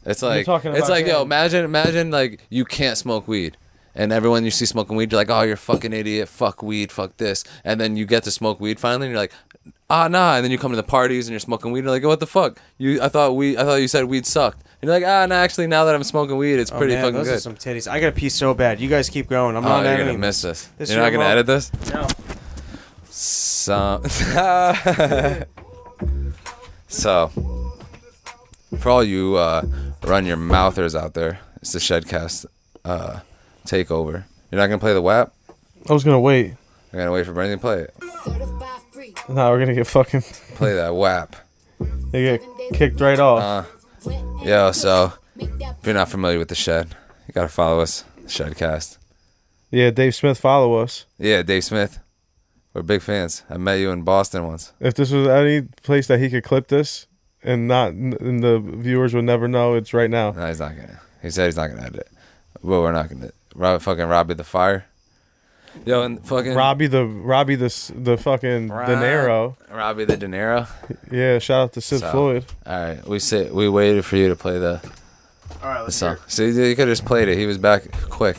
It's 0.05 0.21
like 0.23 0.47
it's 0.47 0.65
about 0.65 0.89
like 0.89 1.05
yo, 1.05 1.21
imagine 1.21 1.63
imagine 1.63 2.09
like 2.09 2.41
you 2.49 2.65
can't 2.65 2.97
smoke 2.97 3.27
weed. 3.27 3.57
And 3.93 4.13
everyone 4.13 4.45
you 4.45 4.51
see 4.51 4.65
smoking 4.65 4.95
weed, 4.95 5.11
you're 5.11 5.19
like, 5.19 5.29
oh, 5.29 5.41
you're 5.41 5.55
a 5.55 5.57
fucking 5.57 5.91
idiot. 5.91 6.29
Fuck 6.29 6.63
weed. 6.63 6.93
Fuck 6.93 7.17
this. 7.17 7.43
And 7.65 7.79
then 7.79 7.97
you 7.97 8.05
get 8.05 8.23
to 8.23 8.31
smoke 8.31 8.61
weed 8.61 8.79
finally, 8.79 9.07
and 9.07 9.11
you're 9.11 9.21
like, 9.21 9.33
ah, 9.89 10.07
nah. 10.07 10.35
And 10.35 10.43
then 10.43 10.51
you 10.51 10.57
come 10.57 10.71
to 10.71 10.75
the 10.75 10.83
parties 10.83 11.27
and 11.27 11.31
you're 11.33 11.39
smoking 11.39 11.71
weed. 11.71 11.79
And 11.79 11.85
you're 11.87 11.95
like, 11.95 12.03
what 12.03 12.19
the 12.19 12.27
fuck? 12.27 12.59
You, 12.77 13.01
I 13.01 13.09
thought 13.09 13.35
we, 13.35 13.57
I 13.57 13.63
thought 13.63 13.75
you 13.75 13.87
said 13.87 14.05
weed 14.05 14.25
sucked. 14.25 14.61
And 14.81 14.87
you're 14.89 14.99
like, 14.99 15.07
ah, 15.07 15.25
no, 15.27 15.35
actually, 15.35 15.67
now 15.67 15.85
that 15.85 15.93
I'm 15.93 16.03
smoking 16.03 16.37
weed, 16.37 16.55
it's 16.59 16.71
Oh, 16.71 16.77
pretty 16.77 16.93
man, 16.95 17.03
fucking 17.03 17.17
those 17.17 17.27
good. 17.27 17.35
are 17.35 17.39
some 17.39 17.55
titties. 17.55 17.89
I 17.89 17.99
gotta 17.99 18.11
pee 18.13 18.29
so 18.29 18.53
bad. 18.53 18.79
You 18.79 18.89
guys 18.89 19.09
keep 19.09 19.27
going. 19.29 19.55
I'm 19.55 19.63
oh, 19.65 19.69
not 19.69 19.75
you're 19.83 19.91
gonna 19.91 20.03
editing 20.03 20.19
miss 20.19 20.41
this. 20.41 20.69
This 20.77 20.89
you're 20.91 20.99
not 20.99 21.11
gonna 21.11 21.23
your 21.25 21.31
edit 21.33 21.45
this. 21.45 21.71
No. 21.93 22.07
So, 23.09 24.01
so 26.87 27.31
for 28.79 28.89
all 28.89 29.03
you 29.03 29.35
uh, 29.35 29.63
run 30.03 30.25
your 30.25 30.37
mouthers 30.37 30.95
out 30.95 31.13
there, 31.13 31.39
it's 31.61 31.73
the 31.73 31.79
Shedcast 31.79 32.45
uh, 32.85 33.19
takeover. 33.67 34.23
You're 34.49 34.59
not 34.59 34.67
gonna 34.67 34.79
play 34.79 34.93
the 34.93 35.01
WAP. 35.01 35.33
I 35.87 35.93
was 35.93 36.03
gonna 36.03 36.19
wait. 36.19 36.55
You're 36.91 37.01
gonna 37.01 37.11
wait 37.11 37.25
for 37.25 37.33
Brendan 37.33 37.59
to 37.59 37.61
play 37.61 37.79
it. 37.81 37.93
Free. 39.15 39.35
We're 39.35 39.59
gonna 39.59 39.73
get 39.75 39.87
fucking 39.87 40.21
Play 40.55 40.73
that 40.75 40.93
WAP. 40.95 41.35
they 42.11 42.23
get 42.23 42.41
kicked 42.73 42.99
right 43.01 43.19
off. 43.19 43.67
Uh, 44.05 44.11
yo, 44.43 44.71
so 44.71 45.13
if 45.37 45.49
you're 45.85 45.93
not 45.95 46.09
familiar 46.09 46.39
with 46.39 46.49
the 46.49 46.55
Shed, 46.55 46.95
you 47.27 47.33
gotta 47.33 47.47
follow 47.47 47.79
us, 47.81 48.03
Shedcast. 48.25 48.97
yeah, 49.71 49.89
Dave 49.91 50.15
Smith, 50.15 50.39
follow 50.39 50.75
us. 50.75 51.05
Yeah, 51.17 51.41
Dave 51.43 51.63
Smith. 51.63 51.99
We're 52.73 52.83
big 52.83 53.01
fans. 53.01 53.43
I 53.49 53.57
met 53.57 53.75
you 53.79 53.91
in 53.91 54.03
Boston 54.03 54.47
once. 54.47 54.71
If 54.79 54.93
this 54.93 55.11
was 55.11 55.27
any 55.27 55.63
place 55.83 56.07
that 56.07 56.19
he 56.19 56.29
could 56.29 56.43
clip 56.43 56.67
this 56.69 57.05
and 57.43 57.67
not 57.67 57.91
and 57.91 58.41
the 58.43 58.59
viewers 58.59 59.13
would 59.13 59.25
never 59.25 59.47
know, 59.47 59.73
it's 59.75 59.93
right 59.93 60.09
now. 60.09 60.31
No, 60.31 60.47
he's 60.47 60.59
not 60.59 60.75
gonna. 60.77 61.01
He 61.21 61.29
said 61.31 61.45
he's 61.45 61.57
not 61.57 61.67
gonna 61.69 61.81
edit 61.81 61.95
it. 62.01 62.07
But 62.63 62.81
we're 62.81 62.91
not 62.93 63.09
gonna. 63.09 63.31
Rob, 63.55 63.81
fucking 63.81 64.05
Robbie 64.05 64.35
the 64.35 64.45
Fire. 64.45 64.85
Yo, 65.85 66.03
and 66.03 66.23
fucking 66.25 66.53
Robbie 66.53 66.87
the 66.87 67.05
Robbie 67.05 67.55
the 67.55 67.65
s- 67.65 67.91
the 67.95 68.17
fucking 68.17 68.67
Rob- 68.69 68.87
De 68.87 68.95
Niro. 68.95 69.55
Robbie 69.71 70.05
the 70.05 70.17
De 70.17 70.27
Niro. 70.27 70.67
Yeah, 71.11 71.39
shout 71.39 71.61
out 71.63 71.73
to 71.73 71.81
Sid 71.81 71.99
So- 72.01 72.11
Floyd. 72.11 72.45
All 72.65 72.79
right, 72.79 73.07
we 73.07 73.19
sit. 73.19 73.53
We 73.53 73.67
waited 73.69 74.05
for 74.05 74.17
you 74.17 74.27
to 74.29 74.35
play 74.35 74.59
the, 74.59 74.81
All 75.63 75.69
right, 75.69 75.81
let's 75.81 75.99
hear 75.99 76.15
song. 76.17 76.25
So 76.27 76.43
you, 76.43 76.51
you 76.63 76.75
could 76.75 76.87
have 76.87 76.97
just 76.97 77.05
played 77.05 77.29
it. 77.29 77.37
He 77.37 77.45
was 77.45 77.57
back 77.57 77.89
quick. 78.09 78.37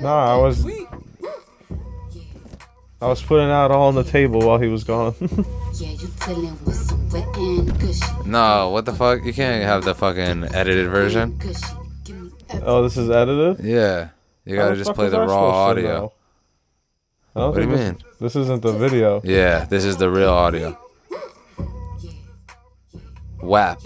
Nah, 0.00 0.34
I 0.34 0.36
was 0.40 0.64
I 3.00 3.06
was 3.08 3.20
putting 3.22 3.50
out 3.50 3.70
all 3.72 3.88
on 3.88 3.94
the 3.96 4.04
table 4.04 4.40
while 4.46 4.58
he 4.58 4.68
was 4.68 4.84
gone. 4.84 5.14
Yeah, 5.74 5.88
you 5.88 6.08
dealing 6.26 6.64
with 6.66 6.74
some 6.76 7.08
wet 7.08 7.26
and. 7.34 8.26
No, 8.30 8.68
what 8.68 8.84
the 8.84 8.92
fuck? 8.92 9.24
You 9.24 9.32
can't 9.32 9.64
have 9.64 9.84
the 9.84 9.94
fucking 9.94 10.54
edited 10.54 10.90
version. 10.90 11.38
Gushy. 11.38 11.64
Give 12.04 12.16
me 12.20 12.30
everything. 12.50 12.62
oh, 12.68 12.82
this 12.82 12.98
is 12.98 13.08
edited. 13.08 13.64
Yeah, 13.64 14.08
you 14.44 14.54
gotta 14.54 14.76
just 14.76 14.92
play 14.92 15.08
the 15.08 15.18
raw 15.20 15.26
supposed 15.72 15.78
to 15.78 15.88
audio. 15.88 16.12
Know? 17.34 17.40
Don't 17.40 17.50
What 17.50 17.54
do 17.56 17.60
you 17.62 17.68
mean? 17.76 17.94
This, 18.20 18.34
this 18.34 18.36
isn't 18.36 18.62
the 18.62 18.72
video. 18.72 19.20
Yeah, 19.24 19.64
this 19.64 19.84
is 19.84 19.96
the 19.96 20.10
real 20.10 20.30
audio. 20.30 20.78
WAP. 23.42 23.80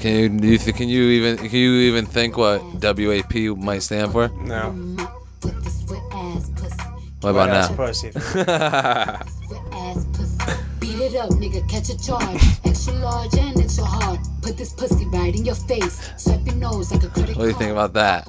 Can 0.00 0.40
you, 0.42 0.50
you 0.50 0.58
th- 0.58 0.76
can 0.76 0.88
you 0.88 1.02
even 1.04 1.36
can 1.36 1.50
you 1.50 1.72
even 1.72 2.06
think 2.06 2.36
what 2.38 2.62
WAP 2.82 3.34
might 3.58 3.82
stand 3.82 4.12
for? 4.12 4.28
No. 4.28 4.70
With 5.42 5.62
this 5.64 5.84
wet 5.90 6.02
ass 6.12 6.50
pussy. 6.56 6.76
What 7.20 7.30
about 7.30 7.48
Wet-ass 7.50 7.70
now? 7.70 7.76
pussy. 7.76 8.10
Wet 8.14 9.62
ass 9.72 10.06
pussy. 10.14 10.38
Beat 10.80 11.00
it 11.00 11.16
up, 11.16 11.30
nigga. 11.30 11.68
Catch 11.68 11.90
a 11.90 11.98
charge. 12.02 12.40
Extra 12.64 12.94
large 12.94 13.34
and 13.36 13.60
extra 13.60 13.84
hard. 13.84 14.20
Put 14.40 14.56
this 14.56 14.72
pussy 14.72 15.04
right 15.06 15.34
in 15.34 15.44
your 15.44 15.54
face. 15.56 16.00
Swipe 16.16 16.46
your 16.46 16.54
nose 16.54 16.90
like 16.92 17.02
a 17.02 17.08
credit 17.08 17.36
What 17.36 17.42
do 17.42 17.48
you 17.48 17.54
think 17.54 17.72
about 17.72 17.92
that? 17.94 18.26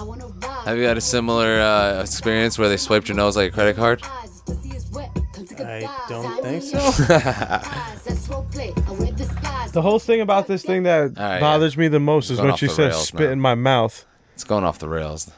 On 0.00 0.06
top, 0.06 0.06
I 0.06 0.08
wanna 0.08 0.26
ride. 0.26 0.66
Have 0.66 0.78
you 0.78 0.84
had 0.84 0.96
a 0.96 1.00
similar 1.00 1.60
uh, 1.60 2.02
experience 2.02 2.58
where 2.58 2.68
they 2.68 2.76
swiped 2.76 3.08
your 3.08 3.16
nose 3.16 3.36
like 3.36 3.50
a 3.50 3.54
credit 3.54 3.76
card? 3.76 4.00
Eyes, 4.04 4.30
this 4.46 4.56
pussy 4.56 4.76
is 4.76 4.90
wet. 4.90 5.10
Come 5.34 5.46
take 5.46 5.60
a 5.60 5.66
I 5.74 5.80
dive. 5.80 6.08
don't 6.08 6.42
think 6.42 6.62
so. 6.62 6.78
your 6.78 7.16
eyes, 7.18 8.02
That's 8.04 8.28
roleplay. 8.28 8.88
I 8.88 8.92
wear 8.92 9.12
disguise. 9.12 9.72
The 9.72 9.82
whole 9.82 9.98
thing 9.98 10.20
about 10.20 10.46
this 10.46 10.62
thing 10.64 10.84
that 10.84 11.18
All 11.18 11.24
right, 11.24 11.40
bothers 11.40 11.76
me 11.76 11.88
the 11.88 12.00
most 12.00 12.30
is 12.30 12.36
Going 12.38 12.46
when 12.46 12.52
off 12.54 12.58
she 12.60 12.66
the 12.66 12.72
said 12.74 12.88
rails 12.88 13.06
spit 13.08 13.20
now. 13.26 13.28
in 13.32 13.40
my 13.40 13.54
mouth. 13.54 14.06
It's 14.34 14.44
going 14.44 14.64
off 14.64 14.78
the 14.78 14.88
rails. 14.88 15.30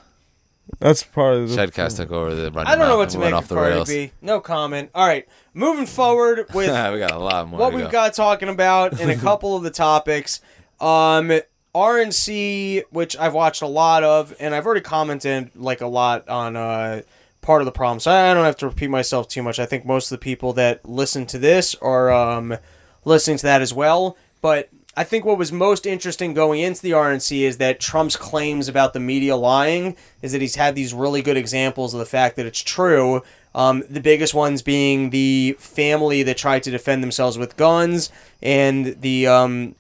That's 0.78 1.02
part 1.02 1.34
of 1.34 1.48
the 1.50 1.56
Shedcast 1.56 1.96
took 1.96 2.12
over 2.12 2.34
the 2.34 2.50
running 2.52 2.72
I 2.72 2.76
don't 2.76 2.86
know 2.88 2.90
mouth 2.90 2.98
what 2.98 3.02
and 3.02 3.10
to 3.12 3.18
we 3.18 3.22
went 3.22 3.32
make 3.32 3.38
off 3.38 3.42
of 3.44 3.48
the 3.50 3.54
Cardi 3.56 3.74
rails. 3.74 3.88
B. 3.88 4.12
No 4.22 4.40
comment. 4.40 4.90
All 4.94 5.06
right, 5.06 5.26
moving 5.54 5.86
forward 5.86 6.38
with 6.54 6.68
we 6.68 6.98
got 6.98 7.10
a 7.10 7.18
lot 7.18 7.48
more. 7.48 7.58
what 7.60 7.70
to 7.70 7.76
we've 7.76 7.86
go. 7.86 7.90
got 7.90 8.14
talking 8.14 8.48
about 8.48 9.00
in 9.00 9.10
a 9.10 9.16
couple 9.16 9.56
of 9.56 9.64
the 9.64 9.70
topics. 9.70 10.40
Um, 10.80 11.32
RNC, 11.75 12.85
which 12.91 13.16
I've 13.16 13.35
watched 13.35 13.62
a 13.62 13.66
lot 13.66 14.05
of, 14.05 14.35
and 14.39 14.55
I've 14.55 14.66
already 14.66 14.83
commented 14.83 15.51
like 15.57 15.81
a 15.81 15.87
lot 15.87 16.29
on 16.29 16.57
uh, 16.57 17.03
part 17.41 17.62
of 17.62 17.66
the 17.66 17.73
problem, 17.73 18.01
so 18.01 18.11
I 18.11 18.35
don't 18.35 18.45
have 18.45 18.57
to 18.59 18.68
repeat 18.68 18.91
myself 18.91 19.29
too 19.29 19.43
much. 19.43 19.59
I 19.59 19.66
think 19.66 19.87
most 19.87 20.12
of 20.12 20.18
the 20.18 20.23
people 20.23 20.53
that 20.55 20.87
listen 20.89 21.25
to 21.27 21.39
this 21.39 21.75
are 21.77 22.12
um, 22.12 22.57
listening 23.05 23.39
to 23.39 23.47
that 23.47 23.62
as 23.62 23.73
well. 23.73 24.16
But 24.43 24.68
I 24.95 25.05
think 25.05 25.25
what 25.25 25.39
was 25.39 25.51
most 25.51 25.87
interesting 25.87 26.35
going 26.35 26.61
into 26.61 26.83
the 26.83 26.91
RNC 26.91 27.41
is 27.41 27.57
that 27.57 27.81
Trump's 27.81 28.16
claims 28.16 28.68
about 28.68 28.93
the 28.93 29.01
media 29.01 29.37
lying 29.37 29.97
is 30.20 30.33
that 30.33 30.43
he's 30.43 30.57
had 30.57 30.75
these 30.75 30.93
really 30.93 31.23
good 31.23 31.39
examples 31.39 31.95
of 31.95 32.01
the 32.01 32.07
fact 32.07 32.37
that 32.37 32.45
it's 32.45 32.62
true. 32.62 33.23
Um, 33.55 33.83
the 33.89 34.01
biggest 34.01 34.35
ones 34.35 34.61
being 34.61 35.09
the 35.09 35.57
family 35.59 36.23
that 36.25 36.37
tried 36.37 36.62
to 36.64 36.70
defend 36.70 37.03
themselves 37.03 37.39
with 37.39 37.57
guns, 37.57 38.11
and 38.43 39.01
the 39.01 39.27
um, 39.27 39.75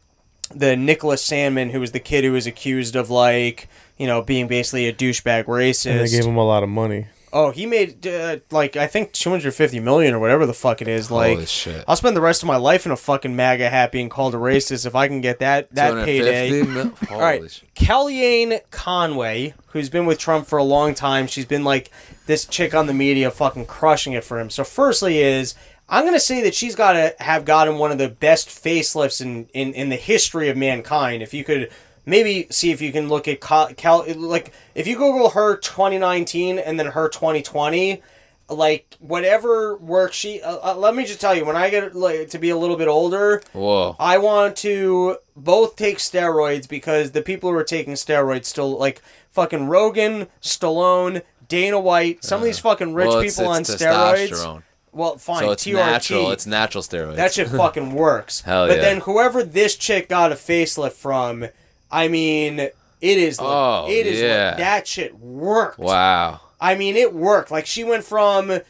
the 0.54 0.76
Nicholas 0.76 1.26
Sandmann, 1.28 1.70
who 1.70 1.80
was 1.80 1.92
the 1.92 2.00
kid 2.00 2.24
who 2.24 2.32
was 2.32 2.46
accused 2.46 2.96
of 2.96 3.10
like 3.10 3.68
you 3.98 4.06
know 4.06 4.22
being 4.22 4.46
basically 4.48 4.86
a 4.88 4.92
douchebag 4.92 5.44
racist. 5.44 5.90
and 5.90 6.00
they 6.00 6.08
gave 6.08 6.24
him 6.24 6.36
a 6.36 6.44
lot 6.44 6.62
of 6.62 6.68
money. 6.68 7.06
Oh, 7.34 7.50
he 7.50 7.64
made 7.64 8.06
uh, 8.06 8.36
like 8.50 8.76
I 8.76 8.86
think 8.86 9.12
250 9.12 9.80
million 9.80 10.12
or 10.12 10.18
whatever 10.18 10.44
the 10.44 10.52
fuck 10.52 10.82
it 10.82 10.88
is. 10.88 11.10
Like, 11.10 11.32
Holy 11.32 11.46
shit. 11.46 11.82
I'll 11.88 11.96
spend 11.96 12.14
the 12.14 12.20
rest 12.20 12.42
of 12.42 12.46
my 12.46 12.56
life 12.56 12.84
in 12.84 12.92
a 12.92 12.96
fucking 12.96 13.34
MAGA 13.34 13.70
hat 13.70 13.90
being 13.90 14.10
called 14.10 14.34
a 14.34 14.36
racist 14.38 14.84
if 14.84 14.94
I 14.94 15.08
can 15.08 15.22
get 15.22 15.38
that 15.38 15.70
that 15.74 16.04
payday. 16.04 16.62
mil- 16.62 16.92
All 17.10 17.20
right, 17.20 17.50
shit. 17.50 17.74
Kellyanne 17.74 18.60
Conway, 18.70 19.54
who's 19.68 19.88
been 19.88 20.04
with 20.04 20.18
Trump 20.18 20.46
for 20.46 20.58
a 20.58 20.62
long 20.62 20.92
time, 20.94 21.26
she's 21.26 21.46
been 21.46 21.64
like 21.64 21.90
this 22.26 22.44
chick 22.44 22.74
on 22.74 22.86
the 22.86 22.92
media, 22.94 23.30
fucking 23.30 23.64
crushing 23.64 24.12
it 24.12 24.24
for 24.24 24.38
him. 24.38 24.50
So, 24.50 24.62
firstly, 24.62 25.18
is 25.22 25.54
I'm 25.88 26.04
gonna 26.04 26.20
say 26.20 26.42
that 26.42 26.54
she's 26.54 26.74
got 26.74 26.92
to 26.94 27.14
have 27.18 27.44
gotten 27.44 27.76
one 27.78 27.92
of 27.92 27.98
the 27.98 28.08
best 28.08 28.48
facelifts 28.48 29.20
in, 29.20 29.46
in 29.52 29.74
in 29.74 29.88
the 29.90 29.96
history 29.96 30.48
of 30.48 30.56
mankind. 30.56 31.22
If 31.22 31.34
you 31.34 31.44
could 31.44 31.70
maybe 32.06 32.46
see 32.50 32.70
if 32.70 32.80
you 32.80 32.92
can 32.92 33.08
look 33.08 33.28
at 33.28 33.40
Cal, 33.40 33.68
Cal 33.74 34.04
like 34.16 34.52
if 34.74 34.86
you 34.86 34.96
Google 34.96 35.30
her 35.30 35.56
2019 35.56 36.58
and 36.58 36.78
then 36.78 36.86
her 36.88 37.08
2020 37.08 38.02
like 38.48 38.96
whatever 38.98 39.76
work 39.76 40.12
she 40.12 40.42
uh, 40.42 40.72
uh, 40.72 40.74
let 40.76 40.94
me 40.94 41.04
just 41.06 41.20
tell 41.20 41.34
you 41.34 41.44
when 41.44 41.56
i 41.56 41.70
get 41.70 41.94
like 41.94 42.28
to 42.28 42.38
be 42.38 42.50
a 42.50 42.56
little 42.56 42.76
bit 42.76 42.88
older 42.88 43.40
Whoa. 43.52 43.96
I 43.98 44.18
want 44.18 44.56
to 44.58 45.16
both 45.36 45.76
take 45.76 45.98
steroids 45.98 46.68
because 46.68 47.12
the 47.12 47.22
people 47.22 47.50
who 47.50 47.56
are 47.56 47.64
taking 47.64 47.94
steroids 47.94 48.46
still 48.46 48.76
like 48.76 49.00
fucking 49.30 49.68
Rogan, 49.68 50.26
Stallone, 50.42 51.22
Dana 51.48 51.80
White, 51.80 52.24
some 52.24 52.40
of 52.40 52.44
these 52.44 52.58
fucking 52.58 52.92
rich 52.92 53.08
Well, 53.08 53.18
it's- 53.20 53.36
people 53.38 53.50
on 53.50 53.60
it's 53.62 53.74
steroids. 53.74 54.62
Well, 54.92 55.16
fine. 55.16 55.40
So 55.40 55.50
it's 55.52 55.64
TRT. 55.64 55.74
natural. 55.74 56.30
It's 56.32 56.46
natural 56.46 56.82
steroids. 56.82 57.16
That 57.16 57.32
shit 57.32 57.48
fucking 57.48 57.92
works. 57.94 58.42
Hell 58.42 58.66
but 58.68 58.76
yeah. 58.76 58.82
then 58.82 59.00
whoever 59.00 59.42
this 59.42 59.74
chick 59.76 60.08
got 60.08 60.32
a 60.32 60.34
facelift 60.34 60.92
from, 60.92 61.46
I 61.90 62.08
mean, 62.08 62.60
it 62.60 62.72
is. 63.00 63.38
Oh, 63.40 63.86
it 63.88 64.06
is. 64.06 64.20
yeah. 64.20 64.54
that 64.56 64.86
shit 64.86 65.18
worked. 65.18 65.78
wow. 65.78 66.40
I 66.60 66.74
mean, 66.76 66.96
it 66.96 67.12
worked. 67.14 67.50
Like 67.50 67.66
she 67.66 67.82
went 67.84 68.04
from 68.04 68.60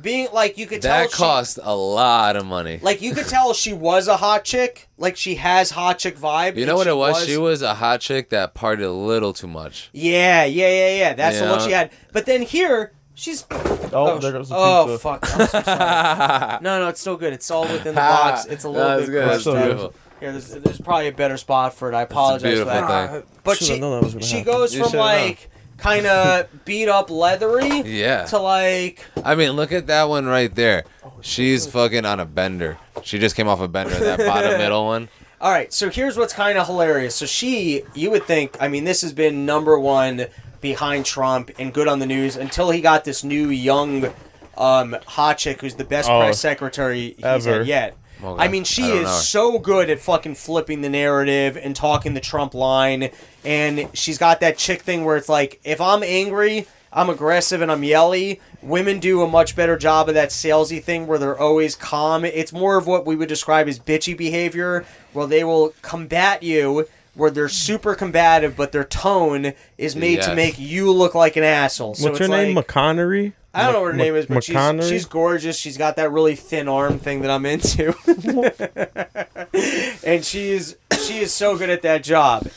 being 0.00 0.26
like 0.32 0.56
you 0.56 0.66
could 0.66 0.80
tell 0.80 1.02
That 1.02 1.10
she- 1.10 1.16
cost 1.18 1.58
a 1.62 1.76
lot 1.76 2.34
of 2.36 2.46
money. 2.46 2.78
like 2.80 3.02
you 3.02 3.12
could 3.12 3.26
tell 3.26 3.52
she 3.52 3.74
was 3.74 4.08
a 4.08 4.16
hot 4.16 4.42
chick. 4.44 4.88
Like 4.96 5.16
she 5.18 5.34
has 5.34 5.70
hot 5.70 5.98
chick 5.98 6.16
vibe. 6.16 6.56
you 6.56 6.64
know 6.64 6.76
what 6.76 6.86
it 6.86 6.96
was? 6.96 7.26
She 7.26 7.36
was 7.36 7.60
a 7.60 7.74
hot 7.74 8.00
chick 8.00 8.30
that 8.30 8.54
partied 8.54 8.82
a 8.84 8.88
little 8.88 9.34
too 9.34 9.48
much. 9.48 9.90
Yeah, 9.92 10.44
yeah, 10.44 10.68
yeah, 10.70 10.96
yeah. 10.96 11.12
That's 11.14 11.40
the 11.40 11.46
look 11.46 11.60
Yeah. 11.60 11.66
she 11.66 11.72
had. 11.72 11.90
But 12.12 12.24
then 12.24 12.40
here, 12.40 12.92
she's. 13.14 13.44
Oh, 13.50 13.90
oh, 13.92 14.18
there 14.18 14.32
goes 14.32 14.48
the 14.48 14.54
oh 14.56 14.86
pizza. 14.86 14.98
fuck! 14.98 15.26
So 15.26 16.58
no, 16.62 16.80
no, 16.80 16.88
it's 16.88 17.00
still 17.00 17.16
good. 17.16 17.32
It's 17.32 17.50
all 17.50 17.62
within 17.62 17.94
the 17.94 18.00
box. 18.00 18.46
It's 18.46 18.64
a 18.64 18.68
little 18.68 18.88
That's 18.88 19.06
bit 19.06 19.12
good. 19.12 19.24
crushed 19.24 19.44
That's 19.44 19.64
beautiful. 19.66 19.94
Here, 20.20 20.32
there's, 20.32 20.48
there's 20.50 20.80
probably 20.80 21.08
a 21.08 21.12
better 21.12 21.36
spot 21.36 21.74
for 21.74 21.90
it. 21.90 21.94
I 21.94 22.02
apologize 22.02 22.58
for 22.58 22.64
that. 22.66 23.10
thing. 23.10 23.16
Uh, 23.18 23.22
but 23.42 23.58
she, 23.58 23.78
that 23.80 24.22
she 24.24 24.42
goes 24.42 24.74
You 24.74 24.88
from 24.88 24.98
like 24.98 25.50
kind 25.78 26.06
of 26.06 26.48
beat 26.64 26.88
up 26.88 27.10
leathery 27.10 27.80
Yeah. 27.80 28.24
to 28.26 28.38
like 28.38 29.04
I 29.24 29.34
mean, 29.34 29.50
look 29.52 29.72
at 29.72 29.88
that 29.88 30.04
one 30.04 30.26
right 30.26 30.54
there. 30.54 30.84
Oh, 31.04 31.12
She's 31.22 31.66
fucking 31.66 32.04
on 32.04 32.20
a 32.20 32.24
bender. 32.24 32.78
She 33.02 33.18
just 33.18 33.34
came 33.34 33.48
off 33.48 33.60
a 33.60 33.66
bender. 33.66 33.94
That 33.94 34.20
bottom 34.20 34.58
middle 34.58 34.86
one. 34.86 35.08
All 35.40 35.50
right, 35.50 35.72
so 35.72 35.90
here's 35.90 36.16
what's 36.16 36.32
kind 36.32 36.56
of 36.56 36.68
hilarious. 36.68 37.16
So 37.16 37.26
she, 37.26 37.82
you 37.94 38.12
would 38.12 38.22
think, 38.22 38.56
I 38.60 38.68
mean, 38.68 38.84
this 38.84 39.02
has 39.02 39.12
been 39.12 39.44
number 39.44 39.76
one 39.76 40.26
behind 40.62 41.04
Trump 41.04 41.50
and 41.58 41.74
good 41.74 41.86
on 41.88 41.98
the 41.98 42.06
news 42.06 42.36
until 42.36 42.70
he 42.70 42.80
got 42.80 43.04
this 43.04 43.22
new 43.22 43.50
young 43.50 44.10
um, 44.56 44.96
hot 45.06 45.36
chick 45.38 45.60
who's 45.60 45.74
the 45.74 45.84
best 45.84 46.08
Oh, 46.08 46.20
press 46.20 46.38
secretary 46.40 47.14
he's 47.16 47.24
ever. 47.46 47.58
had 47.58 47.66
yet. 47.66 47.96
Okay. 48.22 48.42
I 48.44 48.48
mean, 48.48 48.64
she 48.64 48.84
I 48.84 48.88
don't 48.88 48.96
is 48.98 49.04
know. 49.04 49.10
so 49.10 49.58
good 49.58 49.90
at 49.90 49.98
fucking 49.98 50.36
flipping 50.36 50.80
the 50.80 50.88
narrative 50.88 51.56
and 51.56 51.74
talking 51.74 52.14
the 52.14 52.20
Trump 52.20 52.54
line. 52.54 53.10
And 53.44 53.88
she's 53.94 54.16
got 54.16 54.40
that 54.40 54.56
chick 54.58 54.82
thing 54.82 55.04
where 55.04 55.16
it's 55.16 55.28
like, 55.28 55.60
if 55.64 55.80
I'm 55.80 56.04
angry, 56.04 56.66
I'm 56.92 57.10
aggressive 57.10 57.62
and 57.62 57.72
I'm 57.72 57.82
yelly. 57.82 58.40
Women 58.62 59.00
do 59.00 59.22
a 59.22 59.28
much 59.28 59.56
better 59.56 59.76
job 59.76 60.08
of 60.08 60.14
that 60.14 60.28
salesy 60.28 60.80
thing 60.80 61.08
where 61.08 61.18
they're 61.18 61.36
always 61.38 61.74
calm. 61.74 62.24
It's 62.24 62.52
more 62.52 62.76
of 62.76 62.86
what 62.86 63.04
we 63.04 63.16
would 63.16 63.28
describe 63.28 63.66
as 63.66 63.80
bitchy 63.80 64.16
behavior, 64.16 64.84
where 65.12 65.26
they 65.26 65.42
will 65.42 65.74
combat 65.82 66.44
you, 66.44 66.86
where 67.14 67.30
they're 67.30 67.48
super 67.48 67.94
combative, 67.94 68.56
but 68.56 68.72
their 68.72 68.84
tone 68.84 69.52
is 69.78 69.94
made 69.94 70.22
to 70.22 70.34
make 70.34 70.58
you 70.58 70.90
look 70.92 71.14
like 71.14 71.36
an 71.36 71.44
asshole. 71.44 71.94
So 71.94 72.08
What's 72.08 72.18
her 72.20 72.24
it's 72.24 72.30
name? 72.30 72.54
like- 72.56 72.66
McConnery? 72.66 73.32
I 73.54 73.64
don't 73.64 73.74
know 73.74 73.80
what 73.82 73.86
her 73.88 73.92
Mc- 73.92 73.98
name 74.06 74.14
is, 74.16 74.24
but 74.26 74.44
she's, 74.44 74.56
McConnery? 74.56 74.88
she's 74.88 75.04
gorgeous. 75.04 75.58
She's 75.58 75.76
got 75.76 75.96
that 75.96 76.10
really 76.10 76.36
thin 76.36 76.68
arm 76.68 76.98
thing 76.98 77.20
that 77.20 77.30
I'm 77.30 77.44
into, 77.44 77.94
and 80.04 80.24
she's 80.24 80.76
she 81.04 81.18
is 81.18 81.32
so 81.34 81.56
good 81.58 81.70
at 81.70 81.82
that 81.82 82.02
job. 82.02 82.48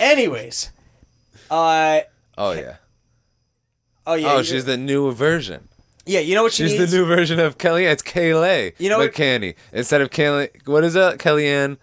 Anyways, 0.00 0.70
uh, 1.50 2.00
Oh 2.36 2.52
yeah. 2.52 2.76
oh 4.06 4.14
yeah, 4.14 4.32
Oh, 4.32 4.38
you- 4.38 4.44
she's 4.44 4.64
the 4.64 4.76
new 4.76 5.10
version. 5.12 5.68
yeah. 6.06 6.20
You 6.20 6.34
know 6.34 6.42
what 6.42 6.52
she 6.52 6.64
She's 6.68 6.78
needs? 6.78 6.90
the 6.92 6.98
new 6.98 7.06
version 7.06 7.38
of 7.40 7.56
Kellyanne. 7.58 7.92
It's 7.92 8.02
Kayleigh. 8.02 8.74
You 8.78 8.88
know 8.90 8.98
what- 8.98 9.12
McCanny 9.12 9.54
instead 9.72 10.00
of 10.02 10.10
Kelly. 10.10 10.50
What 10.66 10.84
is 10.84 10.96
it? 10.96 11.18
Kellyanne. 11.18 11.78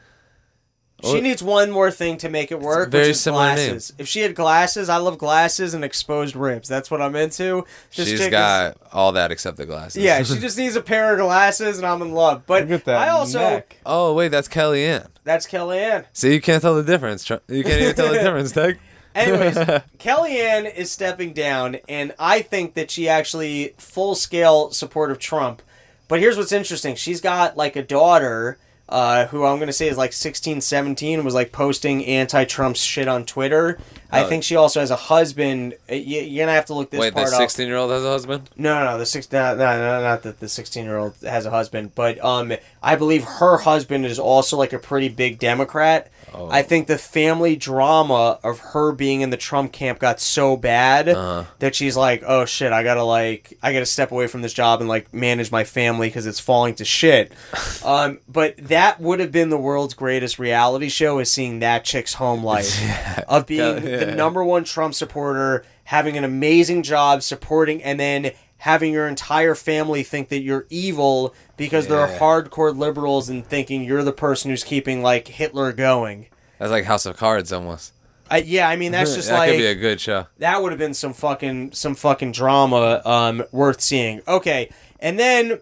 She 1.03 1.21
needs 1.21 1.41
one 1.41 1.71
more 1.71 1.91
thing 1.91 2.17
to 2.17 2.29
make 2.29 2.51
it 2.51 2.59
work. 2.59 2.89
very 2.91 3.03
which 3.05 3.11
is 3.11 3.21
similar 3.21 3.55
name. 3.55 3.69
glasses. 3.69 3.93
If 3.97 4.07
she 4.07 4.19
had 4.21 4.35
glasses, 4.35 4.89
I 4.89 4.97
love 4.97 5.17
glasses 5.17 5.73
and 5.73 5.83
exposed 5.85 6.35
ribs. 6.35 6.67
That's 6.67 6.91
what 6.91 7.01
I'm 7.01 7.15
into. 7.15 7.65
This 7.95 8.07
She's 8.09 8.19
chick 8.19 8.27
is- 8.27 8.31
got 8.31 8.77
all 8.91 9.11
that 9.13 9.31
except 9.31 9.57
the 9.57 9.65
glasses. 9.65 10.03
yeah, 10.03 10.21
she 10.23 10.37
just 10.39 10.57
needs 10.57 10.75
a 10.75 10.81
pair 10.81 11.13
of 11.13 11.19
glasses, 11.19 11.77
and 11.77 11.85
I'm 11.87 12.01
in 12.01 12.11
love. 12.13 12.45
But 12.45 12.63
Look 12.63 12.79
at 12.81 12.85
that 12.85 12.97
I 12.97 13.09
also 13.09 13.39
neck. 13.39 13.77
oh 13.85 14.13
wait, 14.13 14.27
that's 14.29 14.47
Kellyanne. 14.49 15.07
that's 15.23 15.47
Kellyanne. 15.47 16.05
See, 16.13 16.33
you 16.33 16.41
can't 16.41 16.61
tell 16.61 16.75
the 16.75 16.83
difference. 16.83 17.29
You 17.29 17.39
can't 17.63 17.81
even 17.81 17.95
tell 17.95 18.11
the 18.11 18.19
difference, 18.23 18.51
Doug. 18.51 18.75
Anyways, 19.15 19.55
Kellyanne 19.99 20.73
is 20.75 20.91
stepping 20.91 21.33
down, 21.33 21.77
and 21.87 22.13
I 22.19 22.41
think 22.41 22.73
that 22.75 22.91
she 22.91 23.09
actually 23.09 23.73
full 23.77 24.15
scale 24.15 24.71
support 24.71 25.11
of 25.11 25.19
Trump. 25.19 25.61
But 26.07 26.19
here's 26.19 26.37
what's 26.37 26.51
interesting: 26.51 26.95
she's 26.95 27.21
got 27.21 27.57
like 27.57 27.75
a 27.75 27.83
daughter. 27.83 28.57
Uh, 28.89 29.27
who 29.27 29.45
I'm 29.45 29.59
gonna 29.59 29.71
say 29.71 29.87
is 29.87 29.97
like 29.97 30.13
16, 30.13 30.61
17, 30.61 31.23
was 31.23 31.35
like 31.35 31.51
posting 31.51 32.03
anti-Trump 32.05 32.75
shit 32.75 33.07
on 33.07 33.23
Twitter. 33.23 33.77
I 34.11 34.23
Oh. 34.23 34.27
think 34.27 34.43
she 34.43 34.55
also 34.55 34.79
has 34.79 34.89
a 34.89 34.95
husband. 34.95 35.75
You, 35.87 36.21
you're 36.21 36.43
gonna 36.47 36.55
have 36.55 36.65
to 36.65 36.73
look 36.73 36.89
this 36.89 36.99
Wait, 36.99 37.09
the 37.09 37.21
part 37.21 37.27
up. 37.27 37.33
sixteen-year-old 37.39 37.91
has 37.91 38.03
a 38.03 38.09
husband. 38.09 38.49
No, 38.57 38.79
no, 38.83 38.91
no, 38.91 38.97
the 38.97 39.05
six, 39.05 39.31
no, 39.31 39.55
no, 39.55 39.77
no, 39.77 40.01
not 40.01 40.23
that 40.23 40.39
the 40.39 40.49
sixteen-year-old 40.49 41.13
has 41.21 41.45
a 41.45 41.51
husband, 41.51 41.91
but 41.93 42.23
um, 42.25 42.51
I 42.81 42.95
believe 42.95 43.23
her 43.23 43.57
husband 43.59 44.07
is 44.07 44.17
also 44.17 44.57
like 44.57 44.73
a 44.73 44.79
pretty 44.79 45.09
big 45.09 45.37
Democrat. 45.37 46.09
Oh. 46.33 46.49
I 46.49 46.61
think 46.61 46.87
the 46.87 46.97
family 46.97 47.55
drama 47.55 48.39
of 48.43 48.59
her 48.59 48.91
being 48.91 49.21
in 49.21 49.29
the 49.29 49.37
Trump 49.37 49.71
camp 49.71 49.99
got 49.99 50.19
so 50.19 50.55
bad 50.57 51.09
Uh-huh. 51.09 51.43
that 51.59 51.75
she's 51.75 51.95
like, 51.97 52.23
oh 52.25 52.45
shit, 52.45 52.71
I 52.71 52.83
gotta 52.83 53.03
like, 53.03 53.57
I 53.63 53.73
gotta 53.73 53.85
step 53.85 54.11
away 54.11 54.27
from 54.27 54.41
this 54.41 54.53
job 54.53 54.79
and 54.79 54.89
like 54.89 55.13
manage 55.13 55.51
my 55.51 55.63
family 55.63 56.07
because 56.07 56.25
it's 56.27 56.39
falling 56.39 56.75
to 56.75 56.85
shit. 56.85 57.31
um, 57.85 58.19
but 58.27 58.55
that 58.57 58.99
would 58.99 59.19
have 59.19 59.31
been 59.31 59.49
the 59.49 59.57
world's 59.57 59.93
greatest 59.93 60.39
reality 60.39 60.89
show 60.89 61.19
is 61.19 61.31
seeing 61.31 61.59
that 61.59 61.83
chick's 61.85 62.15
home 62.15 62.43
life 62.43 62.79
of 63.27 63.45
being 63.45 63.59
Yeah. 63.83 63.97
the 64.05 64.15
number 64.15 64.43
one 64.43 64.63
Trump 64.63 64.93
supporter, 64.93 65.65
having 65.85 66.17
an 66.17 66.23
amazing 66.23 66.83
job 66.83 67.23
supporting, 67.23 67.81
and 67.83 67.99
then 67.99 68.31
having 68.59 68.93
your 68.93 69.07
entire 69.07 69.55
family 69.55 70.03
think 70.03 70.29
that 70.29 70.41
you're 70.41 70.65
evil 70.69 71.33
because 71.57 71.87
they're 71.87 72.19
hardcore 72.19 72.77
liberals 72.77 73.29
and 73.29 73.45
thinking 73.45 73.83
you're 73.83 74.03
the 74.03 74.13
person 74.13 74.51
who's 74.51 74.63
keeping 74.63 75.01
like 75.01 75.27
Hitler 75.27 75.73
going. 75.73 76.27
That's 76.59 76.71
like 76.71 76.85
House 76.85 77.05
of 77.05 77.17
Cards 77.17 77.51
almost. 77.51 77.93
I, 78.29 78.39
yeah, 78.39 78.69
I 78.69 78.75
mean 78.75 78.91
that's 78.91 79.15
just 79.15 79.29
that 79.29 79.37
like 79.37 79.51
could 79.51 79.57
be 79.57 79.65
a 79.65 79.75
good 79.75 79.99
show. 79.99 80.27
that 80.37 80.61
would 80.61 80.71
have 80.71 80.79
been 80.79 80.93
some 80.93 81.13
fucking 81.13 81.71
some 81.71 81.95
fucking 81.95 82.33
drama 82.33 83.01
um, 83.05 83.43
worth 83.51 83.81
seeing. 83.81 84.21
Okay, 84.27 84.69
and 84.99 85.17
then 85.17 85.59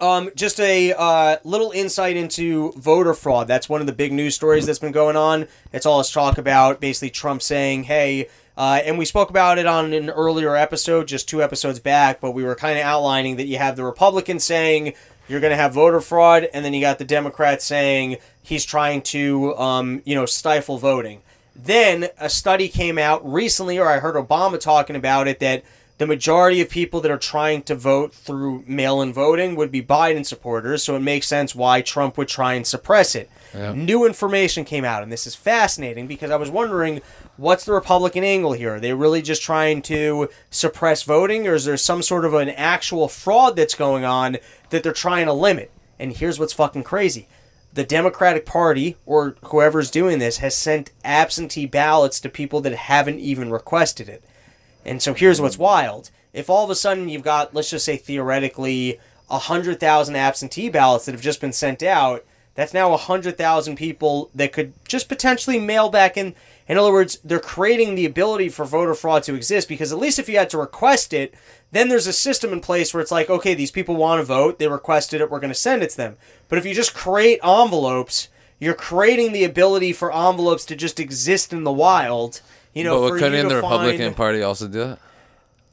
um, 0.00 0.30
just 0.34 0.60
a 0.60 0.92
uh, 0.92 1.36
little 1.44 1.70
insight 1.70 2.16
into 2.16 2.72
voter 2.72 3.14
fraud. 3.14 3.48
That's 3.48 3.68
one 3.68 3.80
of 3.80 3.86
the 3.86 3.92
big 3.92 4.12
news 4.12 4.34
stories 4.34 4.66
that's 4.66 4.78
been 4.78 4.92
going 4.92 5.16
on. 5.16 5.46
It's 5.72 5.86
all 5.86 5.98
this 5.98 6.10
talk 6.10 6.38
about 6.38 6.80
basically 6.80 7.10
Trump 7.10 7.42
saying, 7.42 7.84
"Hey." 7.84 8.28
Uh, 8.56 8.80
and 8.84 8.96
we 8.96 9.04
spoke 9.04 9.28
about 9.28 9.58
it 9.58 9.66
on 9.66 9.92
an 9.92 10.08
earlier 10.08 10.56
episode, 10.56 11.06
just 11.06 11.28
two 11.28 11.42
episodes 11.42 11.78
back, 11.78 12.20
but 12.20 12.30
we 12.30 12.42
were 12.42 12.54
kind 12.54 12.78
of 12.78 12.84
outlining 12.84 13.36
that 13.36 13.46
you 13.46 13.58
have 13.58 13.76
the 13.76 13.84
Republicans 13.84 14.44
saying 14.44 14.94
you're 15.28 15.40
going 15.40 15.50
to 15.50 15.56
have 15.56 15.74
voter 15.74 16.00
fraud, 16.00 16.48
and 16.54 16.64
then 16.64 16.72
you 16.72 16.80
got 16.80 16.98
the 16.98 17.04
Democrats 17.04 17.64
saying 17.64 18.16
he's 18.42 18.64
trying 18.64 19.02
to, 19.02 19.56
um, 19.58 20.00
you 20.04 20.14
know, 20.14 20.24
stifle 20.24 20.78
voting. 20.78 21.20
Then 21.54 22.08
a 22.18 22.28
study 22.28 22.68
came 22.68 22.98
out 22.98 23.30
recently, 23.30 23.78
or 23.78 23.88
I 23.88 23.98
heard 23.98 24.14
Obama 24.14 24.58
talking 24.60 24.96
about 24.96 25.26
it, 25.26 25.40
that 25.40 25.64
the 25.98 26.06
majority 26.06 26.60
of 26.60 26.68
people 26.68 27.00
that 27.00 27.10
are 27.10 27.18
trying 27.18 27.62
to 27.62 27.74
vote 27.74 28.12
through 28.12 28.64
mail 28.66 29.00
in 29.00 29.12
voting 29.12 29.56
would 29.56 29.72
be 29.72 29.82
Biden 29.82 30.26
supporters, 30.26 30.84
so 30.84 30.94
it 30.94 31.00
makes 31.00 31.26
sense 31.26 31.54
why 31.54 31.80
Trump 31.80 32.18
would 32.18 32.28
try 32.28 32.54
and 32.54 32.66
suppress 32.66 33.14
it. 33.14 33.30
New 33.72 34.04
information 34.04 34.66
came 34.66 34.84
out, 34.84 35.02
and 35.02 35.10
this 35.10 35.26
is 35.26 35.34
fascinating 35.34 36.06
because 36.06 36.30
I 36.30 36.36
was 36.36 36.50
wondering 36.50 37.00
what's 37.38 37.64
the 37.64 37.72
Republican 37.72 38.24
angle 38.24 38.52
here? 38.52 38.74
Are 38.74 38.80
they 38.80 38.92
really 38.92 39.22
just 39.22 39.42
trying 39.42 39.80
to 39.82 40.28
suppress 40.50 41.02
voting, 41.02 41.46
or 41.46 41.54
is 41.54 41.64
there 41.64 41.78
some 41.78 42.02
sort 42.02 42.26
of 42.26 42.34
an 42.34 42.50
actual 42.50 43.08
fraud 43.08 43.56
that's 43.56 43.74
going 43.74 44.04
on 44.04 44.36
that 44.68 44.82
they're 44.82 44.92
trying 44.92 45.26
to 45.26 45.32
limit? 45.32 45.70
And 45.98 46.14
here's 46.14 46.38
what's 46.38 46.52
fucking 46.52 46.82
crazy 46.82 47.28
the 47.72 47.84
Democratic 47.84 48.46
Party 48.46 48.96
or 49.04 49.36
whoever's 49.44 49.90
doing 49.90 50.18
this 50.18 50.38
has 50.38 50.56
sent 50.56 50.92
absentee 51.04 51.66
ballots 51.66 52.18
to 52.20 52.28
people 52.28 52.62
that 52.62 52.74
haven't 52.74 53.20
even 53.20 53.50
requested 53.50 54.08
it. 54.08 54.24
And 54.86 55.02
so 55.02 55.12
here's 55.12 55.40
what's 55.40 55.56
mm. 55.56 55.60
wild. 55.60 56.10
If 56.32 56.48
all 56.48 56.64
of 56.64 56.70
a 56.70 56.74
sudden 56.74 57.08
you've 57.08 57.22
got, 57.22 57.54
let's 57.54 57.70
just 57.70 57.84
say 57.84 57.96
theoretically, 57.96 58.98
100,000 59.28 60.16
absentee 60.16 60.68
ballots 60.68 61.06
that 61.06 61.12
have 61.12 61.20
just 61.20 61.40
been 61.40 61.52
sent 61.52 61.82
out, 61.82 62.24
that's 62.54 62.72
now 62.72 62.90
100,000 62.90 63.76
people 63.76 64.30
that 64.34 64.52
could 64.52 64.72
just 64.88 65.08
potentially 65.08 65.58
mail 65.58 65.90
back 65.90 66.16
in. 66.16 66.34
In 66.68 66.78
other 66.78 66.92
words, 66.92 67.18
they're 67.22 67.38
creating 67.38 67.94
the 67.94 68.06
ability 68.06 68.48
for 68.48 68.64
voter 68.64 68.94
fraud 68.94 69.24
to 69.24 69.34
exist 69.34 69.68
because 69.68 69.92
at 69.92 69.98
least 69.98 70.18
if 70.18 70.28
you 70.28 70.38
had 70.38 70.50
to 70.50 70.58
request 70.58 71.12
it, 71.12 71.34
then 71.70 71.88
there's 71.88 72.06
a 72.06 72.12
system 72.12 72.52
in 72.52 72.60
place 72.60 72.94
where 72.94 73.02
it's 73.02 73.10
like, 73.10 73.28
okay, 73.28 73.54
these 73.54 73.70
people 73.70 73.96
want 73.96 74.20
to 74.20 74.24
vote, 74.24 74.58
they 74.58 74.68
requested 74.68 75.20
it, 75.20 75.30
we're 75.30 75.40
going 75.40 75.52
to 75.52 75.54
send 75.54 75.82
it 75.82 75.90
to 75.90 75.96
them. 75.96 76.16
But 76.48 76.58
if 76.58 76.64
you 76.64 76.72
just 76.72 76.94
create 76.94 77.40
envelopes, 77.44 78.28
you're 78.58 78.74
creating 78.74 79.32
the 79.32 79.44
ability 79.44 79.92
for 79.92 80.14
envelopes 80.14 80.64
to 80.66 80.76
just 80.76 80.98
exist 80.98 81.52
in 81.52 81.64
the 81.64 81.72
wild. 81.72 82.40
You 82.76 82.84
know, 82.84 83.00
but 83.00 83.08
for 83.08 83.18
couldn't 83.18 83.48
the 83.48 83.56
Republican 83.56 83.98
find- 84.08 84.16
Party 84.16 84.42
also 84.42 84.68
do 84.68 84.80
that? 84.80 84.98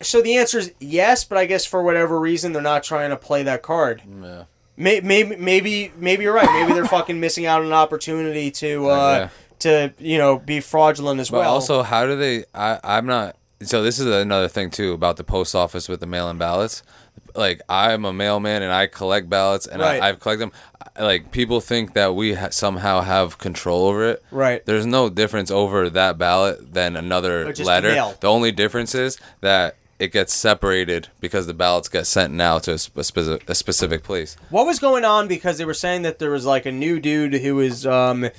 so 0.02 0.22
the 0.22 0.38
answer 0.38 0.60
is 0.60 0.72
yes, 0.80 1.24
but 1.26 1.38
I 1.38 1.46
guess 1.46 1.66
for 1.66 1.84
whatever 1.84 2.20
reason 2.20 2.54
they're 2.54 2.62
not 2.62 2.84
trying 2.84 3.10
to 3.10 3.18
play 3.18 3.44
that 3.44 3.62
card. 3.62 4.02
Yeah. 4.22 4.44
May- 4.78 5.02
Maybe, 5.02 5.36
maybe, 5.36 5.92
maybe 5.98 6.24
you're 6.24 6.34
right. 6.34 6.50
Maybe 6.52 6.74
they're 6.74 6.86
fucking 6.86 7.20
missing 7.20 7.46
out 7.46 7.60
on 7.62 7.68
an 7.68 7.74
opportunity 7.74 8.50
to, 8.52 8.88
uh, 8.88 9.30
to 9.60 9.94
you 10.00 10.18
know, 10.18 10.40
be 10.40 10.62
fraudulent 10.62 11.20
as 11.20 11.30
well. 11.30 11.42
But 11.42 11.46
well. 11.46 11.54
also, 11.54 11.84
how 11.84 12.06
do 12.06 12.16
they? 12.16 12.46
I 12.56 12.80
I'm 12.84 13.06
not. 13.06 13.36
so 13.62 13.84
this 13.84 14.00
is 14.00 14.08
another 14.08 14.48
thing 14.48 14.70
too 14.72 14.94
about 14.94 15.18
the 15.18 15.24
post 15.24 15.54
office 15.56 15.88
with 15.90 16.00
the 16.00 16.08
mail-in 16.08 16.38
ballots. 16.38 16.84
Like 17.36 17.62
I'm 17.68 18.06
a 18.06 18.14
mailman 18.14 18.62
and 18.62 18.72
I 18.72 18.88
collect 18.88 19.30
ballots 19.30 19.66
and 19.68 19.82
Right. 19.82 20.02
I, 20.02 20.10
I've 20.10 20.20
collected 20.20 20.44
them. 20.44 20.52
Like 21.00 21.32
people 21.32 21.60
think 21.62 21.94
that 21.94 22.14
we 22.16 22.36
ha- 22.36 22.50
somehow 22.52 23.02
have 23.02 23.38
control 23.40 23.88
over 23.88 24.08
it. 24.10 24.24
Right. 24.32 24.64
There's 24.66 24.86
no 24.86 25.10
difference 25.10 25.50
over 25.50 25.90
that 25.90 26.18
ballot 26.18 26.74
than 26.74 26.96
another 26.96 27.46
just 27.48 27.62
the 27.62 27.66
letter. 27.66 27.90
mail. 27.90 28.16
The 28.20 28.28
only 28.28 28.52
difference 28.52 28.94
is 28.94 29.18
that 29.42 29.76
it 30.00 30.12
gets 30.12 30.34
separated 30.34 31.08
because 31.20 31.48
the 31.48 31.54
ballots 31.54 31.88
get 31.90 32.06
sent 32.06 32.34
now 32.34 32.60
to 32.60 32.74
a, 32.74 32.78
sp- 32.78 32.98
a, 32.98 33.04
specific, 33.04 33.50
a 33.50 33.56
specific 33.56 34.04
place. 34.04 34.36
What 34.50 34.66
was 34.66 34.78
going 34.80 35.06
on? 35.06 35.28
Because 35.28 35.58
they 35.58 35.66
were 35.66 35.74
saying 35.74 36.02
that 36.04 36.20
there 36.20 36.32
was 36.32 36.46
like 36.46 36.66
a 36.66 36.72
new 36.72 37.00
dude 37.00 37.34
who 37.36 37.56
was 37.56 37.86
um, 37.88 38.30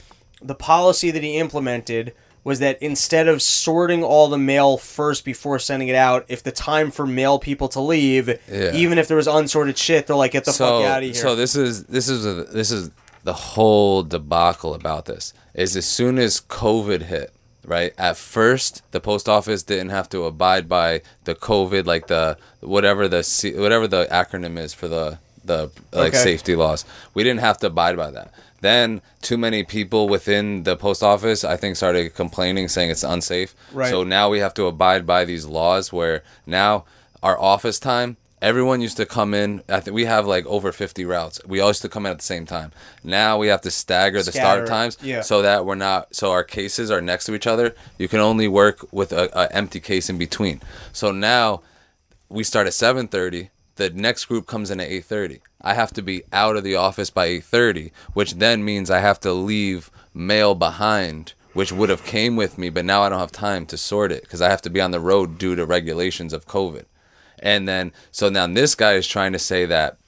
the 0.43 0.55
policy 0.55 1.11
that 1.11 1.23
he 1.23 1.37
implemented 1.39 2.13
was 2.45 2.59
that 2.59 2.81
instead 2.83 3.27
of 3.27 3.41
sorting 3.43 4.05
all 4.05 4.29
the 4.29 4.39
mail 4.39 4.77
first 4.77 5.25
before 5.25 5.59
sending 5.59 5.89
it 5.89 5.95
out, 5.97 6.25
if 6.29 6.43
the 6.43 6.53
time 6.53 6.91
for 6.91 7.07
mail 7.07 7.39
people 7.39 7.69
to 7.69 7.81
leave, 7.81 8.29
Yeah. 8.51 8.73
even 8.75 8.99
if 8.99 9.09
there 9.09 9.17
was 9.17 9.27
unsorted 9.27 9.79
shit, 9.79 10.07
they're 10.07 10.15
like, 10.17 10.33
get 10.33 10.45
the 10.45 10.53
so, 10.53 10.81
fuck 10.81 10.87
out 10.91 10.99
of 10.99 11.05
here. 11.05 11.15
So 11.15 11.35
this 11.35 11.57
is 11.57 11.85
this 11.85 12.09
is 12.09 12.27
a, 12.27 12.45
this 12.45 12.71
is 12.71 12.91
the 13.25 13.33
whole 13.33 14.03
debacle 14.03 14.75
about 14.75 15.07
this. 15.07 15.33
Is 15.55 15.75
as 15.77 15.87
soon 15.87 16.19
as 16.19 16.41
COVID 16.43 17.03
hit, 17.03 17.33
right? 17.65 17.95
At 17.97 18.19
first, 18.19 18.83
the 18.91 19.01
post 19.01 19.27
office 19.29 19.63
didn't 19.63 19.89
have 19.91 20.09
to 20.11 20.25
abide 20.25 20.69
by 20.69 21.01
the 21.25 21.35
COVID, 21.35 21.87
like 21.87 22.09
the 22.09 22.37
whatever 22.61 23.09
the 23.09 23.23
whatever 23.57 23.87
the 23.89 24.05
acronym 24.11 24.59
is 24.59 24.75
for 24.75 24.87
the 24.89 25.19
the 25.47 25.71
like 25.93 26.09
Okay. 26.15 26.19
safety 26.23 26.57
laws. 26.57 26.85
We 27.15 27.23
didn't 27.23 27.41
have 27.41 27.57
to 27.59 27.69
abide 27.69 27.97
by 27.97 28.11
that. 28.11 28.33
Then 28.65 29.03
too 29.21 29.37
many 29.37 29.63
people 29.63 30.09
within 30.09 30.63
the 30.63 30.75
post 30.75 31.03
office, 31.03 31.45
I 31.45 31.55
think, 31.55 31.77
started 31.77 32.15
complaining, 32.15 32.69
saying 32.69 32.91
it's 32.91 33.05
unsafe. 33.05 33.55
Right. 33.75 33.91
So 33.91 34.05
now 34.05 34.31
we 34.31 34.39
have 34.39 34.55
to 34.55 34.65
abide 34.65 35.07
by 35.07 35.27
these 35.27 35.45
laws. 35.45 35.93
Where 35.93 36.23
now 36.47 36.87
our 37.23 37.39
office 37.39 37.79
time, 37.79 38.17
everyone 38.41 38.81
used 38.81 38.97
to 38.97 39.05
come 39.05 39.35
in. 39.35 39.63
I 39.69 39.81
think 39.81 39.95
we 39.95 40.07
have 40.07 40.27
like 40.27 40.47
over 40.47 40.73
fifty 40.73 41.05
routes. 41.05 41.43
We 41.47 41.61
all 41.61 41.69
used 41.69 41.83
to 41.83 41.91
come 41.91 42.07
in 42.07 42.13
at 42.13 42.21
the 42.21 42.25
same 42.25 42.47
time. 42.47 42.73
Now 43.03 43.37
we 43.37 43.49
have 43.49 43.61
to 43.61 43.71
stagger 43.71 44.23
the 44.23 44.33
Scatter, 44.33 44.65
start 44.65 44.67
times, 44.67 44.97
yeah. 45.03 45.21
so 45.21 45.43
that 45.43 45.67
we're 45.67 45.75
not. 45.75 46.17
So 46.17 46.31
our 46.31 46.43
cases 46.43 46.91
are 46.91 47.03
next 47.03 47.27
to 47.27 47.35
each 47.35 47.47
other. 47.47 47.75
You 47.99 48.09
can 48.09 48.21
only 48.21 48.49
work 48.49 48.91
with 48.91 49.13
a, 49.13 49.29
a 49.39 49.55
empty 49.55 49.79
case 49.79 50.09
in 50.09 50.17
between. 50.17 50.63
So 50.91 51.13
now 51.13 51.61
we 52.31 52.43
start 52.43 52.67
at 52.67 52.73
7:30 52.73 53.51
the 53.77 53.91
next 53.91 54.27
group 54.27 54.47
comes 54.47 54.71
in 54.71 54.81
at 54.81 54.89
8:30 54.89 55.41
i 55.65 55.75
have 55.75 55.93
to 55.93 56.03
be 56.03 56.23
out 56.33 56.57
of 56.57 56.63
the 56.63 56.77
office 56.77 57.11
by 57.11 57.27
8:30 57.29 57.91
which 58.13 58.35
then 58.35 58.65
means 58.65 58.91
i 58.91 59.01
have 59.01 59.19
to 59.21 59.33
leave 59.33 59.91
mail 60.13 60.55
behind 60.55 61.35
which 61.55 61.73
would 61.73 61.89
have 61.89 62.05
came 62.05 62.37
with 62.37 62.59
me 62.59 62.69
but 62.71 62.85
now 62.85 63.03
i 63.03 63.09
don't 63.09 63.19
have 63.19 63.33
time 63.33 63.67
to 63.67 63.77
sort 63.77 64.13
it 64.13 64.23
because 64.23 64.41
i 64.41 64.49
have 64.49 64.63
to 64.63 64.71
be 64.71 64.81
on 64.81 64.93
the 64.93 65.01
road 65.01 65.39
due 65.39 65.57
to 65.57 65.67
regulations 65.67 66.33
of 66.33 66.47
covid. 66.47 66.85
And 67.41 67.69
then 67.69 67.93
so 68.11 68.29
now 68.29 68.47
this 68.47 68.75
guy 68.75 68.93
is 68.95 69.07
trying 69.07 69.33
to 69.33 69.39
say 69.39 69.67
that 69.67 69.99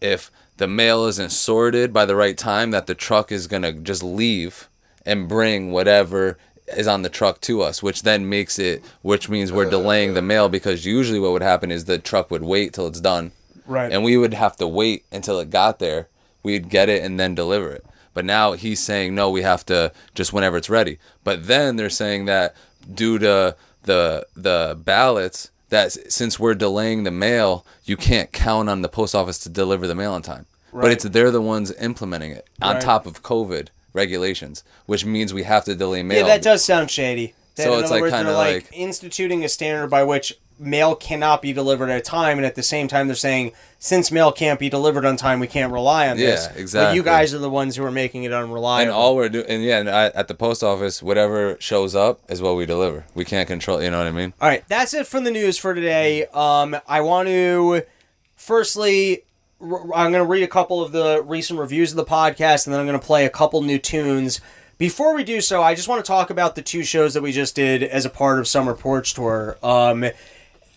if 0.00 0.30
the 0.56 0.68
mail 0.68 1.06
isn't 1.06 1.32
sorted 1.32 1.92
by 1.92 2.04
the 2.04 2.16
right 2.16 2.38
time 2.38 2.70
that 2.70 2.86
the 2.86 2.94
truck 2.94 3.32
is 3.32 3.46
going 3.46 3.62
to 3.62 3.72
just 3.72 4.02
leave 4.02 4.68
and 5.04 5.28
bring 5.28 5.72
whatever 5.72 6.38
is 6.76 6.86
on 6.86 7.02
the 7.02 7.08
truck 7.08 7.40
to 7.42 7.60
us 7.60 7.82
which 7.82 8.02
then 8.02 8.28
makes 8.28 8.58
it 8.58 8.82
which 9.02 9.28
means 9.28 9.52
we're 9.52 9.66
uh, 9.66 9.70
delaying 9.70 10.14
the 10.14 10.22
mail 10.22 10.48
because 10.48 10.86
usually 10.86 11.18
what 11.18 11.32
would 11.32 11.42
happen 11.42 11.70
is 11.70 11.84
the 11.84 11.98
truck 11.98 12.30
would 12.30 12.42
wait 12.42 12.72
till 12.72 12.86
it's 12.86 13.00
done 13.00 13.32
Right. 13.66 13.92
and 13.92 14.02
we 14.04 14.16
would 14.16 14.34
have 14.34 14.56
to 14.56 14.66
wait 14.68 15.04
until 15.12 15.38
it 15.40 15.50
got 15.50 15.78
there 15.78 16.08
we'd 16.42 16.68
get 16.68 16.88
it 16.88 17.02
and 17.02 17.18
then 17.18 17.34
deliver 17.34 17.70
it 17.72 17.84
but 18.12 18.24
now 18.24 18.52
he's 18.52 18.80
saying 18.80 19.14
no 19.14 19.30
we 19.30 19.42
have 19.42 19.64
to 19.66 19.92
just 20.14 20.32
whenever 20.32 20.56
it's 20.56 20.68
ready 20.70 20.98
but 21.24 21.46
then 21.46 21.76
they're 21.76 21.88
saying 21.90 22.26
that 22.26 22.54
due 22.92 23.18
to 23.18 23.56
the 23.84 24.26
the 24.36 24.78
ballots 24.84 25.50
that 25.70 25.92
since 26.12 26.38
we're 26.38 26.54
delaying 26.54 27.04
the 27.04 27.10
mail 27.10 27.64
you 27.84 27.96
can't 27.96 28.32
count 28.32 28.68
on 28.68 28.82
the 28.82 28.88
post 28.88 29.14
office 29.14 29.38
to 29.38 29.48
deliver 29.48 29.86
the 29.86 29.94
mail 29.94 30.12
on 30.12 30.22
time 30.22 30.46
Right. 30.72 30.82
but 30.82 30.90
it's 30.92 31.04
they're 31.04 31.30
the 31.30 31.40
ones 31.40 31.72
implementing 31.80 32.32
it 32.32 32.46
on 32.60 32.74
Right. 32.74 32.82
top 32.82 33.06
of 33.06 33.22
covid 33.22 33.68
regulations 33.92 34.64
which 34.86 35.04
means 35.04 35.32
we 35.32 35.44
have 35.44 35.64
to 35.64 35.74
delay 35.74 36.02
mail 36.02 36.18
yeah, 36.18 36.26
that 36.26 36.42
does 36.42 36.64
sound 36.64 36.90
shady. 36.90 37.32
That, 37.56 37.62
So 37.64 37.78
it's 37.78 37.90
like 37.90 38.02
they're 38.02 38.10
kinda 38.10 38.32
like, 38.32 38.54
like- 38.64 38.70
instituting 38.72 39.44
a 39.44 39.48
standard 39.48 39.86
by 39.88 40.02
which 40.02 40.36
mail 40.58 40.94
cannot 40.94 41.42
be 41.42 41.52
delivered 41.52 41.90
at 41.90 41.98
a 41.98 42.00
time, 42.00 42.38
and 42.38 42.46
at 42.46 42.54
the 42.54 42.62
same 42.62 42.86
time 42.88 43.06
they're 43.08 43.16
saying 43.16 43.52
since 43.78 44.10
mail 44.12 44.32
can't 44.32 44.58
be 44.60 44.68
delivered 44.70 45.04
on 45.04 45.16
time, 45.16 45.40
we 45.40 45.46
can't 45.46 45.72
rely 45.72 46.08
on 46.08 46.16
this. 46.16 46.46
Yeah, 46.46 46.58
exactly. 46.60 46.90
But 46.90 46.94
you 46.96 47.02
guys 47.02 47.34
are 47.34 47.38
the 47.38 47.50
ones 47.50 47.76
who 47.76 47.84
are 47.84 47.90
making 47.90 48.22
it 48.24 48.32
unreliable. 48.32 48.82
and 48.82 48.90
all 48.90 49.14
we're 49.16 49.28
doing 49.28 49.46
and 49.48 49.62
yeah 49.62 49.78
and 49.80 49.90
I, 49.90 50.06
at 50.06 50.28
the 50.28 50.34
post 50.34 50.62
office 50.62 51.02
whatever 51.02 51.56
shows 51.60 51.94
up 51.94 52.20
is 52.30 52.40
what 52.40 52.56
we 52.56 52.64
deliver 52.66 53.04
we 53.14 53.24
can't 53.26 53.46
control 53.46 53.82
you 53.82 53.90
know 53.90 53.98
what 53.98 54.06
i 54.06 54.10
mean 54.10 54.32
All 54.40 54.48
right, 54.48 54.64
that's 54.68 54.94
it 54.94 55.06
from 55.06 55.24
the 55.24 55.30
news 55.30 55.58
for 55.58 55.74
today. 55.74 56.24
Um, 56.32 56.76
I 56.88 57.00
want 57.02 57.28
to, 57.28 57.82
firstly, 58.36 59.22
r- 59.60 59.82
I'm 59.94 60.12
going 60.12 60.24
to 60.24 60.24
read 60.24 60.42
a 60.42 60.48
couple 60.48 60.82
of 60.82 60.92
the 60.92 61.22
recent 61.24 61.58
reviews 61.58 61.90
of 61.90 61.96
the 61.96 62.04
podcast, 62.04 62.66
and 62.66 62.72
then 62.72 62.80
I'm 62.80 62.86
going 62.86 62.98
to 62.98 63.04
play 63.06 63.24
a 63.26 63.30
couple 63.30 63.60
new 63.62 63.78
tunes. 63.78 64.40
Before 64.78 65.14
we 65.14 65.24
do 65.24 65.40
so, 65.40 65.62
I 65.62 65.74
just 65.74 65.88
want 65.88 66.04
to 66.04 66.06
talk 66.08 66.30
about 66.30 66.56
the 66.56 66.62
two 66.62 66.82
shows 66.82 67.14
that 67.14 67.22
we 67.22 67.32
just 67.32 67.54
did 67.54 67.82
as 67.82 68.04
a 68.04 68.10
part 68.10 68.38
of 68.38 68.48
Summer 68.48 68.74
Porch 68.74 69.14
Tour. 69.14 69.56
Um, 69.62 70.04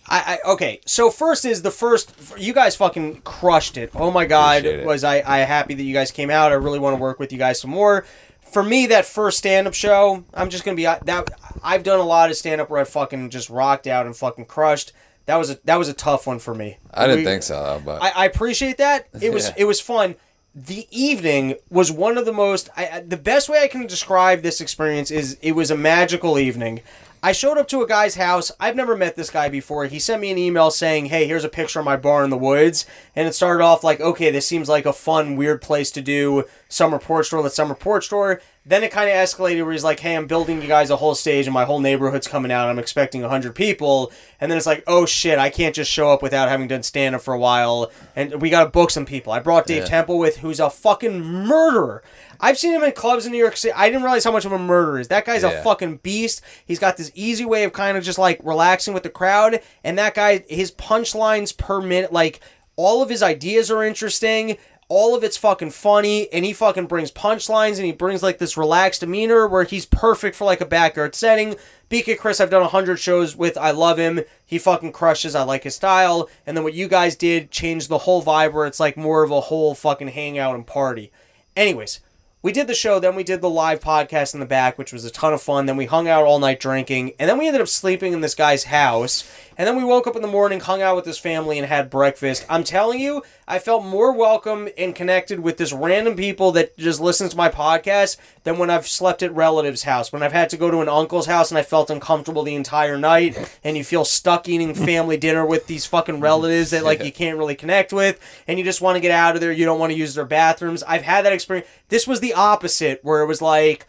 I, 0.08 0.38
I 0.44 0.50
okay. 0.52 0.80
So 0.86 1.10
first 1.10 1.44
is 1.44 1.62
the 1.62 1.70
first. 1.70 2.14
You 2.38 2.52
guys 2.52 2.76
fucking 2.76 3.22
crushed 3.22 3.76
it. 3.76 3.90
Oh 3.94 4.10
my 4.10 4.24
god, 4.26 4.64
was 4.84 5.04
I 5.04 5.22
I 5.26 5.38
happy 5.40 5.74
that 5.74 5.82
you 5.82 5.92
guys 5.94 6.10
came 6.10 6.30
out. 6.30 6.50
I 6.52 6.54
really 6.56 6.78
want 6.78 6.96
to 6.96 7.00
work 7.00 7.18
with 7.18 7.32
you 7.32 7.38
guys 7.38 7.60
some 7.60 7.70
more. 7.70 8.04
For 8.52 8.62
me, 8.62 8.86
that 8.86 9.04
first 9.04 9.36
stand-up 9.36 9.74
show, 9.74 10.24
I'm 10.32 10.48
just 10.48 10.64
gonna 10.64 10.74
be 10.76 10.84
that. 10.84 11.28
I've 11.62 11.82
done 11.82 12.00
a 12.00 12.04
lot 12.04 12.30
of 12.30 12.36
stand-up 12.36 12.70
where 12.70 12.80
I 12.80 12.84
fucking 12.84 13.28
just 13.28 13.50
rocked 13.50 13.86
out 13.86 14.06
and 14.06 14.16
fucking 14.16 14.46
crushed. 14.46 14.92
That 15.26 15.36
was 15.36 15.50
a 15.50 15.58
that 15.64 15.76
was 15.76 15.88
a 15.88 15.92
tough 15.92 16.26
one 16.26 16.38
for 16.38 16.54
me. 16.54 16.78
i 16.94 17.06
didn't 17.06 17.18
We- 17.20 17.24
think 17.26 17.42
so 17.42 17.82
but 17.84 18.02
I, 18.02 18.08
I 18.10 18.24
appreciate 18.24 18.78
that. 18.78 19.08
It 19.20 19.32
was 19.34 19.48
Yeah. 19.48 19.54
it 19.58 19.64
was 19.66 19.80
fun. 19.82 20.14
The 20.54 20.88
evening 20.90 21.56
was 21.68 21.92
one 21.92 22.16
of 22.16 22.24
the 22.24 22.32
most. 22.32 22.70
I- 22.74 23.04
the 23.06 23.18
best 23.18 23.50
way 23.50 23.60
I 23.62 23.68
can 23.68 23.86
describe 23.86 24.40
this 24.40 24.62
experience 24.62 25.10
is 25.10 25.36
it 25.42 25.52
was 25.52 25.70
a 25.70 25.76
magical 25.76 26.38
evening. 26.38 26.80
I 27.22 27.32
showed 27.32 27.58
up 27.58 27.68
to 27.68 27.82
a 27.82 27.88
guy's 27.88 28.14
house. 28.14 28.52
I've 28.60 28.76
never 28.76 28.96
met 28.96 29.16
this 29.16 29.30
guy 29.30 29.48
before. 29.48 29.86
He 29.86 29.98
sent 29.98 30.20
me 30.20 30.30
an 30.30 30.38
email 30.38 30.70
saying, 30.70 31.06
"Hey, 31.06 31.26
here's 31.26 31.44
a 31.44 31.48
picture 31.48 31.78
of 31.80 31.84
my 31.84 31.96
bar 31.96 32.22
in 32.24 32.30
the 32.30 32.36
woods." 32.36 32.86
And 33.16 33.26
it 33.26 33.34
started 33.34 33.62
off 33.62 33.82
like, 33.82 34.00
"Okay, 34.00 34.30
this 34.30 34.46
seems 34.46 34.68
like 34.68 34.86
a 34.86 34.92
fun, 34.92 35.36
weird 35.36 35.60
place 35.60 35.90
to 35.92 36.00
do 36.00 36.44
summer 36.68 36.98
porch 36.98 37.30
tour. 37.30 37.42
Let's 37.42 37.56
summer 37.56 37.74
porch 37.74 38.08
tour." 38.08 38.40
Then 38.64 38.84
it 38.84 38.90
kind 38.92 39.08
of 39.08 39.16
escalated 39.16 39.62
where 39.64 39.72
he's 39.72 39.82
like, 39.84 40.00
"Hey, 40.00 40.14
I'm 40.14 40.26
building 40.26 40.60
you 40.60 40.68
guys 40.68 40.90
a 40.90 40.96
whole 40.96 41.14
stage, 41.14 41.46
and 41.46 41.54
my 41.54 41.64
whole 41.64 41.80
neighborhood's 41.80 42.28
coming 42.28 42.52
out. 42.52 42.68
I'm 42.68 42.78
expecting 42.78 43.22
hundred 43.22 43.54
people." 43.54 44.12
And 44.40 44.50
then 44.50 44.58
it's 44.58 44.66
like, 44.66 44.84
"Oh 44.86 45.06
shit, 45.06 45.38
I 45.38 45.48
can't 45.48 45.74
just 45.74 45.90
show 45.90 46.10
up 46.12 46.22
without 46.22 46.50
having 46.50 46.68
done 46.68 46.82
stand 46.82 47.14
up 47.14 47.22
for 47.22 47.32
a 47.34 47.38
while." 47.38 47.90
And 48.14 48.42
we 48.42 48.50
got 48.50 48.64
to 48.64 48.70
book 48.70 48.90
some 48.90 49.06
people. 49.06 49.32
I 49.32 49.40
brought 49.40 49.66
Dave 49.66 49.84
Yeah. 49.84 49.88
Temple 49.88 50.18
with, 50.18 50.38
who's 50.38 50.60
a 50.60 50.68
fucking 50.70 51.20
murderer. 51.24 52.02
I've 52.40 52.58
seen 52.58 52.72
him 52.72 52.82
in 52.82 52.92
clubs 52.92 53.26
in 53.26 53.32
New 53.32 53.38
York 53.38 53.56
City. 53.56 53.72
I 53.74 53.88
didn't 53.88 54.02
realize 54.02 54.24
how 54.24 54.32
much 54.32 54.44
of 54.44 54.52
a 54.52 54.58
murderer 54.58 55.00
is. 55.00 55.08
That 55.08 55.24
guy's 55.24 55.42
a 55.44 55.62
fucking 55.62 55.98
beast. 55.98 56.42
He's 56.64 56.78
got 56.78 56.96
this 56.96 57.10
easy 57.14 57.44
way 57.44 57.64
of 57.64 57.72
kind 57.72 57.96
of 57.96 58.04
just 58.04 58.18
like 58.18 58.40
relaxing 58.44 58.94
with 58.94 59.02
the 59.02 59.10
crowd. 59.10 59.60
And 59.82 59.98
that 59.98 60.14
guy, 60.14 60.44
his 60.48 60.70
punchlines 60.70 61.56
per 61.56 61.80
minute, 61.80 62.12
like 62.12 62.40
all 62.76 63.02
of 63.02 63.08
his 63.08 63.22
ideas 63.22 63.70
are 63.70 63.82
interesting. 63.82 64.56
All 64.90 65.14
of 65.14 65.22
it's 65.22 65.36
fucking 65.36 65.72
funny, 65.72 66.32
and 66.32 66.46
he 66.46 66.54
fucking 66.54 66.86
brings 66.86 67.12
punchlines, 67.12 67.76
and 67.76 67.84
he 67.84 67.92
brings 67.92 68.22
like 68.22 68.38
this 68.38 68.56
relaxed 68.56 69.00
demeanor 69.00 69.46
where 69.46 69.64
he's 69.64 69.84
perfect 69.84 70.34
for 70.34 70.46
like 70.46 70.62
a 70.62 70.66
backyard 70.66 71.14
setting. 71.14 71.56
BK 71.90 72.16
Chris, 72.16 72.40
I've 72.40 72.48
done 72.48 72.62
a 72.62 72.68
hundred 72.68 72.96
shows 72.96 73.36
with. 73.36 73.58
I 73.58 73.70
love 73.72 73.98
him. 73.98 74.20
He 74.46 74.58
fucking 74.58 74.92
crushes. 74.92 75.34
I 75.34 75.42
like 75.42 75.64
his 75.64 75.74
style. 75.74 76.30
And 76.46 76.56
then 76.56 76.64
what 76.64 76.72
you 76.72 76.88
guys 76.88 77.16
did 77.16 77.50
changed 77.50 77.90
the 77.90 77.98
whole 77.98 78.22
vibe 78.22 78.54
where 78.54 78.66
it's 78.66 78.80
like 78.80 78.96
more 78.96 79.22
of 79.22 79.30
a 79.30 79.42
whole 79.42 79.74
fucking 79.74 80.08
hangout 80.08 80.54
and 80.54 80.66
party. 80.66 81.12
Anyways, 81.54 82.00
we 82.40 82.52
did 82.52 82.68
the 82.68 82.74
show, 82.74 83.00
then 83.00 83.16
we 83.16 83.24
did 83.24 83.40
the 83.40 83.50
live 83.50 83.80
podcast 83.80 84.32
in 84.32 84.38
the 84.38 84.46
back, 84.46 84.78
which 84.78 84.92
was 84.92 85.04
a 85.04 85.10
ton 85.10 85.32
of 85.32 85.42
fun. 85.42 85.66
Then 85.66 85.76
we 85.76 85.86
hung 85.86 86.06
out 86.06 86.24
all 86.24 86.38
night 86.38 86.60
drinking, 86.60 87.14
and 87.18 87.28
then 87.28 87.36
we 87.36 87.48
ended 87.48 87.60
up 87.60 87.68
sleeping 87.68 88.12
in 88.12 88.20
this 88.20 88.36
guy's 88.36 88.64
house. 88.64 89.28
And 89.58 89.66
then 89.66 89.76
we 89.76 89.82
woke 89.82 90.06
up 90.06 90.14
in 90.14 90.22
the 90.22 90.28
morning, 90.28 90.60
hung 90.60 90.82
out 90.82 90.94
with 90.94 91.04
his 91.04 91.18
family, 91.18 91.58
and 91.58 91.66
had 91.66 91.90
breakfast. 91.90 92.46
I'm 92.48 92.62
telling 92.62 93.00
you, 93.00 93.24
I 93.48 93.58
felt 93.58 93.84
more 93.84 94.12
welcome 94.12 94.68
and 94.78 94.94
connected 94.94 95.40
with 95.40 95.56
this 95.56 95.72
random 95.72 96.14
people 96.14 96.52
that 96.52 96.78
just 96.78 97.00
listens 97.00 97.32
to 97.32 97.36
my 97.36 97.48
podcast 97.48 98.18
than 98.44 98.58
when 98.58 98.70
I've 98.70 98.86
slept 98.86 99.20
at 99.20 99.34
relatives' 99.34 99.82
house. 99.82 100.12
When 100.12 100.22
I've 100.22 100.32
had 100.32 100.48
to 100.50 100.56
go 100.56 100.70
to 100.70 100.80
an 100.80 100.88
uncle's 100.88 101.26
house 101.26 101.50
and 101.50 101.58
I 101.58 101.64
felt 101.64 101.90
uncomfortable 101.90 102.44
the 102.44 102.54
entire 102.54 102.96
night, 102.96 103.58
and 103.64 103.76
you 103.76 103.82
feel 103.82 104.04
stuck 104.04 104.48
eating 104.48 104.74
family 104.74 105.16
dinner 105.18 105.44
with 105.44 105.66
these 105.66 105.86
fucking 105.86 106.20
relatives 106.20 106.70
that 106.70 106.84
like 106.84 107.02
you 107.02 107.10
can't 107.10 107.36
really 107.36 107.56
connect 107.56 107.92
with, 107.92 108.20
and 108.46 108.60
you 108.60 108.64
just 108.64 108.80
want 108.80 108.94
to 108.94 109.00
get 109.00 109.10
out 109.10 109.34
of 109.34 109.40
there. 109.40 109.50
You 109.50 109.64
don't 109.64 109.80
want 109.80 109.90
to 109.90 109.98
use 109.98 110.14
their 110.14 110.24
bathrooms. 110.24 110.84
I've 110.84 111.02
had 111.02 111.24
that 111.24 111.32
experience. 111.32 111.66
This 111.88 112.06
was 112.06 112.20
the 112.20 112.27
opposite, 112.32 113.00
where 113.02 113.22
it 113.22 113.26
was 113.26 113.42
like 113.42 113.86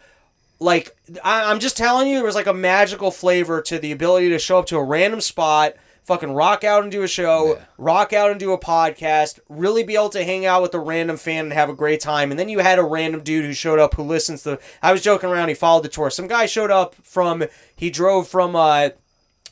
like 0.58 0.94
I, 1.24 1.50
I'm 1.50 1.58
just 1.60 1.76
telling 1.76 2.08
you, 2.08 2.16
there 2.16 2.24
was 2.24 2.34
like 2.34 2.46
a 2.46 2.54
magical 2.54 3.10
flavor 3.10 3.62
to 3.62 3.78
the 3.78 3.92
ability 3.92 4.28
to 4.30 4.38
show 4.38 4.58
up 4.58 4.66
to 4.66 4.76
a 4.76 4.84
random 4.84 5.20
spot, 5.22 5.74
fucking 6.04 6.32
rock 6.32 6.64
out 6.64 6.82
and 6.82 6.92
do 6.92 7.02
a 7.02 7.08
show, 7.08 7.54
Yeah. 7.56 7.64
rock 7.78 8.12
out 8.12 8.30
and 8.30 8.38
do 8.38 8.52
a 8.52 8.58
podcast, 8.58 9.38
really 9.48 9.82
be 9.82 9.94
able 9.94 10.10
to 10.10 10.22
hang 10.24 10.44
out 10.44 10.60
with 10.60 10.74
a 10.74 10.78
random 10.78 11.16
fan 11.16 11.44
and 11.46 11.52
have 11.54 11.70
a 11.70 11.74
great 11.74 12.00
time. 12.00 12.30
And 12.30 12.38
then 12.38 12.48
you 12.50 12.58
had 12.58 12.78
a 12.78 12.82
random 12.84 13.22
dude 13.22 13.46
who 13.46 13.54
showed 13.54 13.78
up 13.78 13.94
who 13.94 14.02
listens 14.02 14.42
to. 14.42 14.58
I 14.82 14.92
was 14.92 15.02
joking 15.02 15.30
around. 15.30 15.48
He 15.48 15.54
followed 15.54 15.84
the 15.84 15.88
tour. 15.88 16.10
Some 16.10 16.26
guy 16.28 16.44
showed 16.46 16.70
up 16.70 16.94
from. 16.96 17.44
He 17.74 17.88
drove 17.90 18.28
from. 18.28 18.54
uh 18.54 18.90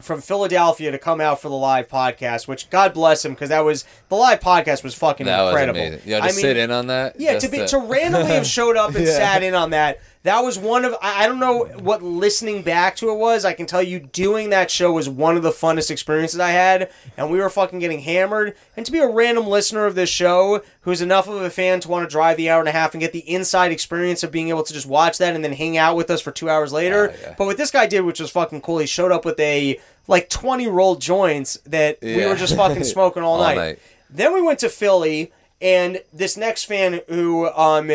from 0.00 0.20
Philadelphia 0.20 0.90
to 0.92 0.98
come 0.98 1.20
out 1.20 1.40
for 1.40 1.48
the 1.48 1.54
live 1.56 1.88
podcast, 1.88 2.46
which 2.46 2.70
God 2.70 2.94
bless 2.94 3.24
him 3.24 3.32
because 3.32 3.48
that 3.48 3.60
was 3.64 3.84
the 4.08 4.14
live 4.14 4.40
podcast 4.40 4.84
was 4.84 4.94
fucking 4.94 5.26
That 5.26 5.42
was 5.42 5.50
incredible. 5.52 5.80
amazing. 5.80 6.00
You 6.04 6.12
know, 6.12 6.18
to 6.20 6.24
I 6.24 6.28
mean, 6.28 6.34
sit 6.36 6.56
in 6.56 6.70
on 6.70 6.86
that. 6.86 7.20
yeah, 7.20 7.38
to 7.38 7.48
be 7.48 7.66
to 7.66 7.78
randomly 7.78 8.28
have 8.32 8.46
showed 8.58 8.76
up 8.76 8.94
and 8.94 9.06
sat 9.06 9.42
in 9.42 9.54
on 9.54 9.70
that. 9.70 10.00
That 10.28 10.44
was 10.44 10.58
one 10.58 10.84
of 10.84 10.94
I 11.00 11.26
don't 11.26 11.38
know 11.38 11.64
what 11.78 12.02
listening 12.02 12.60
back 12.60 12.96
to 12.96 13.08
it 13.10 13.16
was. 13.16 13.46
I 13.46 13.54
can 13.54 13.64
tell 13.64 13.82
you 13.82 13.98
doing 13.98 14.50
that 14.50 14.70
show 14.70 14.92
was 14.92 15.08
one 15.08 15.38
of 15.38 15.42
the 15.42 15.52
funnest 15.52 15.90
experiences 15.90 16.38
I 16.38 16.50
had, 16.50 16.90
and 17.16 17.30
we 17.30 17.38
were 17.38 17.48
fucking 17.48 17.78
getting 17.78 18.00
hammered. 18.00 18.54
And 18.76 18.84
to 18.84 18.92
be 18.92 18.98
a 18.98 19.08
random 19.08 19.46
listener 19.46 19.86
of 19.86 19.94
this 19.94 20.10
show 20.10 20.60
who's 20.82 21.00
enough 21.00 21.28
of 21.28 21.40
a 21.40 21.48
fan 21.48 21.80
to 21.80 21.88
want 21.88 22.06
to 22.06 22.12
drive 22.12 22.36
the 22.36 22.50
hour 22.50 22.60
and 22.60 22.68
a 22.68 22.72
half 22.72 22.92
and 22.92 23.00
get 23.00 23.12
the 23.14 23.20
inside 23.26 23.72
experience 23.72 24.22
of 24.22 24.30
being 24.30 24.50
able 24.50 24.64
to 24.64 24.74
just 24.74 24.84
watch 24.86 25.16
that 25.16 25.34
and 25.34 25.42
then 25.42 25.54
hang 25.54 25.78
out 25.78 25.96
with 25.96 26.10
us 26.10 26.20
for 26.20 26.30
two 26.30 26.50
hours 26.50 26.74
later. 26.74 27.10
Oh, 27.10 27.16
yeah. 27.22 27.34
But 27.38 27.46
what 27.46 27.56
this 27.56 27.70
guy 27.70 27.86
did, 27.86 28.02
which 28.02 28.20
was 28.20 28.30
fucking 28.30 28.60
cool, 28.60 28.80
he 28.80 28.86
showed 28.86 29.12
up 29.12 29.24
with 29.24 29.40
a 29.40 29.80
like 30.08 30.28
twenty 30.28 30.66
rolled 30.68 31.00
joints 31.00 31.54
that 31.64 31.96
we 32.02 32.26
were 32.26 32.36
just 32.36 32.54
fucking 32.54 32.84
smoking 32.94 33.22
all, 33.22 33.40
All 33.40 33.42
night. 33.48 33.56
night. 33.56 33.78
Then 34.10 34.34
we 34.34 34.42
went 34.42 34.58
to 34.58 34.68
Philly, 34.68 35.32
and 35.62 36.02
this 36.12 36.36
next 36.36 36.64
fan 36.64 37.00
who 37.08 37.48
um 37.48 37.90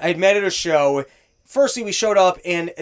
I 0.00 0.08
had 0.08 0.16
met 0.16 0.36
at 0.38 0.44
a 0.44 0.50
show. 0.50 1.04
Firstly, 1.52 1.82
we 1.82 1.92
showed 1.92 2.16
up, 2.16 2.38
and 2.46 2.72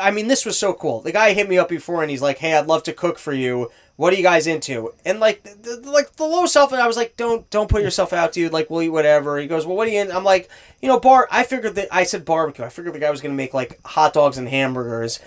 I 0.00 0.10
mean, 0.10 0.28
this 0.28 0.46
was 0.46 0.56
so 0.58 0.72
cool. 0.72 1.02
The 1.02 1.12
guy 1.12 1.34
hit 1.34 1.46
me 1.46 1.58
up 1.58 1.68
before, 1.68 2.00
and 2.00 2.10
he's 2.10 2.22
like, 2.22 2.38
"Hey, 2.38 2.54
I'd 2.54 2.66
love 2.66 2.82
to 2.84 2.94
cook 2.94 3.18
for 3.18 3.34
you. 3.34 3.70
What 3.96 4.14
are 4.14 4.16
you 4.16 4.22
guys 4.22 4.46
into?" 4.46 4.94
And 5.04 5.20
like, 5.20 5.42
th- 5.44 5.62
th- 5.62 5.84
like 5.84 6.16
the 6.16 6.24
low 6.24 6.46
self, 6.46 6.72
and 6.72 6.80
I 6.80 6.86
was 6.86 6.96
like, 6.96 7.18
"Don't, 7.18 7.48
don't 7.50 7.68
put 7.68 7.82
yourself 7.82 8.14
out, 8.14 8.32
dude. 8.32 8.50
Like, 8.50 8.70
we'll 8.70 8.80
eat 8.80 8.88
whatever." 8.88 9.36
He 9.36 9.46
goes, 9.46 9.66
"Well, 9.66 9.76
what 9.76 9.88
are 9.88 9.90
you 9.90 10.00
in?" 10.00 10.10
I'm 10.10 10.24
like, 10.24 10.48
"You 10.80 10.88
know, 10.88 10.98
bar." 10.98 11.28
I 11.30 11.42
figured 11.42 11.74
that 11.74 11.88
I 11.92 12.04
said 12.04 12.24
barbecue. 12.24 12.64
I 12.64 12.70
figured 12.70 12.94
the 12.94 12.98
guy 12.98 13.10
was 13.10 13.20
gonna 13.20 13.34
make 13.34 13.52
like 13.52 13.78
hot 13.84 14.14
dogs 14.14 14.38
and 14.38 14.48
hamburgers. 14.48 15.20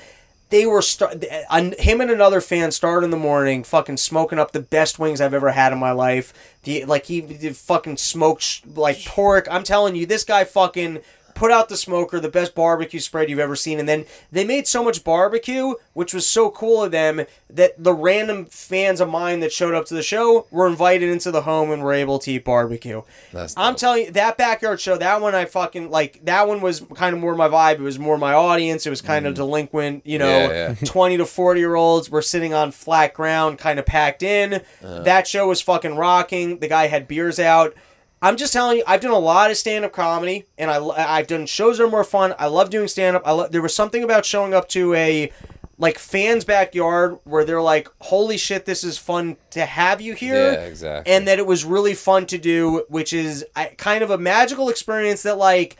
They 0.49 0.65
were 0.65 0.81
start. 0.81 1.23
Him 1.23 2.01
and 2.01 2.09
another 2.09 2.41
fan 2.41 2.71
started 2.71 3.05
in 3.05 3.11
the 3.11 3.17
morning, 3.17 3.63
fucking 3.63 3.97
smoking 3.97 4.39
up 4.39 4.53
the 4.53 4.59
best 4.59 4.97
wings 4.97 5.21
I've 5.21 5.35
ever 5.35 5.51
had 5.51 5.71
in 5.71 5.77
my 5.77 5.91
life. 5.91 6.33
The 6.63 6.83
like 6.85 7.05
he 7.05 7.21
did 7.21 7.55
fucking 7.55 7.97
smoked 7.97 8.75
like 8.75 9.05
pork. 9.05 9.47
I'm 9.51 9.63
telling 9.63 9.95
you, 9.95 10.07
this 10.07 10.23
guy 10.23 10.45
fucking 10.45 11.01
put 11.37 11.51
out 11.51 11.69
the 11.69 11.77
smoker, 11.77 12.19
the 12.19 12.29
best 12.29 12.55
barbecue 12.55 12.99
spread 12.99 13.29
you've 13.29 13.39
ever 13.39 13.55
seen, 13.55 13.79
and 13.79 13.87
then 13.87 14.05
they 14.31 14.43
made 14.43 14.67
so 14.67 14.83
much 14.83 15.03
barbecue, 15.03 15.75
which 15.93 16.13
was 16.13 16.25
so 16.27 16.49
cool 16.49 16.83
of 16.83 16.91
them, 16.91 17.21
that 17.49 17.81
the 17.81 17.93
random 17.93 18.45
fans 18.45 18.99
of 18.99 19.09
mine 19.09 19.39
that 19.41 19.51
showed 19.53 19.73
up 19.73 19.85
to 19.85 19.93
the 19.93 20.01
show 20.03 20.47
were 20.51 20.67
invited 20.67 21.09
into 21.09 21.31
the 21.31 21.43
home 21.43 21.71
and 21.71 21.83
were 21.83 21.93
able 21.93 22.19
to 22.19 22.31
eat 22.31 22.43
barbecue. 22.43 23.01
That's 23.31 23.53
I'm 23.57 23.73
dope. 23.73 23.79
telling 23.79 24.05
you, 24.05 24.11
that 24.11 24.37
backyard 24.37 24.81
show, 24.81 24.97
that 24.97 25.21
one 25.21 25.35
I 25.35 25.45
fucking 25.45 25.89
like. 25.91 26.25
That 26.25 26.47
one 26.47 26.61
was 26.61 26.81
kind 26.95 27.15
of 27.15 27.21
more 27.21 27.35
my 27.35 27.47
vibe. 27.47 27.75
It 27.75 27.81
was 27.81 27.99
more 27.99 28.17
my 28.17 28.33
audience. 28.33 28.85
It 28.85 28.89
was 28.89 29.01
kind 29.01 29.25
of 29.27 29.35
delinquent, 29.35 30.05
you 30.05 30.17
know, 30.19 30.27
Mm. 30.27 30.49
Yeah, 30.49 30.69
yeah. 30.69 30.75
20 30.85 31.17
to 31.17 31.25
40 31.25 31.59
year 31.59 31.75
olds 31.75 32.09
were 32.09 32.21
sitting 32.21 32.53
on 32.53 32.71
flat 32.71 33.13
ground, 33.13 33.57
kind 33.59 33.79
of 33.79 33.85
packed 33.85 34.23
in. 34.23 34.61
Uh. 34.83 35.01
that 35.03 35.27
show 35.27 35.47
was 35.47 35.61
fucking 35.61 35.95
rocking. 35.95 36.59
The 36.59 36.67
guy 36.67 36.87
had 36.87 37.07
beers 37.07 37.39
out. 37.39 37.73
I'm 38.21 38.35
just 38.37 38.51
telling 38.53 38.77
you, 38.77 38.83
I've 38.87 39.01
done 39.01 39.11
a 39.11 39.19
lot 39.19 39.51
of 39.51 39.57
stand 39.57 39.85
up 39.85 39.93
comedy, 39.93 40.45
and 40.57 40.71
I, 40.71 40.77
I've 40.79 41.27
done 41.27 41.45
shows 41.45 41.77
that 41.77 41.83
are 41.83 41.89
more 41.89 42.03
fun. 42.03 42.33
I 42.39 42.47
love 42.47 42.69
doing 42.69 42.87
stand 42.87 43.15
up. 43.15 43.23
I 43.25 43.31
lo- 43.31 43.47
there 43.47 43.61
was 43.61 43.75
something 43.75 44.03
about 44.03 44.25
showing 44.25 44.53
up 44.53 44.67
to 44.69 44.93
a 44.95 45.31
like 45.79 45.99
fans' 45.99 46.43
backyard 46.43 47.19
where 47.25 47.45
they're 47.45 47.61
like, 47.61 47.87
"Holy 48.01 48.37
shit, 48.37 48.65
this 48.65 48.83
is 48.83 48.97
fun 48.97 49.37
to 49.51 49.65
have 49.65 50.01
you 50.01 50.15
here." 50.15 50.53
Yeah, 50.53 50.65
exactly. 50.65 51.13
and 51.13 51.27
that 51.27 51.37
it 51.37 51.45
was 51.45 51.63
really 51.63 51.93
fun 51.93 52.25
to 52.27 52.39
do, 52.39 52.85
which 52.89 53.13
is 53.13 53.45
kind 53.77 54.03
of 54.03 54.09
a 54.09 54.17
magical 54.17 54.69
experience 54.69 55.23
that 55.23 55.37
like. 55.37 55.77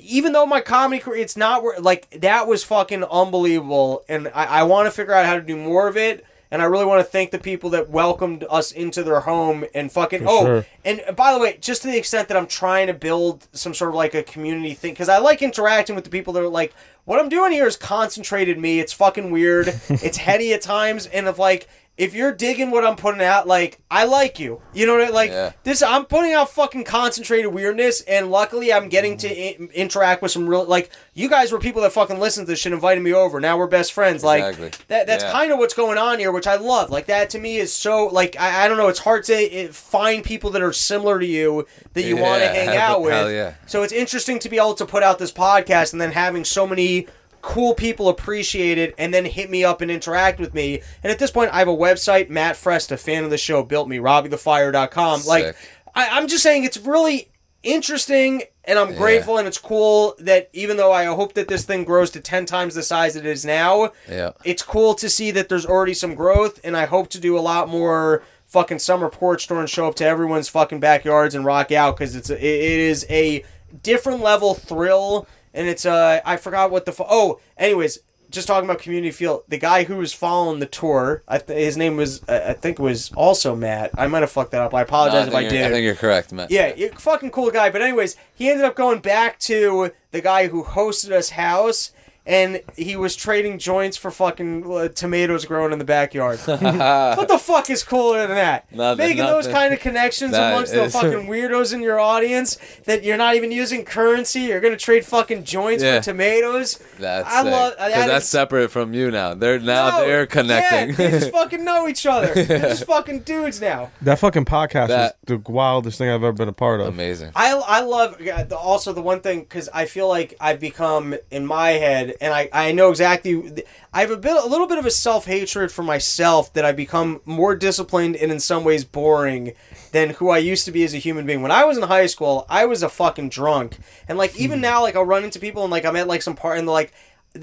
Even 0.00 0.32
though 0.32 0.46
my 0.46 0.62
comedy 0.62 1.02
career, 1.02 1.20
it's 1.20 1.36
not 1.36 1.82
like 1.82 2.08
that 2.22 2.48
was 2.48 2.64
fucking 2.64 3.04
unbelievable, 3.04 4.04
and 4.08 4.28
I, 4.28 4.44
I 4.44 4.62
want 4.62 4.86
to 4.86 4.90
figure 4.90 5.12
out 5.12 5.26
how 5.26 5.34
to 5.34 5.42
do 5.42 5.54
more 5.54 5.86
of 5.86 5.98
it. 5.98 6.24
And 6.52 6.60
I 6.60 6.66
really 6.66 6.84
want 6.84 7.00
to 7.00 7.04
thank 7.04 7.30
the 7.30 7.38
people 7.38 7.70
that 7.70 7.88
welcomed 7.88 8.44
us 8.50 8.72
into 8.72 9.02
their 9.02 9.20
home 9.20 9.64
and 9.74 9.90
fucking. 9.90 10.24
oh, 10.28 10.44
sure. 10.44 10.66
and 10.84 11.02
by 11.16 11.32
the 11.32 11.38
way, 11.38 11.56
just 11.58 11.80
to 11.80 11.88
the 11.88 11.96
extent 11.96 12.28
that 12.28 12.36
I'm 12.36 12.46
trying 12.46 12.88
to 12.88 12.92
build 12.92 13.48
some 13.52 13.72
sort 13.72 13.88
of 13.88 13.94
like 13.94 14.14
a 14.14 14.22
community 14.22 14.74
thing, 14.74 14.92
because 14.92 15.08
I 15.08 15.16
like 15.16 15.40
interacting 15.40 15.96
with 15.96 16.04
the 16.04 16.10
people 16.10 16.34
that 16.34 16.42
are 16.42 16.48
like, 16.48 16.74
what 17.06 17.18
I'm 17.18 17.30
doing 17.30 17.52
here 17.52 17.66
is 17.66 17.76
concentrated 17.76 18.58
me. 18.58 18.80
It's 18.80 18.92
fucking 18.92 19.30
weird. 19.30 19.68
it's 19.88 20.18
heady 20.18 20.52
at 20.52 20.60
times, 20.60 21.06
and 21.06 21.26
if 21.26 21.38
like 21.38 21.68
if 21.98 22.14
you're 22.14 22.32
digging 22.32 22.70
what 22.70 22.86
I'm 22.86 22.96
putting 22.96 23.20
out, 23.22 23.46
like 23.46 23.78
I 23.90 24.04
like 24.06 24.40
you. 24.40 24.62
You 24.72 24.86
know 24.86 24.94
what 24.94 25.02
I 25.02 25.06
mean? 25.06 25.14
like? 25.14 25.30
Yeah. 25.30 25.52
This 25.62 25.82
I'm 25.82 26.06
putting 26.06 26.32
out 26.32 26.48
fucking 26.50 26.84
concentrated 26.84 27.52
weirdness, 27.52 28.00
and 28.02 28.30
luckily 28.30 28.72
I'm 28.72 28.88
getting 28.88 29.18
to 29.18 29.28
I- 29.28 29.58
interact 29.74 30.22
with 30.22 30.30
some 30.32 30.48
real 30.48 30.64
like 30.64 30.90
you 31.12 31.28
guys 31.28 31.52
were 31.52 31.58
people 31.58 31.82
that 31.82 31.92
fucking 31.92 32.18
listened 32.18 32.46
to 32.46 32.52
this 32.52 32.60
shit, 32.60 32.72
invited 32.72 33.02
me 33.02 33.12
over. 33.12 33.40
Now 33.40 33.58
we're 33.58 33.66
best 33.66 33.92
friends. 33.92 34.22
Exactly. 34.22 34.64
Like 34.64 34.86
that. 34.88 35.06
That's 35.06 35.22
Yeah. 35.22 35.32
kind 35.32 35.52
of 35.52 35.58
what's 35.58 35.74
going 35.74 35.98
on 35.98 36.18
here, 36.18 36.32
which 36.32 36.46
I 36.46 36.56
love. 36.56 36.88
Like 36.90 37.06
that 37.06 37.28
to 37.30 37.38
me 37.38 37.56
is 37.58 37.72
so 37.74 38.06
like 38.06 38.36
I, 38.40 38.64
I 38.64 38.68
don't 38.68 38.78
know. 38.78 38.88
It's 38.88 39.00
hard 39.00 39.24
to 39.24 39.34
eh, 39.34 39.68
find 39.70 40.24
people 40.24 40.50
that 40.50 40.62
are 40.62 40.72
similar 40.72 41.18
to 41.20 41.26
you 41.26 41.66
that 41.92 42.04
you 42.04 42.16
want 42.16 42.42
to 42.42 42.48
hang 42.48 42.74
out 42.76 43.02
with. 43.02 43.32
yeah. 43.32 43.54
So 43.66 43.82
it's 43.82 43.92
interesting 43.92 44.38
to 44.40 44.48
be 44.48 44.56
able 44.56 44.74
to 44.74 44.86
put 44.86 45.02
out 45.02 45.18
this 45.18 45.30
podcast 45.32 45.92
and 45.92 46.00
then 46.00 46.12
having 46.12 46.44
so 46.44 46.66
many 46.66 47.06
cool 47.42 47.74
people 47.74 48.08
appreciate 48.08 48.78
it 48.78 48.94
and 48.96 49.12
then 49.12 49.24
hit 49.24 49.50
me 49.50 49.64
up 49.64 49.80
and 49.80 49.90
interact 49.90 50.40
with 50.40 50.54
me. 50.54 50.80
And 51.02 51.10
at 51.10 51.18
this 51.18 51.30
point, 51.30 51.52
I 51.52 51.58
have 51.58 51.68
a 51.68 51.76
website. 51.76 52.30
Matt 52.30 52.56
Frest, 52.56 52.90
a 52.92 52.96
fan 52.96 53.24
of 53.24 53.30
the 53.30 53.36
show, 53.38 53.62
built 53.62 53.88
me. 53.88 53.98
RobbieTheFire.com. 53.98 55.24
Like, 55.26 55.44
Sick. 55.46 55.56
I, 55.94 56.08
I'm 56.10 56.28
just 56.28 56.42
saying 56.42 56.64
it's 56.64 56.78
really 56.78 57.28
interesting 57.62 58.42
and 58.64 58.78
I'm 58.78 58.94
grateful 58.94 59.38
and 59.38 59.46
it's 59.48 59.58
cool 59.58 60.14
that 60.20 60.50
even 60.52 60.76
though 60.76 60.92
I 60.92 61.04
hope 61.06 61.34
that 61.34 61.48
this 61.48 61.64
thing 61.64 61.84
grows 61.84 62.10
to 62.12 62.20
10 62.20 62.46
times 62.46 62.74
the 62.74 62.82
size 62.82 63.16
it 63.16 63.26
is 63.26 63.44
now, 63.44 63.90
Yeah. 64.08 64.30
it's 64.44 64.62
cool 64.62 64.94
to 64.94 65.08
see 65.08 65.30
that 65.32 65.48
there's 65.48 65.66
already 65.66 65.94
some 65.94 66.14
growth 66.14 66.60
and 66.64 66.76
I 66.76 66.86
hope 66.86 67.08
to 67.10 67.20
do 67.20 67.36
a 67.36 67.40
lot 67.40 67.68
more 67.68 68.22
fucking 68.46 68.78
summer 68.80 69.08
porch 69.08 69.46
tour 69.46 69.58
and 69.60 69.68
show 69.70 69.88
up 69.88 69.94
to 69.96 70.04
everyone's 70.04 70.48
fucking 70.48 70.80
backyards 70.80 71.34
and 71.34 71.44
rock 71.44 71.72
out 71.72 71.96
because 71.96 72.14
it's 72.14 72.30
a, 72.30 72.34
it 72.34 72.80
is 72.80 73.06
a 73.08 73.44
different 73.82 74.20
level 74.20 74.54
thrill 74.54 75.26
and 75.54 75.68
it's 75.68 75.84
uh 75.86 76.20
I 76.24 76.36
forgot 76.36 76.70
what 76.70 76.84
the 76.86 76.92
fu- 76.92 77.04
oh 77.08 77.40
anyways 77.56 77.98
just 78.30 78.48
talking 78.48 78.68
about 78.68 78.80
community 78.80 79.10
feel 79.10 79.44
the 79.46 79.58
guy 79.58 79.84
who 79.84 79.96
was 79.96 80.14
following 80.14 80.58
the 80.58 80.64
tour 80.66 81.22
I 81.28 81.36
th- 81.38 81.58
his 81.58 81.76
name 81.76 81.96
was 81.96 82.26
uh, 82.28 82.46
I 82.48 82.52
think 82.54 82.78
it 82.78 82.82
was 82.82 83.12
also 83.14 83.54
Matt. 83.54 83.90
I 83.98 84.06
might 84.06 84.20
have 84.22 84.30
fucked 84.30 84.52
that 84.52 84.62
up. 84.62 84.72
I 84.74 84.80
apologize 84.82 85.26
if 85.26 85.32
No, 85.34 85.38
I 85.38 85.42
think 85.42 85.52
did 85.52 85.66
I 85.66 85.70
think 85.70 85.84
you're 85.84 85.94
correct, 85.94 86.32
Matt. 86.32 86.50
Yeah, 86.50 86.74
you're 86.74 86.92
fucking 86.92 87.30
cool 87.30 87.50
guy. 87.50 87.68
But 87.68 87.82
anyways, 87.82 88.16
he 88.34 88.48
ended 88.48 88.64
up 88.64 88.74
going 88.74 89.00
back 89.00 89.38
to 89.40 89.92
the 90.12 90.22
guy 90.22 90.48
who 90.48 90.64
hosted 90.64 91.12
us 91.12 91.30
house, 91.30 91.92
and 92.24 92.62
he 92.76 92.94
was 92.96 93.16
trading 93.16 93.58
joints 93.58 93.96
for 93.96 94.10
fucking 94.10 94.64
uh, 94.70 94.88
tomatoes 94.88 95.44
growing 95.44 95.72
in 95.72 95.78
the 95.78 95.84
backyard. 95.84 96.38
what 96.46 97.28
the 97.28 97.38
fuck 97.38 97.68
is 97.70 97.82
cooler 97.82 98.26
than 98.26 98.36
that? 98.36 98.72
Nothing, 98.74 99.06
Making 99.08 99.24
those 99.24 99.48
kind 99.48 99.74
of 99.74 99.80
connections 99.80 100.32
That 100.32 100.52
amongst 100.52 100.72
the 100.72 100.88
fucking 100.88 101.26
weirdos 101.26 101.74
in 101.74 101.80
your 101.80 101.98
audience 101.98 102.58
that 102.84 103.02
you're 103.02 103.16
not 103.16 103.34
even 103.34 103.50
using 103.50 103.84
currency. 103.84 104.40
You're 104.42 104.60
gonna 104.60 104.76
trade 104.76 105.04
fucking 105.04 105.44
joints 105.44 105.82
Yeah. 105.82 105.98
for 105.98 106.04
tomatoes. 106.04 106.78
That's 106.98 107.28
I 107.28 107.42
sick. 107.42 107.52
love- 107.52 107.74
that 107.78 108.06
that's 108.06 108.24
is- 108.24 108.30
separate 108.30 108.68
from 108.70 108.94
you 108.94 109.10
now. 109.10 109.34
They're 109.34 109.58
now 109.58 109.98
No, 109.98 110.06
they're 110.06 110.26
connecting. 110.26 110.90
Yeah, 110.90 110.94
they 110.96 111.18
just 111.18 111.30
fucking 111.32 111.64
know 111.64 111.88
each 111.88 112.06
other. 112.06 112.32
They're 112.34 112.60
just 112.60 112.84
fucking 112.84 113.20
dudes 113.20 113.60
now. 113.60 113.90
That 114.00 114.18
fucking 114.20 114.44
podcast 114.44 114.88
That- 114.88 115.16
is 115.28 115.38
the 115.44 115.50
wildest 115.50 115.98
thing 115.98 116.08
I've 116.08 116.22
ever 116.22 116.32
been 116.32 116.48
a 116.48 116.52
part 116.52 116.80
of. 116.80 116.86
Amazing. 116.88 117.32
I, 117.34 117.52
I 117.52 117.80
love 117.80 118.20
also 118.52 118.92
the 118.92 119.02
one 119.02 119.20
thing 119.20 119.40
because 119.40 119.68
I 119.72 119.86
feel 119.86 120.08
like 120.08 120.34
I've 120.40 120.60
become 120.60 121.16
in 121.30 121.46
my 121.46 121.70
head 121.70 122.11
and 122.20 122.32
I, 122.32 122.48
I 122.52 122.72
know 122.72 122.90
exactly 122.90 123.64
I 123.92 124.00
have 124.00 124.10
a 124.10 124.16
bit 124.16 124.36
a 124.36 124.46
little 124.46 124.66
bit 124.66 124.78
of 124.78 124.86
a 124.86 124.90
self 124.90 125.26
hatred 125.26 125.70
for 125.70 125.82
myself 125.82 126.52
that 126.54 126.64
I 126.64 126.72
become 126.72 127.20
more 127.24 127.54
disciplined 127.54 128.16
and 128.16 128.32
in 128.32 128.40
some 128.40 128.64
ways 128.64 128.84
boring 128.84 129.52
than 129.92 130.10
who 130.10 130.30
I 130.30 130.38
used 130.38 130.64
to 130.66 130.72
be 130.72 130.84
as 130.84 130.94
a 130.94 130.98
human 130.98 131.26
being. 131.26 131.42
When 131.42 131.50
I 131.50 131.64
was 131.64 131.76
in 131.76 131.84
high 131.84 132.06
school, 132.06 132.46
I 132.48 132.64
was 132.66 132.82
a 132.82 132.88
fucking 132.88 133.28
drunk 133.28 133.78
and 134.08 134.18
like 134.18 134.36
even 134.38 134.58
hmm. 134.58 134.62
now 134.62 134.82
like 134.82 134.96
I'll 134.96 135.04
run 135.04 135.24
into 135.24 135.38
people 135.38 135.62
and 135.62 135.70
like 135.70 135.84
I'm 135.84 135.96
at 135.96 136.08
like 136.08 136.22
some 136.22 136.36
part 136.36 136.58
and 136.58 136.66
they're 136.66 136.72
like 136.72 136.92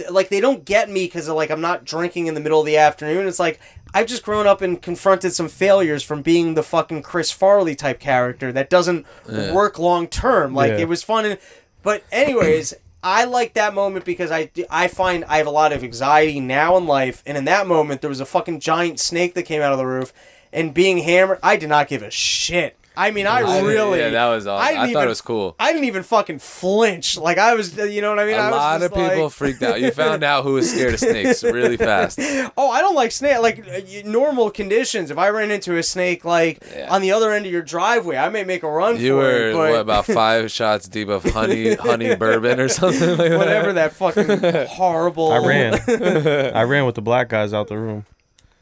like 0.09 0.29
they 0.29 0.39
don't 0.39 0.65
get 0.65 0.89
me 0.89 1.05
because 1.05 1.27
like 1.27 1.49
I'm 1.49 1.61
not 1.61 1.83
drinking 1.83 2.27
in 2.27 2.33
the 2.33 2.39
middle 2.39 2.59
of 2.59 2.65
the 2.65 2.77
afternoon. 2.77 3.27
It's 3.27 3.39
like 3.39 3.59
I've 3.93 4.07
just 4.07 4.23
grown 4.23 4.45
up 4.45 4.61
and 4.61 4.81
confronted 4.81 5.33
some 5.33 5.49
failures 5.49 6.03
from 6.03 6.21
being 6.21 6.53
the 6.53 6.63
fucking 6.63 7.01
Chris 7.01 7.31
Farley 7.31 7.75
type 7.75 7.99
character 7.99 8.51
that 8.51 8.69
doesn't 8.69 9.05
work 9.27 9.79
long 9.79 10.07
term. 10.07 10.53
Like 10.53 10.71
Yeah. 10.71 10.79
it 10.79 10.87
was 10.87 11.03
fun, 11.03 11.25
and, 11.25 11.39
but 11.83 12.03
anyways. 12.11 12.73
I 13.01 13.23
like 13.23 13.53
that 13.53 13.73
moment 13.73 14.03
because 14.03 14.31
I, 14.31 14.51
I 14.69 14.87
find 14.87 15.23
I 15.25 15.37
have 15.37 15.47
a 15.47 15.51
lot 15.51 15.71
of 15.71 15.83
anxiety 15.83 16.39
now 16.39 16.75
in 16.77 16.85
life, 16.85 17.23
and 17.25 17.37
in 17.37 17.45
that 17.45 17.67
moment 17.67 18.01
there 18.01 18.09
was 18.09 18.19
a 18.19 18.25
fucking 18.25 18.59
giant 18.59 18.99
snake 18.99 19.33
that 19.35 19.43
came 19.43 19.61
out 19.61 19.71
of 19.71 19.77
the 19.77 19.85
roof, 19.85 20.13
and 20.51 20.73
being 20.73 20.99
hammered, 20.99 21.39
I 21.41 21.55
did 21.55 21.69
not 21.69 21.87
give 21.87 22.01
a 22.01 22.11
shit. 22.11 22.75
I 23.01 23.11
mean, 23.11 23.27
I, 23.27 23.39
I- 23.39 23.61
really. 23.61 23.99
yeah, 23.99 24.09
that 24.09 24.27
was 24.27 24.45
awesome. 24.45 24.67
I 24.67 24.73
didn't 24.81 24.93
thought 24.93 25.05
it 25.05 25.09
was 25.09 25.21
cool. 25.21 25.55
I 25.57 25.71
didn't 25.71 25.85
even 25.85 26.03
fucking 26.03 26.39
flinch. 26.39 27.17
Like 27.17 27.37
I 27.37 27.53
was, 27.55 27.75
you 27.77 28.01
know 28.01 28.09
what 28.09 28.19
I 28.19 28.25
mean? 28.25 28.35
I 28.35 28.47
A 28.47 28.51
was 28.51 28.57
lot 28.57 28.81
of 28.83 28.93
people 28.93 29.23
like- 29.23 29.31
freaked 29.31 29.63
out. 29.63 29.79
You 29.79 29.91
found 30.03 30.23
out 30.23 30.43
who 30.43 30.53
was 30.55 30.69
scared 30.69 30.95
of 30.95 30.99
snakes 30.99 31.41
really 31.43 31.77
fast. 31.89 32.19
Oh, 32.57 32.69
I 32.69 32.81
don't 32.81 32.95
like 32.95 33.11
snake. 33.11 33.39
Like 33.39 33.59
uh, 33.67 33.79
normal 34.05 34.51
conditions, 34.51 35.11
if 35.11 35.17
I 35.17 35.29
ran 35.29 35.49
into 35.51 35.77
a 35.77 35.83
snake 35.83 36.25
like 36.25 36.59
Yeah. 36.75 36.93
on 36.93 37.01
the 37.01 37.11
other 37.13 37.31
end 37.31 37.45
of 37.45 37.51
your 37.51 37.61
driveway, 37.61 38.17
I 38.17 38.27
may 38.29 38.43
make 38.43 38.63
a 38.63 38.69
run 38.69 38.99
You 38.99 39.11
for 39.13 39.15
were 39.15 39.49
it. 39.49 39.53
But 39.53 39.71
what, 39.71 39.79
about 39.79 40.05
five 40.05 40.51
shots 40.59 40.87
deep 40.89 41.07
of 41.07 41.23
honey 41.23 41.75
honey 41.75 42.15
bourbon 42.15 42.59
or 42.59 42.67
something 42.67 43.07
like 43.17 43.17
that. 43.29 43.37
whatever 43.37 43.73
that 43.73 43.93
fucking 43.93 44.67
horrible. 44.67 45.31
I 45.31 45.37
ran. 45.47 45.73
I 46.55 46.63
ran 46.63 46.85
with 46.85 46.95
the 46.95 47.01
black 47.01 47.29
guys 47.29 47.53
out 47.53 47.67
the 47.69 47.77
room. 47.77 48.05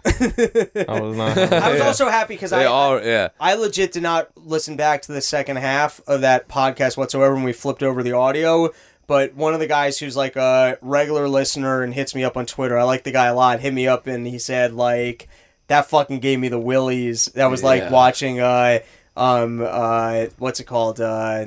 I 0.88 1.00
was 1.02 1.16
not. 1.18 1.38
I 1.38 1.70
was 1.72 1.80
Yeah. 1.80 1.86
also 1.88 2.10
happy 2.10 2.36
because 2.36 2.54
I, 2.54 2.66
all, 2.66 3.02
yeah. 3.04 3.30
I 3.40 3.54
legit 3.56 3.92
did 3.92 4.04
not 4.04 4.30
listen 4.38 4.76
back 4.78 5.02
to 5.04 5.12
the 5.12 5.22
second 5.22 5.58
half 5.58 6.02
of 6.08 6.22
that 6.22 6.48
podcast 6.48 6.98
whatsoever 6.98 7.34
when 7.36 7.44
we 7.44 7.54
flipped 7.54 7.84
over 7.84 8.04
the 8.04 8.14
audio. 8.14 8.70
But 9.08 9.36
one 9.36 9.54
of 9.54 9.60
the 9.60 9.68
guys 9.68 9.98
who's 10.00 10.18
like 10.18 10.36
a 10.36 10.78
regular 10.82 11.28
listener 11.30 11.82
and 11.82 11.94
hits 11.94 12.14
me 12.14 12.24
up 12.24 12.36
on 12.36 12.46
Twitter, 12.46 12.78
I 12.78 12.84
like 12.84 13.04
the 13.04 13.12
guy 13.12 13.28
a 13.28 13.36
lot, 13.36 13.60
hit 13.62 13.74
me 13.74 13.88
up 13.88 14.06
and 14.08 14.28
he 14.28 14.38
said 14.40 14.74
like 14.74 15.30
that 15.68 15.90
fucking 15.90 16.20
gave 16.20 16.40
me 16.40 16.50
the 16.50 16.60
willies. 16.60 17.26
That 17.36 17.48
was 17.50 17.64
like 17.64 17.84
Yeah. 17.84 17.92
watching 17.92 18.40
uh 18.40 18.80
um 19.16 19.62
uh 19.66 20.26
what's 20.40 20.60
it 20.60 20.66
called? 20.66 21.00
Uh 21.00 21.46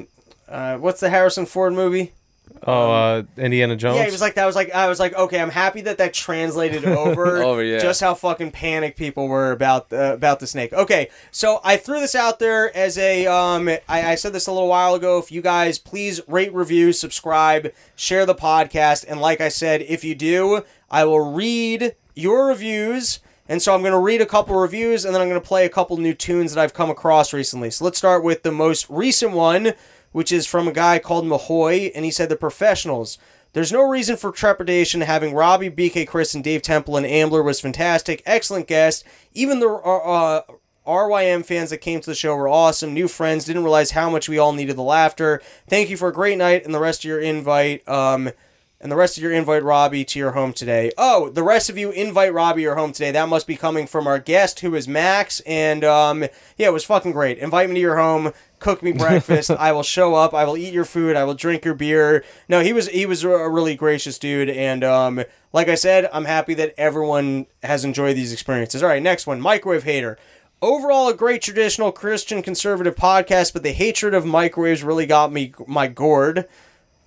uh 0.49 0.79
what's 0.79 1.01
the 1.01 1.11
Harrison 1.11 1.45
Ford 1.47 1.73
movie? 1.75 2.13
Oh, 2.67 2.91
uh, 2.91 3.23
Indiana 3.37 3.77
Jones. 3.77 3.97
Yeah, 3.97 4.05
he 4.05 4.11
was 4.11 4.21
like 4.21 4.35
that. 4.35 4.47
Was 4.47 4.57
like 4.57 4.73
I 4.73 4.89
was 4.89 4.99
like, 4.99 5.15
okay, 5.15 5.41
I'm 5.41 5.51
happy 5.51 5.81
that 5.83 5.99
that 5.99 6.15
translated 6.15 6.85
over. 6.85 7.43
Over, 7.51 7.63
yeah. 7.63 7.79
Just 7.79 8.01
how 8.01 8.15
fucking 8.15 8.51
panicked 8.51 8.99
people 8.99 9.29
were 9.29 9.53
about 9.53 9.93
uh, 9.93 10.13
about 10.15 10.41
the 10.41 10.47
snake. 10.47 10.73
Okay, 10.73 11.09
so 11.31 11.61
I 11.65 11.77
threw 11.77 12.01
this 12.01 12.15
out 12.15 12.39
there 12.39 12.75
as 12.77 12.99
a 12.99 13.27
um. 13.27 13.69
I, 13.69 14.13
I 14.13 14.15
said 14.15 14.33
this 14.33 14.47
a 14.47 14.53
little 14.53 14.69
while 14.69 14.95
ago. 14.95 15.19
If 15.19 15.33
you 15.33 15.43
guys 15.43 15.79
please 15.79 16.21
rate, 16.27 16.53
review, 16.55 16.93
subscribe, 16.93 17.73
share 17.97 18.27
the 18.27 18.35
podcast, 18.35 19.05
and 19.09 19.21
like 19.21 19.41
I 19.41 19.49
said, 19.49 19.83
if 19.83 20.05
you 20.05 20.15
do, 20.15 20.63
I 20.91 21.05
will 21.05 21.33
read 21.33 21.95
your 22.15 22.49
reviews. 22.49 23.21
And 23.51 23.61
so 23.61 23.75
I'm 23.75 23.81
going 23.81 23.93
to 23.93 23.99
read 23.99 24.21
a 24.21 24.27
couple 24.27 24.55
reviews 24.55 25.05
and 25.05 25.13
then 25.13 25.21
I'm 25.21 25.29
going 25.29 25.41
to 25.41 25.47
play 25.47 25.67
a 25.67 25.69
couple 25.69 25.97
new 25.97 26.15
tunes 26.15 26.55
that 26.55 26.63
I've 26.63 26.73
come 26.73 26.89
across 26.89 27.33
recently. 27.33 27.71
So 27.71 27.85
let's 27.85 27.99
start 27.99 28.23
with 28.23 28.45
the 28.45 28.53
most 28.53 28.89
recent 28.89 29.33
one, 29.33 29.73
which 30.13 30.33
is 30.33 30.47
from 30.47 30.69
a 30.69 30.73
guy 30.73 30.99
called 30.99 31.25
Mahoy, 31.25 31.91
and 31.95 32.05
he 32.05 32.11
said 32.11 32.29
the 32.29 32.37
professionals. 32.37 33.19
There's 33.53 33.73
no 33.73 33.83
reason 33.83 34.17
for 34.17 34.31
trepidation. 34.31 35.01
Having 35.01 35.35
Robbie, 35.35 35.71
BK, 35.71 36.07
Chris, 36.07 36.35
and 36.35 36.45
Dave 36.45 36.63
Temple 36.63 36.97
and 36.97 37.07
Ambler 37.07 37.43
was 37.43 37.61
fantastic. 37.61 38.23
Excellent 38.25 38.69
guest. 38.69 39.05
Even 39.33 39.59
the 39.59 39.69
uh, 39.69 39.97
uh, 39.99 40.43
RYM 40.87 41.45
fans 41.45 41.71
that 41.71 41.79
came 41.79 42.01
to 42.01 42.11
the 42.11 42.15
show 42.15 42.37
were 42.37 42.49
awesome. 42.49 42.95
New 42.95 43.09
friends. 43.09 43.45
Didn't 43.45 43.65
realize 43.65 43.91
how 43.91 44.09
much 44.09 44.29
we 44.29 44.39
all 44.39 44.53
needed 44.53 44.77
the 44.77 44.83
laughter. 44.83 45.43
Thank 45.69 45.91
you 45.91 45.97
for 45.97 46.09
a 46.09 46.13
great 46.13 46.39
night 46.39 46.65
and 46.65 46.73
the 46.73 46.81
rest 46.81 47.05
of 47.05 47.09
your 47.09 47.21
invite. 47.21 47.87
Um, 47.89 48.31
and 48.81 48.91
the 48.91 48.97
rest 48.97 49.19
of 49.19 49.23
your 49.23 49.33
invite 49.33 49.63
Robbie 49.63 50.05
to 50.07 50.19
your 50.19 50.31
home 50.31 50.55
today. 50.55 50.91
Oh, 50.97 51.29
the 51.29 51.43
rest 51.43 51.69
of 51.69 51.77
you 51.77 51.91
invite 51.91 52.33
Robbie 52.33 52.63
your 52.63 52.77
home 52.77 52.93
today. 52.93 53.11
That 53.11 53.29
must 53.29 53.47
be 53.47 53.57
coming 53.57 53.87
from 53.87 54.07
our 54.07 54.19
guest 54.19 54.61
who 54.61 54.75
is 54.75 54.89
Max. 54.89 55.41
And 55.41 55.85
um, 55.85 56.23
yeah, 56.57 56.69
it 56.69 56.73
was 56.73 56.85
fucking 56.85 57.13
great. 57.13 57.37
Invite 57.39 57.69
me 57.69 57.75
to 57.75 57.81
your 57.81 57.99
home. 57.99 58.33
Cook 58.59 58.83
me 58.83 58.93
breakfast. 58.97 59.51
I 59.51 59.73
will 59.73 59.83
show 59.83 60.15
up. 60.15 60.33
I 60.33 60.45
will 60.45 60.57
eat 60.57 60.73
your 60.73 60.87
food. 60.87 61.15
I 61.15 61.25
will 61.25 61.35
drink 61.35 61.65
your 61.65 61.75
beer. 61.75 62.25
No, 62.49 62.61
he 62.63 62.73
was 62.73 62.89
he 62.89 63.05
was 63.05 63.23
a 63.23 63.49
really 63.49 63.75
gracious 63.77 64.19
dude. 64.19 64.49
And 64.49 64.83
um, 64.83 65.25
like 65.53 65.69
I 65.69 65.75
said, 65.75 66.09
I'm 66.13 66.25
happy 66.25 66.55
that 66.55 66.75
everyone 66.79 67.47
has 67.63 67.85
enjoyed 67.85 68.17
these 68.17 68.33
experiences. 68.33 68.83
All 68.83 68.89
right, 68.89 69.03
next 69.03 69.27
one, 69.27 69.41
microwave 69.43 69.85
hater. 69.85 70.17
Overall, 70.63 71.09
a 71.09 71.15
great 71.15 71.41
traditional 71.41 71.91
Christian 71.91 72.43
conservative 72.43 72.95
podcast, 72.95 73.55
but 73.55 73.63
the 73.63 73.73
hatred 73.73 74.13
of 74.13 74.27
microwaves 74.27 74.83
really 74.83 75.07
got 75.07 75.33
me 75.33 75.55
my 75.67 75.87
gourd. 75.87 76.47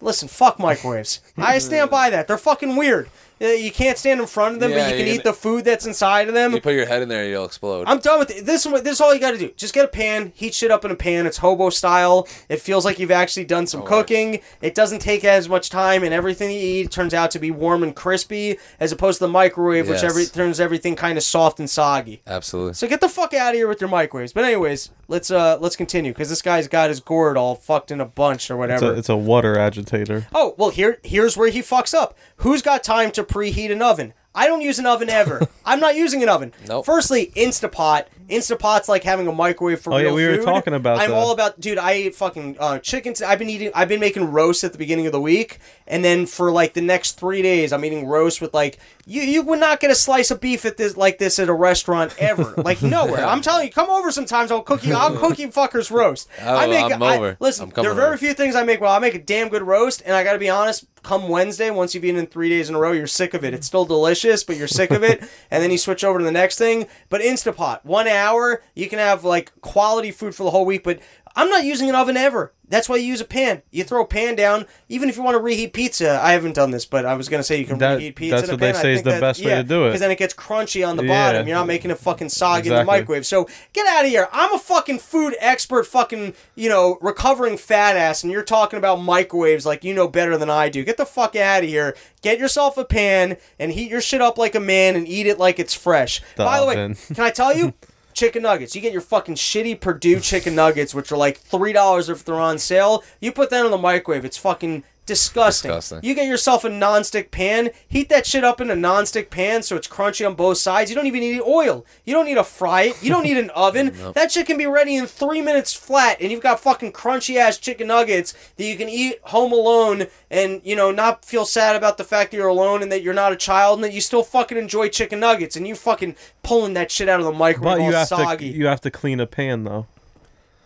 Listen, 0.03 0.27
fuck 0.27 0.59
microwaves. 0.59 1.21
I 1.37 1.57
stand 1.59 1.89
by 1.89 2.09
that. 2.09 2.27
They're 2.27 2.37
fucking 2.37 2.75
weird. 2.75 3.09
Uh, 3.41 3.47
You 3.47 3.71
can't 3.71 3.97
stand 3.97 4.19
in 4.21 4.27
front 4.27 4.55
of 4.55 4.59
them, 4.61 4.71
Yeah, 4.71 4.77
but 4.77 4.91
you 4.91 4.97
can 4.97 5.05
you're 5.07 5.15
eat 5.15 5.23
the 5.23 5.33
food 5.33 5.65
that's 5.65 5.85
inside 5.85 6.27
of 6.27 6.33
them. 6.33 6.53
You 6.53 6.61
put 6.61 6.73
your 6.73 6.85
head 6.85 7.01
in 7.01 7.09
there, 7.09 7.25
you'll 7.27 7.45
explode. 7.45 7.85
I'm 7.87 7.99
done 7.99 8.19
with 8.19 8.31
it. 8.31 8.45
This. 8.45 8.65
is 8.65 8.71
what- 8.71 8.83
This 8.83 8.93
is 8.93 9.01
all 9.01 9.13
you 9.13 9.19
got 9.19 9.31
to 9.31 9.37
do. 9.37 9.49
Just 9.57 9.73
get 9.73 9.85
a 9.85 9.87
pan, 9.87 10.31
heat 10.35 10.53
shit 10.53 10.71
up 10.71 10.85
in 10.85 10.91
a 10.91 10.95
pan. 10.95 11.25
It's 11.25 11.37
hobo 11.37 11.69
style. 11.69 12.27
It 12.49 12.61
feels 12.61 12.85
like 12.85 12.99
you've 12.99 13.11
actually 13.11 13.45
done 13.45 13.67
some 13.67 13.83
cooking. 13.83 14.39
It 14.61 14.75
doesn't 14.75 14.99
take 14.99 15.23
as 15.23 15.47
much 15.49 15.69
time, 15.69 16.03
and 16.03 16.13
everything 16.13 16.51
you 16.51 16.59
eat 16.59 16.91
turns 16.91 17.13
out 17.13 17.31
to 17.31 17.39
be 17.39 17.51
warm 17.51 17.83
and 17.83 17.95
crispy, 17.95 18.57
as 18.79 18.91
opposed 18.91 19.19
to 19.19 19.25
the 19.25 19.31
microwave, 19.31 19.87
which 19.89 20.03
every 20.03 20.25
turns 20.25 20.59
everything 20.59 20.95
kind 20.95 21.17
of 21.17 21.23
soft 21.23 21.59
and 21.59 21.69
soggy. 21.69 22.21
Absolutely. 22.27 22.73
So 22.73 22.87
get 22.87 23.01
the 23.01 23.09
fuck 23.09 23.33
out 23.33 23.49
of 23.53 23.55
here 23.55 23.67
with 23.67 23.81
your 23.81 23.89
microwaves. 23.89 24.33
But 24.33 24.43
anyways, 24.45 24.89
let's 25.07 25.29
uh 25.31 25.57
let's 25.59 25.75
continue 25.75 26.11
because 26.11 26.29
this 26.29 26.41
guy's 26.41 26.67
got 26.67 26.89
his 26.89 26.99
gourd 26.99 27.37
all 27.37 27.55
fucked 27.55 27.91
in 27.91 27.99
a 28.01 28.05
bunch 28.05 28.49
or 28.49 28.53
It's 28.55 28.59
whatever. 28.81 28.93
a, 28.93 28.97
it's 28.97 29.09
a 29.09 29.17
water 29.17 29.57
agitator. 29.57 30.27
Oh, 30.33 30.55
well, 30.57 30.69
here 30.69 30.99
here's 31.03 31.35
where 31.37 31.49
he 31.49 31.61
fucks 31.61 31.93
up. 31.93 32.15
Who's 32.37 32.61
got 32.61 32.83
time 32.83 33.11
to 33.11 33.22
preheat 33.23 33.71
an 33.71 33.81
oven? 33.81 34.13
I 34.35 34.47
don't 34.47 34.61
use 34.61 34.79
an 34.79 34.85
oven 34.85 35.09
ever. 35.09 35.47
I'm 35.65 35.79
not 35.79 35.95
using 35.95 36.23
an 36.23 36.29
oven. 36.29 36.53
Nope. 36.67 36.85
Firstly, 36.85 37.31
Instapot. 37.35 38.05
Instapot's 38.29 38.87
like 38.89 39.03
having 39.03 39.27
a 39.27 39.31
microwave 39.31 39.81
for 39.81 39.93
Oh, 39.93 39.97
yeah, 39.97 40.05
real 40.05 40.15
we 40.15 40.27
were 40.27 40.43
talking 40.43 40.73
about 40.73 40.99
I'm 40.99 41.09
that. 41.11 41.15
all 41.15 41.31
about, 41.31 41.59
dude. 41.59 41.77
I 41.77 41.91
ate 41.91 42.15
fucking 42.15 42.57
uh, 42.59 42.79
chicken. 42.79 43.13
I've 43.25 43.39
been 43.39 43.49
eating. 43.49 43.71
I've 43.75 43.89
been 43.89 43.99
making 43.99 44.31
roast 44.31 44.63
at 44.63 44.71
the 44.71 44.77
beginning 44.77 45.05
of 45.05 45.11
the 45.11 45.21
week, 45.21 45.59
and 45.87 46.03
then 46.03 46.25
for 46.25 46.51
like 46.51 46.73
the 46.73 46.81
next 46.81 47.13
three 47.19 47.41
days, 47.41 47.73
I'm 47.73 47.83
eating 47.85 48.07
roast 48.07 48.41
with 48.41 48.53
like 48.53 48.79
you. 49.05 49.21
You 49.21 49.41
would 49.43 49.59
not 49.59 49.79
get 49.79 49.91
a 49.91 49.95
slice 49.95 50.31
of 50.31 50.39
beef 50.41 50.65
at 50.65 50.77
this 50.77 50.95
like 50.97 51.17
this 51.17 51.39
at 51.39 51.49
a 51.49 51.53
restaurant 51.53 52.15
ever. 52.19 52.53
like 52.57 52.81
nowhere. 52.81 53.25
I'm 53.25 53.41
telling 53.41 53.65
you, 53.67 53.71
come 53.73 53.89
over 53.89 54.11
sometimes. 54.11 54.51
I'll 54.51 54.61
cook 54.63 54.85
you. 54.85 54.93
I'll 54.93 55.15
cook 55.17 55.39
you 55.39 55.47
fuckers 55.49 55.91
roast. 55.91 56.27
Oh, 56.41 56.55
I 56.55 56.67
make. 56.67 56.91
I'm 56.91 57.03
I- 57.03 57.17
over. 57.17 57.37
listen, 57.39 57.71
I'm 57.75 57.83
there 57.83 57.91
are 57.91 57.95
very 57.95 58.07
over. 58.09 58.17
few 58.17 58.33
things 58.33 58.55
I 58.55 58.63
make 58.63 58.81
well. 58.81 58.93
I 58.93 58.99
make 58.99 59.15
a 59.15 59.19
damn 59.21 59.49
good 59.49 59.63
roast, 59.63 60.01
and 60.05 60.15
I 60.15 60.23
got 60.23 60.33
to 60.33 60.39
be 60.39 60.49
honest. 60.49 60.85
Come 61.03 61.27
Wednesday, 61.27 61.69
once 61.69 61.93
you've 61.93 62.05
eaten 62.05 62.25
three 62.27 62.47
days 62.47 62.69
in 62.69 62.75
a 62.75 62.79
row, 62.79 62.93
you're 62.93 63.07
sick 63.07 63.33
of 63.33 63.43
it. 63.43 63.53
It's 63.53 63.67
still 63.67 63.83
delicious, 63.83 64.45
but 64.45 64.55
you're 64.55 64.69
sick 64.69 64.89
of 64.89 65.03
it, 65.03 65.19
and 65.51 65.61
then 65.61 65.69
you 65.69 65.77
switch 65.77 66.01
over 66.01 66.17
to 66.19 66.23
the 66.23 66.31
next 66.31 66.57
thing. 66.57 66.87
But 67.09 67.19
Instapot, 67.19 67.83
one 67.83 68.07
hour, 68.13 68.63
you 68.75 68.87
can 68.87 68.99
have 68.99 69.23
like 69.23 69.51
quality 69.61 70.11
food 70.11 70.33
for 70.35 70.43
the 70.43 70.51
whole 70.51 70.65
week. 70.65 70.83
But 70.83 70.99
I'm 71.35 71.49
not 71.49 71.63
using 71.65 71.89
an 71.89 71.95
oven 71.95 72.15
ever. 72.17 72.53
That's 72.69 72.89
why 72.89 72.95
you 72.95 73.03
use 73.05 73.21
a 73.21 73.25
pan. 73.25 73.61
You 73.69 73.83
throw 73.83 74.01
a 74.01 74.07
pan 74.07 74.35
down, 74.35 74.65
even 74.89 75.07
if 75.07 75.15
you 75.17 75.21
want 75.21 75.35
to 75.35 75.39
reheat 75.39 75.73
pizza. 75.73 76.19
I 76.23 76.31
haven't 76.31 76.53
done 76.55 76.71
this, 76.71 76.85
but 76.85 77.05
I 77.05 77.13
was 77.13 77.29
gonna 77.29 77.43
say 77.43 77.59
you 77.59 77.65
can 77.65 77.77
That- 77.77 77.97
reheat 77.97 78.15
pizza. 78.15 78.35
that's 78.37 78.47
in 78.47 78.49
a 78.51 78.53
what 78.53 78.59
they 78.61 78.71
pan. 78.71 78.79
I 78.79 78.81
say 78.81 78.93
is 78.93 79.03
the 79.03 79.09
that- 79.11 79.21
best 79.21 79.43
way 79.45 79.51
to 79.55 79.63
do 79.63 79.83
it. 79.85 79.89
Because 79.89 79.99
then 80.01 80.09
it 80.09 80.17
gets 80.17 80.33
crunchy 80.33 80.87
on 80.87 80.95
the 80.97 81.03
Yeah. 81.03 81.09
bottom. 81.33 81.47
You're 81.47 81.57
not 81.57 81.67
making 81.67 81.91
it 81.91 81.99
fucking 81.99 82.29
soggy 82.29 82.69
in 82.69 82.75
the 82.75 82.83
microwave. 82.83 83.27
So 83.27 83.47
get 83.73 83.85
out 83.85 84.05
of 84.05 84.09
here. 84.09 84.27
I'm 84.31 84.53
a 84.53 84.59
fucking 84.59 84.99
food 84.99 85.35
expert, 85.39 85.85
fucking, 85.85 86.33
you 86.55 86.67
know, 86.69 86.97
recovering 87.01 87.57
fat 87.57 87.95
ass, 87.95 88.23
and 88.23 88.31
you're 88.31 88.41
talking 88.43 88.77
about 88.77 88.95
microwaves 89.03 89.67
like 89.67 89.83
you 89.83 89.93
know 89.93 90.07
better 90.07 90.35
than 90.37 90.49
I 90.49 90.69
do. 90.69 90.83
Get 90.83 90.97
the 90.97 91.05
fuck 91.05 91.35
out 91.35 91.63
of 91.63 91.69
here. 91.69 91.95
Get 92.23 92.39
yourself 92.39 92.77
a 92.77 92.85
pan 92.85 93.37
and 93.59 93.71
heat 93.71 93.91
your 93.91 94.01
shit 94.01 94.21
up 94.21 94.37
like 94.39 94.55
a 94.55 94.59
man 94.59 94.95
and 94.95 95.07
eat 95.07 95.27
it 95.27 95.37
like 95.37 95.59
it's 95.59 95.75
fresh. 95.75 96.21
The 96.37 96.43
By 96.45 96.59
the 96.59 96.65
way, 96.65 96.75
can 97.13 97.23
I 97.23 97.29
tell 97.29 97.55
you? 97.55 97.73
Chicken 98.13 98.43
nuggets. 98.43 98.75
You 98.75 98.81
get 98.81 98.93
your 98.93 99.01
fucking 99.01 99.35
shitty 99.35 99.79
Perdue 99.79 100.19
chicken 100.19 100.55
nuggets, 100.55 100.93
which 100.93 101.11
are 101.11 101.17
like 101.17 101.37
three 101.37 101.73
dollars 101.73 102.09
if 102.09 102.23
they're 102.23 102.35
on 102.35 102.59
sale. 102.59 103.03
You 103.19 103.31
put 103.31 103.49
that 103.49 103.65
in 103.65 103.71
the 103.71 103.77
microwave. 103.77 104.25
It's 104.25 104.37
fucking 104.37 104.83
disgusting. 105.05 105.69
Disgusting. 105.69 105.99
You 106.07 106.15
get 106.15 106.27
yourself 106.27 106.63
a 106.63 106.69
non-stick 106.69 107.31
pan, 107.31 107.69
heat 107.87 108.09
that 108.09 108.25
shit 108.25 108.43
up 108.43 108.61
in 108.61 108.69
a 108.69 108.75
non-stick 108.75 109.29
pan 109.29 109.63
so 109.63 109.75
it's 109.75 109.87
crunchy 109.87 110.25
on 110.27 110.35
both 110.35 110.57
sides. 110.57 110.89
You 110.89 110.95
don't 110.95 111.07
even 111.07 111.21
need 111.21 111.41
oil. 111.41 111.85
You 112.05 112.13
don't 112.13 112.25
need 112.25 112.35
to 112.35 112.43
fry 112.43 112.83
it. 112.83 113.03
You 113.03 113.09
don't 113.09 113.23
need 113.23 113.37
an 113.37 113.49
oven. 113.55 113.93
That 114.13 114.31
shit 114.31 114.45
can 114.47 114.57
be 114.57 114.65
ready 114.65 114.95
in 114.95 115.05
three 115.05 115.41
minutes 115.41 115.73
flat, 115.73 116.17
and 116.21 116.31
you've 116.31 116.41
got 116.41 116.59
fucking 116.59 116.93
crunchy 116.93 117.37
ass 117.37 117.57
chicken 117.57 117.87
nuggets 117.87 118.33
that 118.57 118.65
you 118.65 118.75
can 118.77 118.89
eat 118.89 119.19
home 119.23 119.51
alone 119.51 120.07
and 120.31 120.61
you 120.63 120.75
know 120.75 120.91
not 120.91 121.25
feel 121.25 121.45
sad 121.45 121.75
about 121.75 121.97
the 121.97 122.03
fact 122.03 122.31
that 122.31 122.37
you're 122.37 122.47
alone 122.47 122.81
and 122.81 122.91
that 122.91 123.01
you're 123.03 123.13
not 123.13 123.31
a 123.31 123.35
child 123.35 123.77
and 123.77 123.83
that 123.83 123.93
you 123.93 124.01
still 124.01 124.23
fucking 124.23 124.57
enjoy 124.57 124.89
chicken 124.89 125.19
nuggets 125.19 125.55
and 125.55 125.67
you 125.67 125.75
fucking 125.75 126.15
pulling 126.41 126.73
that 126.73 126.89
shit 126.91 127.07
out 127.09 127.19
of 127.19 127.25
the 127.25 127.31
microwave 127.31 127.77
But 127.77 127.81
all 127.81 127.87
you 127.89 127.93
have 127.95 128.07
soggy. 128.07 128.51
to 128.51 128.57
you 128.57 128.65
have 128.67 128.81
to 128.81 128.91
clean 128.91 129.19
a 129.19 129.27
pan 129.27 129.63
though. 129.63 129.87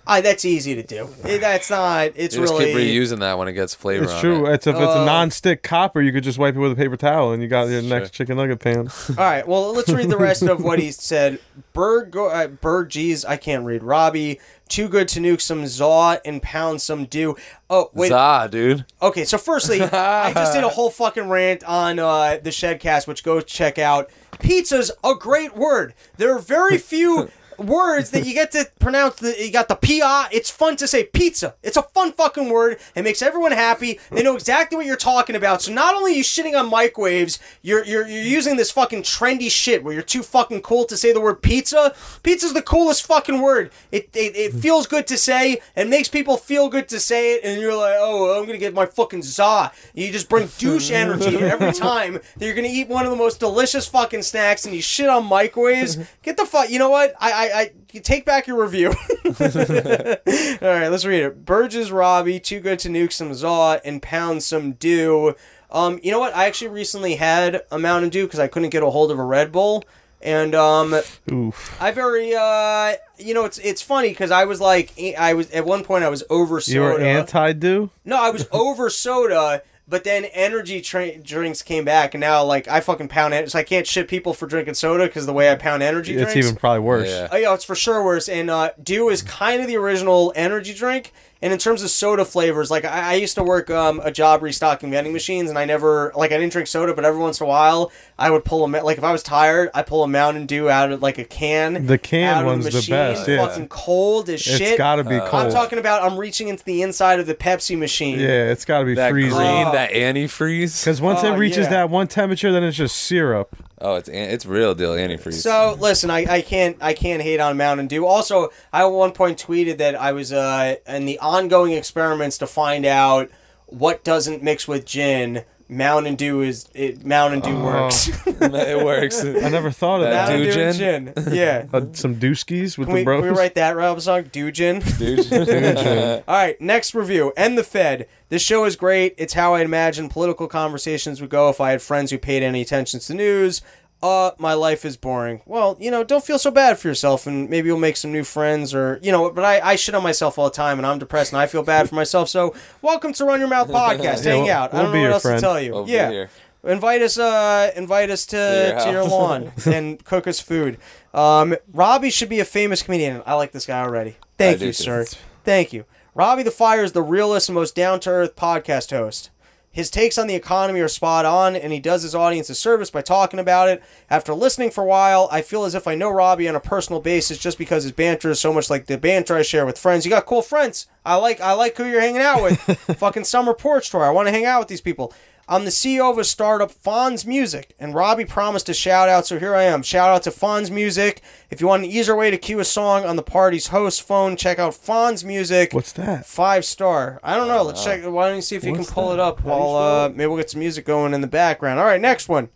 Ah, 0.09 0.21
that's 0.21 0.45
easy 0.45 0.73
to 0.75 0.83
do. 0.83 1.09
Eh, 1.25 1.37
That's 1.37 1.69
not. 1.69 2.11
It's 2.15 2.33
You 2.35 2.41
just 2.41 2.53
really. 2.53 2.65
keep 2.73 2.75
reusing 3.01 3.19
that 3.19 3.37
when 3.37 3.47
it 3.49 3.53
gets 3.53 3.75
flavor 3.75 4.05
It's 4.05 4.13
on 4.13 4.21
true. 4.21 4.45
it. 4.47 4.53
It's 4.53 4.67
if 4.67 4.75
it's 4.75 4.81
Oh. 4.85 5.01
a 5.01 5.05
non-stick 5.05 5.63
copper, 5.63 6.01
you 6.01 6.13
could 6.13 6.23
just 6.23 6.37
wipe 6.39 6.55
it 6.55 6.59
with 6.59 6.71
a 6.71 6.75
paper 6.75 6.95
towel, 6.95 7.33
and 7.33 7.41
you 7.43 7.49
got 7.49 7.67
your 7.67 7.81
next 7.81 8.11
chicken 8.13 8.37
nugget 8.37 8.59
pan. 8.59 8.89
All 9.09 9.15
right. 9.17 9.45
Well, 9.47 9.73
let's 9.73 9.89
read 9.89 10.09
the 10.09 10.17
rest 10.17 10.43
of 10.43 10.63
what 10.63 10.79
he 10.79 10.91
said. 10.93 11.39
Bird, 11.73 12.11
go, 12.11 12.29
uh, 12.29 12.47
bird. 12.47 12.89
Geez, 12.89 13.25
I 13.25 13.35
can't 13.37 13.65
read. 13.65 13.83
Robbie, 13.83 14.39
too 14.69 14.87
good 14.87 15.07
to 15.09 15.19
nuke 15.19 15.41
some 15.41 15.65
zaw 15.67 16.17
and 16.25 16.41
pound 16.41 16.81
some 16.81 17.05
dew. 17.05 17.35
Oh 17.69 17.89
wait. 17.93 18.09
Zah, 18.09 18.47
dude. 18.47 18.85
Okay. 19.01 19.25
So 19.25 19.37
firstly, 19.37 19.81
I 19.81 20.33
just 20.33 20.53
did 20.53 20.63
a 20.63 20.69
whole 20.77 20.89
fucking 20.89 21.27
rant 21.27 21.63
on 21.65 21.99
uh, 21.99 22.37
the 22.41 22.49
Shedcast, 22.51 23.07
which 23.07 23.23
go 23.23 23.41
check 23.41 23.77
out. 23.77 24.09
Pizza's 24.39 24.91
a 25.03 25.15
great 25.15 25.55
word. 25.57 25.93
There 26.17 26.33
are 26.33 26.39
very 26.39 26.77
few. 26.77 27.29
Words 27.57 28.11
that 28.11 28.25
you 28.25 28.33
get 28.33 28.51
to 28.51 28.69
pronounce. 28.79 29.15
The, 29.15 29.35
you 29.43 29.51
got 29.51 29.67
the 29.67 29.75
pi. 29.75 30.27
It's 30.31 30.49
fun 30.49 30.75
to 30.77 30.87
say 30.87 31.05
pizza. 31.05 31.55
It's 31.63 31.77
a 31.77 31.81
fun 31.81 32.11
fucking 32.11 32.49
word. 32.49 32.77
It 32.95 33.03
makes 33.03 33.21
everyone 33.21 33.51
happy. 33.51 33.99
They 34.11 34.23
know 34.23 34.35
exactly 34.35 34.77
what 34.77 34.85
you're 34.85 34.95
talking 34.95 35.35
about. 35.35 35.61
So 35.61 35.73
not 35.73 35.95
only 35.95 36.13
are 36.13 36.17
you 36.17 36.23
shitting 36.23 36.57
on 36.57 36.69
microwaves, 36.69 37.39
you're 37.61 37.83
you're 37.85 38.07
you're 38.07 38.23
using 38.23 38.57
this 38.57 38.71
fucking 38.71 39.03
trendy 39.03 39.49
shit 39.49 39.83
where 39.83 39.93
you're 39.93 40.03
too 40.03 40.23
fucking 40.23 40.61
cool 40.61 40.85
to 40.85 40.97
say 40.97 41.11
the 41.13 41.21
word 41.21 41.41
pizza. 41.41 41.95
Pizza's 42.23 42.53
the 42.53 42.61
coolest 42.61 43.05
fucking 43.05 43.41
word. 43.41 43.71
It 43.91 44.09
it, 44.13 44.35
it 44.35 44.51
hmm. 44.51 44.59
feels 44.59 44.87
good 44.87 45.07
to 45.07 45.17
say. 45.17 45.61
It 45.75 45.87
makes 45.87 46.09
people 46.09 46.37
feel 46.37 46.69
good 46.69 46.87
to 46.89 46.99
say 46.99 47.35
it, 47.35 47.41
and 47.43 47.59
you're 47.59 47.75
like, 47.75 47.95
oh, 47.97 48.37
I'm 48.37 48.45
gonna 48.45 48.57
get 48.57 48.73
my 48.73 48.85
fucking 48.85 49.23
za. 49.23 49.71
You 49.93 50.11
just 50.11 50.29
bring 50.29 50.47
douche 50.57 50.91
energy 50.91 51.37
every 51.37 51.73
time 51.73 52.13
that 52.13 52.45
you're 52.45 52.55
gonna 52.55 52.67
eat 52.67 52.87
one 52.87 53.05
of 53.05 53.11
the 53.11 53.17
most 53.17 53.39
delicious 53.39 53.87
fucking 53.87 54.21
snacks, 54.21 54.65
and 54.65 54.75
you 54.75 54.81
shit 54.81 55.09
on 55.09 55.25
microwaves. 55.25 55.97
Get 56.23 56.37
the 56.37 56.45
fuck. 56.45 56.69
You 56.69 56.79
know 56.79 56.89
what? 56.89 57.15
I 57.19 57.31
I, 57.31 57.46
I 57.53 57.71
you 57.91 57.99
take 57.99 58.25
back 58.25 58.47
your 58.47 58.61
review. 58.61 58.89
All 59.25 59.33
right, 59.33 60.89
let's 60.89 61.05
read 61.05 61.23
it. 61.23 61.45
Burgess 61.45 61.91
Robbie, 61.91 62.39
too 62.39 62.59
good 62.59 62.79
to 62.79 62.89
nuke 62.89 63.11
some 63.11 63.33
Zaw 63.33 63.79
and 63.83 64.01
pound 64.01 64.43
some 64.43 64.73
dew. 64.73 65.35
Um, 65.69 65.99
you 66.01 66.11
know 66.11 66.19
what? 66.19 66.35
I 66.35 66.45
actually 66.45 66.69
recently 66.69 67.15
had 67.15 67.63
a 67.71 67.77
Mountain 67.77 68.09
Dew 68.09 68.25
because 68.25 68.39
I 68.39 68.47
couldn't 68.47 68.69
get 68.69 68.83
a 68.83 68.89
hold 68.89 69.11
of 69.11 69.19
a 69.19 69.23
Red 69.23 69.51
Bull, 69.51 69.83
and 70.21 70.55
um, 70.55 70.95
Oof. 71.31 71.81
I 71.81 71.91
very 71.91 72.33
uh, 72.33 72.93
you 73.17 73.33
know, 73.33 73.45
it's 73.45 73.57
it's 73.57 73.81
funny 73.81 74.09
because 74.09 74.31
I 74.31 74.45
was 74.45 74.61
like, 74.61 74.93
I 75.17 75.33
was 75.33 75.49
at 75.51 75.65
one 75.65 75.83
point 75.83 76.03
I 76.03 76.09
was 76.09 76.23
over 76.29 76.61
soda. 76.61 76.75
You 76.75 76.81
were 76.81 76.99
anti-do? 76.99 77.89
No, 78.05 78.17
I 78.17 78.29
was 78.29 78.47
over 78.51 78.89
soda, 78.89 79.61
but 79.87 80.03
then 80.03 80.25
energy 80.25 80.81
tra- 80.81 81.17
drinks 81.17 81.61
came 81.61 81.85
back, 81.85 82.13
and 82.13 82.21
now 82.21 82.43
like 82.43 82.67
I 82.67 82.81
fucking 82.81 83.07
pound 83.07 83.33
it. 83.33 83.51
So 83.51 83.59
I 83.59 83.63
can't 83.63 83.87
shit 83.87 84.07
people 84.07 84.33
for 84.33 84.47
drinking 84.47 84.73
soda 84.73 85.05
because 85.05 85.25
the 85.25 85.33
way 85.33 85.51
I 85.51 85.55
pound 85.55 85.83
energy 85.83 86.13
drinks. 86.13 86.31
It's 86.31 86.33
drinks. 86.33 86.47
even 86.47 86.59
probably 86.59 86.81
worse. 86.81 87.09
Yeah. 87.09 87.27
Oh 87.31 87.37
yeah, 87.37 87.53
it's 87.53 87.63
for 87.63 87.75
sure 87.75 88.03
worse. 88.03 88.27
And 88.27 88.49
uh, 88.49 88.71
Dew 88.81 89.09
is 89.09 89.21
kind 89.21 89.61
of 89.61 89.67
the 89.67 89.77
original 89.77 90.33
energy 90.35 90.73
drink. 90.73 91.13
And 91.41 91.53
in 91.53 91.59
terms 91.59 91.83
of 91.83 91.89
soda 91.91 92.25
flavors, 92.25 92.71
like 92.71 92.83
I, 92.83 93.11
I 93.11 93.13
used 93.15 93.35
to 93.35 93.43
work 93.43 93.69
um, 93.69 94.01
a 94.03 94.11
job 94.11 94.41
restocking 94.41 94.89
vending 94.91 95.13
machines, 95.13 95.49
and 95.49 95.59
I 95.59 95.65
never 95.65 96.11
like 96.15 96.31
I 96.31 96.37
didn't 96.37 96.51
drink 96.51 96.67
soda, 96.67 96.93
but 96.95 97.05
every 97.05 97.19
once 97.21 97.39
in 97.39 97.45
a 97.45 97.47
while 97.47 97.91
I 98.17 98.31
would 98.31 98.43
pull 98.43 98.65
a 98.65 98.67
like 98.81 98.97
if 98.97 99.03
I 99.03 99.11
was 99.11 99.21
tired, 99.21 99.69
I 99.75 99.83
pull 99.83 100.03
a 100.03 100.07
Mountain 100.07 100.47
Dew 100.47 100.69
out 100.69 100.91
of 100.91 101.01
like 101.03 101.17
a 101.19 101.23
can. 101.23 101.85
The 101.85 101.97
can 101.99 102.37
out 102.37 102.41
of 102.41 102.45
one's 102.47 102.65
the, 102.65 102.71
the 102.71 102.77
machine, 102.77 102.93
best, 102.93 103.27
yeah. 103.27 103.45
Fucking 103.45 103.67
cold 103.67 104.29
as 104.29 104.35
It's 104.47 104.57
shit. 104.57 104.77
gotta 104.77 105.03
be 105.03 105.15
Uh, 105.17 105.27
cold. 105.29 105.43
I'm 105.43 105.51
talking 105.51 105.77
about 105.77 106.03
I'm 106.09 106.17
reaching 106.17 106.47
into 106.47 106.63
the 106.63 106.81
inside 106.81 107.19
of 107.19 107.27
the 107.27 107.35
Pepsi 107.35 107.77
machine. 107.77 108.19
yeah, 108.19 108.49
it's 108.51 108.65
gotta 108.65 108.85
be 108.85 108.95
That 108.95 109.11
freezing. 109.11 109.37
green, 109.37 109.67
Oh. 109.67 109.71
that 109.73 109.91
antifreeze. 109.91 110.81
Because 110.83 110.99
once 111.01 111.19
Oh, 111.23 111.33
it 111.33 111.37
reaches 111.37 111.65
yeah. 111.65 111.69
that 111.69 111.89
one 111.91 112.07
temperature, 112.07 112.51
then 112.51 112.63
it's 112.63 112.77
just 112.77 112.95
syrup. 112.95 113.55
Oh, 113.79 113.95
it's 113.95 114.09
it's 114.09 114.45
real 114.45 114.73
deal 114.73 114.91
antifreeze. 114.91 115.35
So 115.35 115.77
listen, 115.79 116.09
I, 116.09 116.25
I 116.27 116.41
can't 116.41 116.77
I 116.81 116.93
can't 116.93 117.21
hate 117.21 117.39
on 117.39 117.57
Mountain 117.57 117.87
Dew. 117.87 118.07
Also, 118.07 118.49
I 118.73 118.81
at 118.81 118.87
one 118.87 119.11
point 119.11 119.43
tweeted 119.43 119.77
that 119.77 119.95
I 119.95 120.13
was 120.13 120.33
uh, 120.33 120.75
in 120.87 121.05
the 121.05 121.19
ongoing 121.19 121.73
experiments 121.73 122.39
to 122.39 122.47
find 122.47 122.85
out 122.85 123.29
what 123.67 124.03
doesn't 124.03 124.41
mix 124.41 124.67
with 124.67 124.85
gin. 124.85 125.43
Mountain 125.69 126.15
Dew 126.15 126.41
is 126.41 126.67
it, 126.73 127.05
Mountain 127.05 127.41
Dew 127.41 127.57
Oh. 127.57 127.63
works. 127.63 128.09
it 128.27 128.85
works. 128.85 129.23
I 129.25 129.49
never 129.49 129.69
thought 129.71 129.97
of 130.01 130.03
That 130.09 130.27
that. 130.27 130.29
Mountain 130.29 130.47
Dew 130.47 130.53
Dew 130.53 130.61
and 130.61 130.77
gin? 130.77 131.13
gin. 131.25 131.33
Yeah. 131.35 131.65
Uh, 131.73 131.81
some 131.93 132.15
dooskies 132.15 132.77
with 132.77 132.87
Can 132.87 132.93
we, 132.93 133.01
the 133.01 133.05
bros. 133.05 133.21
can 133.23 133.31
we 133.33 133.37
write 133.37 133.55
that 133.55 133.75
Rob 133.75 133.99
song? 134.01 134.23
Dew 134.31 134.51
gin. 134.51 134.79
Dude. 134.97 135.31
All 135.31 136.23
right, 136.27 136.59
next 136.61 136.95
review. 136.95 137.33
End 137.35 137.57
the 137.57 137.63
Fed. 137.63 138.07
This 138.29 138.41
show 138.41 138.65
is 138.65 138.75
great. 138.75 139.13
It's 139.17 139.33
how 139.33 139.53
I 139.53 139.61
imagine 139.61 140.09
political 140.09 140.47
conversations 140.47 141.19
would 141.21 141.29
go 141.29 141.49
if 141.49 141.59
I 141.61 141.71
had 141.71 141.81
friends 141.81 142.11
who 142.11 142.17
paid 142.17 142.43
any 142.43 142.61
attention 142.61 142.99
to 142.99 143.07
the 143.09 143.13
news. 143.15 143.61
Uh, 144.03 144.31
my 144.37 144.53
life 144.53 144.85
is 144.85 144.95
boring. 144.95 145.41
Well, 145.47 145.75
you 145.79 145.89
know, 145.89 146.03
don't 146.03 146.23
feel 146.23 146.37
so 146.37 146.51
bad 146.51 146.77
for 146.77 146.87
yourself, 146.87 147.25
and 147.25 147.49
maybe 147.49 147.67
you'll 147.67 147.79
make 147.79 147.97
some 147.97 148.11
new 148.11 148.23
friends, 148.23 148.75
or 148.75 148.99
you 149.01 149.11
know. 149.11 149.31
But 149.31 149.43
I, 149.43 149.59
I 149.71 149.75
shit 149.75 149.95
on 149.95 150.03
myself 150.03 150.37
all 150.37 150.45
the 150.45 150.55
time, 150.55 150.77
and 150.77 150.85
I'm 150.85 150.99
depressed, 150.99 151.33
and 151.33 151.41
I 151.41 151.47
feel 151.47 151.63
bad 151.63 151.89
for 151.89 151.95
myself. 151.95 152.29
So, 152.29 152.53
welcome 152.83 153.11
to 153.13 153.25
Run 153.25 153.39
Your 153.39 153.49
Mouth 153.49 153.67
podcast. 153.69 154.23
Yeah, 154.23 154.31
Hang 154.33 154.43
we'll- 154.43 154.51
out. 154.51 154.73
I 154.73 154.75
we'll 154.77 154.83
don't 154.83 154.91
be 154.93 154.97
know 154.99 155.01
what 155.01 155.03
your 155.05 155.13
else 155.13 155.21
friend. 155.23 155.37
to 155.39 155.41
tell 155.41 155.59
you. 155.61 155.71
We'll 155.73 155.89
yeah, 155.89 156.27
invite 156.63 157.01
us. 157.01 157.17
Uh, 157.17 157.71
invite 157.75 158.11
us 158.11 158.27
to 158.27 158.35
your 158.37 158.79
to 158.85 158.91
your 158.91 159.03
lawn 159.05 159.51
and 159.65 160.03
cook 160.05 160.27
us 160.27 160.39
food. 160.39 160.77
Um, 161.15 161.55
Robbie 161.73 162.11
should 162.11 162.29
be 162.29 162.39
a 162.39 162.45
famous 162.45 162.83
comedian. 162.83 163.23
I 163.25 163.33
like 163.33 163.51
this 163.51 163.65
guy 163.65 163.81
already. 163.81 164.17
Thank 164.37 164.57
I 164.57 164.59
do 164.59 164.65
you, 164.67 164.73
too. 164.73 164.83
sir. 164.83 165.05
Thank 165.43 165.73
you. 165.73 165.85
Robbie 166.13 166.43
the 166.43 166.51
Fire 166.51 166.83
is 166.83 166.91
the 166.91 167.01
realest 167.01 167.49
and 167.49 167.55
most 167.55 167.75
down 167.75 167.99
to 168.01 168.09
earth 168.11 168.35
podcast 168.35 168.91
host. 168.91 169.31
His 169.77 169.91
takes 169.91 170.17
on 170.17 170.25
the 170.25 170.33
economy 170.33 170.79
are 170.79 170.87
spot 170.87 171.23
on, 171.23 171.55
and 171.55 171.71
he 171.71 171.79
does 171.79 172.01
his 172.01 172.15
audience 172.15 172.49
a 172.49 172.55
service 172.55 172.89
by 172.89 173.03
talking 173.03 173.39
about 173.39 173.69
it. 173.69 173.83
After 174.09 174.33
listening 174.33 174.71
for 174.71 174.83
a 174.83 174.87
while, 174.87 175.29
I 175.31 175.43
feel 175.43 175.65
as 175.65 175.75
if 175.75 175.87
I 175.87 175.93
know 175.93 176.09
Robbie 176.09 176.49
on 176.49 176.55
a 176.55 176.59
personal 176.59 176.99
basis 176.99 177.37
just 177.37 177.59
because 177.59 177.83
his 177.83 177.91
banter 177.91 178.31
is 178.31 178.39
so 178.39 178.51
much 178.51 178.71
like 178.71 178.87
the 178.87 178.97
banter 178.97 179.35
I 179.35 179.43
share 179.43 179.67
with 179.67 179.77
friends. 179.77 180.03
You 180.03 180.09
got 180.09 180.25
cool 180.25 180.41
friends. 180.41 180.87
I 181.05 181.13
like 181.17 181.39
I 181.41 181.53
like 181.53 181.77
who 181.77 181.85
you're 181.85 182.01
hanging 182.01 182.23
out 182.23 182.41
with. 182.41 182.59
Fucking 182.97 183.25
summer 183.25 183.53
porch 183.53 183.91
tour. 183.91 184.03
I 184.03 184.09
want 184.09 184.27
to 184.27 184.31
hang 184.31 184.45
out 184.45 184.61
with 184.61 184.67
these 184.67 184.81
people. 184.81 185.13
I'm 185.49 185.63
the 185.63 185.71
CEO 185.71 186.11
of 186.11 186.17
a 186.17 186.25
startup, 186.25 186.73
Fonz 186.73 187.25
Music, 187.25 187.73
and 187.79 187.95
Robbie 187.95 188.25
promised 188.25 188.67
a 188.67 188.73
shout 188.73 189.07
out, 189.07 189.25
so 189.25 189.39
here 189.39 189.55
I 189.55 189.63
am. 189.63 189.81
Shout 189.81 190.09
out 190.09 190.23
to 190.23 190.29
Fonz 190.29 190.69
Music. 190.69 191.21
If 191.49 191.61
you 191.61 191.67
want 191.67 191.85
an 191.85 191.89
easier 191.89 192.17
way 192.17 192.29
to 192.29 192.37
cue 192.37 192.59
a 192.59 192.65
song 192.65 193.05
on 193.05 193.15
the 193.15 193.23
party's 193.23 193.67
host 193.67 194.03
phone, 194.03 194.35
check 194.35 194.59
out 194.59 194.73
Fonz 194.73 195.23
Music. 195.23 195.71
What's 195.73 195.93
that? 195.93 196.25
Five 196.25 196.65
star. 196.65 197.21
I 197.23 197.37
don't 197.37 197.47
know. 197.47 197.63
Let's 197.63 197.81
check. 197.81 198.03
Why 198.03 198.27
don't 198.27 198.35
you 198.35 198.41
see 198.41 198.57
if 198.57 198.65
you 198.65 198.73
What's 198.73 198.87
can 198.87 198.93
pull 198.93 199.07
that? 199.09 199.13
it 199.15 199.19
up 199.21 199.37
How 199.39 199.43
do 199.43 199.49
you 199.49 199.55
while 199.55 199.75
uh, 199.77 200.09
maybe 200.09 200.27
we'll 200.27 200.35
get 200.37 200.49
some 200.49 200.59
music 200.59 200.85
going 200.85 201.13
in 201.13 201.21
the 201.21 201.27
background. 201.27 201.79
All 201.79 201.85
right, 201.85 202.01
next 202.01 202.27
one. 202.27 202.49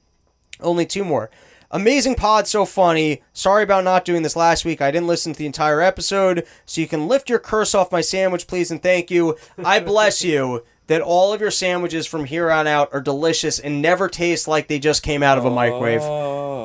Only 0.60 0.86
two 0.86 1.06
more. 1.06 1.32
Amazing 1.74 2.16
pod, 2.16 2.46
so 2.46 2.66
funny. 2.66 3.24
Sorry 3.32 3.64
about 3.64 3.86
not 3.86 4.04
doing 4.04 4.24
this 4.24 4.36
last 4.36 4.66
week. 4.66 4.82
I 4.82 4.92
didn't 4.92 5.08
listen 5.08 5.32
to 5.32 5.40
the 5.40 5.46
entire 5.46 5.80
episode, 5.80 6.46
so 6.66 6.82
you 6.82 6.88
can 6.88 7.08
lift 7.08 7.30
your 7.30 7.40
curse 7.40 7.74
off 7.74 7.94
my 7.94 8.02
sandwich, 8.02 8.48
please, 8.48 8.70
and 8.70 8.84
thank 8.84 9.10
you. 9.10 9.38
I 9.64 9.80
bless 9.80 10.22
you 10.22 10.66
that 10.88 11.02
all 11.02 11.34
of 11.34 11.42
your 11.42 11.52
sandwiches 11.52 12.06
from 12.08 12.26
here 12.26 12.52
on 12.52 12.68
out 12.68 12.90
are 12.94 13.02
delicious 13.02 13.60
and 13.60 13.82
never 13.82 14.08
taste 14.10 14.48
like 14.48 14.68
they 14.68 14.80
just 14.80 15.04
came 15.04 15.24
out 15.24 15.38
of 15.38 15.46
a 15.46 15.50
microwave. 15.50 16.02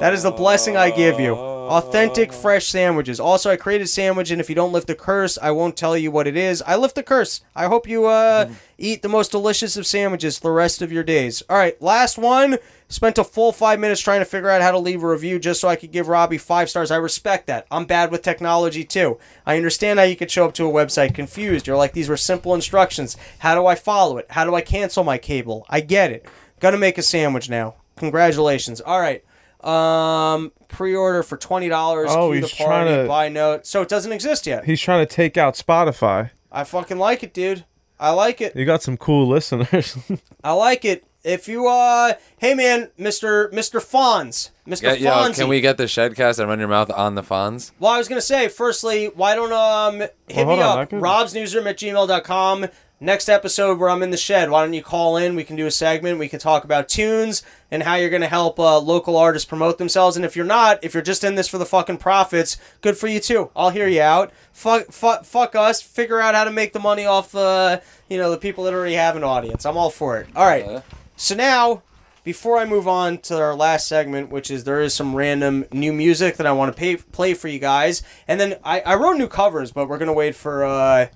That 0.01 0.12
is 0.12 0.22
the 0.22 0.30
blessing 0.30 0.76
I 0.76 0.90
give 0.90 1.20
you. 1.20 1.56
Authentic, 1.68 2.32
fresh 2.32 2.66
sandwiches. 2.66 3.20
Also, 3.20 3.51
I 3.51 3.56
created 3.56 3.84
a 3.84 3.88
sandwich, 3.88 4.30
and 4.30 4.40
if 4.40 4.48
you 4.48 4.55
don't 4.55 4.72
lift 4.72 4.86
the 4.86 4.94
curse, 4.94 5.36
I 5.40 5.51
won't 5.51 5.76
tell 5.76 5.97
you 5.97 6.10
what 6.10 6.26
it 6.26 6.36
is. 6.36 6.62
I 6.62 6.76
lift 6.76 6.94
the 6.94 7.02
curse. 7.02 7.43
I 7.55 7.66
hope 7.66 7.88
you 7.88 8.06
uh, 8.06 8.51
eat 8.78 9.02
the 9.02 9.09
most 9.09 9.32
delicious 9.32 9.76
of 9.76 9.86
sandwiches 9.86 10.38
the 10.38 10.51
rest 10.51 10.82
of 10.82 10.93
your 10.93 11.02
days. 11.02 11.43
All 11.48 11.56
right, 11.56 11.80
last 11.82 12.18
one. 12.18 12.59
Spent 12.88 13.18
a 13.18 13.24
full 13.24 13.52
five 13.52 13.80
minutes 13.80 14.01
trying 14.01 14.20
to 14.20 14.24
figure 14.24 14.48
out 14.48 14.62
how 14.62 14.70
to 14.70 14.78
leave 14.78 15.02
a 15.02 15.09
review 15.09 15.40
just 15.40 15.60
so 15.60 15.66
I 15.66 15.74
could 15.74 15.90
give 15.90 16.06
Robbie 16.06 16.38
five 16.38 16.70
stars. 16.70 16.93
I 16.93 16.97
respect 16.97 17.48
that. 17.48 17.66
I'm 17.68 17.84
bad 17.84 18.12
with 18.12 18.22
technology 18.22 18.84
too. 18.84 19.18
I 19.44 19.56
understand 19.56 19.98
how 19.98 20.05
you 20.05 20.14
could 20.14 20.30
show 20.30 20.47
up 20.47 20.55
to 20.55 20.68
a 20.68 20.72
website 20.72 21.12
confused. 21.12 21.66
You're 21.66 21.76
like, 21.76 21.94
these 21.94 22.09
were 22.09 22.16
simple 22.16 22.55
instructions. 22.55 23.16
How 23.40 23.56
do 23.56 23.66
I 23.66 23.74
follow 23.74 24.18
it? 24.18 24.26
How 24.30 24.44
do 24.44 24.55
I 24.55 24.60
cancel 24.60 25.02
my 25.02 25.18
cable? 25.18 25.66
I 25.68 25.80
get 25.80 26.12
it. 26.12 26.26
Gonna 26.60 26.78
make 26.78 26.97
a 26.97 27.02
sandwich 27.02 27.51
now. 27.51 27.74
Congratulations. 27.97 28.80
All 28.80 29.01
right. 29.01 29.24
Um, 29.62 30.53
pre-order 30.69 31.23
for 31.23 31.37
twenty 31.37 31.69
dollars. 31.69 32.11
Oh, 32.11 32.31
Cue 32.33 32.41
the 32.43 32.47
he's 32.47 32.57
trying 32.57 32.87
to- 33.03 33.09
buy 33.09 33.28
note. 33.28 33.66
So 33.66 33.83
it 33.83 33.89
doesn't 33.89 34.12
exist 34.12 34.47
yet. 34.47 34.65
He's 34.65 34.81
trying 34.81 35.07
to 35.07 35.12
take 35.12 35.37
out 35.37 35.55
Spotify. 35.55 36.31
I 36.53 36.65
fucking 36.65 36.99
like 36.99 37.23
it, 37.23 37.35
dude. 37.35 37.65
I 37.99 38.11
like 38.11 38.41
it. 38.41 38.55
You 38.55 38.65
got 38.66 38.83
some 38.83 38.97
cool 38.97 39.27
listeners. 39.27 39.97
I 40.45 40.53
like 40.53 40.85
it. 40.85 41.05
If 41.24 41.49
you 41.49 41.66
uh, 41.66 42.12
hey 42.39 42.55
man, 42.55 42.91
Mister 42.97 43.51
Mister 43.53 43.81
Fonz, 43.81 44.51
Mister 44.65 44.95
Yeah, 44.95 45.11
Fonzie. 45.12 45.28
yo, 45.28 45.33
can 45.35 45.49
we 45.49 45.61
get 45.61 45.77
the 45.77 45.85
Shedcast 45.85 46.39
and 46.39 46.49
run 46.49 46.61
your 46.61 46.69
mouth 46.69 46.89
on 46.93 47.16
the 47.16 47.23
Fonz? 47.23 47.73
Well, 47.81 47.91
I 47.91 47.99
was 47.99 48.07
gonna 48.07 48.20
say, 48.20 48.47
firstly, 48.47 49.07
why 49.07 49.35
don't 49.35 49.53
um 49.53 49.99
hit 50.28 50.45
hold 50.45 50.49
me 50.59 50.62
on, 50.62 50.78
I 50.78 50.83
up, 50.83 50.91
could- 50.91 51.01
robsnewsroom 51.03 51.66
at 51.69 51.78
gmail.com. 51.78 52.66
Next 52.98 53.28
episode 53.28 53.78
where 53.78 53.90
I'm 53.90 54.02
in 54.02 54.09
the 54.10 54.16
shed, 54.16 54.48
why 54.48 54.64
don't 54.64 54.73
you 54.73 54.82
call 54.82 55.18
in? 55.18 55.36
We 55.36 55.44
can 55.44 55.55
do 55.55 55.66
a 55.66 55.70
segment. 55.70 56.18
We 56.18 56.31
can 56.31 56.39
talk 56.40 56.64
about 56.64 56.89
tunes 56.89 57.43
and 57.70 57.82
how 57.82 57.97
you're 57.97 58.09
gonna 58.09 58.27
help 58.27 58.59
uh, 58.59 58.78
local 58.78 59.18
artists 59.18 59.47
promote 59.47 59.77
themselves. 59.77 60.16
And 60.16 60.24
if 60.24 60.35
you're 60.35 60.47
not, 60.47 60.82
if 60.82 60.94
you're 60.94 61.02
just 61.02 61.23
in 61.23 61.35
this 61.35 61.47
for 61.47 61.59
the 61.59 61.66
fucking 61.66 61.98
profits, 61.98 62.56
good 62.81 62.97
for 62.97 63.06
you 63.06 63.20
too. 63.20 63.51
I'll 63.55 63.68
hear 63.68 63.86
you 63.86 64.01
out. 64.01 64.32
Fuck, 64.51 64.93
fuck, 64.93 65.24
fuck 65.27 65.55
us. 65.55 65.82
Figure 65.82 66.20
out 66.20 66.35
how 66.35 66.44
to 66.44 66.51
make 66.51 66.73
the 66.73 66.78
money 66.78 67.05
off, 67.05 67.35
uh, 67.35 67.81
you 68.09 68.16
know, 68.16 68.31
the 68.31 68.39
people 68.39 68.64
that 68.64 68.73
already 68.73 68.94
have 68.94 69.14
an 69.14 69.24
audience. 69.24 69.66
I'm 69.66 69.77
all 69.77 69.90
for 69.90 70.16
it. 70.18 70.28
All 70.35 70.47
right. 70.47 70.64
Uh, 70.64 70.81
So 71.16 71.35
now, 71.35 71.82
before 72.24 72.56
I 72.56 72.64
move 72.64 72.89
on 72.89 73.18
to 73.18 73.39
our 73.39 73.55
last 73.55 73.89
segment, 73.89 74.31
which 74.31 74.51
is 74.51 74.64
there 74.64 74.81
is 74.81 74.94
some 74.94 75.14
random 75.14 75.66
new 75.70 75.93
music 75.93 76.39
that 76.39 76.47
I 76.47 76.52
want 76.52 76.74
to 76.74 76.78
pay, 76.81 76.97
play 76.97 77.35
for 77.35 77.48
you 77.48 77.59
guys, 77.59 78.02
and 78.27 78.40
then 78.40 78.56
I, 78.64 78.81
I 78.81 78.94
wrote 78.94 79.18
new 79.18 79.28
covers, 79.28 79.70
but 79.70 79.86
we're 79.86 79.98
gonna 79.98 80.14
wait 80.14 80.35
for 80.35 80.64
uh 80.64 81.06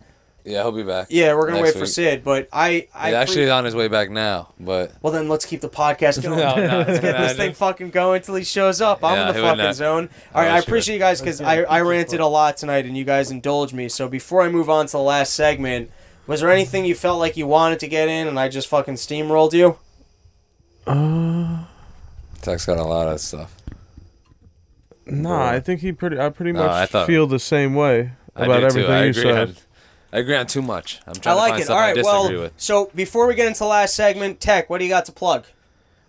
yeah, 0.44 0.62
he'll 0.62 0.72
be 0.72 0.82
back. 0.82 1.06
yeah 1.10 1.34
we're 1.34 1.46
gonna 1.46 1.60
Next 1.60 1.68
wait 1.68 1.72
for 1.74 1.80
week. 1.80 1.88
Sid, 1.88 2.24
but 2.24 2.48
I 2.52 2.88
I 2.94 3.06
He's 3.08 3.14
actually 3.14 3.44
pre- 3.44 3.50
on 3.50 3.64
his 3.64 3.74
way 3.74 3.88
back 3.88 4.10
now, 4.10 4.52
but 4.58 4.92
well 5.02 5.12
then 5.12 5.28
let's 5.28 5.44
keep 5.46 5.60
the 5.60 5.68
podcast 5.68 6.22
going. 6.22 6.38
No, 6.38 6.54
no, 6.56 6.78
let's 6.86 7.00
get 7.00 7.16
this 7.18 7.36
thing 7.36 7.52
fucking 7.54 7.90
going 7.90 8.16
until 8.18 8.34
he 8.36 8.44
shows 8.44 8.80
up. 8.80 9.02
I'm 9.04 9.16
Yeah, 9.16 9.28
in 9.28 9.34
the 9.34 9.40
fucking 9.42 9.72
zone. 9.74 10.08
All 10.34 10.42
right, 10.42 10.50
Oh, 10.50 10.54
I 10.54 10.58
shit. 10.60 10.68
appreciate 10.68 10.94
you 10.94 11.00
guys 11.00 11.20
because 11.20 11.40
I 11.40 11.62
I 11.62 11.80
ranted 11.82 12.20
a 12.20 12.26
lot 12.26 12.56
tonight 12.56 12.86
and 12.86 12.96
you 12.96 13.04
guys 13.04 13.30
indulged 13.30 13.74
me. 13.74 13.88
So 13.88 14.08
before 14.08 14.42
I 14.42 14.48
move 14.48 14.68
on 14.70 14.86
to 14.86 14.92
the 14.92 14.98
last 15.00 15.34
segment. 15.34 15.90
Was 16.26 16.42
there 16.42 16.50
anything 16.50 16.84
you 16.84 16.94
felt 16.94 17.18
like 17.18 17.36
you 17.36 17.48
wanted 17.48 17.80
to 17.80 17.88
get 17.88 18.08
in 18.08 18.28
and 18.28 18.38
I 18.38 18.48
just 18.48 18.68
fucking 18.68 18.94
steamrolled 18.94 19.52
you? 19.52 19.78
Uh, 20.86 21.64
Tech's 22.40 22.66
got 22.66 22.78
a 22.78 22.84
lot 22.84 23.08
of 23.08 23.18
stuff. 23.20 23.52
nah, 25.06 25.48
I 25.50 25.58
think 25.58 25.80
he 25.80 25.90
pretty. 25.92 26.20
I 26.20 26.28
pretty 26.28 26.52
No, 26.52 26.60
much 26.60 26.70
I 26.70 26.86
thought- 26.86 27.06
feel 27.08 27.26
the 27.26 27.38
same 27.40 27.74
way 27.74 28.12
I 28.36 28.44
about 28.44 28.60
do 28.60 28.66
everything 28.66 28.86
too. 28.86 28.92
I 28.92 29.04
you 29.04 29.10
agree. 29.10 29.22
said. 29.22 29.56
On, 30.12 30.16
I 30.16 30.20
agree 30.20 30.36
on 30.36 30.46
too 30.46 30.62
much. 30.62 31.00
I'm 31.06 31.12
I 31.16 31.20
trying 31.20 31.34
to 31.36 31.40
like 31.40 31.50
find 31.52 31.62
it. 31.62 31.70
All 31.70 31.76
right. 31.76 31.80
All 31.80 31.82
I 31.82 31.86
right, 31.88 31.94
disagree 31.94 32.36
well, 32.36 32.42
with. 32.44 32.52
so 32.56 32.90
before 32.94 33.26
we 33.26 33.34
get 33.34 33.46
into 33.46 33.60
the 33.60 33.66
last 33.66 33.94
segment, 33.94 34.40
Tech, 34.40 34.68
what 34.70 34.78
do 34.78 34.84
you 34.84 34.90
got 34.90 35.04
to 35.06 35.12
plug? 35.12 35.46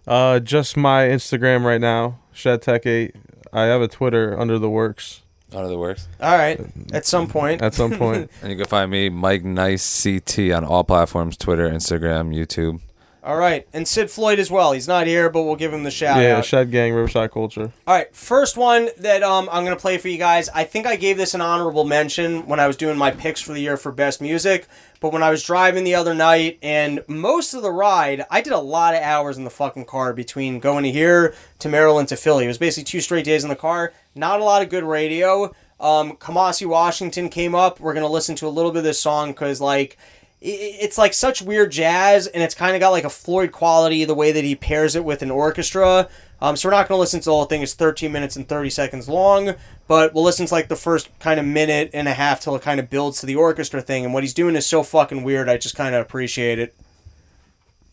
Uh, 0.07 0.39
just 0.39 0.75
my 0.75 1.03
Instagram 1.03 1.63
right 1.63 1.79
now, 1.81 2.19
ShedTech8. 2.33 3.13
I 3.53 3.63
have 3.63 3.81
a 3.81 3.87
Twitter 3.87 4.39
under 4.39 4.57
the 4.57 4.69
works 4.69 5.21
One 5.51 5.63
of 5.63 5.69
the 5.69 5.77
worst. 5.77 6.07
All 6.21 6.37
right, 6.37 6.59
at 6.93 7.05
some 7.05 7.27
point. 7.27 7.61
at 7.61 7.73
some 7.73 7.91
point. 7.91 8.31
And 8.41 8.49
you 8.51 8.57
can 8.57 8.65
find 8.65 8.89
me, 8.89 9.09
Mike 9.09 9.43
Nice 9.43 10.03
CT, 10.03 10.51
on 10.51 10.63
all 10.63 10.83
platforms: 10.83 11.37
Twitter, 11.37 11.69
Instagram, 11.69 12.33
YouTube, 12.35 12.79
All 13.23 13.37
right, 13.37 13.67
and 13.71 13.87
Sid 13.87 14.09
Floyd 14.09 14.39
as 14.39 14.49
well. 14.49 14.71
He's 14.71 14.87
not 14.87 15.05
here, 15.05 15.29
but 15.29 15.43
we'll 15.43 15.55
give 15.55 15.71
him 15.71 15.83
the 15.83 15.91
shout 15.91 16.19
yeah, 16.19 16.37
out. 16.37 16.45
Shed 16.45 16.71
Gang, 16.71 16.91
Riverside 16.91 17.31
Culture. 17.31 17.71
All 17.85 17.93
right, 17.95 18.13
first 18.15 18.57
one 18.57 18.89
that 18.97 19.21
um, 19.21 19.47
I'm 19.51 19.63
gonna 19.63 19.75
play 19.75 19.99
for 19.99 20.07
you 20.07 20.17
guys. 20.17 20.49
I 20.49 20.63
think 20.63 20.87
I 20.87 20.95
gave 20.95 21.17
this 21.17 21.35
an 21.35 21.41
honorable 21.41 21.83
mention 21.83 22.47
when 22.47 22.59
I 22.59 22.65
was 22.65 22.77
doing 22.77 22.97
my 22.97 23.11
picks 23.11 23.39
for 23.39 23.53
the 23.53 23.59
year 23.59 23.77
for 23.77 23.91
best 23.91 24.21
music. 24.21 24.67
But 25.01 25.13
when 25.13 25.21
I 25.21 25.29
was 25.29 25.43
driving 25.43 25.83
the 25.83 25.95
other 25.95 26.15
night 26.15 26.57
and 26.63 27.03
most 27.07 27.53
of 27.53 27.61
the 27.61 27.71
ride, 27.71 28.25
I 28.31 28.41
did 28.41 28.53
a 28.53 28.59
lot 28.59 28.95
of 28.95 29.01
hours 29.01 29.37
in 29.37 29.43
the 29.43 29.49
fucking 29.51 29.85
car 29.85 30.13
between 30.13 30.59
going 30.59 30.83
to 30.83 30.91
here 30.91 31.35
to 31.59 31.69
Maryland 31.69 32.07
to 32.09 32.15
Philly. 32.15 32.45
It 32.45 32.47
was 32.47 32.57
basically 32.57 32.85
two 32.85 33.01
straight 33.01 33.25
days 33.25 33.43
in 33.43 33.49
the 33.49 33.55
car. 33.55 33.93
Not 34.15 34.39
a 34.39 34.43
lot 34.43 34.63
of 34.63 34.69
good 34.69 34.83
radio. 34.83 35.53
Um, 35.79 36.15
Kamasi 36.17 36.67
Washington 36.67 37.29
came 37.29 37.53
up. 37.53 37.79
We're 37.79 37.93
gonna 37.93 38.07
listen 38.07 38.35
to 38.37 38.47
a 38.47 38.49
little 38.49 38.71
bit 38.71 38.79
of 38.79 38.83
this 38.83 38.99
song 38.99 39.31
because 39.31 39.61
like 39.61 39.97
it's 40.41 40.97
like 40.97 41.13
such 41.13 41.43
weird 41.43 41.71
jazz 41.71 42.25
and 42.25 42.41
it's 42.41 42.55
kind 42.55 42.75
of 42.75 42.79
got 42.79 42.89
like 42.89 43.03
a 43.03 43.09
Floyd 43.11 43.51
quality 43.51 44.05
the 44.05 44.15
way 44.15 44.31
that 44.31 44.43
he 44.43 44.55
pairs 44.55 44.95
it 44.95 45.05
with 45.05 45.21
an 45.21 45.29
orchestra. 45.29 46.09
Um, 46.41 46.55
so 46.55 46.67
we're 46.67 46.73
not 46.73 46.87
going 46.87 46.97
to 46.97 46.99
listen 46.99 47.19
to 47.19 47.25
the 47.25 47.31
whole 47.31 47.45
thing. 47.45 47.61
It's 47.61 47.75
13 47.75 48.11
minutes 48.11 48.35
and 48.35 48.47
30 48.49 48.71
seconds 48.71 49.07
long, 49.07 49.53
but 49.87 50.15
we'll 50.15 50.23
listen 50.23 50.47
to 50.47 50.53
like 50.53 50.67
the 50.67 50.75
first 50.75 51.09
kind 51.19 51.39
of 51.39 51.45
minute 51.45 51.91
and 51.93 52.07
a 52.07 52.13
half 52.13 52.39
till 52.39 52.55
it 52.55 52.63
kind 52.63 52.79
of 52.79 52.89
builds 52.89 53.19
to 53.19 53.27
the 53.27 53.35
orchestra 53.35 53.81
thing. 53.81 54.03
And 54.03 54.15
what 54.15 54.23
he's 54.23 54.33
doing 54.33 54.55
is 54.55 54.65
so 54.65 54.81
fucking 54.81 55.21
weird. 55.21 55.47
I 55.47 55.57
just 55.57 55.75
kind 55.75 55.93
of 55.93 56.01
appreciate 56.01 56.57
it. 56.57 56.75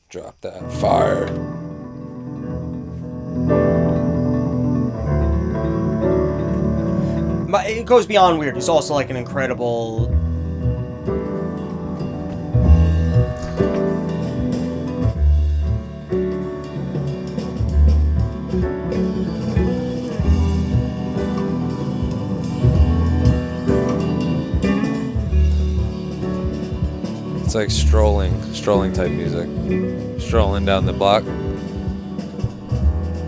Drop 0.09 0.41
that 0.41 0.73
fire. 0.73 1.27
But 7.51 7.67
it 7.67 7.85
goes 7.85 8.07
beyond 8.07 8.39
weird. 8.39 8.55
He's 8.55 8.71
also 8.71 8.95
like 8.95 9.11
an 9.11 9.17
incredible. 9.17 10.18
It's 27.49 27.55
like 27.55 27.71
strolling, 27.71 28.43
strolling 28.53 28.93
type 28.93 29.11
music. 29.11 29.49
Strolling 30.21 30.67
down 30.67 30.85
the 30.85 30.93
block. 30.93 31.25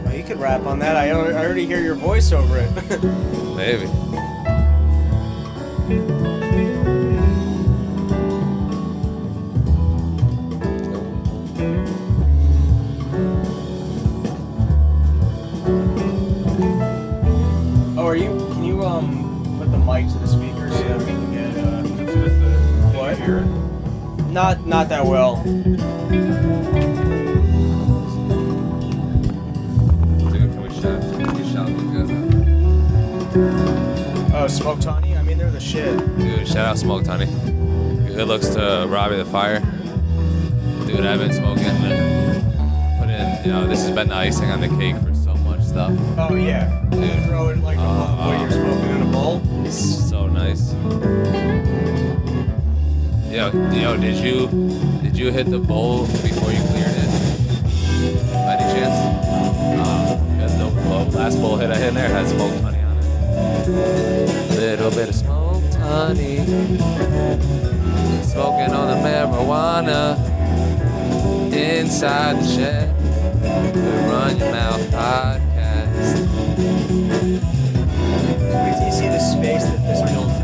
Oh, 0.07 0.13
you 0.15 0.23
could 0.23 0.39
rap 0.39 0.67
on 0.67 0.79
that. 0.81 0.95
I, 0.95 1.11
already 1.13 1.65
hear 1.65 1.81
your 1.81 1.95
voice 1.95 2.31
over 2.31 2.59
it. 2.59 2.71
Maybe. 3.57 3.87
oh, 17.97 18.05
are 18.05 18.17
you? 18.17 18.29
Can 18.53 18.65
you 18.65 18.85
um 18.85 19.57
put 19.59 19.73
the 19.73 19.79
mic 19.79 20.13
to 20.13 20.19
the 20.19 20.29
speaker 20.29 20.71
so 20.71 20.83
that 20.89 20.99
we 20.99 21.07
can 21.07 21.33
get 21.33 21.57
uh, 21.57 21.83
what? 22.99 23.60
Not 24.31 24.65
not 24.67 24.89
that 24.91 25.05
well. 25.05 25.43
Dude, 25.43 25.61
can 30.53 30.63
we 30.63 30.71
shout? 30.81 31.01
Can 31.01 31.35
we 31.35 31.43
shout 31.53 31.67
these? 31.67 31.91
Oh, 34.35 34.47
Smoke 34.49 34.81
Tawny. 34.81 35.17
I 35.17 35.23
mean, 35.23 35.39
they're 35.39 35.51
the 35.51 35.61
shit. 35.61 35.99
Dude, 36.19 36.47
shout 36.47 36.59
out 36.67 36.79
Smoke 36.79 37.05
Honey. 37.07 37.27
Good 37.27 38.29
looks 38.29 38.49
to 38.51 38.87
Robbie 38.89 39.17
the 39.17 39.25
Fire. 39.25 39.61
Dude, 40.87 41.05
I've 41.05 41.19
been 41.19 41.33
smoking. 41.33 41.65
and 41.67 42.99
Put 43.01 43.11
in, 43.11 43.45
you 43.45 43.51
know, 43.53 43.67
this 43.67 43.83
has 43.83 43.91
been 43.91 44.09
the 44.09 44.15
icing 44.15 44.51
on 44.51 44.61
the 44.61 44.69
cake 44.69 44.97
for 45.03 45.15
so 45.15 45.35
much 45.39 45.63
stuff. 45.63 45.93
Oh 46.19 46.35
yeah. 46.37 46.85
Dude. 46.91 47.25
Throw 47.25 47.49
it 47.49 47.59
like 47.59 47.79
a 47.79 47.83
Uh, 47.83 48.27
what 48.27 48.41
you're 48.41 48.51
smoking 48.51 48.91
in 48.97 49.03
a 49.03 49.07
bowl. 49.13 49.43
It's 49.67 50.09
so 50.09 50.27
nice. 50.29 50.73
Yo, 53.31 53.51
yo, 53.73 53.97
did 53.97 54.17
you 54.19 54.49
did 55.03 55.17
you 55.17 55.31
hit 55.31 55.49
the 55.51 55.59
bowl 55.59 56.07
before 56.07 56.51
you 56.51 56.61
cleared 56.71 56.91
it? 56.91 57.11
By 58.33 58.57
any 58.59 58.67
chance? 58.75 58.99
Uh, 59.79 60.19
'cause 60.41 60.55
the 60.59 61.17
last 61.19 61.41
bowl 61.41 61.57
hit 61.57 61.71
I 61.71 61.77
hit 61.77 61.89
in 61.91 61.95
there 61.95 62.09
had 62.09 62.27
smoked 62.29 62.61
honey 62.61 62.83
on 62.83 62.99
it. 62.99 64.59
Little 64.59 64.91
bit 64.91 65.09
of 65.11 65.15
smoked 65.15 65.75
honey. 65.75 66.39
Smoking 68.25 68.73
on 68.75 68.87
the 68.93 68.99
marijuana 69.09 70.17
inside 71.53 72.41
the 72.41 72.47
shed. 72.49 72.95
The 73.43 74.09
Run 74.11 74.39
Your 74.39 74.51
Mouth 74.51 74.83
podcast. 74.91 76.19
Wait 78.53 78.75
till 78.77 78.87
you 78.87 78.93
see 78.93 79.09
the 79.09 79.21
space 79.21 79.65
that 79.65 79.81
this 79.87 80.01
builds 80.11 80.40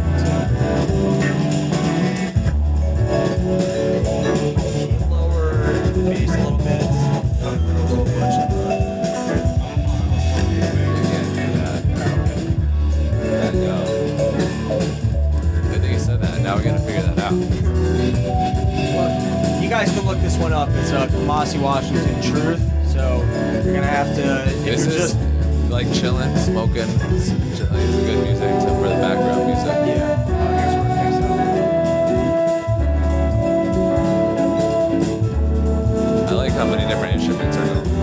the 6.07 6.13
bass 6.15 6.31
a 6.31 6.39
little 6.43 6.59
bit? 6.59 6.81
Coming 7.43 7.61
through 7.61 7.77
a 7.77 7.85
little 7.89 8.05
much 8.21 8.37
of 8.43 8.49
the- 8.51 9.77
There 13.23 13.53
you 13.53 13.61
go. 13.61 13.77
Good 15.71 15.81
thing 15.83 15.93
you 15.93 15.99
said 15.99 16.21
that. 16.21 16.41
Now 16.43 16.57
we 16.57 16.63
gotta 16.65 16.79
figure 16.81 17.03
that 17.03 17.19
out. 17.19 17.33
You 19.63 19.69
guys 19.69 19.91
can 19.93 20.05
look 20.07 20.19
this 20.21 20.37
one 20.39 20.53
up. 20.53 20.69
It's 20.71 20.93
uh, 20.93 21.07
Kamasi 21.09 21.61
Washington 21.61 22.23
Truth. 22.23 22.61
So 22.93 23.23
you're 23.65 23.75
gonna 23.75 23.87
have 23.87 24.15
to. 24.17 24.45
If 24.45 24.65
This 24.65 24.87
you're 24.87 24.95
is 24.95 25.13
just 25.15 25.71
like 25.71 25.93
chilling, 25.93 26.35
smoking. 26.39 26.89
It's, 27.13 27.31
it's 27.31 27.61
good 27.61 28.23
music 28.25 28.49
to, 28.61 28.69
for 28.79 28.89
the 28.89 28.97
background 29.01 29.47
music. 29.47 29.67
yeah. 29.67 30.36
Many 37.39 37.96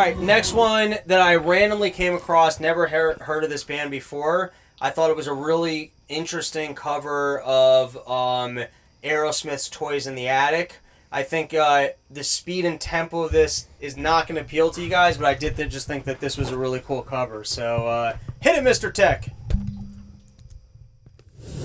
right, 0.00 0.18
next 0.18 0.54
one 0.54 0.96
that 1.06 1.20
I 1.20 1.34
randomly 1.36 1.90
came 1.90 2.14
across. 2.14 2.58
Never 2.58 2.88
heard 2.88 3.20
heard 3.20 3.44
of 3.44 3.50
this 3.50 3.64
band 3.64 3.90
before. 3.90 4.52
I 4.80 4.90
thought 4.90 5.10
it 5.10 5.16
was 5.16 5.26
a 5.26 5.34
really 5.34 5.92
interesting 6.08 6.74
cover 6.74 7.40
of 7.40 7.96
um, 8.08 8.60
Aerosmith's 9.04 9.68
"Toys 9.68 10.06
in 10.06 10.14
the 10.14 10.26
Attic." 10.26 10.78
I 11.12 11.22
think 11.22 11.52
uh, 11.52 11.88
the 12.10 12.24
speed 12.24 12.64
and 12.64 12.80
tempo 12.80 13.22
of 13.24 13.32
this 13.32 13.66
is 13.80 13.96
not 13.96 14.26
going 14.26 14.36
to 14.36 14.42
appeal 14.42 14.70
to 14.70 14.80
you 14.80 14.88
guys, 14.88 15.18
but 15.18 15.26
I 15.26 15.34
did 15.34 15.56
th- 15.56 15.70
just 15.70 15.86
think 15.86 16.04
that 16.04 16.20
this 16.20 16.38
was 16.38 16.50
a 16.50 16.56
really 16.56 16.80
cool 16.80 17.02
cover. 17.02 17.44
So 17.44 17.86
uh, 17.86 18.16
hit 18.40 18.56
it, 18.56 18.64
Mr. 18.64 18.94
Tech. 18.94 19.28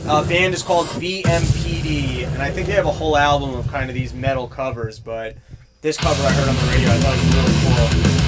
Uh, 0.07 0.28
band 0.28 0.53
is 0.53 0.62
called 0.62 0.88
VMPD, 0.88 2.28
and 2.28 2.41
I 2.41 2.52
think 2.52 2.68
they 2.68 2.74
have 2.74 2.88
a 2.88 2.91
whole 2.91 3.16
album 3.16 3.53
of 3.53 3.68
kind 3.70 3.90
of 3.90 3.95
these 3.95 4.14
metal 4.14 4.48
covers. 4.48 4.99
But 4.99 5.38
this 5.82 5.95
cover 5.95 6.22
I 6.22 6.32
heard 6.32 6.49
on 6.49 6.56
the 6.56 6.72
radio, 6.74 6.90
I 6.90 6.98
thought 6.98 7.16
was 7.16 8.03
really 8.03 8.12
cool. 8.12 8.24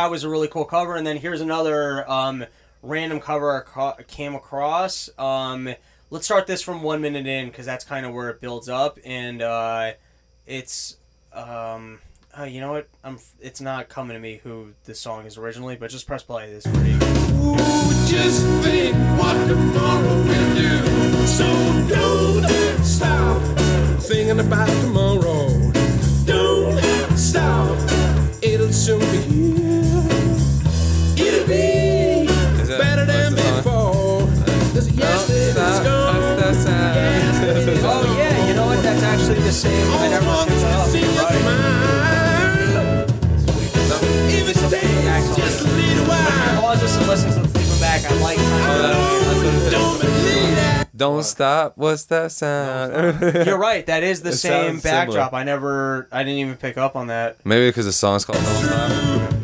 That. 0.00 0.10
Was 0.10 0.24
a 0.24 0.28
really 0.28 0.48
cool 0.48 0.64
cover, 0.64 0.96
and 0.96 1.06
then 1.06 1.16
here's 1.16 1.40
another 1.40 2.10
um, 2.10 2.44
random 2.82 3.20
cover 3.20 3.56
I 3.56 3.60
ca- 3.60 3.96
came 4.08 4.34
across. 4.34 5.10
Um, 5.18 5.74
let's 6.10 6.24
start 6.24 6.46
this 6.46 6.62
from 6.62 6.82
one 6.82 7.00
minute 7.02 7.26
in 7.26 7.48
because 7.48 7.66
that's 7.66 7.84
kind 7.84 8.06
of 8.06 8.14
where 8.14 8.30
it 8.30 8.40
builds 8.40 8.68
up, 8.68 8.98
and 9.04 9.42
uh, 9.42 9.92
it's 10.46 10.96
um, 11.32 11.98
uh, 12.38 12.44
you 12.44 12.60
know 12.60 12.72
what? 12.72 12.88
I'm. 13.04 13.18
It's 13.40 13.60
not 13.60 13.88
coming 13.88 14.14
to 14.14 14.20
me 14.20 14.40
who 14.42 14.72
this 14.84 15.00
song 15.00 15.26
is 15.26 15.36
originally, 15.36 15.76
but 15.76 15.90
just 15.90 16.06
press 16.06 16.22
play. 16.22 16.50
This 16.50 16.64
is 16.64 16.72
pretty. 16.72 16.94
Ooh, 16.94 17.56
just 18.06 18.44
think 18.64 18.96
what 19.18 19.34
tomorrow 19.48 20.16
will 20.22 20.54
do. 20.54 21.26
So 21.26 21.46
don't 21.88 22.84
stop 22.84 23.42
thinking 24.00 24.40
about 24.40 24.68
tomorrow. 24.82 25.72
Don't 26.24 27.18
stop, 27.18 27.76
it'll 28.42 28.72
soon 28.72 29.00
be 29.00 29.60
here. 29.60 29.69
The 39.50 39.56
same. 39.56 39.90
I 39.90 40.08
never 40.08 40.26
All 40.28 40.46
picked 40.46 40.60
that 40.60 40.78
up. 40.78 40.84
to 40.86 40.90
see 40.92 41.00
You're 41.00 41.08
right. 41.10 41.44
mine. 41.44 43.06
If 44.30 44.48
it 44.48 44.56
stays 44.56 45.36
just 45.36 45.60
a 45.62 45.68
little 45.68 46.04
while. 46.06 46.60
Pause 46.60 46.80
this 46.82 46.96
and 46.96 47.06
listen 47.08 47.30
to 47.32 47.40
the 47.40 47.48
Fleetwood 47.48 47.80
Mac. 47.80 48.04
I 48.04 48.14
like 48.22 48.36
kind 48.38 48.84
of. 48.84 48.94
Oh, 48.94 49.68
don't 49.70 50.00
believe 50.00 50.54
that. 50.54 50.88
Don't 50.96 51.24
stop. 51.24 51.72
What's 51.76 52.04
that 52.06 52.30
sound? 52.30 53.20
You're 53.46 53.58
right. 53.58 53.84
That 53.86 54.02
is 54.04 54.22
the 54.22 54.30
It 54.30 54.34
same 54.36 54.52
sounds 54.78 54.82
similar. 54.82 55.06
backdrop. 55.06 55.32
I 55.34 55.42
never. 55.42 56.06
I 56.12 56.22
didn't 56.22 56.38
even 56.38 56.56
pick 56.56 56.78
up 56.78 56.94
on 56.94 57.08
that. 57.08 57.44
Maybe 57.44 57.68
because 57.70 57.86
the 57.86 57.92
song's 57.92 58.24
called 58.24 58.38
Don't 58.38 58.64
Stop. 58.64 59.39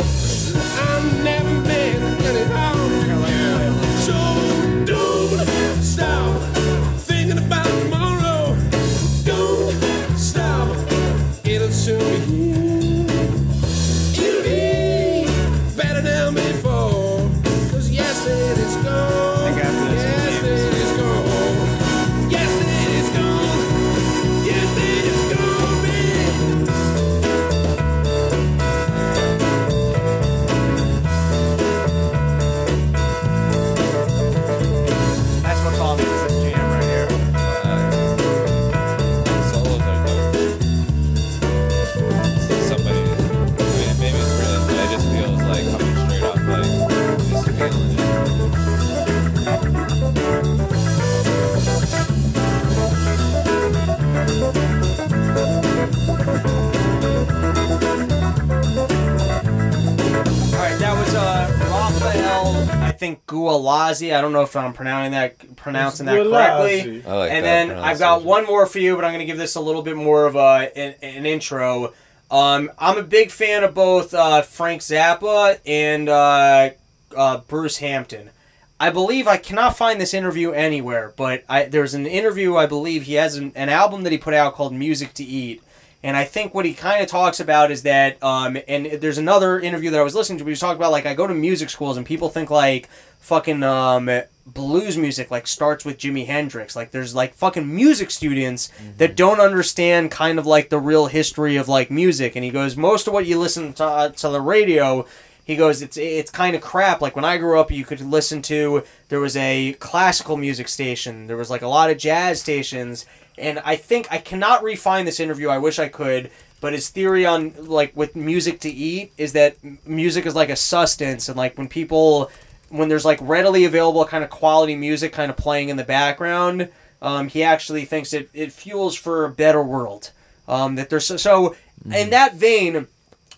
Think 62.98 63.26
Gualazzi. 63.26 64.14
I 64.16 64.20
don't 64.20 64.32
know 64.32 64.42
if 64.42 64.54
I'm 64.56 64.72
pronouncing 64.72 65.12
that 65.12 65.56
pronouncing 65.56 66.06
that 66.06 66.26
correctly. 66.26 67.02
Like 67.02 67.30
and 67.30 67.44
that 67.44 67.68
then 67.68 67.78
I've 67.78 67.98
got 67.98 68.24
one 68.24 68.46
more 68.46 68.66
for 68.66 68.78
you, 68.78 68.96
but 68.96 69.04
I'm 69.04 69.10
going 69.10 69.20
to 69.20 69.26
give 69.26 69.38
this 69.38 69.54
a 69.54 69.60
little 69.60 69.82
bit 69.82 69.96
more 69.96 70.26
of 70.26 70.36
a 70.36 70.70
an, 70.76 70.94
an 71.02 71.26
intro. 71.26 71.92
Um, 72.30 72.70
I'm 72.78 72.98
a 72.98 73.02
big 73.02 73.30
fan 73.30 73.62
of 73.62 73.74
both 73.74 74.12
uh, 74.12 74.42
Frank 74.42 74.82
Zappa 74.82 75.60
and 75.64 76.08
uh, 76.08 76.70
uh, 77.16 77.38
Bruce 77.46 77.78
Hampton. 77.78 78.30
I 78.78 78.90
believe 78.90 79.26
I 79.26 79.38
cannot 79.38 79.76
find 79.76 80.00
this 80.00 80.12
interview 80.12 80.50
anywhere, 80.50 81.14
but 81.16 81.44
I, 81.48 81.64
there's 81.64 81.94
an 81.94 82.06
interview 82.06 82.56
I 82.56 82.66
believe 82.66 83.04
he 83.04 83.14
has 83.14 83.36
an, 83.36 83.52
an 83.54 83.68
album 83.70 84.02
that 84.02 84.12
he 84.12 84.18
put 84.18 84.34
out 84.34 84.54
called 84.54 84.74
Music 84.74 85.14
to 85.14 85.24
Eat, 85.24 85.62
and 86.02 86.16
I 86.16 86.24
think 86.24 86.54
what 86.54 86.64
he 86.64 86.74
kind 86.74 87.02
of 87.02 87.08
talks 87.08 87.40
about 87.40 87.70
is 87.70 87.82
that, 87.82 88.22
um, 88.22 88.56
and 88.68 88.86
there's 88.86 89.18
another 89.18 89.58
interview 89.58 89.90
that 89.90 90.00
I 90.00 90.04
was 90.04 90.14
listening 90.14 90.38
to, 90.38 90.44
where 90.44 90.50
he 90.50 90.52
was 90.52 90.60
talking 90.60 90.76
about 90.76 90.92
like 90.92 91.06
I 91.06 91.14
go 91.14 91.26
to 91.26 91.34
music 91.34 91.70
schools 91.70 91.96
and 91.96 92.04
people 92.04 92.28
think 92.28 92.50
like 92.50 92.88
fucking 93.20 93.62
um, 93.62 94.08
blues 94.46 94.96
music 94.96 95.30
like 95.30 95.46
starts 95.46 95.84
with 95.84 95.98
Jimi 95.98 96.26
Hendrix. 96.26 96.76
Like 96.76 96.92
there's 96.92 97.14
like 97.14 97.34
fucking 97.34 97.74
music 97.74 98.10
students 98.10 98.70
that 98.98 99.16
don't 99.16 99.40
understand 99.40 100.10
kind 100.10 100.38
of 100.38 100.46
like 100.46 100.68
the 100.68 100.78
real 100.78 101.06
history 101.06 101.56
of 101.56 101.68
like 101.68 101.90
music. 101.90 102.36
And 102.36 102.44
he 102.44 102.50
goes, 102.50 102.76
most 102.76 103.08
of 103.08 103.12
what 103.12 103.26
you 103.26 103.38
listen 103.38 103.72
to 103.74 103.84
uh, 103.84 104.08
to 104.10 104.28
the 104.28 104.40
radio. 104.40 105.06
He 105.44 105.54
goes, 105.54 105.80
it's 105.80 105.96
it's 105.96 106.30
kind 106.32 106.56
of 106.56 106.62
crap. 106.62 107.00
Like 107.00 107.14
when 107.14 107.24
I 107.24 107.36
grew 107.38 107.60
up, 107.60 107.70
you 107.70 107.84
could 107.84 108.00
listen 108.00 108.42
to 108.42 108.82
there 109.08 109.20
was 109.20 109.36
a 109.36 109.74
classical 109.74 110.36
music 110.36 110.68
station, 110.68 111.28
there 111.28 111.36
was 111.36 111.50
like 111.50 111.62
a 111.62 111.68
lot 111.68 111.88
of 111.88 111.98
jazz 111.98 112.40
stations, 112.40 113.06
and 113.38 113.60
I 113.64 113.76
think 113.76 114.08
I 114.10 114.18
cannot 114.18 114.62
re-find 114.62 115.06
this 115.06 115.20
interview. 115.20 115.48
I 115.48 115.58
wish 115.58 115.78
I 115.78 115.88
could, 115.88 116.30
but 116.60 116.72
his 116.72 116.88
theory 116.88 117.26
on 117.26 117.54
like 117.66 117.96
with 117.96 118.16
music 118.16 118.60
to 118.60 118.70
eat 118.70 119.12
is 119.18 119.32
that 119.32 119.56
music 119.86 120.26
is 120.26 120.34
like 120.34 120.48
a 120.48 120.56
sustenance, 120.56 121.28
and 121.28 121.36
like 121.36 121.56
when 121.58 121.68
people 121.68 122.30
when 122.68 122.88
there's 122.88 123.04
like 123.04 123.18
readily 123.22 123.64
available 123.64 124.04
kind 124.04 124.24
of 124.24 124.30
quality 124.30 124.74
music 124.74 125.12
kind 125.12 125.30
of 125.30 125.36
playing 125.36 125.68
in 125.68 125.76
the 125.76 125.84
background, 125.84 126.68
um, 127.00 127.28
he 127.28 127.42
actually 127.42 127.84
thinks 127.84 128.12
it, 128.12 128.28
it 128.34 128.52
fuels 128.52 128.96
for 128.96 129.24
a 129.24 129.30
better 129.30 129.62
world. 129.62 130.10
Um, 130.48 130.76
that 130.76 130.90
there's 130.90 131.06
so, 131.06 131.16
so 131.16 131.56
in 131.84 132.10
that 132.10 132.34
vein, 132.34 132.86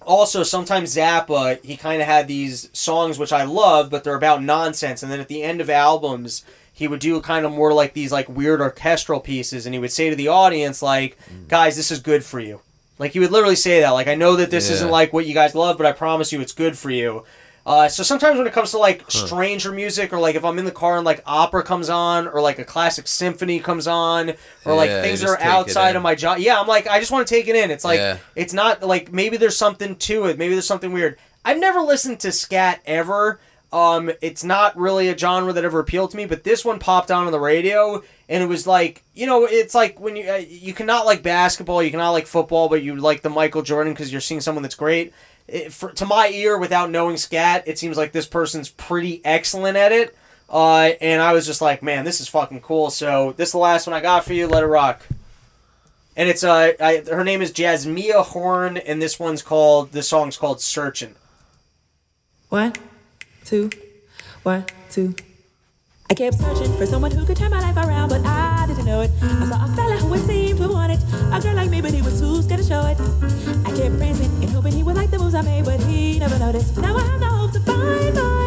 also 0.03 0.43
sometimes 0.43 0.95
Zappa, 0.97 1.63
he 1.65 1.77
kind 1.77 2.01
of 2.01 2.09
had 2.09 2.29
these 2.29 2.71
songs 2.73 3.19
which 3.19 3.33
I 3.33 3.45
love, 3.45 3.91
but 3.91 4.05
they're 4.05 4.15
about 4.15 4.43
nonsense. 4.43 5.03
And 5.03 5.13
then 5.13 5.21
at 5.21 5.29
the 5.29 5.43
end 5.43 5.61
of 5.61 5.69
albums, 5.69 6.45
he 6.79 6.87
would 6.87 7.01
do 7.01 7.21
kind 7.21 7.45
of 7.45 7.51
more 7.51 7.73
like 7.73 7.93
these 7.93 8.13
like 8.13 8.29
weird 8.29 8.61
orchestral 8.61 9.19
pieces, 9.19 9.67
and 9.67 9.75
he 9.75 9.81
would 9.81 9.91
say 9.91 10.11
to 10.11 10.17
the 10.17 10.29
audience 10.29 10.81
like, 10.81 11.19
"Guys, 11.49 11.77
this 11.77 11.91
is 11.91 11.99
good 11.99 12.25
for 12.25 12.39
you." 12.39 12.61
Like 13.01 13.13
he 13.13 13.19
would 13.21 13.33
literally 13.33 13.57
say 13.57 13.81
that. 13.81 13.91
Like 13.91 14.07
I 14.07 14.15
know 14.15 14.37
that 14.37 14.51
this 14.53 14.69
Yeah. 14.69 14.75
isn't 14.77 14.91
like 14.91 15.13
what 15.13 15.27
you 15.27 15.35
guys 15.35 15.55
love, 15.57 15.77
but 15.77 15.87
I 15.87 15.93
promise 15.93 16.33
you, 16.33 16.41
it's 16.41 16.53
good 16.53 16.79
for 16.79 16.91
you. 16.91 17.25
Uh, 17.67 17.87
so 17.89 18.03
sometimes 18.03 18.39
when 18.39 18.47
it 18.47 18.53
comes 18.53 18.71
to 18.71 18.79
like 18.79 19.05
stranger 19.11 19.73
music, 19.73 20.13
or 20.13 20.19
like 20.21 20.37
if 20.37 20.45
I'm 20.45 20.59
in 20.59 20.65
the 20.65 20.71
car 20.71 20.97
and 20.97 21.05
like 21.05 21.21
opera 21.27 21.63
comes 21.65 21.91
on, 21.91 22.27
or 22.29 22.41
like 22.41 22.59
a 22.61 22.65
classic 22.65 23.07
symphony 23.09 23.59
comes 23.59 23.87
on, 23.89 24.35
or 24.65 24.75
like 24.75 24.89
Yeah, 24.89 25.03
things 25.03 25.21
that 25.21 25.29
are 25.31 25.41
outside 25.41 25.95
of 25.97 26.03
my 26.03 26.15
job, 26.15 26.39
yeah, 26.39 26.61
I'm 26.61 26.67
like 26.69 26.87
I 26.87 26.99
just 27.01 27.11
want 27.11 27.27
to 27.27 27.35
take 27.35 27.47
it 27.49 27.57
in. 27.57 27.71
It's 27.73 27.85
like 27.85 27.99
Yeah. 27.99 28.19
it's 28.37 28.53
not 28.55 28.83
like 28.85 29.13
maybe 29.13 29.37
there's 29.37 29.57
something 29.59 29.97
to 29.97 30.27
it. 30.27 30.39
Maybe 30.39 30.55
there's 30.55 30.67
something 30.67 30.93
weird. 30.93 31.19
I've 31.45 31.59
never 31.59 31.81
listened 31.81 32.21
to 32.21 32.33
scat 32.33 32.81
ever. 32.87 33.39
Um, 33.71 34.11
it's 34.23 34.45
not 34.45 34.77
really 34.79 35.09
a 35.09 35.19
genre 35.19 35.53
that 35.53 35.65
ever 35.65 35.79
appealed 35.79 36.13
to 36.13 36.17
me, 36.17 36.25
but 36.25 36.43
this 36.43 36.65
one 36.65 36.79
popped 36.79 37.11
on 37.11 37.27
on 37.27 37.33
the 37.33 37.41
radio, 37.41 38.03
and 38.29 38.43
it 38.43 38.47
was 38.47 38.67
like, 38.67 39.03
you 39.15 39.27
know, 39.27 39.45
it's 39.45 39.75
like 39.75 40.01
when 40.01 40.17
you 40.17 40.31
uh, 40.31 40.37
you 40.37 40.73
cannot 40.73 41.05
like 41.05 41.23
basketball, 41.23 41.83
you 41.83 41.91
cannot 41.91 42.13
like 42.13 42.27
football, 42.27 42.69
but 42.69 42.83
you 42.83 42.97
like 42.97 43.21
the 43.21 43.29
Michael 43.29 43.63
Jordan 43.63 43.93
because 43.93 44.11
you're 44.11 44.23
seeing 44.23 44.41
someone 44.41 44.63
that's 44.63 44.75
great. 44.75 45.13
It, 45.47 45.73
for, 45.73 45.93
to 45.93 46.07
my 46.07 46.29
ear, 46.29 46.59
without 46.59 46.91
knowing 46.91 47.17
scat, 47.19 47.65
it 47.67 47.79
seems 47.79 47.97
like 47.97 48.13
this 48.13 48.27
person's 48.27 48.71
pretty 48.71 49.21
excellent 49.25 49.77
at 49.77 49.93
it. 49.93 50.17
Uh, 50.49 50.93
and 51.01 51.21
I 51.21 51.35
was 51.35 51.45
just 51.45 51.61
like, 51.61 51.83
man, 51.83 52.07
this 52.07 52.21
is 52.21 52.29
fucking 52.29 52.63
cool. 52.63 52.91
So 52.91 53.33
this 53.37 53.51
is 53.51 53.53
the 53.53 53.59
last 53.59 53.87
one 53.87 53.95
I 53.95 54.01
got 54.01 54.25
for 54.25 54.33
you. 54.33 54.47
Let 54.47 54.63
it 54.63 54.67
rock. 54.67 55.07
And 56.17 56.29
it's 56.29 56.43
uh, 56.43 56.73
I, 56.81 57.05
her 57.11 57.23
name 57.23 57.43
is 57.43 57.53
Jazzmeia 57.53 58.25
Horn, 58.25 58.77
and 58.77 59.01
this 59.01 59.21
one's 59.21 59.43
called 59.43 59.93
the 59.93 60.03
song's 60.03 60.37
called 60.37 60.61
"Searching." 60.61 61.15
One, 62.49 62.73
two, 63.49 63.71
one, 64.43 64.63
two. 64.91 65.15
I 66.11 66.15
kept 66.15 66.37
searching 66.37 66.71
for 66.77 66.85
someone 66.85 67.11
who 67.11 67.25
could 67.25 67.39
turn 67.39 67.51
my 67.51 67.61
life 67.61 67.79
around, 67.79 68.11
but 68.11 68.21
I 68.27 68.67
didn't 68.67 68.85
know 68.85 69.01
it. 69.01 69.11
I 69.23 69.47
saw 69.47 69.65
a 69.65 69.69
fella 69.75 69.97
who 69.97 70.09
would 70.11 70.21
seem 70.27 70.59
to 70.59 70.69
want 70.69 70.93
it. 70.93 71.01
A 71.33 71.41
girl 71.41 71.55
like 71.55 71.71
me, 71.71 71.81
but 71.81 71.93
he 71.93 72.03
was 72.03 72.21
too 72.21 72.43
scared 72.43 72.61
to 72.61 72.67
show 72.67 72.85
it. 72.85 73.01
I 73.67 73.75
kept 73.75 73.97
praising 73.97 74.31
and 74.43 74.51
hoping 74.51 74.75
he 74.75 74.83
would 74.83 74.97
like 74.97 75.11
the 75.11 75.19
moves 75.19 75.35
I 75.35 75.41
made, 75.41 75.65
but 75.65 75.81
he 75.81 76.19
never 76.19 76.39
noticed. 76.39 76.77
Now 76.77 76.95
I 76.95 77.01
have 77.01 77.21
no 77.21 77.29
hope 77.29 77.53
to 77.53 77.61
find 77.61 78.15
true 78.15 78.38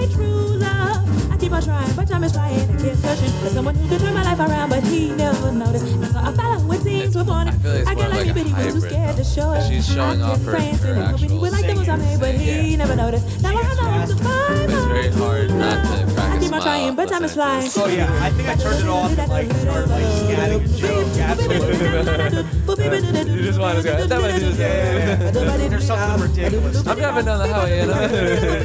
love. 1.67 1.77
I 1.77 1.81
keep 1.81 1.85
trying, 1.87 1.95
but 1.95 2.07
time 2.07 2.23
is 2.23 2.31
flying. 2.33 2.59
I 2.59 2.65
kept 2.81 2.97
searching 2.97 3.31
for 3.41 3.49
someone 3.49 3.75
who 3.75 3.87
could 3.89 3.99
turn 4.01 4.13
my 4.13 4.23
life 4.23 4.39
around, 4.39 4.69
but 4.69 4.83
he 4.83 5.09
never 5.11 5.51
noticed. 5.51 5.85
I 5.85 6.07
saw 6.07 6.29
a 6.29 6.31
fella 6.33 6.59
who 6.59 6.67
would 6.69 6.81
seem 6.83 7.11
to 7.11 7.23
want 7.23 7.49
it. 7.49 7.55
I 7.87 7.95
feel 7.95 7.97
like 7.97 7.97
it's 7.97 8.01
A 8.01 8.03
like 8.09 8.11
like 8.11 8.25
me, 8.25 8.31
a 8.31 8.33
but 8.33 8.45
he 8.45 8.53
was 8.53 8.55
too 8.55 8.61
hybrid. 8.81 8.91
scared 8.91 9.15
to 9.17 9.23
show 9.23 9.51
it. 9.53 9.67
She's 9.69 9.85
showing 9.93 10.21
I 10.21 10.25
off 10.25 10.31
kept 10.37 10.45
her- 10.45 10.51
praising 10.51 10.87
her 10.87 10.93
and 10.93 11.03
hoping 11.11 11.29
he 11.29 11.37
would 11.39 11.51
like 11.51 11.65
the 11.67 11.75
moves 11.75 11.89
I 11.89 11.95
made, 11.97 12.19
but 12.19 12.35
he 12.35 12.75
never 12.77 12.95
noticed. 12.95 13.41
Now 13.41 13.49
I 13.57 13.61
have 13.61 13.77
no 13.77 13.83
hope 13.83 14.07
to 14.09 14.15
find 14.23 14.71
It's 14.71 14.85
very 14.85 15.09
hard 15.11 15.49
not 15.51 15.83
to 15.83 16.13
crack 16.13 16.31
I 16.31 16.35
a 16.35 16.39
keep 16.39 16.53
on 16.53 16.61
trying, 16.61 16.95
but 16.95 17.07
time 17.09 17.23
is 17.23 17.33
flying. 17.33 17.63
listening 17.63 17.85
Oh 17.85 17.89
yeah, 17.89 18.23
I 18.25 18.29
think 18.31 18.49
I 18.49 18.55
turned 18.55 18.79
it 18.79 18.87
off 18.87 19.17
and 19.17 19.29
like 19.29 19.51
started 19.53 19.89
like 19.89 20.05
scatting 20.05 20.65
a 20.65 20.67
joke. 20.77 21.07
Absolutely. 21.17 23.31
You 23.31 23.41
just 23.43 23.59
want 23.59 23.77
to 23.77 23.83
go. 23.83 24.07
That 24.07 24.21
might 24.21 24.33
be 24.33 24.39
just. 24.39 24.57
There's 24.57 25.85
something 25.87 26.21
ridiculous. 26.29 26.87
I'm 26.87 26.97
driving 26.97 27.25
down 27.25 27.39
the 27.39 27.47
highway, 27.53 27.79
you 27.81 27.87
know. 27.87 27.99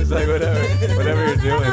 it's 0.01 0.11
like 0.11 0.27
whatever, 0.29 0.61
whatever 0.97 1.27
you're 1.27 1.37
doing. 1.37 1.71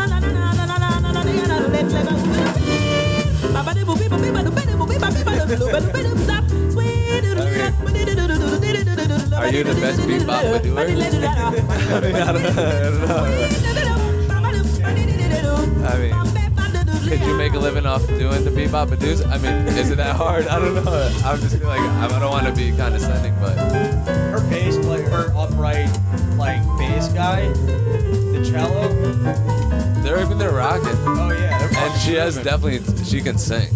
I 10.44 10.60
mean, 12.02 12.16
I 12.16 12.32
don't, 12.32 12.58
I 15.84 15.94
I 15.94 15.98
mean, 15.98 17.10
could 17.10 17.22
you 17.22 17.36
make 17.38 17.54
a 17.54 17.60
living 17.60 17.86
off 17.86 18.06
doing 18.08 18.44
the 18.44 18.50
bebop 18.52 18.98
doos? 19.00 19.22
I 19.26 19.38
mean, 19.38 19.54
is 19.78 19.90
it 19.90 19.96
that 19.98 20.16
hard? 20.16 20.48
I 20.48 20.60
don't 20.60 20.76
know. 20.84 21.12
I'm 21.24 21.40
just 21.40 21.62
like, 21.62 21.80
I 21.80 22.08
don't 22.08 22.30
want 22.32 22.46
to 22.48 22.52
be 22.54 22.76
condescending, 22.76 23.34
but 23.40 23.56
Her 23.58 24.42
bass 24.50 24.78
player, 24.80 25.08
her 25.10 25.32
upright 25.36 25.90
like 26.38 26.62
bass 26.78 27.08
guy, 27.10 27.48
the 27.50 28.50
cello. 28.50 28.90
they're 30.04 30.20
even 30.22 30.38
they're 30.38 30.52
rocking. 30.52 30.88
Oh 31.06 31.32
yeah, 31.32 31.58
they're 31.68 31.84
And 31.84 32.02
she 32.02 32.14
has 32.16 32.36
moving. 32.38 32.52
definitely, 32.52 33.04
she 33.06 33.22
can 33.22 33.38
sing. 33.38 33.70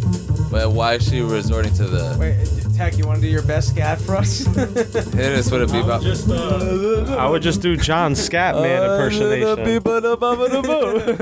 But 0.49 0.72
why 0.72 0.94
is 0.95 1.07
she 1.07 1.22
resorting 1.22 1.73
to 1.76 1.84
the 1.88 2.15
Wait, 2.19 2.35
Tech, 2.78 2.95
you 2.95 3.08
want 3.08 3.16
to 3.20 3.22
do 3.26 3.28
your 3.28 3.41
best 3.41 3.70
scat 3.70 3.99
for 3.99 4.16
us? 4.16 4.45
hit 4.56 4.78
us 4.95 5.49
with 5.49 5.64
a 5.64 5.66
bebop? 5.66 6.04
Just, 6.04 6.30
uh, 6.30 7.16
I 7.18 7.28
would 7.28 7.41
just 7.41 7.60
do 7.60 7.76
John 7.76 8.12
Scatman 8.14 8.84
impersonation. 8.84 9.56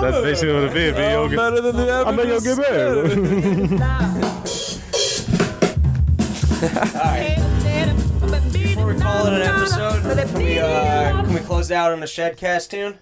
That's 0.00 0.20
basically 0.20 0.54
what 0.54 0.64
it'd 0.64 0.74
be. 0.74 0.80
It'd 0.80 0.96
be 0.96 1.02
Yogi. 1.02 1.36
better 1.36 1.60
than 1.60 1.76
the 1.76 2.04
I'm 2.04 2.18
a 2.18 2.24
Yogi 2.24 2.56
Bear. 2.56 3.04
Before 8.52 8.86
we 8.86 8.98
call 8.98 9.26
it 9.28 9.32
an 9.32 9.42
episode, 9.42 10.02
can 10.02 10.42
we 10.42 10.58
uh, 10.58 11.22
can 11.22 11.34
we 11.34 11.38
close 11.38 11.70
out 11.70 11.92
on 11.92 12.02
a 12.02 12.06
Shedcast 12.06 12.70
tune? 12.70 12.98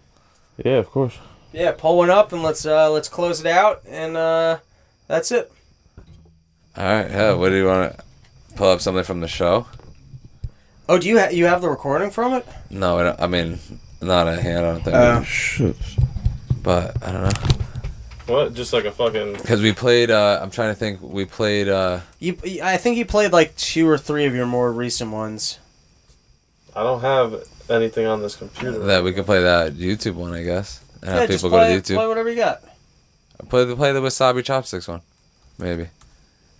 Yeah, 0.62 0.72
of 0.72 0.90
course. 0.90 1.16
Yeah, 1.54 1.72
pull 1.72 1.96
one 1.96 2.10
up 2.10 2.34
and 2.34 2.42
let's 2.42 2.66
uh, 2.66 2.90
let's 2.90 3.08
close 3.08 3.40
it 3.40 3.46
out, 3.46 3.80
and 3.88 4.14
uh, 4.14 4.58
that's 5.06 5.32
it. 5.32 5.50
All 6.78 6.84
right, 6.84 7.10
yeah. 7.10 7.32
What 7.34 7.48
do 7.48 7.56
you 7.56 7.66
want 7.66 7.96
to 7.96 8.04
pull 8.54 8.68
up 8.70 8.80
something 8.80 9.02
from 9.04 9.20
the 9.20 9.28
show? 9.28 9.66
Oh, 10.88 10.98
do 10.98 11.08
you 11.08 11.18
ha- 11.18 11.30
you 11.30 11.46
have 11.46 11.60
the 11.60 11.68
recording 11.68 12.10
from 12.10 12.34
it? 12.34 12.46
No, 12.70 12.98
I, 12.98 13.02
don't, 13.02 13.20
I 13.20 13.26
mean, 13.26 13.58
not 14.00 14.28
a 14.28 14.40
hand. 14.40 14.58
I 14.64 14.72
don't 14.72 14.84
think. 14.84 14.96
Uh, 14.96 15.22
Shit. 15.24 15.76
but 16.62 16.96
I 17.06 17.12
don't 17.12 17.22
know 17.24 18.34
What? 18.34 18.54
Just 18.54 18.72
like 18.72 18.84
a 18.84 18.92
fucking. 18.92 19.34
because 19.34 19.60
we 19.60 19.72
played. 19.72 20.10
Uh, 20.10 20.38
I'm 20.40 20.50
trying 20.50 20.70
to 20.70 20.74
think. 20.76 21.02
We 21.02 21.24
played. 21.24 21.68
Uh, 21.68 22.00
You, 22.20 22.38
I 22.62 22.76
think 22.76 22.96
you 22.96 23.04
played 23.04 23.32
like 23.32 23.56
two 23.56 23.88
or 23.88 23.98
three 23.98 24.24
of 24.26 24.34
your 24.34 24.46
more 24.46 24.72
recent 24.72 25.10
ones. 25.10 25.58
I 26.76 26.84
don't 26.84 27.00
have 27.00 27.42
anything 27.68 28.06
on 28.06 28.22
this 28.22 28.36
computer. 28.36 28.78
that 28.78 29.02
we 29.02 29.12
could 29.12 29.26
play 29.26 29.42
that 29.42 29.72
YouTube 29.74 30.14
one, 30.14 30.32
I 30.32 30.44
guess, 30.44 30.80
and 31.02 31.10
Yeah, 31.10 31.20
have 31.20 31.28
just 31.28 31.42
people 31.44 31.58
go 31.58 31.66
to 31.66 31.80
YouTube. 31.82 31.96
play 31.96 32.06
whatever 32.06 32.30
you 32.30 32.36
got. 32.36 32.62
Play 33.48 33.64
the 33.64 33.74
play 33.76 33.92
the 33.92 34.00
wasabi 34.00 34.44
chopsticks 34.44 34.86
one, 34.88 35.00
maybe. 35.58 35.88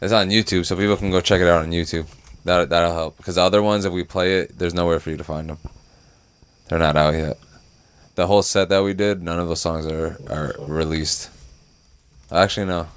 It's 0.01 0.13
on 0.13 0.31
YouTube, 0.31 0.65
so 0.65 0.77
people 0.77 0.97
can 0.97 1.11
go 1.11 1.21
check 1.21 1.41
it 1.41 1.49
out 1.49 1.63
on 1.63 1.71
YouTube. 1.71 2.07
That 2.45 2.71
that'll 2.71 2.95
help 2.95 3.17
because 3.17 3.35
the 3.35 3.43
other 3.43 3.63
ones, 3.63 3.85
if 3.85 3.93
we 3.93 4.05
play 4.05 4.41
it, 4.41 4.59
there's 4.59 4.75
nowhere 4.75 5.01
for 5.01 5.11
you 5.11 5.17
to 5.17 5.25
find 5.25 5.51
them. 5.51 5.59
They're 6.69 6.79
not 6.79 6.97
out 6.97 7.15
yet. 7.15 7.37
The 8.15 8.27
whole 8.27 8.43
set 8.43 8.69
that 8.69 8.83
we 8.83 8.95
did, 8.95 9.23
none 9.23 9.39
of 9.39 9.49
those 9.49 9.61
songs 9.61 9.87
are 9.87 10.17
are 10.31 10.55
released. 10.67 11.31
Actually, 12.31 12.67
no, 12.67 12.89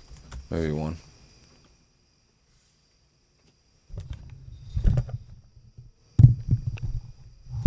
maybe 0.50 0.72
one. 0.72 0.98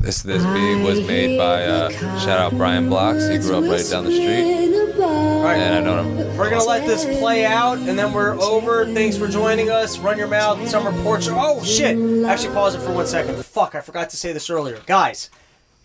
This 0.04 0.22
this 0.22 0.44
beat 0.44 0.82
was 0.84 1.00
made 1.06 1.38
by 1.38 1.64
uh, 1.64 1.88
shout 2.18 2.38
out 2.38 2.52
Brian 2.58 2.90
Blocks. 2.90 3.26
He 3.26 3.38
grew 3.38 3.56
up 3.56 3.64
right 3.64 3.88
down 3.90 4.04
the 4.04 4.10
street, 4.12 5.02
Alright, 5.02 5.56
and 5.56 5.74
I 5.76 5.80
know 5.80 6.02
him. 6.02 6.36
we're 6.36 6.50
gonna 6.50 6.62
let 6.62 6.86
this 6.86 7.06
play 7.18 7.46
out, 7.46 7.78
and 7.78 7.98
then 7.98 8.12
we're 8.12 8.38
over. 8.38 8.84
Thanks 8.84 9.16
for 9.16 9.28
joining 9.28 9.70
us. 9.70 9.98
Run 9.98 10.18
your 10.18 10.28
mouth, 10.28 10.68
summer 10.68 10.92
porch. 11.02 11.26
Oh 11.30 11.64
shit! 11.64 11.96
Actually, 12.26 12.52
pause 12.52 12.74
it 12.74 12.80
for 12.80 12.92
one 12.92 13.06
second. 13.06 13.42
Fuck, 13.46 13.74
I 13.74 13.80
forgot 13.80 14.10
to 14.10 14.18
say 14.18 14.34
this 14.34 14.50
earlier, 14.50 14.78
guys. 14.84 15.30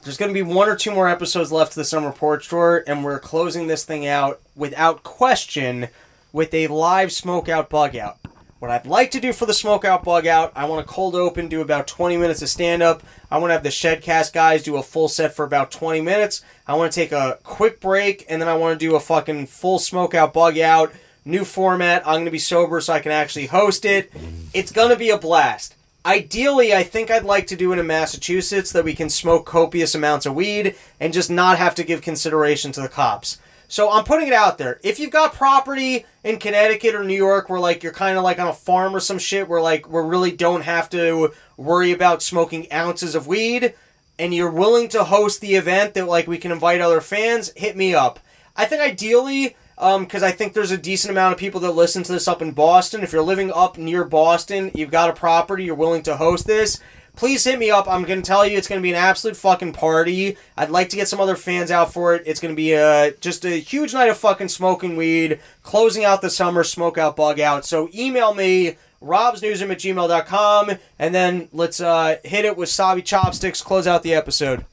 There's 0.04 0.18
gonna 0.18 0.34
be 0.34 0.42
one 0.42 0.68
or 0.68 0.76
two 0.76 0.92
more 0.92 1.08
episodes 1.08 1.50
left 1.54 1.72
of 1.72 1.76
the 1.76 1.86
summer 1.86 2.12
porch 2.12 2.50
tour, 2.50 2.84
and 2.88 3.06
we're 3.06 3.20
closing 3.20 3.68
this 3.68 3.86
thing 3.86 4.06
out 4.06 4.42
without 4.54 5.02
question 5.04 5.88
with 6.34 6.54
a 6.54 6.68
live 6.68 7.14
smoke 7.14 7.48
out 7.48 7.70
bug 7.70 7.96
out. 7.96 8.18
What 8.60 8.72
I'd 8.72 8.86
like 8.86 9.12
to 9.12 9.22
do 9.22 9.32
for 9.32 9.46
the 9.46 9.54
smoke 9.54 9.86
out 9.86 10.04
bug 10.04 10.28
out, 10.28 10.52
I 10.54 10.66
want 10.66 10.86
to 10.86 10.94
cold 10.94 11.16
open, 11.16 11.48
do 11.48 11.62
about 11.62 11.88
20 11.88 12.18
minutes 12.18 12.42
of 12.42 12.50
stand 12.50 12.84
up. 12.84 13.02
I 13.32 13.38
want 13.38 13.52
to 13.52 13.54
have 13.54 13.64
the 13.64 13.70
Shedcast 13.70 14.34
guys 14.34 14.64
do 14.64 14.76
a 14.76 14.84
full 14.84 15.08
set 15.08 15.34
for 15.34 15.46
about 15.46 15.72
20 15.72 16.02
minutes. 16.02 16.44
I 16.68 16.76
want 16.76 16.92
to 16.92 16.96
take 17.00 17.14
a 17.14 17.40
quick 17.46 17.80
break, 17.80 18.26
and 18.28 18.42
then 18.42 18.50
I 18.50 18.58
want 18.58 18.78
to 18.78 18.86
do 18.86 18.98
a 18.98 19.00
fucking 19.00 19.48
full 19.48 19.80
smoke 19.80 20.14
out 20.14 20.34
bug 20.34 20.58
out. 20.58 20.92
New 21.24 21.46
format. 21.46 22.06
I'm 22.06 22.16
going 22.16 22.26
to 22.26 22.32
be 22.32 22.40
sober 22.40 22.82
so 22.82 22.92
I 22.92 23.00
can 23.00 23.14
actually 23.14 23.46
host 23.46 23.86
it. 23.86 24.12
It's 24.54 24.74
going 24.74 24.90
to 24.90 24.98
be 24.98 25.10
a 25.10 25.18
blast. 25.18 25.76
Ideally, 26.06 26.74
I 26.74 26.84
think 26.84 27.10
I'd 27.10 27.24
like 27.24 27.48
to 27.48 27.56
do 27.56 27.72
it 27.72 27.80
in 27.80 27.88
Massachusetts 27.88 28.74
that 28.74 28.84
we 28.84 28.94
can 28.94 29.10
smoke 29.10 29.46
copious 29.46 29.96
amounts 29.96 30.26
of 30.26 30.36
weed 30.36 30.76
and 31.00 31.14
just 31.14 31.30
not 31.30 31.58
have 31.58 31.76
to 31.76 31.84
give 31.86 32.02
consideration 32.02 32.74
to 32.74 32.82
the 32.82 32.90
cops. 32.90 33.38
So 33.70 33.92
I'm 33.92 34.04
putting 34.04 34.28
it 34.28 34.34
out 34.34 34.58
there. 34.58 34.80
If 34.84 35.00
you've 35.00 35.12
got 35.12 35.36
property 35.36 36.04
in 36.24 36.40
Connecticut 36.40 36.96
or 36.96 37.04
New 37.04 37.16
York 37.16 37.50
where 37.50 37.60
like 37.60 37.84
you're 37.84 37.94
kind 37.94 38.18
of 38.18 38.24
like 38.24 38.40
on 38.40 38.48
a 38.48 38.54
farm 38.54 38.96
or 38.96 39.00
some 39.00 39.20
shit 39.20 39.48
where 39.48 39.62
like 39.62 39.88
we 39.88 40.02
really 40.02 40.32
don't 40.32 40.64
have 40.64 40.90
to 40.90 41.32
worry 41.56 41.92
about 41.92 42.24
smoking 42.24 42.70
ounces 42.74 43.14
of 43.14 43.28
weed 43.28 43.76
and 44.18 44.34
you're 44.34 44.50
willing 44.50 44.90
to 44.90 45.04
host 45.04 45.40
the 45.40 45.54
event 45.54 45.94
that 45.94 46.08
like 46.08 46.26
we 46.28 46.40
can 46.40 46.52
invite 46.52 46.82
other 46.82 47.00
fans, 47.00 47.54
hit 47.56 47.78
me 47.78 47.94
up. 47.94 48.20
I 48.56 48.66
think 48.66 48.82
ideally 48.82 49.56
um 49.78 50.04
because 50.04 50.24
I 50.24 50.32
think 50.32 50.54
there's 50.54 50.72
a 50.72 50.78
decent 50.78 51.12
amount 51.12 51.34
of 51.34 51.40
people 51.40 51.62
that 51.62 51.72
listen 51.72 52.02
to 52.02 52.12
this 52.12 52.28
up 52.28 52.42
in 52.42 52.54
Boston. 52.54 53.04
If 53.04 53.14
you're 53.14 53.22
living 53.22 53.52
up 53.54 53.78
near 53.78 54.04
Boston, 54.04 54.72
you've 54.74 54.90
got 54.90 55.12
a 55.12 55.14
property, 55.14 55.66
you're 55.66 55.76
willing 55.76 56.02
to 56.04 56.18
host 56.18 56.48
this, 56.48 56.80
please 57.20 57.44
hit 57.44 57.60
me 57.60 57.70
up. 57.70 57.86
I'm 57.86 58.04
gonna 58.04 58.22
tell 58.22 58.48
you, 58.48 58.58
it's 58.58 58.70
gonna 58.70 58.80
be 58.80 58.92
an 58.92 58.96
absolute 58.96 59.36
fucking 59.36 59.74
party. 59.74 60.38
I'd 60.58 60.70
like 60.70 60.88
to 60.90 60.96
get 60.96 61.10
some 61.10 61.20
other 61.20 61.36
fans 61.36 61.70
out 61.70 61.92
for 61.92 62.16
it. 62.16 62.24
It's 62.26 62.40
gonna 62.40 62.54
be 62.54 62.72
a 62.72 63.12
just 63.20 63.44
a 63.44 63.60
huge 63.60 63.94
night 63.94 64.10
of 64.10 64.18
fucking 64.18 64.48
smoking 64.48 64.96
weed, 64.96 65.42
closing 65.62 66.06
out 66.06 66.22
the 66.22 66.30
summer, 66.30 66.64
smoke 66.64 66.98
out, 66.98 67.18
bug 67.18 67.42
out. 67.42 67.66
So 67.66 67.90
email 67.94 68.34
me. 68.34 68.78
robsnewsroom 69.02 69.72
at 69.72 69.80
gmail.com 69.80 70.72
and 70.98 71.16
then 71.16 71.48
let's 71.54 71.80
uh, 71.80 72.18
hit 72.24 72.46
it 72.46 72.58
with 72.58 72.70
Sabi 72.70 73.02
Chopsticks, 73.02 73.62
close 73.62 73.86
out 73.86 74.04
the 74.04 74.14
episode. 74.14 74.66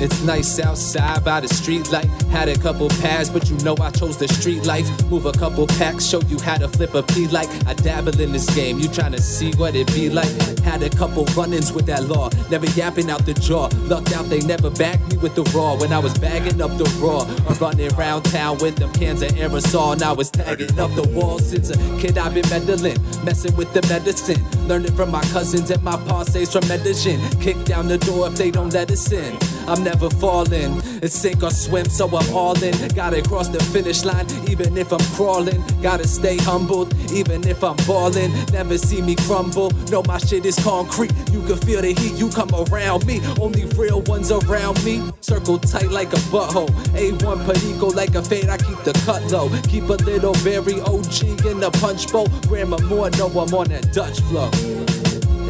It's 0.00 0.22
nice 0.22 0.58
outside 0.58 1.22
by 1.24 1.40
the 1.40 1.48
street 1.48 1.92
light. 1.92 2.06
Had 2.30 2.48
a 2.48 2.56
couple 2.56 2.88
pads, 2.88 3.28
but 3.28 3.50
you 3.50 3.56
know 3.58 3.76
I 3.80 3.90
chose 3.90 4.16
the 4.16 4.28
street 4.28 4.64
life. 4.64 4.88
Move 5.10 5.26
a 5.26 5.32
couple 5.32 5.66
packs, 5.66 6.06
show 6.06 6.22
you 6.22 6.38
how 6.40 6.56
to 6.56 6.68
flip 6.68 6.94
a 6.94 7.02
P 7.02 7.28
like. 7.28 7.48
I 7.66 7.74
dabble 7.74 8.18
in 8.18 8.32
this 8.32 8.48
game, 8.54 8.78
you 8.78 8.88
tryna 8.88 9.20
see 9.20 9.52
what 9.52 9.74
it 9.74 9.86
be 9.88 10.08
like. 10.08 10.30
Had 10.60 10.82
a 10.82 10.88
couple 10.88 11.24
run-ins 11.36 11.72
with 11.72 11.84
that 11.86 12.04
law, 12.04 12.30
never 12.50 12.64
yapping 12.70 13.10
out 13.10 13.26
the 13.26 13.34
jaw. 13.34 13.68
Lucked 13.88 14.12
out 14.12 14.24
they 14.30 14.40
never 14.40 14.70
backed 14.70 15.12
me 15.12 15.18
with 15.18 15.34
the 15.34 15.42
raw. 15.54 15.76
When 15.76 15.92
I 15.92 15.98
was 15.98 16.16
bagging 16.18 16.62
up 16.62 16.70
the 16.78 16.88
raw, 16.98 17.20
or 17.46 17.54
running 17.56 17.92
around 17.94 18.22
town 18.22 18.56
with 18.58 18.76
them 18.76 18.92
cans 18.94 19.20
of 19.20 19.32
aerosol. 19.32 19.92
And 19.92 20.02
I 20.02 20.12
was 20.12 20.30
tagging 20.30 20.78
up 20.78 20.94
the 20.94 21.06
wall 21.08 21.38
since 21.38 21.68
a 21.68 21.76
kid 22.00 22.16
I've 22.16 22.32
been 22.32 22.48
meddling, 22.48 22.96
messing 23.22 23.54
with 23.54 23.72
the 23.74 23.86
medicine. 23.88 24.42
Learning 24.66 24.92
from 24.92 25.10
my 25.10 25.22
cousins 25.24 25.70
and 25.70 25.82
my 25.82 25.96
parsays 26.08 26.50
from 26.52 26.66
Medellin. 26.68 27.20
Kick 27.40 27.62
down 27.64 27.86
the 27.88 27.98
door 27.98 28.28
if 28.28 28.36
they 28.36 28.50
don't 28.50 28.72
let 28.72 28.90
us 28.90 29.12
in. 29.12 29.36
I'm 29.68 29.84
never 29.90 30.10
falling. 30.10 30.80
It's 31.02 31.14
sink 31.14 31.42
or 31.42 31.50
swim, 31.50 31.86
so 31.86 32.06
I'm 32.06 32.34
all 32.34 32.56
in. 32.62 32.74
Gotta 32.94 33.22
cross 33.22 33.48
the 33.48 33.58
finish 33.74 34.04
line, 34.04 34.26
even 34.48 34.76
if 34.76 34.92
I'm 34.92 35.04
crawling. 35.16 35.60
Gotta 35.82 36.06
stay 36.06 36.36
humbled, 36.36 36.94
even 37.10 37.46
if 37.48 37.64
I'm 37.64 37.76
balling. 37.88 38.30
Never 38.52 38.78
see 38.78 39.02
me 39.02 39.16
crumble. 39.26 39.70
Know 39.90 40.02
my 40.06 40.18
shit 40.18 40.46
is 40.46 40.56
concrete. 40.62 41.12
You 41.32 41.42
can 41.42 41.56
feel 41.56 41.82
the 41.82 41.92
heat, 41.92 42.14
you 42.14 42.28
come 42.30 42.50
around 42.54 43.04
me. 43.04 43.20
Only 43.40 43.64
real 43.80 44.00
ones 44.02 44.30
around 44.30 44.84
me. 44.84 45.02
Circle 45.20 45.58
tight 45.58 45.90
like 45.90 46.12
a 46.12 46.22
butthole. 46.32 46.70
A1 46.94 47.38
Perico 47.46 47.88
like 47.88 48.14
a 48.14 48.22
fade, 48.22 48.48
I 48.48 48.58
keep 48.58 48.78
the 48.84 48.92
cut 49.04 49.22
low. 49.32 49.48
Keep 49.62 49.88
a 49.88 49.98
little 50.10 50.34
very 50.34 50.80
OG 50.82 51.46
in 51.50 51.58
the 51.58 51.70
punch 51.80 52.12
bowl. 52.12 52.28
Grandma 52.46 52.78
more, 52.82 53.10
know 53.10 53.26
I'm 53.26 53.52
on 53.54 53.68
that 53.70 53.92
Dutch 53.92 54.20
flow. 54.28 54.50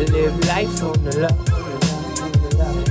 Live 0.01 0.39
life 0.47 0.83
on 0.83 1.05
the 1.05 1.29
low. 1.29 1.60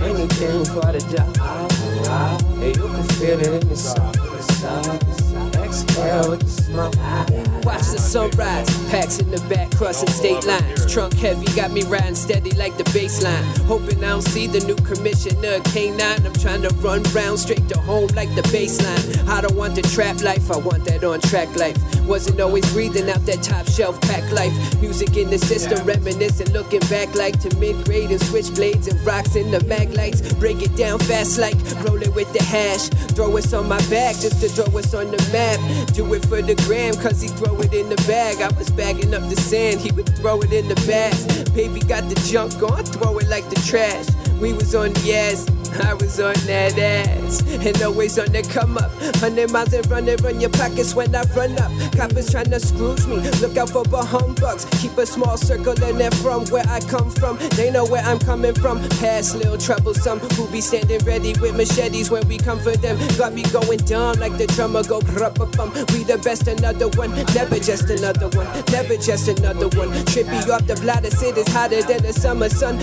Anything 0.01 0.65
for 0.65 0.91
the 0.91 0.99
job. 1.13 1.35
Hey, 1.37 1.41
ah, 1.41 1.67
ah, 2.09 2.37
you 2.65 2.73
can 2.73 3.03
feel 3.17 3.39
it 3.39 3.63
in 3.63 3.69
the 3.69 5.28
sun. 5.71 5.89
Exhale 5.99 6.29
with 6.31 6.41
the 6.41 6.49
smoke. 6.49 7.65
Watch 7.65 7.91
the 7.91 7.99
sunrise, 7.99 8.89
packs 8.89 9.19
in 9.19 9.29
the 9.31 9.41
back, 9.49 9.69
crossing 9.75 10.09
state 10.09 10.45
lines. 10.45 10.91
Trunk 10.91 11.13
heavy, 11.13 11.45
got 11.55 11.71
me 11.71 11.83
riding 11.83 12.15
steady 12.15 12.51
like 12.51 12.77
the 12.77 12.83
baseline. 12.85 13.43
Hoping 13.67 14.03
I 14.03 14.09
don't 14.09 14.21
see 14.21 14.47
the 14.47 14.59
new 14.65 14.75
commissioner 14.75 15.59
K9. 15.71 16.25
I'm 16.25 16.33
trying 16.33 16.61
to 16.63 16.73
run 16.75 17.03
round 17.13 17.39
straight 17.39 17.67
to 17.69 17.79
home 17.79 18.09
like 18.15 18.33
the 18.35 18.41
baseline. 18.43 19.27
I 19.27 19.41
don't 19.41 19.55
want 19.55 19.75
the 19.75 19.81
trap 19.81 20.21
life, 20.21 20.49
I 20.51 20.57
want 20.57 20.85
that 20.85 21.03
on 21.03 21.19
track 21.21 21.55
life. 21.55 21.77
Wasn't 22.07 22.39
always 22.39 22.65
breathing 22.73 23.09
out 23.09 23.25
that 23.27 23.43
top 23.43 23.67
shelf 23.67 23.99
pack 24.01 24.31
life. 24.31 24.53
Music 24.81 25.15
in 25.17 25.29
the 25.29 25.37
system, 25.37 25.85
reminiscing, 25.85 26.51
looking 26.51 26.81
back 26.89 27.13
like 27.13 27.39
to 27.41 27.55
mid 27.57 27.75
grade 27.85 28.09
and 28.09 28.19
switchblades 28.19 28.89
and 28.89 28.99
rocks 29.05 29.35
in 29.35 29.51
the 29.51 29.63
mag 29.65 29.93
lights. 29.93 30.33
Break 30.33 30.61
it 30.63 30.75
down 30.75 30.97
fast 30.99 31.37
like 31.37 31.57
rolling 31.83 32.13
with 32.15 32.31
the 32.33 32.43
hash. 32.43 32.89
Throw 33.13 33.37
us 33.37 33.53
on 33.53 33.67
my 33.67 33.77
back 33.89 34.15
just 34.15 34.41
to 34.41 34.49
throw 34.49 34.79
us 34.79 34.93
on 34.93 35.11
the 35.11 35.17
map. 35.31 35.59
Do 35.94 36.14
it 36.14 36.26
for 36.26 36.41
the 36.41 36.56
gram, 36.68 36.94
cause 36.95 37.22
he 37.22 37.27
throw 37.27 37.60
it 37.61 37.73
in 37.73 37.90
the 37.90 37.95
bag. 38.07 38.41
I 38.41 38.49
was 38.57 38.69
bagging 38.69 39.14
up 39.14 39.27
the 39.30 39.36
sand, 39.36 39.80
he 39.80 39.91
would 39.91 40.10
throw 40.18 40.41
it 40.41 40.53
in 40.53 40.68
the 40.68 40.76
bags. 40.88 41.26
Baby 41.52 41.81
got 41.81 42.07
the 42.10 42.15
junk 42.30 42.61
on, 42.64 42.84
throw 42.84 43.18
it 43.18 43.27
like 43.27 43.49
the 43.49 43.61
trash. 43.68 44.07
We 44.40 44.53
was 44.53 44.73
on 44.76 44.94
the 44.94 45.15
ass, 45.15 45.45
I 45.83 45.93
was 45.93 46.19
on 46.19 46.33
that 46.45 46.77
ass. 46.77 47.41
And 47.65 47.81
always 47.81 48.17
on 48.19 48.31
the 48.31 48.41
come 48.43 48.77
up. 48.77 48.91
Hundred 49.17 49.51
miles 49.51 49.73
and 49.73 49.85
running, 49.89 50.17
run 50.17 50.39
your 50.39 50.49
pockets 50.49 50.95
when 50.95 51.15
I 51.15 51.23
run 51.35 51.57
up. 51.59 51.71
Coppers 51.93 52.31
trying 52.31 52.49
to 52.51 52.59
scrooge 52.59 53.05
me. 53.05 53.17
Look 53.41 53.57
out 53.57 53.69
for 53.69 53.83
the 53.83 54.01
humbugs. 54.01 54.65
Keep 54.81 54.97
a 54.97 55.05
small 55.05 55.37
circle 55.37 55.75
and 55.83 55.99
they're 55.99 56.11
from 56.11 56.45
where 56.47 56.65
I 56.67 56.79
come 56.81 57.09
from. 57.11 57.37
They 57.55 57.71
know 57.71 57.85
where 57.85 58.03
I'm 58.03 58.19
coming 58.19 58.53
from. 58.53 58.79
Past 58.99 59.35
little 59.35 59.57
troublesome 59.57 60.19
who 60.19 60.49
be 60.51 60.61
standing 60.61 61.03
ready 61.05 61.33
with 61.39 61.55
machetes 61.55 62.09
when 62.09 62.27
we 62.27 62.37
come 62.37 62.59
for 62.59 62.75
them. 62.75 62.97
Got 63.17 63.33
me 63.33 63.43
going 63.43 63.79
down 63.79 64.19
like 64.19 64.37
the 64.37 64.47
drummer 64.47 64.83
go 64.83 65.01
bum. 65.01 65.71
We 65.93 66.03
the 66.03 66.19
best, 66.23 66.47
another 66.47 66.87
one. 66.89 67.11
Never 67.33 67.59
just 67.59 67.89
another 67.89 68.29
one. 68.29 68.47
Never 68.71 68.97
just 68.97 69.27
another 69.27 69.67
one. 69.77 69.89
Trippy 70.05 70.49
off 70.49 70.65
the 70.65 70.75
bladder, 70.75 71.07
it 71.07 71.37
is 71.37 71.47
hotter 71.49 71.81
than 71.83 72.01
the 72.03 72.13
summer 72.13 72.49
sun. 72.49 72.79